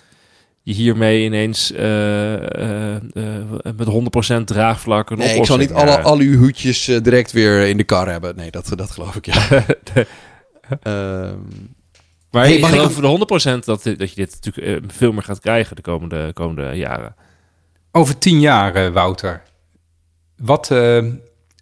je 0.61 0.73
hiermee 0.73 1.23
ineens 1.23 1.71
uh, 1.71 2.33
uh, 2.33 2.95
uh, 3.13 3.35
met 3.75 4.39
100% 4.39 4.43
draagvlak 4.43 5.09
een 5.09 5.17
nee, 5.17 5.37
ik 5.37 5.45
zal 5.45 5.57
niet 5.57 5.71
alle, 5.71 6.01
al 6.01 6.17
uw 6.17 6.37
hoedjes 6.37 6.85
direct 6.85 7.31
weer 7.31 7.67
in 7.67 7.77
de 7.77 7.83
kar 7.83 8.09
hebben. 8.09 8.35
Nee, 8.35 8.51
dat, 8.51 8.71
dat 8.75 8.91
geloof 8.91 9.15
ik, 9.15 9.25
ja. 9.25 9.47
Ehm, 10.81 11.37
maar 12.31 12.43
hey, 12.43 12.55
ik 12.55 12.65
geloof 12.65 12.85
ik... 12.85 12.91
voor 12.91 13.27
de 13.27 13.59
100% 13.59 13.65
dat, 13.65 13.83
dat 13.83 14.09
je 14.09 14.15
dit 14.15 14.39
natuurlijk 14.41 14.93
veel 14.93 15.11
meer 15.11 15.23
gaat 15.23 15.39
krijgen 15.39 15.75
de 15.75 15.81
komende, 15.81 16.31
komende 16.33 16.75
jaren. 16.75 17.15
Over 17.91 18.17
tien 18.17 18.39
jaar, 18.39 18.91
Wouter. 18.91 19.41
Wat, 20.45 20.67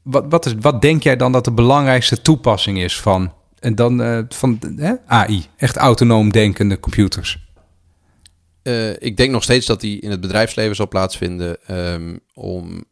wat, 0.04 0.26
wat, 0.30 0.46
is, 0.46 0.54
wat 0.60 0.82
denk 0.82 1.04
jij 1.04 1.16
dan 1.16 1.32
dat 1.32 1.46
de 1.46 1.52
belangrijkste 1.52 2.22
toepassing 2.22 2.80
is 2.80 3.00
van, 3.00 3.34
en 3.60 3.76
dan, 3.76 4.26
van 4.30 4.60
AI? 5.06 5.46
Echt 5.58 5.78
autonoom 5.78 6.32
denkende 6.32 6.80
computers? 6.80 7.50
Uh, 8.64 8.90
ik 8.90 9.18
denk 9.18 9.32
nog 9.32 9.44
steeds 9.44 9.66
dat 9.66 9.82
die 9.82 10.00
in 10.00 10.12
het 10.12 10.22
bedrijfsleven 10.22 10.76
zal 10.76 10.88
plaatsvinden 10.88 11.58
um, 11.72 12.20
om 12.34 12.84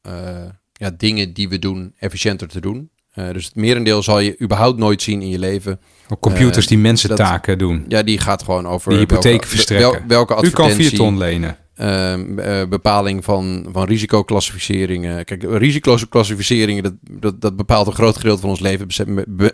ja, 0.74 0.92
dingen 0.98 1.34
die 1.34 1.50
we 1.50 1.60
doen 1.60 1.94
efficiënter 1.98 2.48
te 2.48 2.62
doen. 2.62 2.90
Uh, 3.16 3.32
dus 3.34 3.46
het 3.46 3.56
merendeel 3.56 4.04
zal 4.04 4.20
je 4.20 4.42
überhaupt 4.42 4.78
nooit 4.78 5.02
zien 5.02 5.22
in 5.22 5.30
je 5.30 5.40
leven. 5.40 5.80
Computers 6.20 6.68
die 6.68 6.78
mensen 6.78 7.16
taken 7.16 7.58
doen. 7.58 7.86
Ja, 7.88 8.04
die 8.04 8.20
gaat 8.20 8.44
gewoon 8.44 8.68
over... 8.68 8.90
Die 8.90 9.00
hypotheek 9.00 9.32
welke, 9.32 9.48
verstrekken. 9.48 9.92
Wel, 9.92 10.02
welke 10.08 10.34
advertentie... 10.34 10.76
U 10.76 10.78
kan 10.78 10.90
vier 10.90 11.00
ton 11.00 11.18
lenen. 11.18 11.58
Uh, 11.82 12.64
bepaling 12.70 13.24
van, 13.24 13.68
van 13.72 13.86
risicoclassificeringen. 13.86 15.26
Kijk, 15.26 15.44
risicoclassificeringen, 15.44 16.84
dat, 16.84 16.94
dat, 17.12 17.42
dat 17.42 17.56
bepaalt 17.56 17.88
een 17.88 17.94
groot 17.94 18.16
gedeelte 18.16 18.42
van 18.42 18.50
ons 18.50 18.60
leven. 18.60 18.88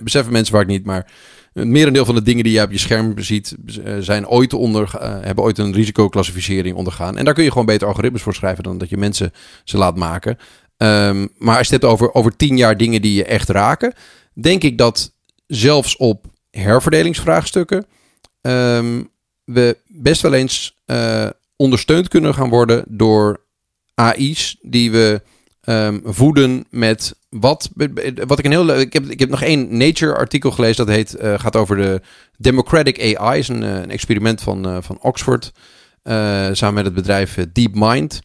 Beseffen, 0.03 0.33
mensen 0.33 0.55
vaak 0.55 0.67
niet, 0.67 0.85
maar 0.85 1.11
het 1.53 1.67
merendeel 1.67 2.05
van 2.05 2.15
de 2.15 2.21
dingen 2.21 2.43
die 2.43 2.53
je 2.53 2.61
op 2.61 2.71
je 2.71 2.77
scherm 2.77 3.19
ziet, 3.19 3.55
eh, 3.83 3.93
zijn 3.99 4.27
ooit 4.27 4.53
onder, 4.53 4.91
uh, 4.95 5.01
hebben 5.21 5.43
ooit 5.43 5.57
een 5.57 5.73
risicoclassificering 5.73 6.75
ondergaan. 6.75 7.17
En 7.17 7.25
daar 7.25 7.33
kun 7.33 7.43
je 7.43 7.51
gewoon 7.51 7.65
beter 7.65 7.87
algoritmes 7.87 8.21
voor 8.21 8.35
schrijven 8.35 8.63
dan 8.63 8.77
dat 8.77 8.89
je 8.89 8.97
mensen 8.97 9.33
ze 9.63 9.77
laat 9.77 9.95
maken. 9.95 10.37
Um, 10.77 11.29
maar 11.37 11.57
als 11.57 11.67
je 11.67 11.73
het 11.73 11.81
hebt 11.81 11.93
over, 11.93 12.13
over 12.13 12.35
tien 12.35 12.57
jaar 12.57 12.77
dingen 12.77 13.01
die 13.01 13.13
je 13.13 13.25
echt 13.25 13.49
raken, 13.49 13.93
denk 14.33 14.63
ik 14.63 14.77
dat 14.77 15.13
zelfs 15.47 15.97
op 15.97 16.25
herverdelingsvraagstukken 16.51 17.85
um, 18.41 19.09
we 19.43 19.77
best 19.87 20.21
wel 20.21 20.33
eens 20.33 20.77
ondersteund 21.55 22.07
kunnen 22.07 22.33
gaan 22.33 22.49
worden 22.49 22.83
door 22.87 23.45
AI's 23.93 24.57
die 24.61 24.91
we 24.91 25.21
um, 25.65 26.01
voeden 26.03 26.65
met 26.69 27.15
wat, 27.29 27.69
wat 28.27 28.39
ik 28.39 28.45
een 28.45 28.51
heel 28.51 28.79
ik 28.79 28.93
heb, 28.93 29.05
ik 29.05 29.19
heb 29.19 29.29
nog 29.29 29.41
één 29.41 29.77
Nature 29.77 30.15
artikel 30.15 30.51
gelezen 30.51 30.85
dat 30.85 30.95
heet, 30.95 31.15
uh, 31.21 31.39
gaat 31.39 31.55
over 31.55 31.77
de 31.77 32.01
Democratic 32.37 33.15
AI, 33.17 33.39
is 33.39 33.47
een, 33.47 33.63
uh, 33.63 33.75
een 33.75 33.91
experiment 33.91 34.41
van, 34.41 34.67
uh, 34.67 34.77
van 34.81 34.97
Oxford, 35.01 35.51
samen 36.51 36.73
met 36.73 36.85
het 36.85 36.93
bedrijf 36.93 37.37
DeepMind. 37.53 38.21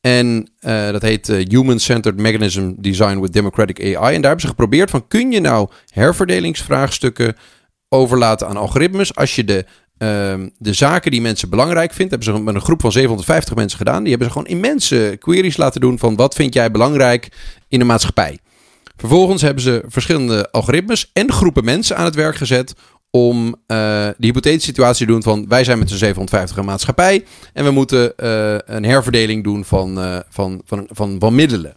En 0.00 0.48
dat 0.60 1.02
heet 1.02 1.26
Human-Centered 1.26 2.20
Mechanism 2.20 2.72
Design 2.76 3.20
with 3.20 3.32
Democratic 3.32 3.80
AI. 3.80 4.14
En 4.14 4.20
daar 4.20 4.30
hebben 4.30 4.40
ze 4.40 4.46
geprobeerd 4.46 4.90
van 4.90 5.08
kun 5.08 5.32
je 5.32 5.40
nou 5.40 5.68
herverdelingsvraagstukken 5.92 7.36
overlaten 7.88 8.48
aan 8.48 8.56
algoritmes 8.56 9.14
als 9.14 9.36
je 9.36 9.44
de 9.44 9.64
Ehm, 10.02 10.48
de 10.58 10.72
zaken 10.72 11.10
die 11.10 11.20
mensen 11.20 11.48
belangrijk 11.48 11.92
vinden, 11.92 12.18
hebben 12.18 12.36
ze 12.36 12.42
met 12.42 12.54
een 12.54 12.60
groep 12.60 12.80
van 12.80 12.92
750 12.92 13.54
mensen 13.54 13.78
gedaan. 13.78 14.00
Die 14.00 14.10
hebben 14.10 14.26
ze 14.26 14.32
gewoon 14.32 14.48
immense 14.48 15.16
queries 15.18 15.56
laten 15.56 15.80
doen 15.80 15.98
van 15.98 16.16
wat 16.16 16.34
vind 16.34 16.54
jij 16.54 16.70
belangrijk 16.70 17.28
in 17.68 17.78
de 17.78 17.84
maatschappij. 17.84 18.38
Vervolgens 18.96 19.42
hebben 19.42 19.62
ze 19.62 19.82
verschillende 19.86 20.50
algoritmes 20.50 21.10
en 21.12 21.32
groepen 21.32 21.64
mensen 21.64 21.96
aan 21.96 22.04
het 22.04 22.14
werk 22.14 22.36
gezet 22.36 22.74
om 23.10 23.46
uh, 23.46 23.54
de 23.66 24.14
hypothetische 24.18 24.68
situatie 24.68 25.06
te 25.06 25.12
doen 25.12 25.22
van 25.22 25.48
wij 25.48 25.64
zijn 25.64 25.78
met 25.78 25.88
z'n 25.88 25.96
750 25.96 26.56
een 26.56 26.64
maatschappij 26.64 27.24
en 27.52 27.64
we 27.64 27.70
moeten 27.70 28.12
uh, 28.16 28.56
een 28.64 28.84
herverdeling 28.84 29.44
doen 29.44 29.64
van, 29.64 29.98
uh, 29.98 30.18
van, 30.28 30.62
van, 30.64 30.88
van, 30.90 31.16
van, 31.18 31.34
middelen. 31.34 31.76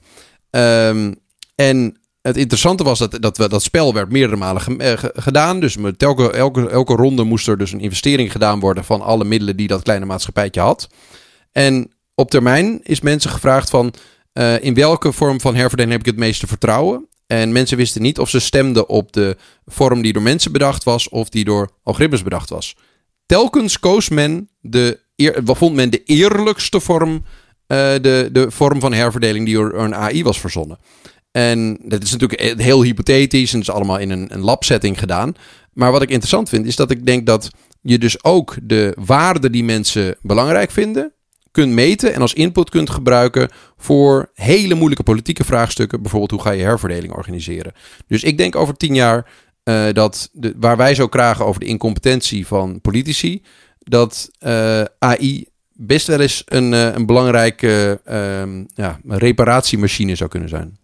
Um, 0.50 1.16
en 1.56 1.98
het 2.26 2.38
interessante 2.38 2.84
was 2.84 3.00
dat, 3.00 3.18
dat, 3.22 3.36
dat 3.36 3.64
spel 3.64 3.94
werd 3.94 4.12
meerdere 4.12 4.36
malen 4.36 4.80
eh, 4.80 4.94
gedaan. 5.16 5.60
Dus 5.60 5.78
met 5.78 6.04
elke, 6.04 6.32
elke, 6.32 6.70
elke 6.70 6.94
ronde 6.94 7.24
moest 7.24 7.48
er 7.48 7.58
dus 7.58 7.72
een 7.72 7.80
investering 7.80 8.32
gedaan 8.32 8.60
worden 8.60 8.84
van 8.84 9.02
alle 9.02 9.26
middelen 9.26 9.58
die 9.58 9.68
dat 9.68 9.84
kleine 9.84 10.06
maatschappijtje 10.06 10.62
had. 10.62 10.90
En 11.52 11.92
op 12.16 12.30
termijn 12.30 12.80
is 12.84 13.02
mensen 13.02 13.30
gevraagd 13.30 13.70
van 13.70 13.94
uh, 14.34 14.64
in 14.64 14.74
welke 14.74 15.12
vorm 15.12 15.42
van 15.42 15.56
herverdeling 15.56 15.92
heb 15.92 16.00
ik 16.08 16.12
het 16.14 16.24
meeste 16.24 16.48
vertrouwen? 16.48 17.08
En 17.28 17.52
mensen 17.52 17.78
wisten 17.78 18.02
niet 18.02 18.20
of 18.20 18.30
ze 18.30 18.40
stemden 18.40 18.90
op 18.90 19.14
de 19.14 19.38
vorm 19.66 20.02
die 20.02 20.14
door 20.14 20.22
mensen 20.22 20.52
bedacht 20.52 20.84
was 20.84 21.10
of 21.10 21.30
die 21.30 21.46
door 21.46 21.70
algoritmes 21.84 22.24
bedacht 22.24 22.50
was. 22.50 22.76
Telkens 23.26 23.80
koos 23.80 24.10
men 24.10 24.50
de, 24.62 25.00
eer, 25.16 25.42
vond 25.44 25.76
men 25.76 25.90
de 25.90 26.04
eerlijkste 26.04 26.80
vorm, 26.80 27.24
de, 27.68 28.30
de 28.32 28.52
vorm 28.52 28.80
van 28.80 28.94
herverdeling 28.94 29.46
die 29.46 29.56
door 29.56 29.74
een 29.74 29.96
AI 29.96 30.24
was 30.24 30.40
verzonnen. 30.40 30.78
En 31.36 31.78
dat 31.82 32.04
is 32.04 32.12
natuurlijk 32.12 32.62
heel 32.62 32.84
hypothetisch 32.84 33.54
en 33.54 33.60
is 33.60 33.70
allemaal 33.70 33.98
in 33.98 34.10
een, 34.10 34.34
een 34.34 34.40
labsetting 34.40 35.00
gedaan. 35.00 35.34
Maar 35.74 35.92
wat 35.92 36.02
ik 36.02 36.10
interessant 36.10 36.50
vind, 36.50 36.66
is 36.66 36.76
dat 36.76 36.92
ik 36.92 37.06
denk 37.06 37.26
dat 37.26 37.50
je 37.82 37.98
dus 37.98 38.24
ook 38.24 38.56
de 38.64 38.94
waarden 39.06 39.52
die 39.52 39.64
mensen 39.64 40.16
belangrijk 40.22 40.72
vinden, 40.72 41.14
kunt 41.52 41.72
meten 41.72 42.14
en 42.14 42.22
als 42.22 42.34
input 42.34 42.70
kunt 42.70 42.90
gebruiken 42.90 43.50
voor 43.78 44.32
hele 44.34 44.76
moeilijke 44.76 45.04
politieke 45.04 45.44
vraagstukken. 45.44 46.02
Bijvoorbeeld 46.02 46.32
hoe 46.32 46.42
ga 46.42 46.52
je 46.52 46.64
herverdeling 46.64 47.14
organiseren. 47.14 47.74
Dus 48.08 48.24
ik 48.24 48.38
denk 48.38 48.56
over 48.56 48.78
tien 48.78 48.96
jaar 48.96 49.30
uh, 49.64 49.86
dat 49.92 50.30
de, 50.34 50.54
waar 50.58 50.78
wij 50.78 50.96
zo 50.96 51.08
kragen 51.08 51.46
over 51.46 51.60
de 51.60 51.68
incompetentie 51.68 52.48
van 52.48 52.82
politici, 52.82 53.42
dat 53.80 54.30
eh, 54.40 54.84
AI 55.00 55.46
best 55.74 56.08
wel 56.08 56.20
eens 56.20 56.44
een, 56.46 56.72
een 56.72 57.06
belangrijke 57.06 58.02
ja, 58.74 59.00
reparatiemachine 59.08 60.16
zou 60.16 60.30
kunnen 60.30 60.50
zijn. 60.50 60.84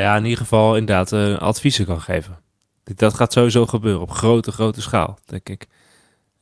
Ja, 0.00 0.16
in 0.16 0.24
ieder 0.24 0.38
geval 0.38 0.76
inderdaad 0.76 1.12
adviezen 1.40 1.86
kan 1.86 2.00
geven. 2.00 2.38
Dat 2.84 3.14
gaat 3.14 3.32
sowieso 3.32 3.66
gebeuren 3.66 4.00
op 4.00 4.10
grote, 4.10 4.52
grote 4.52 4.80
schaal, 4.80 5.18
denk 5.24 5.48
ik. 5.48 5.66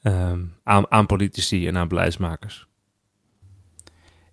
Um, 0.02 0.54
aan, 0.64 0.90
aan 0.90 1.06
politici 1.06 1.66
en 1.66 1.76
aan 1.76 1.88
beleidsmakers. 1.88 2.66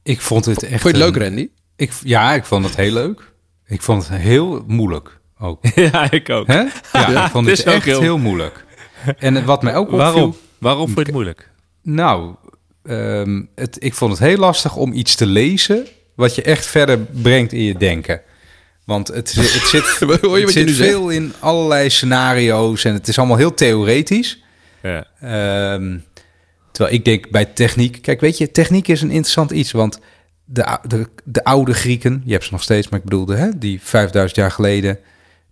Ik 0.04 0.22
vond 0.22 0.46
het 0.46 0.64
echt... 0.64 0.82
Vond 0.82 0.96
je 0.96 1.04
het 1.04 1.14
leuk, 1.14 1.24
Randy? 1.24 1.50
Ik, 1.76 1.92
ja, 2.04 2.34
ik 2.34 2.46
vond 2.46 2.66
het 2.66 2.76
heel 2.76 2.94
leuk. 2.94 3.34
Ik 3.66 3.82
vond 3.82 4.08
het 4.08 4.18
heel 4.18 4.64
moeilijk 4.68 5.20
ook. 5.40 5.66
ja, 5.76 6.12
ik 6.12 6.30
ook. 6.30 6.48
Hè? 6.48 6.64
Ja, 6.94 7.26
ik 7.26 7.32
vond 7.32 7.48
het, 7.48 7.64
echt 7.64 7.84
heel... 7.84 8.02
heel... 8.02 8.18
moeilijk. 8.18 8.66
En 9.18 9.46
wat 9.46 9.64
mij 9.64 9.76
ook 9.76 9.86
opviel... 9.86 9.98
Waarom? 9.98 10.36
Waarom 10.58 10.86
vond 10.86 10.98
je 10.98 11.04
het 11.04 11.14
moeilijk? 11.14 11.52
Nou, 11.82 12.36
um, 12.84 13.50
het, 13.56 13.84
ik 13.84 13.94
vond 13.94 14.12
het 14.12 14.20
heel 14.20 14.38
lastig 14.38 14.76
om 14.76 14.94
iets 14.94 15.16
te 15.16 15.26
lezen... 15.26 15.88
wat 16.16 16.36
je 16.36 16.42
echt 16.42 16.66
verder 16.66 17.00
brengt 17.00 17.54
in 17.54 17.64
je 17.64 17.78
denken. 17.78 18.22
Want 18.86 19.08
het, 19.08 19.16
het 19.16 19.68
zit, 19.68 20.00
het 20.00 20.52
zit 20.52 20.72
veel 20.72 21.10
in 21.10 21.34
allerlei 21.40 21.90
scenario's... 21.90 22.84
en 22.84 22.94
het 22.94 23.08
is 23.08 23.18
allemaal 23.18 23.38
heel 23.38 23.54
theoretisch... 23.54 24.44
Ja. 24.82 25.08
Um, 25.74 26.04
terwijl 26.72 26.96
ik 26.96 27.06
denk 27.06 27.30
bij 27.30 27.46
techniek... 27.46 28.02
Kijk, 28.02 28.22
weet 28.22 28.38
je, 28.38 28.52
techniek 28.52 28.88
is 28.88 29.02
een 29.02 29.12
interessant 29.12 29.52
iets. 29.52 29.72
Want 29.72 30.00
de, 30.46 30.78
de, 30.88 31.10
de 31.24 31.44
oude 31.44 31.74
Grieken, 31.74 32.22
je 32.26 32.32
hebt 32.32 32.44
ze 32.44 32.52
nog 32.52 32.64
steeds... 32.64 32.90
maar 32.90 33.00
ik 33.00 33.06
bedoelde, 33.06 33.36
hè, 33.36 33.58
die 33.58 33.82
5000 33.82 34.40
jaar 34.40 34.52
geleden... 34.52 35.00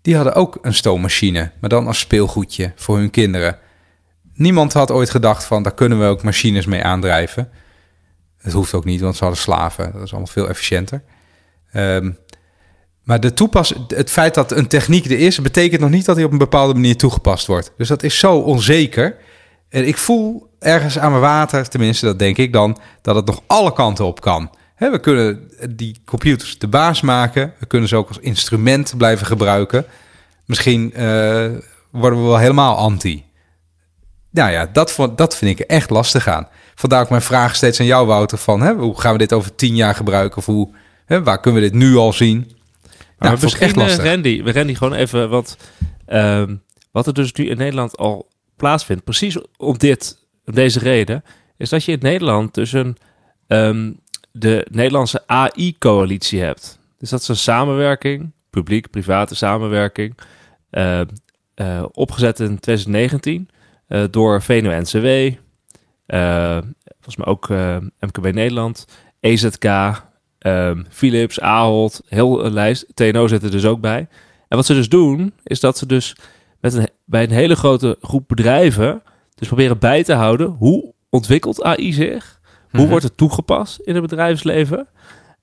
die 0.01 0.15
hadden 0.15 0.33
ook 0.33 0.59
een 0.61 0.73
stoommachine. 0.73 1.51
Maar 1.59 1.69
dan 1.69 1.87
als 1.87 1.99
speelgoedje 1.99 2.71
voor 2.75 2.97
hun 2.97 3.09
kinderen. 3.09 3.57
Niemand 4.33 4.73
had 4.73 4.91
ooit 4.91 5.09
gedacht 5.09 5.43
van... 5.43 5.63
daar 5.63 5.73
kunnen 5.73 5.99
we 5.99 6.05
ook 6.05 6.23
machines 6.23 6.65
mee 6.65 6.83
aandrijven. 6.83 7.49
Het 8.37 8.53
hoeft 8.53 8.73
ook 8.73 8.85
niet, 8.85 9.01
want 9.01 9.15
ze 9.15 9.23
hadden 9.23 9.41
slaven. 9.41 9.91
Dat 9.91 10.01
is 10.01 10.11
allemaal 10.11 10.31
veel 10.31 10.49
efficiënter. 10.49 11.01
Um, 11.73 12.17
maar 13.03 13.19
de 13.19 13.33
toepas, 13.33 13.73
het 13.87 14.09
feit 14.09 14.33
dat 14.33 14.51
een 14.51 14.67
techniek 14.67 15.05
er 15.05 15.19
is, 15.19 15.41
betekent 15.41 15.81
nog 15.81 15.89
niet 15.89 16.05
dat 16.05 16.15
hij 16.15 16.25
op 16.25 16.31
een 16.31 16.37
bepaalde 16.37 16.73
manier 16.73 16.97
toegepast 16.97 17.47
wordt. 17.47 17.73
Dus 17.77 17.87
dat 17.87 18.03
is 18.03 18.19
zo 18.19 18.35
onzeker. 18.35 19.17
En 19.69 19.87
ik 19.87 19.97
voel 19.97 20.49
ergens 20.59 20.99
aan 20.99 21.09
mijn 21.09 21.21
water, 21.21 21.69
tenminste 21.69 22.05
dat 22.05 22.19
denk 22.19 22.37
ik 22.37 22.53
dan, 22.53 22.77
dat 23.01 23.15
het 23.15 23.25
nog 23.25 23.41
alle 23.47 23.73
kanten 23.73 24.05
op 24.05 24.21
kan. 24.21 24.49
we 24.77 24.99
kunnen 24.99 25.51
die 25.69 26.01
computers 26.05 26.57
de 26.57 26.67
baas 26.67 27.01
maken. 27.01 27.53
We 27.59 27.65
kunnen 27.65 27.89
ze 27.89 27.95
ook 27.95 28.07
als 28.07 28.19
instrument 28.19 28.93
blijven 28.97 29.25
gebruiken. 29.25 29.85
Misschien 30.45 30.93
uh, 30.95 31.45
worden 31.91 32.21
we 32.21 32.27
wel 32.27 32.37
helemaal 32.37 32.75
anti. 32.75 33.23
Nou 34.29 34.51
ja, 34.51 34.69
dat, 34.73 34.97
dat 35.15 35.37
vind 35.37 35.59
ik 35.59 35.65
echt 35.65 35.89
lastig 35.89 36.27
aan. 36.27 36.47
Vandaar 36.75 37.01
ook 37.01 37.09
mijn 37.09 37.21
vraag 37.21 37.55
steeds 37.55 37.79
aan 37.79 37.85
jou, 37.85 38.07
Wouter, 38.07 38.37
van 38.37 38.67
hoe 38.67 38.99
gaan 38.99 39.11
we 39.11 39.17
dit 39.17 39.33
over 39.33 39.55
tien 39.55 39.75
jaar 39.75 39.95
gebruiken? 39.95 40.37
Of 40.37 40.45
hoe, 40.45 40.69
waar 41.07 41.39
kunnen 41.39 41.61
we 41.61 41.69
dit 41.69 41.77
nu 41.77 41.95
al 41.95 42.13
zien? 42.13 42.51
Nou, 43.21 43.33
maar 43.33 43.43
misschien, 43.43 43.81
echt. 43.81 43.99
Eh, 43.99 44.05
Randy, 44.05 44.43
we 44.43 44.51
Randy 44.51 44.75
gewoon 44.75 44.93
even 44.93 45.29
wat, 45.29 45.57
uh, 46.07 46.43
wat 46.91 47.07
er 47.07 47.13
dus 47.13 47.33
nu 47.33 47.49
in 47.49 47.57
Nederland 47.57 47.97
al 47.97 48.27
plaatsvindt, 48.55 49.03
precies 49.03 49.37
om 49.57 49.77
dit, 49.77 50.17
om 50.45 50.53
deze 50.53 50.79
reden, 50.79 51.23
is 51.57 51.69
dat 51.69 51.83
je 51.83 51.91
in 51.91 51.99
Nederland 52.01 52.53
dus 52.53 52.71
een, 52.73 52.97
um, 53.47 53.99
de 54.31 54.67
Nederlandse 54.71 55.23
AI-coalitie 55.27 56.41
hebt. 56.41 56.79
Dus 56.97 57.09
dat 57.09 57.21
is 57.21 57.27
een 57.27 57.35
samenwerking, 57.35 58.31
publiek-private 58.49 59.35
samenwerking, 59.35 60.17
uh, 60.71 61.01
uh, 61.55 61.85
opgezet 61.91 62.39
in 62.39 62.59
2019 62.59 63.49
uh, 63.87 64.03
door 64.11 64.41
VNO-NCW, 64.41 65.37
volgens 66.99 67.15
mij 67.15 67.25
ook 67.25 67.49
MKB 67.99 68.33
Nederland, 68.33 68.85
EZK, 69.19 69.65
um, 70.47 70.85
Philips, 70.89 71.39
Ahold, 71.39 72.01
heel 72.07 72.45
een 72.45 72.53
lijst. 72.53 72.85
TNO 72.93 73.27
zit 73.27 73.43
er 73.43 73.51
dus 73.51 73.65
ook 73.65 73.81
bij. 73.81 74.07
En 74.47 74.57
wat 74.57 74.65
ze 74.65 74.73
dus 74.73 74.89
doen, 74.89 75.33
is 75.43 75.59
dat 75.59 75.77
ze 75.77 75.85
dus 75.85 76.15
met 76.59 76.73
een, 76.73 76.87
bij 77.05 77.23
een 77.23 77.31
hele 77.31 77.55
grote 77.55 77.97
groep 78.01 78.27
bedrijven 78.27 79.03
dus 79.35 79.47
proberen 79.47 79.79
bij 79.79 80.03
te 80.03 80.13
houden 80.13 80.47
hoe 80.47 80.93
ontwikkelt 81.09 81.63
AI 81.63 81.93
zich? 81.93 82.39
Hoe 82.71 82.79
mhm. 82.79 82.89
wordt 82.89 83.03
het 83.03 83.17
toegepast 83.17 83.79
in 83.79 83.93
het 83.93 84.03
bedrijfsleven? 84.03 84.87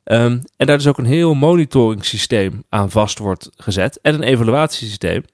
Um, 0.05 0.43
en 0.57 0.66
daar 0.66 0.77
dus 0.77 0.87
ook 0.87 0.99
een 0.99 1.05
heel 1.05 1.35
monitoringssysteem 1.35 2.65
aan 2.69 2.91
vast 2.91 3.19
wordt 3.19 3.51
gezet 3.57 4.01
en 4.01 4.15
een 4.15 4.23
evaluatiesysteem. 4.23 5.25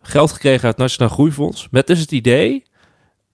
Geld 0.00 0.32
gekregen 0.32 0.64
uit 0.64 0.72
het 0.72 0.76
Nationaal 0.76 1.14
Groeifonds 1.14 1.68
met 1.70 1.86
dus 1.86 2.00
het 2.00 2.12
idee, 2.12 2.62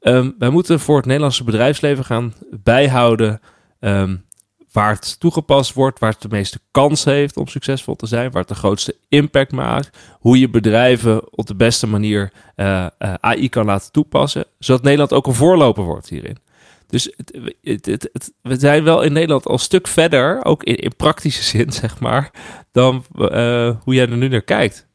um, 0.01 0.35
wij 0.39 0.51
moeten 0.51 0.81
voor 0.81 0.97
het 0.97 1.07
Nederlandse 1.07 1.45
bedrijfsleven 1.45 2.05
gaan 2.05 2.35
bijhouden 2.51 3.41
um, 3.81 4.25
waar 4.73 4.95
het 4.95 5.21
toegepast 5.21 5.73
wordt, 5.73 5.99
waar 5.99 6.13
het 6.13 6.23
de 6.23 6.29
meeste 6.29 6.61
kans 6.71 7.05
heeft 7.05 7.37
om 7.37 7.47
succesvol 7.47 7.97
te 7.97 8.07
zijn, 8.07 8.31
waar 8.31 8.41
het 8.41 8.49
de 8.49 8.55
grootste 8.55 8.97
impact 9.09 9.53
maakt, 9.53 9.99
hoe 10.13 10.39
je 10.39 10.51
bedrijven 10.51 11.37
op 11.37 11.47
de 11.47 11.55
beste 11.55 11.87
manier 11.87 12.33
uh, 12.57 12.87
uh, 12.99 13.15
AI 13.21 13.49
kan 13.49 13.65
laten 13.65 13.93
toepassen, 13.93 14.45
zodat 14.59 14.83
Nederland 14.83 15.13
ook 15.13 15.27
een 15.27 15.35
voorloper 15.35 15.85
wordt 15.85 16.09
hierin. 16.09 16.39
Dus 16.87 17.15
het, 17.63 17.87
het, 17.87 18.33
we 18.43 18.59
zijn 18.59 18.85
wel 18.85 19.03
in 19.03 19.13
Nederland 19.13 19.47
al 19.47 19.53
een 19.53 19.59
stuk 19.59 19.87
verder, 19.87 20.45
ook 20.45 20.65
in, 20.65 20.97
praktische 20.97 21.43
zin, 21.57 21.73
zeg 21.73 22.01
maar, 22.01 22.31
dan 22.73 23.05
uh, 23.15 23.77
hoe 23.83 23.95
jij 23.95 24.09
er 24.09 24.17
nu 24.17 24.29
naar 24.29 24.43
kijkt. 24.43 24.87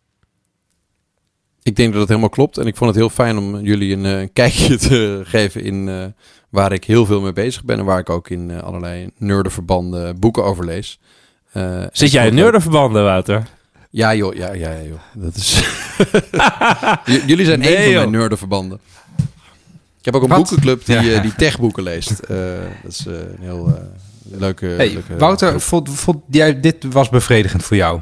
Ik 1.63 1.75
denk 1.75 1.91
dat 1.91 1.99
het 1.99 2.09
helemaal 2.09 2.29
klopt. 2.29 2.57
En 2.57 2.67
ik 2.67 2.75
vond 2.75 2.89
het 2.89 2.99
heel 2.99 3.09
fijn 3.09 3.37
om 3.37 3.59
jullie 3.59 3.93
een, 3.93 4.03
een 4.03 4.33
kijkje 4.33 4.77
te 4.77 5.21
geven 5.23 5.63
in 5.63 6.13
waar 6.53 6.71
ik 6.71 6.83
heel 6.83 7.05
veel 7.05 7.21
mee 7.21 7.33
bezig 7.33 7.63
ben 7.63 7.79
en 7.79 7.85
waar 7.85 7.99
ik 7.99 8.09
ook 8.09 8.29
in 8.29 8.49
uh, 8.49 8.59
allerlei 8.59 9.09
nerdenverbanden 9.17 10.19
boeken 10.19 10.43
over 10.43 10.65
lees. 10.65 10.99
Uh, 11.53 11.83
Zit 11.91 12.11
jij 12.11 12.27
in 12.27 12.35
nerdenverbanden, 12.35 13.03
Wouter? 13.03 13.47
Ja 13.89 14.15
joh, 14.15 14.35
ja, 14.35 14.53
ja, 14.53 14.81
joh. 14.81 14.99
Dat 15.13 15.35
is... 15.35 15.63
jullie 17.27 17.45
zijn 17.45 17.59
nee, 17.59 17.75
één 17.75 17.85
van 17.85 17.93
mijn 17.93 18.11
nerdenverbanden. 18.11 18.79
Ik 19.99 20.05
heb 20.05 20.15
ook 20.15 20.23
een 20.23 20.35
boekenclub 20.35 20.85
die, 20.85 20.95
ja. 20.95 21.15
uh, 21.15 21.21
die 21.21 21.35
techboeken 21.35 21.83
leest. 21.83 22.27
dat 22.27 22.91
is 22.91 23.05
een 23.05 23.37
heel 23.39 23.91
leuke, 24.23 24.65
hey, 24.65 24.93
leuke... 24.93 25.17
Wouter, 25.17 25.61
vond, 25.61 25.89
vond 25.89 26.23
jij, 26.29 26.59
dit 26.59 26.83
was 26.83 27.09
bevredigend 27.09 27.63
voor 27.63 27.77
jou? 27.77 27.99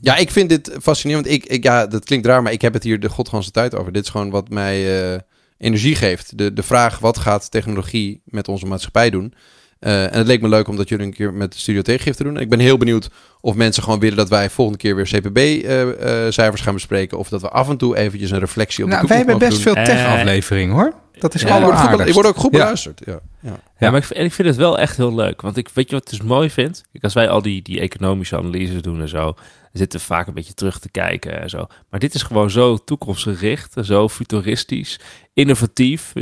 Ja, 0.00 0.16
ik 0.16 0.30
vind 0.30 0.48
dit 0.48 0.76
fascinerend. 0.82 1.28
Ik, 1.28 1.44
ik, 1.44 1.64
ja, 1.64 1.86
dat 1.86 2.04
klinkt 2.04 2.26
raar, 2.26 2.42
maar 2.42 2.52
ik 2.52 2.62
heb 2.62 2.72
het 2.72 2.82
hier 2.82 3.00
de 3.00 3.08
godganse 3.08 3.50
tijd 3.50 3.74
over. 3.74 3.92
Dit 3.92 4.04
is 4.04 4.10
gewoon 4.10 4.30
wat 4.30 4.48
mij 4.48 5.22
energie 5.64 5.94
geeft. 5.94 6.38
De, 6.38 6.52
de 6.52 6.62
vraag 6.62 6.98
wat 6.98 7.18
gaat 7.18 7.50
technologie 7.50 8.22
met 8.24 8.48
onze 8.48 8.66
maatschappij 8.66 9.10
doen. 9.10 9.34
Uh, 9.80 10.02
en 10.02 10.18
het 10.18 10.26
leek 10.26 10.40
me 10.40 10.48
leuk 10.48 10.68
om 10.68 10.76
dat 10.76 10.88
jullie 10.88 11.06
een 11.06 11.12
keer 11.12 11.34
met 11.34 11.52
de 11.52 11.58
studio 11.58 11.82
tegengifte 11.82 12.22
doen. 12.22 12.38
Ik 12.38 12.48
ben 12.48 12.58
heel 12.58 12.76
benieuwd 12.76 13.10
of 13.40 13.54
mensen 13.54 13.82
gewoon 13.82 13.98
willen 13.98 14.16
dat 14.16 14.28
wij 14.28 14.50
volgende 14.50 14.78
keer 14.78 14.96
weer 14.96 15.04
CPB-cijfers 15.04 16.38
uh, 16.38 16.48
uh, 16.48 16.62
gaan 16.62 16.74
bespreken. 16.74 17.18
Of 17.18 17.28
dat 17.28 17.40
we 17.40 17.48
af 17.48 17.68
en 17.68 17.76
toe 17.76 17.96
eventjes 17.96 18.30
een 18.30 18.38
reflectie 18.38 18.84
op 18.84 18.90
nou, 18.90 19.02
de 19.02 19.08
wij 19.08 19.16
hebben 19.16 19.38
best 19.38 19.58
veel 19.58 19.74
tech-afleveringen 19.74 20.74
hoor. 20.74 20.94
Dat 21.18 21.34
is 21.34 21.42
ja, 21.42 21.48
allemaal 21.48 22.00
Ik 22.00 22.14
word 22.14 22.26
ook 22.26 22.36
goed 22.36 22.50
beluisterd. 22.50 23.02
Ja, 23.04 23.20
ja. 23.40 23.58
ja 23.78 23.90
maar 23.90 24.02
ik, 24.02 24.10
en 24.10 24.24
ik 24.24 24.32
vind 24.32 24.48
het 24.48 24.56
wel 24.56 24.78
echt 24.78 24.96
heel 24.96 25.14
leuk. 25.14 25.40
Want 25.40 25.56
ik 25.56 25.68
weet 25.68 25.90
je 25.90 25.94
wat 25.94 26.04
ik 26.04 26.18
dus 26.18 26.26
mooi 26.26 26.50
vind? 26.50 26.84
Kijk, 26.92 27.04
als 27.04 27.14
wij 27.14 27.28
al 27.28 27.42
die, 27.42 27.62
die 27.62 27.80
economische 27.80 28.36
analyses 28.36 28.82
doen 28.82 29.00
en 29.00 29.08
zo 29.08 29.34
zitten 29.72 30.00
vaak 30.00 30.26
een 30.26 30.34
beetje 30.34 30.54
terug 30.54 30.78
te 30.78 30.90
kijken 30.90 31.40
en 31.40 31.50
zo. 31.50 31.66
Maar 31.90 32.00
dit 32.00 32.14
is 32.14 32.22
gewoon 32.22 32.50
zo 32.50 32.76
toekomstgericht, 32.76 33.74
zo 33.82 34.08
futuristisch, 34.08 35.00
innovatief. 35.32 36.12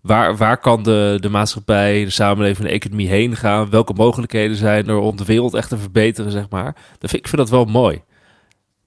Waar, 0.00 0.36
waar 0.36 0.58
kan 0.58 0.82
de, 0.82 1.16
de 1.20 1.28
maatschappij, 1.28 2.04
de 2.04 2.10
samenleving, 2.10 2.68
de 2.68 2.74
economie 2.74 3.08
heen 3.08 3.36
gaan? 3.36 3.70
Welke 3.70 3.92
mogelijkheden 3.92 4.56
zijn 4.56 4.88
er 4.88 4.96
om 4.96 5.16
de 5.16 5.24
wereld 5.24 5.54
echt 5.54 5.68
te 5.68 5.78
verbeteren, 5.78 6.30
zeg 6.30 6.48
maar? 6.48 6.74
Dat 6.98 7.10
vind, 7.10 7.22
ik 7.22 7.28
vind 7.28 7.36
dat 7.36 7.50
wel 7.50 7.64
mooi. 7.64 8.02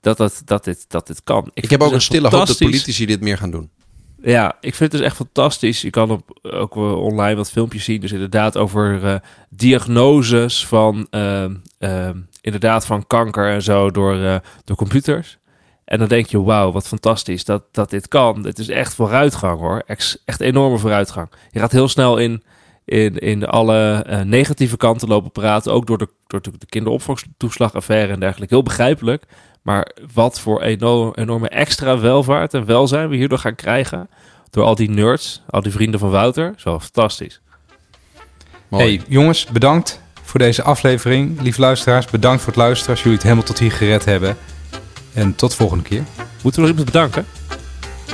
Dat, 0.01 0.17
dat, 0.17 0.41
dat, 0.45 0.63
dit, 0.63 0.85
dat 0.87 1.07
dit 1.07 1.23
kan. 1.23 1.51
Ik, 1.53 1.63
ik 1.63 1.69
heb 1.69 1.81
ook 1.81 1.91
een 1.91 2.01
stille 2.01 2.29
hoop 2.29 2.47
dat 2.47 2.57
politici 2.57 3.05
dit 3.05 3.21
meer 3.21 3.37
gaan 3.37 3.51
doen. 3.51 3.69
Ja, 4.21 4.57
ik 4.59 4.75
vind 4.75 4.91
het 4.91 5.01
dus 5.01 5.09
echt 5.09 5.15
fantastisch. 5.15 5.81
Je 5.81 5.89
kan 5.89 6.11
op, 6.11 6.39
ook 6.41 6.75
online 6.75 7.35
wat 7.35 7.51
filmpjes 7.51 7.83
zien. 7.83 8.01
Dus 8.01 8.11
inderdaad 8.11 8.57
over 8.57 9.03
uh, 9.03 9.15
diagnoses 9.49 10.65
van, 10.65 11.07
uh, 11.11 11.45
uh, 11.79 12.09
inderdaad 12.41 12.85
van 12.85 13.07
kanker 13.07 13.49
en 13.49 13.61
zo 13.61 13.91
door, 13.91 14.41
door 14.63 14.75
computers. 14.75 15.37
En 15.87 15.99
dan 15.99 16.07
denk 16.07 16.25
je, 16.25 16.41
wauw, 16.41 16.71
wat 16.71 16.87
fantastisch 16.87 17.45
dat, 17.45 17.63
dat 17.71 17.89
dit 17.89 18.07
kan. 18.07 18.45
Het 18.45 18.59
is 18.59 18.69
echt 18.69 18.93
vooruitgang 18.93 19.59
hoor. 19.59 19.83
Echt, 19.85 20.39
enorme 20.39 20.77
vooruitgang. 20.77 21.29
Je 21.51 21.59
gaat 21.59 21.71
heel 21.71 21.87
snel 21.87 22.17
in, 22.17 22.43
in, 22.85 23.17
in 23.17 23.45
alle 23.45 24.03
eh, 24.07 24.21
negatieve 24.21 24.77
kanten 24.77 25.07
lopen 25.07 25.31
praten. 25.31 25.73
Ook 25.73 25.87
door 25.87 25.97
de, 25.97 26.09
door 26.27 26.41
de 26.41 26.65
kinderopvangtoeslagaffaire 26.69 28.13
en 28.13 28.19
dergelijke. 28.19 28.53
Heel 28.53 28.63
begrijpelijk. 28.63 29.23
Maar 29.67 29.91
wat 30.13 30.39
voor 30.39 30.61
enorme, 30.61 31.11
enorme 31.15 31.49
extra 31.49 31.99
welvaart 31.99 32.53
en 32.53 32.65
welzijn 32.65 33.09
we 33.09 33.15
hierdoor 33.15 33.37
gaan 33.37 33.55
krijgen. 33.55 34.09
Door 34.49 34.63
al 34.63 34.75
die 34.75 34.89
nerds, 34.89 35.41
al 35.49 35.61
die 35.61 35.71
vrienden 35.71 35.99
van 35.99 36.09
Wouter. 36.09 36.53
Zo 36.57 36.79
fantastisch. 36.79 37.41
Mooi. 38.67 38.83
Hey 38.83 39.05
jongens, 39.07 39.45
bedankt 39.45 40.01
voor 40.23 40.39
deze 40.39 40.63
aflevering. 40.63 41.41
Lieve 41.41 41.61
luisteraars, 41.61 42.05
bedankt 42.05 42.41
voor 42.41 42.53
het 42.53 42.61
luisteren 42.61 42.91
als 42.91 42.99
jullie 42.99 43.13
het 43.17 43.23
helemaal 43.23 43.45
tot 43.45 43.59
hier 43.59 43.71
gered 43.71 44.05
hebben. 44.05 44.37
En 45.13 45.35
tot 45.35 45.49
de 45.49 45.55
volgende 45.55 45.83
keer. 45.83 46.03
Moeten 46.41 46.61
we 46.61 46.67
nog 46.67 46.77
iemand 46.77 46.85
bedanken? 46.85 47.25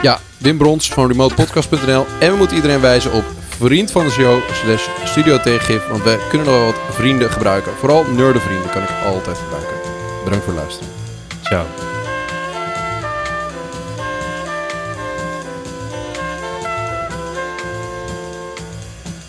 Ja, 0.02 0.20
Wim 0.38 0.58
Brons 0.58 0.90
van 0.90 1.08
remotepodcast.nl. 1.08 2.06
En 2.20 2.32
we 2.32 2.38
moeten 2.38 2.56
iedereen 2.56 2.82
wijzen 2.82 3.14
op 3.14 3.24
vriend 3.50 3.92
van 3.92 4.06
de 4.06 4.12
show 4.12 4.40
slash 4.52 4.88
studio 5.04 5.40
tegengif. 5.40 5.88
Want 5.88 6.04
we 6.04 6.26
kunnen 6.30 6.48
nog 6.48 6.56
wel 6.56 6.66
wat 6.66 6.96
vrienden 6.96 7.30
gebruiken. 7.30 7.72
Vooral 7.74 8.04
nerdenvrienden 8.04 8.70
kan 8.70 8.82
ik 8.82 8.90
altijd 9.06 9.38
gebruiken. 9.38 9.76
Bedankt 10.24 10.46
voor 10.46 10.54
het 10.54 10.64
luisteren. 10.64 10.93
show. 11.54 11.93